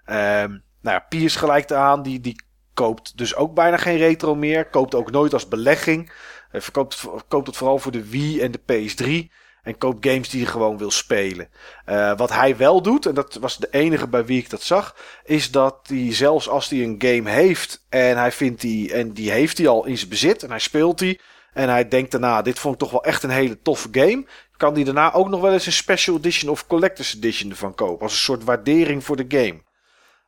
[0.04, 0.50] Ehm
[0.80, 2.02] nou ja, Piers gelijkt aan.
[2.02, 2.42] Die, die
[2.74, 4.66] koopt dus ook bijna geen retro meer.
[4.66, 6.12] Koopt ook nooit als belegging.
[6.50, 9.32] Hij verkoopt, koopt het vooral voor de Wii en de PS3.
[9.66, 11.48] En koopt games die hij gewoon wil spelen.
[11.84, 14.96] Eh, wat hij wel doet, en dat was de enige bij wie ik dat zag,
[15.24, 19.30] is dat hij zelfs als hij een game heeft en hij vindt die en die
[19.30, 21.20] heeft hij al in zijn bezit en hij speelt die
[21.52, 24.74] en hij denkt daarna, dit vond ik toch wel echt een hele toffe game, kan
[24.74, 28.12] hij daarna ook nog wel eens een special edition of collector's edition ervan kopen als
[28.12, 29.62] een soort waardering voor de game.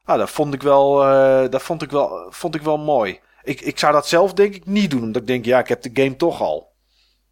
[0.04, 3.20] Nou, dat vond ik wel, eh, dat vond ik wel, vond ik wel mooi.
[3.42, 5.82] Ik, ik zou dat zelf denk ik niet doen, omdat ik denk, ja, ik heb
[5.82, 6.67] de game toch al.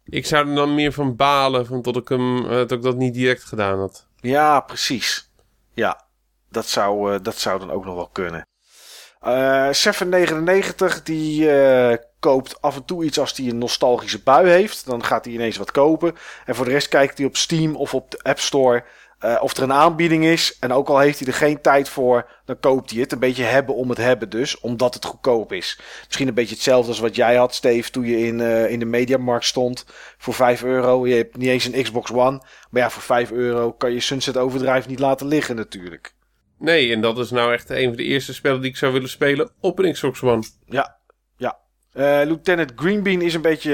[0.09, 2.95] Ik zou er dan meer van balen van dat, ik hem, eh, dat ik dat
[2.95, 4.07] niet direct gedaan had.
[4.15, 5.31] Ja, precies.
[5.73, 6.05] Ja,
[6.49, 8.47] dat zou, eh, dat zou dan ook nog wel kunnen.
[9.19, 11.49] Eh 799 die
[12.19, 14.85] koopt af en toe iets als hij een nostalgische bui heeft.
[14.85, 16.15] Dan gaat hij ineens wat kopen.
[16.45, 18.83] En voor de rest kijkt hij op Steam of op de App Store
[19.25, 20.57] uh, of er een aanbieding is.
[20.59, 23.11] En ook al heeft hij er geen tijd voor, dan koopt hij het.
[23.11, 25.79] Een beetje hebben om het hebben dus, omdat het goedkoop is.
[26.05, 28.85] Misschien een beetje hetzelfde als wat jij had, Steve, toen je in, uh, in de
[28.85, 29.85] Mediamarkt stond.
[30.17, 31.07] Voor 5 euro.
[31.07, 32.41] Je hebt niet eens een Xbox One.
[32.69, 36.15] Maar ja, voor 5 euro kan je Sunset Overdrive niet laten liggen natuurlijk.
[36.59, 39.09] Nee, en dat is nou echt een van de eerste spellen die ik zou willen
[39.09, 40.43] spelen op een Xbox One.
[40.65, 40.97] Ja,
[41.37, 41.57] ja.
[41.93, 43.71] Uh, Lieutenant Greenbean is een beetje,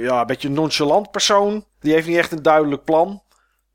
[0.00, 1.64] ja, een beetje nonchalant persoon.
[1.80, 3.22] Die heeft niet echt een duidelijk plan.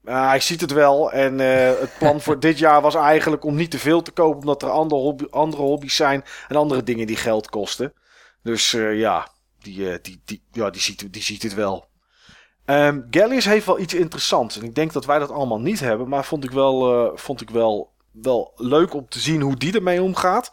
[0.03, 1.11] Hij ziet het wel.
[1.11, 4.39] En uh, het plan voor dit jaar was eigenlijk om niet te veel te kopen.
[4.39, 6.23] Omdat er andere, hobby, andere hobby's zijn.
[6.47, 7.93] En andere dingen die geld kosten.
[8.41, 9.27] Dus uh, ja,
[9.59, 11.91] die, die, die, ja die, ziet, die ziet het wel.
[12.65, 14.57] Um, Gallius heeft wel iets interessants.
[14.57, 16.09] En ik denk dat wij dat allemaal niet hebben.
[16.09, 20.01] Maar vond ik wel, vond ik wel, wel leuk om te zien hoe die ermee
[20.01, 20.51] omgaat.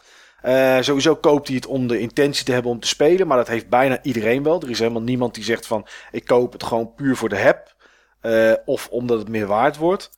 [0.80, 3.26] sowieso koopt hij het om de intentie te hebben om te spelen.
[3.26, 4.62] Maar dat heeft bijna iedereen wel.
[4.62, 5.86] Er is helemaal niemand die zegt van...
[6.10, 7.78] Ik koop het gewoon puur voor de heb.
[8.22, 10.10] Uh, of omdat het meer waard wordt.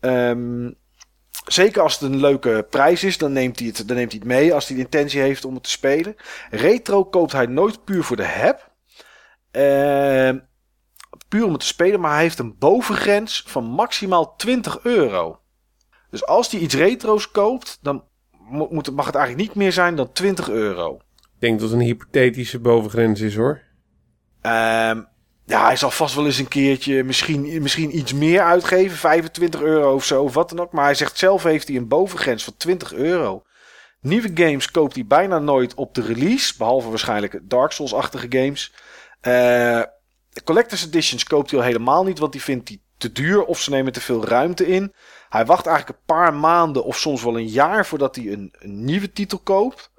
[0.00, 0.78] Um,
[1.44, 4.28] zeker als het een leuke prijs is, dan neemt, hij het, dan neemt hij het
[4.28, 4.54] mee.
[4.54, 6.16] Als hij de intentie heeft om het te spelen.
[6.50, 8.70] Retro koopt hij nooit puur voor de heb.
[9.52, 10.40] Uh,
[11.28, 15.40] puur om het te spelen, maar hij heeft een bovengrens van maximaal 20 euro.
[16.10, 18.04] Dus als hij iets retro's koopt, dan
[18.50, 20.94] moet, mag het eigenlijk niet meer zijn dan 20 euro.
[20.94, 23.60] Ik denk dat het een hypothetische bovengrens is hoor.
[24.42, 25.08] Um,
[25.50, 28.96] ja, hij zal vast wel eens een keertje misschien, misschien iets meer uitgeven.
[28.96, 30.72] 25 euro of zo, of wat dan ook.
[30.72, 33.42] Maar hij zegt zelf heeft hij een bovengrens van 20 euro.
[34.00, 36.54] Nieuwe games koopt hij bijna nooit op de release.
[36.58, 38.72] Behalve waarschijnlijk Dark Souls-achtige games.
[39.22, 39.82] Uh,
[40.44, 42.18] collector's editions koopt hij al helemaal niet.
[42.18, 44.92] Want die vindt hij te duur of ze nemen te veel ruimte in.
[45.28, 49.12] Hij wacht eigenlijk een paar maanden of soms wel een jaar voordat hij een nieuwe
[49.12, 49.89] titel koopt.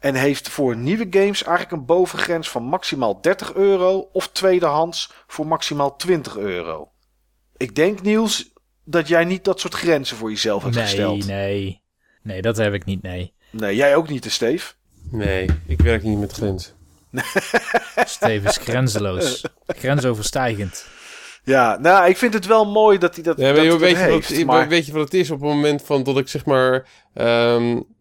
[0.00, 5.46] En heeft voor nieuwe games eigenlijk een bovengrens van maximaal 30 euro of tweedehands voor
[5.46, 6.90] maximaal 20 euro.
[7.56, 8.52] Ik denk, Niels,
[8.84, 11.26] dat jij niet dat soort grenzen voor jezelf hebt nee, gesteld.
[11.26, 11.84] Nee, nee.
[12.22, 13.34] Nee, dat heb ik niet, nee.
[13.50, 14.72] Nee, jij ook niet, Steve?
[15.10, 16.72] Nee, ik werk niet met grenzen.
[18.16, 19.44] Steve is grenzeloos.
[19.66, 20.86] Grensoverstijgend.
[21.44, 23.96] Ja, nou, ik vind het wel mooi dat hij dat, ja, dat, weet, dat weet,
[23.96, 24.28] heeft.
[24.28, 24.68] je wat, maar...
[24.68, 26.88] weet je wat het is op het moment van dat ik zeg maar...
[27.14, 27.95] Um,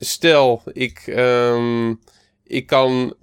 [0.00, 2.00] stel, ik, um,
[2.44, 3.14] ik, kan,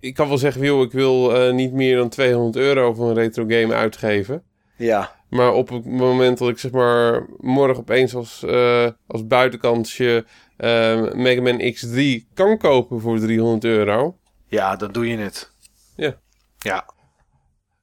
[0.00, 3.14] ik kan wel zeggen, joh, ik wil uh, niet meer dan 200 euro voor een
[3.14, 4.42] retro game uitgeven.
[4.76, 5.22] Ja.
[5.28, 10.24] Maar op het moment dat ik zeg maar morgen opeens als, uh, als buitenkansje
[10.58, 14.18] uh, Mega Man X3 kan kopen voor 300 euro.
[14.46, 15.52] Ja, dan doe je het.
[15.96, 16.18] Ja.
[16.58, 16.88] Ja.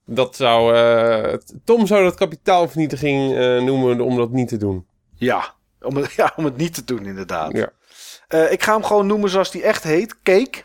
[0.05, 4.85] Dat zou, uh, Tom zou dat kapitaalvernietiging noemen om dat niet te doen.
[5.15, 7.51] Ja, om het, ja, om het niet te doen inderdaad.
[7.51, 7.71] Ja.
[8.33, 10.21] Uh, ik ga hem gewoon noemen zoals die echt heet.
[10.23, 10.63] Cake.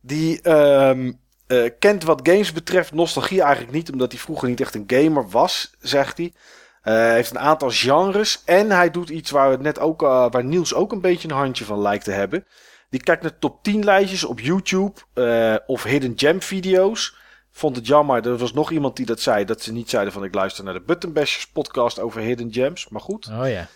[0.00, 3.92] Die um, uh, kent wat games betreft nostalgie eigenlijk niet.
[3.92, 6.32] Omdat hij vroeger niet echt een gamer was, zegt hij.
[6.84, 8.42] Uh, heeft een aantal genres.
[8.44, 11.64] En hij doet iets waar, het net ook, waar Niels ook een beetje een handje
[11.64, 12.46] van lijkt te hebben.
[12.90, 15.00] Die kijkt naar top 10 lijstjes op YouTube.
[15.66, 17.16] of hidden gem video's.
[17.50, 18.26] Vond het jammer.
[18.26, 19.44] Er was nog iemand die dat zei.
[19.44, 22.88] Dat ze niet zeiden van ik luister naar de Button Bashers podcast over hidden gems.
[22.88, 23.28] Maar goed.
[23.40, 23.68] Oh ja.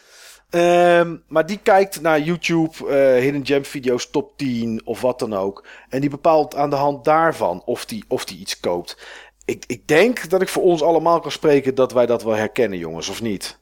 [0.50, 5.34] Um, maar die kijkt naar YouTube, uh, Hidden Gem video's top 10 of wat dan
[5.34, 5.66] ook.
[5.88, 8.98] En die bepaalt aan de hand daarvan of die, of die iets koopt.
[9.44, 12.78] Ik, ik denk dat ik voor ons allemaal kan spreken dat wij dat wel herkennen,
[12.78, 13.58] jongens, of niet?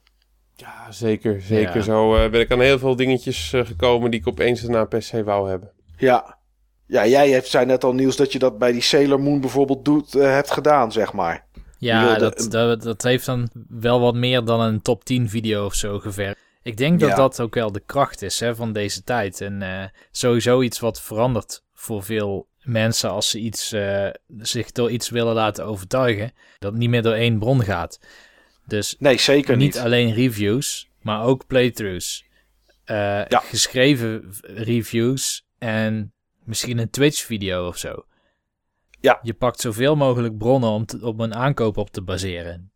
[0.55, 1.41] Ja, zeker.
[1.41, 1.75] Zeker.
[1.75, 1.81] Ja.
[1.81, 5.01] Zo uh, ben ik aan heel veel dingetjes uh, gekomen die ik opeens daarna per
[5.01, 5.71] se wou hebben.
[5.97, 6.37] Ja.
[6.85, 9.85] Ja, jij hebt, zei net al, Niels, dat je dat bij die Sailor Moon bijvoorbeeld
[9.85, 11.45] doet, uh, hebt gedaan, zeg maar.
[11.79, 12.47] Ja, dat,
[12.81, 16.46] dat heeft dan wel wat meer dan een top 10 video of zo gevergd.
[16.67, 17.15] Ik denk dat ja.
[17.15, 19.41] dat ook wel de kracht is hè, van deze tijd.
[19.41, 24.91] En uh, sowieso iets wat verandert voor veel mensen als ze iets, uh, zich door
[24.91, 26.31] iets willen laten overtuigen.
[26.59, 27.99] Dat niet meer door één bron gaat.
[28.65, 29.73] Dus nee, zeker niet.
[29.73, 29.83] niet.
[29.83, 32.25] alleen reviews, maar ook playthroughs.
[32.85, 33.39] Uh, ja.
[33.39, 36.13] Geschreven reviews en
[36.43, 38.05] misschien een Twitch-video of zo.
[38.99, 39.19] Ja.
[39.21, 42.71] Je pakt zoveel mogelijk bronnen om, te, om een aankoop op te baseren.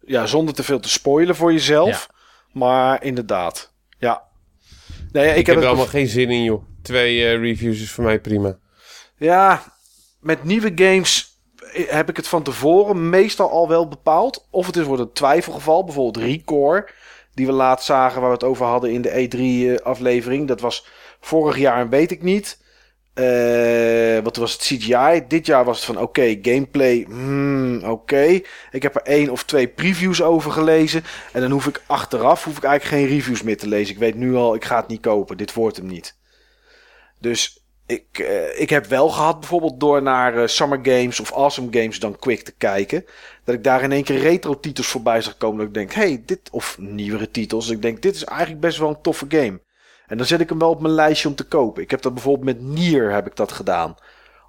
[0.00, 2.08] Ja, zonder te veel te spoilen voor jezelf.
[2.10, 2.20] Ja.
[2.52, 4.22] Maar inderdaad, ja.
[5.12, 6.62] Nee, ik, ik heb er allemaal geen zin in, joh.
[6.82, 8.58] Twee uh, reviews is voor mij prima.
[9.16, 9.62] Ja,
[10.20, 11.40] met nieuwe games
[11.72, 14.48] heb ik het van tevoren meestal al wel bepaald.
[14.50, 15.84] Of het is wordt een twijfelgeval.
[15.84, 16.88] Bijvoorbeeld Recore,
[17.34, 20.48] die we laatst zagen waar we het over hadden in de E3-aflevering.
[20.48, 20.86] Dat was
[21.20, 22.61] vorig jaar en weet ik niet.
[23.14, 25.24] Uh, wat was het CGI?
[25.28, 28.40] Dit jaar was het van oké, gameplay, hmm, oké.
[28.70, 31.04] Ik heb er één of twee previews over gelezen.
[31.32, 33.94] En dan hoef ik achteraf hoef ik eigenlijk geen reviews meer te lezen.
[33.94, 35.36] Ik weet nu al, ik ga het niet kopen.
[35.36, 36.16] Dit wordt hem niet.
[37.18, 41.68] Dus ik, eh, ik heb wel gehad bijvoorbeeld door naar eh, Summer Games of Awesome
[41.70, 43.04] Games dan Quick te kijken.
[43.44, 45.58] Dat ik daar in één keer retro titels voorbij zag komen.
[45.58, 47.68] Dat ik denk, hey, dit, of nieuwere titels.
[47.68, 49.60] Ik denk, dit is eigenlijk best wel een toffe game.
[50.12, 51.82] En dan zet ik hem wel op mijn lijstje om te kopen.
[51.82, 53.94] Ik heb dat bijvoorbeeld met Nier heb ik dat gedaan.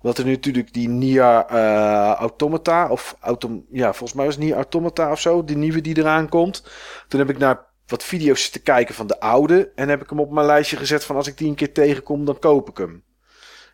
[0.02, 4.56] Omdat er nu natuurlijk die Nier eh, Automata, of autom ja, volgens mij het Nier
[4.56, 6.64] Automata of zo, die nieuwe die eraan komt.
[7.08, 9.72] Toen heb ik naar wat video's te kijken van de oude.
[9.76, 12.26] En heb ik hem op mijn lijstje gezet van als ik die een keer tegenkom,
[12.26, 13.04] dan koop ik hem.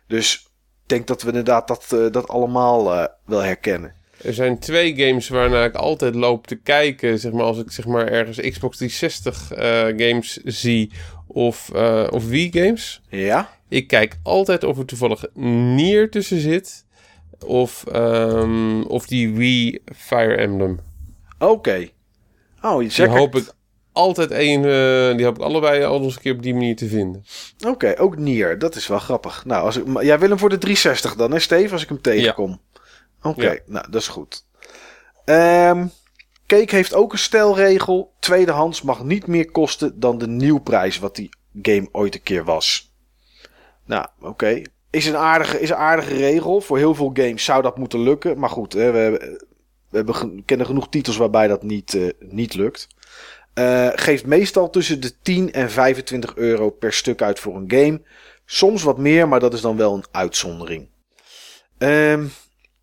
[0.06, 0.34] Dus
[0.82, 3.94] ik denk dat we inderdaad dat, eh, dat allemaal eh, wel herkennen.
[4.22, 7.18] Er zijn twee games waarnaar ik altijd loop te kijken.
[7.18, 10.92] Zeg maar, als ik zeg maar, ergens Xbox 360 eh, games zie
[11.32, 13.00] of, eh, of Wii games.
[13.08, 13.50] Ja?
[13.68, 16.84] Ik kijk altijd of er toevallig Nier tussen zit.
[17.46, 20.80] Of, ehm, of die Wii Fire Emblem.
[21.38, 21.88] Oké.
[22.62, 23.10] Oh, je zegt.
[23.16, 23.52] hoop ik
[23.92, 24.64] altijd één.
[24.64, 27.24] eh, die hoop ik allebei al eens een keer op die manier te vinden.
[27.66, 28.58] Oké, ook Nier.
[28.58, 29.44] Dat is wel grappig.
[29.44, 31.72] Nou, als ik, maar jij wil hem voor de 360 dan, hè, Steve?
[31.72, 32.60] Als ik hem tegenkom.
[33.22, 33.58] Oké, Ja.
[33.66, 34.44] nou, dat is goed.
[35.24, 35.86] Ehm
[36.50, 38.12] Cake heeft ook een stelregel.
[38.18, 41.28] Tweedehands mag niet meer kosten dan de nieuwprijs wat die
[41.62, 42.94] game ooit een keer was.
[43.84, 44.62] Nou, oké.
[44.90, 46.60] Is, een aardige, is een aardige regel.
[46.60, 48.38] Voor heel veel games zou dat moeten lukken.
[48.38, 49.40] Maar goed, hè, we,
[49.88, 52.88] we kennen genoeg titels waarbij dat niet, eh, niet lukt.
[53.54, 58.02] Eh, geeft meestal tussen de 10 en 25 euro per stuk uit voor een game.
[58.44, 60.88] Soms wat meer, maar dat is dan wel een uitzondering.
[61.78, 62.26] Ehm,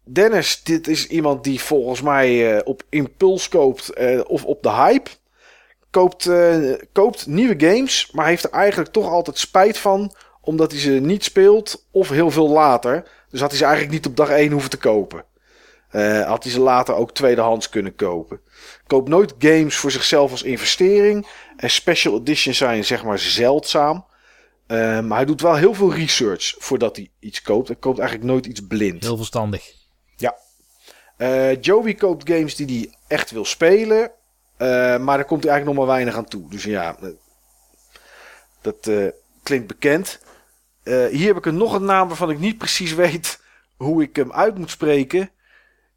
[0.10, 4.72] Dennis, dit is iemand die volgens mij eh, op impuls koopt eh, of op de
[4.72, 5.10] hype.
[5.90, 10.16] Koopt, eh, koopt nieuwe games, maar heeft er eigenlijk toch altijd spijt van.
[10.42, 13.08] Omdat hij ze niet speelt of heel veel later.
[13.30, 15.26] Dus had hij ze eigenlijk niet op dag 1 hoeven te kopen.
[16.26, 18.40] Had hij ze later ook tweedehands kunnen kopen.
[18.88, 21.28] Koopt nooit games voor zichzelf als investering.
[21.58, 24.06] En special editions zijn zeg maar zeldzaam.
[24.68, 27.68] Maar hij doet wel heel veel research voordat hij iets koopt.
[27.68, 29.04] Hij koopt eigenlijk nooit iets blind.
[29.04, 29.77] Heel verstandig.
[31.18, 34.12] Eh, Joey koopt games die hij echt wil spelen.
[34.58, 36.50] eh, maar daar komt hij eigenlijk nog maar weinig aan toe.
[36.50, 37.10] Dus ja, eh,
[38.62, 38.92] dat
[39.44, 40.20] klinkt bekend.
[40.84, 43.40] Hier heb ik er nog een naam waarvan ik niet precies weet
[43.78, 45.30] hoe ik hem uit moet spreken.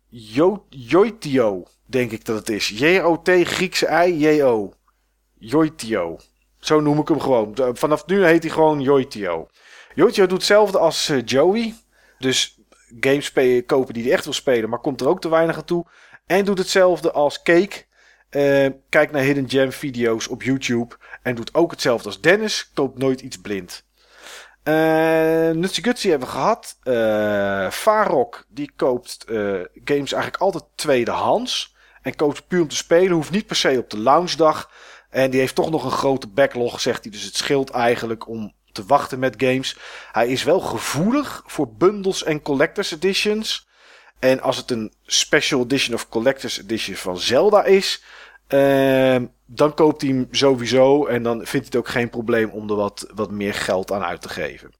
[0.09, 2.69] Jo Joitio, denk ik dat het is.
[2.69, 4.73] J-O-T, Griekse I, J-O.
[5.39, 6.19] Joitio.
[6.59, 7.57] Zo noem ik hem gewoon.
[7.73, 9.49] Vanaf nu heet hij gewoon Joitio.
[9.95, 11.75] Joitio doet hetzelfde als Joey.
[12.19, 12.60] Dus
[13.01, 13.33] games
[13.67, 15.87] kopen die hij echt wil spelen, maar komt er ook te weinig aan toe.
[16.27, 17.85] En doet hetzelfde als Cake.
[18.31, 20.97] Eh, kijk naar Hidden Gem video's op YouTube.
[21.23, 22.71] En doet ook hetzelfde als Dennis.
[22.75, 23.89] Koopt nooit iets blind.
[24.65, 26.79] Uh, Nutsy Gutsy hebben we gehad.
[26.83, 29.25] Eh Farok die koopt
[29.85, 31.77] games eigenlijk altijd tweedehands.
[32.03, 33.13] En koopt puur om te spelen.
[33.13, 34.71] Hoeft niet per se op de launchdag.
[35.11, 37.13] En die heeft toch nog een grote backlog, zegt hij.
[37.13, 39.77] Dus het scheelt eigenlijk om te wachten met games.
[40.13, 43.69] Hij is wel gevoelig voor bundles en collectors editions.
[44.19, 48.03] En als het een special edition of collectors edition van Zelda is,
[48.47, 51.07] ehm, dan koopt hij hem sowieso.
[51.07, 54.05] En dan vindt hij het ook geen probleem om er wat, wat meer geld aan
[54.05, 54.79] uit te geven.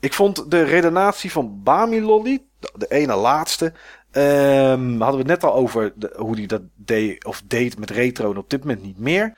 [0.00, 3.72] Ik vond de redenatie van Bamilolly, de, de ene laatste,
[4.10, 8.30] ehm, hadden we het net al over hoe hij dat deed of deed met retro
[8.30, 9.36] en op dit moment niet meer.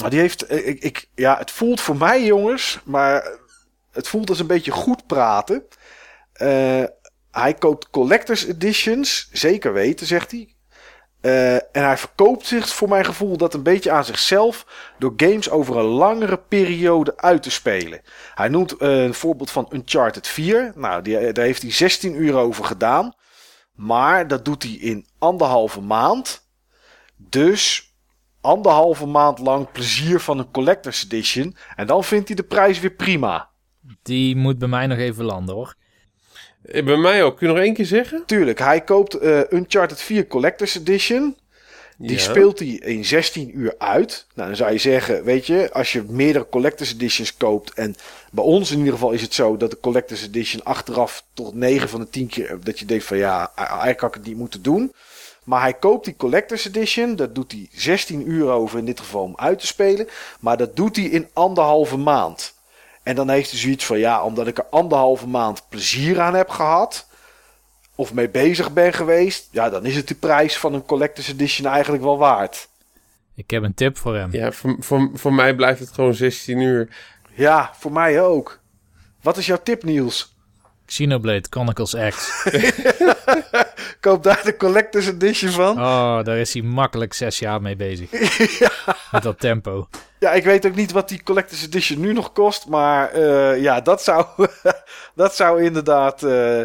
[0.00, 3.38] Maar die heeft, eh, ik, ik, ja, het voelt voor mij jongens, maar
[3.90, 5.66] het voelt als een beetje goed praten.
[6.32, 6.84] Eh,
[7.30, 10.52] hij koopt collectors editions, zeker weten, zegt hij.
[11.20, 14.66] Eh, en hij verkoopt zich voor mijn gevoel dat een beetje aan zichzelf
[14.98, 18.00] door games over een langere periode uit te spelen.
[18.34, 20.72] Hij noemt een voorbeeld van Uncharted 4.
[20.74, 23.14] Nou, die, daar heeft hij 16 uur over gedaan.
[23.72, 26.48] Maar dat doet hij in anderhalve maand.
[27.16, 27.87] Dus
[28.48, 31.56] anderhalve maand lang plezier van een collector's edition.
[31.76, 33.48] En dan vindt hij de prijs weer prima.
[34.02, 35.74] Die moet bij mij nog even landen hoor.
[36.62, 37.36] Eh, Bij mij ook.
[37.36, 38.22] Kun je nog één keer zeggen?
[38.26, 41.36] Tuurlijk, hij koopt eh, Uncharted 4 Collector's Edition.
[42.00, 42.18] Die Ja.
[42.18, 44.26] speelt hij in 16 uur uit.
[44.34, 47.72] Nou, dan zou je zeggen, weet je, als je meerdere Collector's Editions koopt.
[47.72, 47.94] En
[48.32, 51.88] bij ons in ieder geval is het zo dat de Collector's Edition achteraf tot 9
[51.88, 52.58] van de 10 keer.
[52.62, 54.92] dat je denkt van ja, eigenlijk had ik het niet moeten doen.
[55.48, 57.16] Maar hij koopt die Collector's Edition.
[57.16, 60.08] Dat doet hij 16 uur over in dit geval om uit te spelen.
[60.40, 62.54] Maar dat doet hij in anderhalve maand.
[63.02, 66.48] En dan heeft hij zoiets van ja, omdat ik er anderhalve maand plezier aan heb
[66.48, 67.06] gehad
[67.94, 71.72] of mee bezig ben geweest, ja, dan is het de prijs van een collector's edition
[71.72, 72.68] eigenlijk wel waard.
[73.34, 74.32] Ik heb een tip voor hem.
[74.32, 76.88] Ja, voor, voor, voor mij blijft het gewoon 16 uur.
[77.34, 78.60] Ja, voor mij ook.
[79.22, 80.36] Wat is jouw tip, Niels?
[80.88, 82.44] Xenoblade Chronicles X.
[84.00, 85.78] Koop daar de collector's edition van.
[85.78, 88.10] Oh, daar is hij makkelijk zes jaar mee bezig.
[89.12, 89.88] Met dat tempo.
[90.18, 92.66] Ja, ik weet ook niet wat die Collector's Edition nu nog kost.
[92.66, 94.26] Maar uh, ja, dat zou,
[95.14, 96.22] dat zou inderdaad...
[96.22, 96.62] Uh,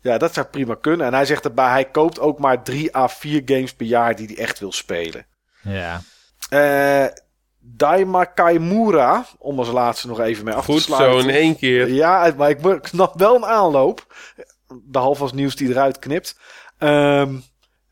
[0.00, 1.06] ja, dat zou prima kunnen.
[1.06, 4.26] En hij zegt erbij, hij koopt ook maar drie à vier games per jaar die
[4.26, 5.26] hij echt wil spelen.
[5.60, 6.00] Ja.
[6.50, 7.06] Uh,
[7.66, 11.20] Daima Kaimura, om als laatste nog even mee af Goed te sluiten.
[11.20, 11.88] zo in één keer.
[11.88, 14.14] Ja, maar ik snap wel een aanloop.
[14.68, 16.38] Behalve als nieuws die eruit knipt.
[16.78, 17.44] Um,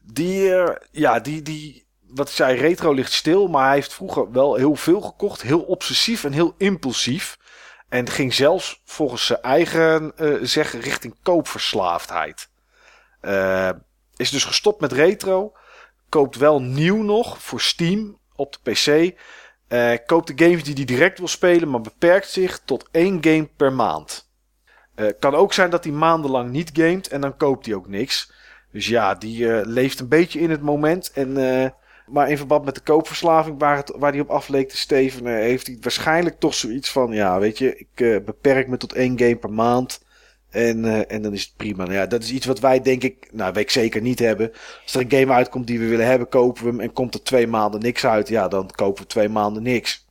[0.03, 3.49] die, uh, ja, die, die, wat ik zei, retro ligt stil.
[3.49, 5.43] Maar hij heeft vroeger wel heel veel gekocht.
[5.43, 7.39] Heel obsessief en heel impulsief.
[7.89, 12.49] En ging zelfs volgens zijn eigen uh, zeggen richting koopverslaafdheid.
[13.23, 13.71] Uh,
[14.17, 15.53] is dus gestopt met retro.
[16.09, 19.19] Koopt wel nieuw nog voor Steam op de PC.
[19.73, 23.49] Uh, koopt de games die hij direct wil spelen, maar beperkt zich tot één game
[23.57, 24.31] per maand.
[24.97, 28.33] Uh, kan ook zijn dat hij maandenlang niet gamet en dan koopt hij ook niks.
[28.73, 31.13] Dus ja, die uh, leeft een beetje in het moment.
[31.13, 31.33] En,
[32.07, 35.67] maar in verband met de koopverslaving waar, waar hij op af leek te stevenen, heeft
[35.67, 39.53] hij waarschijnlijk toch zoiets van: ja, weet je, ik beperk me tot één game per
[39.53, 40.02] maand.
[40.53, 41.85] En, uh, en dan is het prima.
[41.85, 44.53] Nou ja, dat is iets wat wij denk ik, nou weet ik zeker niet hebben.
[44.83, 46.81] Als er een game uitkomt die we willen hebben, kopen we hem.
[46.81, 50.07] En komt er twee maanden niks uit, ja, dan kopen we twee maanden niks.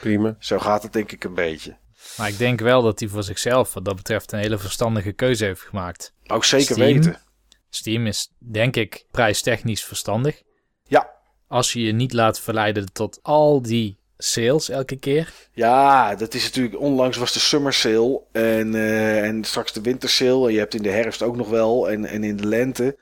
[0.00, 0.36] Prima.
[0.38, 1.76] Zo gaat het denk ik een beetje.
[2.16, 5.44] Maar ik denk wel dat hij voor zichzelf wat dat betreft een hele verstandige keuze
[5.44, 6.14] heeft gemaakt.
[6.26, 7.20] Ook zeker Steam, weten.
[7.68, 10.42] Steam is denk ik prijstechnisch verstandig.
[10.84, 11.10] Ja.
[11.48, 15.32] Als je je niet laat verleiden tot al die sales elke keer.
[15.52, 16.80] Ja, dat is natuurlijk.
[16.80, 20.46] Onlangs was de summer sale en, uh, en straks de winter sale.
[20.46, 22.96] En je hebt in de herfst ook nog wel en, en in de lente.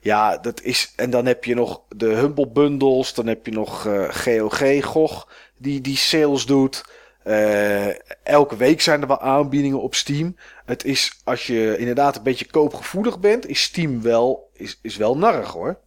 [0.00, 0.92] Ja, dat is.
[0.96, 3.14] En dan heb je nog de Humble Bundles.
[3.14, 6.84] Dan heb je nog uh, GOG, GOG, die, die sales doet.
[7.26, 10.36] Uh, elke week zijn er wel aanbiedingen op Steam.
[10.64, 15.16] Het is, als je inderdaad een beetje koopgevoelig bent, is Steam wel, is, is wel
[15.16, 15.78] narrig hoor.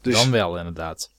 [0.00, 1.10] Dus, dan wel, inderdaad.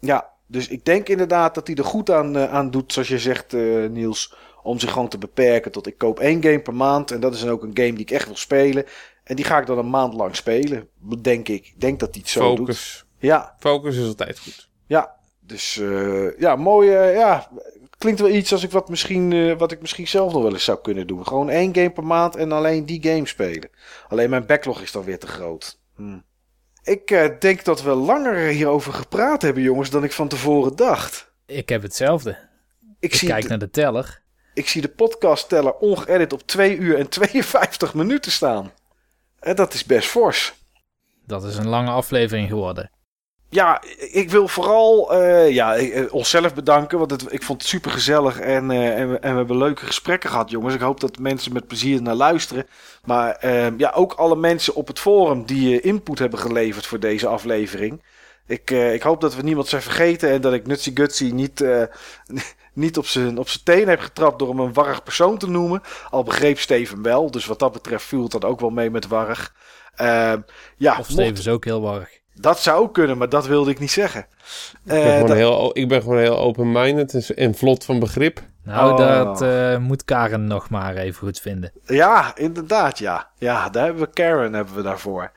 [0.00, 3.18] Ja, dus ik denk inderdaad dat hij er goed aan, uh, aan doet, zoals je
[3.18, 4.34] zegt, uh, Niels.
[4.62, 7.10] Om zich gewoon te beperken tot ik koop één game per maand.
[7.10, 8.84] En dat is dan ook een game die ik echt wil spelen.
[9.24, 10.88] En die ga ik dan een maand lang spelen,
[11.20, 11.66] denk ik.
[11.66, 13.04] Ik denk dat hij het zo Focus.
[13.06, 13.28] doet.
[13.28, 13.54] Ja.
[13.58, 14.68] Focus is altijd goed.
[14.86, 16.90] Ja, dus uh, ja, mooi.
[16.90, 17.50] ja,
[17.98, 20.78] klinkt wel iets als ik wat, misschien, wat ik misschien zelf nog wel eens zou
[20.82, 21.26] kunnen doen.
[21.26, 23.70] Gewoon één game per maand en alleen die game spelen.
[24.08, 25.78] Alleen mijn backlog is dan weer te groot.
[25.96, 26.18] Hm.
[26.84, 31.32] Ik uh, denk dat we langer hierover gepraat hebben, jongens, dan ik van tevoren dacht.
[31.46, 32.30] Ik heb hetzelfde.
[32.30, 32.36] Ik,
[32.98, 34.22] ik zie kijk de, naar de teller.
[34.54, 38.72] Ik zie de podcast-teller ongeëdit op 2 uur en 52 minuten staan.
[39.40, 40.54] En dat is best fors.
[41.26, 42.90] Dat is een lange aflevering geworden.
[43.48, 45.78] Ja, ik wil vooral uh, ja,
[46.10, 49.86] onszelf bedanken, want het, ik vond het super gezellig en, uh, en we hebben leuke
[49.86, 50.74] gesprekken gehad, jongens.
[50.74, 52.66] Ik hoop dat mensen met plezier naar luisteren.
[53.04, 57.26] Maar uh, ja, ook alle mensen op het forum die input hebben geleverd voor deze
[57.26, 58.02] aflevering.
[58.46, 61.64] Ik, ik hoop dat we niemand zijn vergeten en dat ik Nutsy Gutsy niet,
[62.72, 65.82] niet op zijn op teen heb getrapt door hem een warrig persoon te noemen.
[66.10, 69.06] Al begreep Steven wel, dus wat dat betreft viel het dan ook wel mee met
[69.06, 69.54] warrig.
[70.76, 72.22] ja, of Steven is ook heel warrig.
[72.34, 74.20] Dat zou ook kunnen, maar dat wilde ik niet zeggen.
[74.20, 75.36] Ik ben, uh, gewoon, dat...
[75.36, 78.42] heel, ik ben gewoon heel open-minded en vlot van begrip.
[78.64, 78.98] Nou, oh.
[78.98, 81.72] dat uh, moet Karen nog maar even goed vinden.
[81.84, 83.30] Ja, inderdaad, ja.
[83.38, 85.32] Ja, daar hebben we Karen hebben we daarvoor.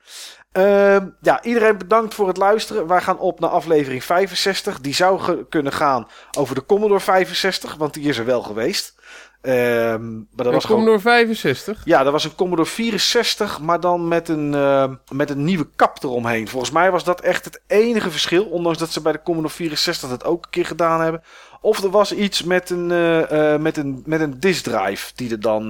[0.54, 2.88] Uh, ja, iedereen bedankt voor het luisteren.
[2.88, 4.80] Wij gaan op naar aflevering 65.
[4.80, 6.08] Die zou ge- kunnen gaan
[6.38, 8.96] over de Commodore 65, want die is er wel geweest.
[9.42, 11.18] Um, maar dat een was Commodore gewoon...
[11.18, 11.82] 65?
[11.86, 16.04] Ja, dat was een Commodore 64, maar dan met een, uh, met een nieuwe kap
[16.04, 16.48] eromheen.
[16.48, 20.10] Volgens mij was dat echt het enige verschil, ondanks dat ze bij de Commodore 64
[20.10, 21.24] dat ook een keer gedaan hebben.
[21.62, 25.32] Of er was iets met een, uh, uh, met een, met een disk drive die
[25.32, 25.70] er, dan,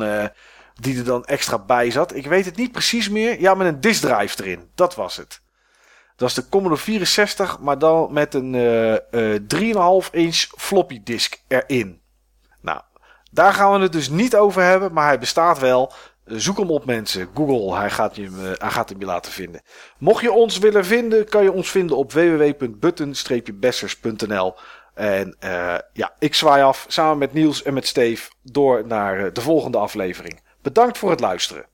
[0.73, 2.15] die er dan extra bij zat.
[2.15, 3.39] Ik weet het niet precies meer.
[3.39, 4.69] Ja, met een disk drive erin.
[4.75, 5.41] Dat was het.
[6.15, 8.53] Dat was de Commodore 64, maar dan met een
[10.03, 12.01] 3,5 inch floppy disk erin.
[12.61, 12.81] Nou,
[13.31, 15.93] daar gaan we het dus niet over hebben, maar hij bestaat wel.
[16.27, 17.29] Zoek hem op mensen.
[17.33, 19.61] Google, hij gaat, je, hij gaat hem je laten vinden.
[19.97, 24.55] Mocht je ons willen vinden, kan je ons vinden op www.button-bessers.nl.
[24.97, 29.33] En eh, ja, ik zwaai af samen met Niels en met Steve door naar eh,
[29.33, 30.41] de volgende aflevering.
[30.61, 31.65] Bedankt voor het luisteren.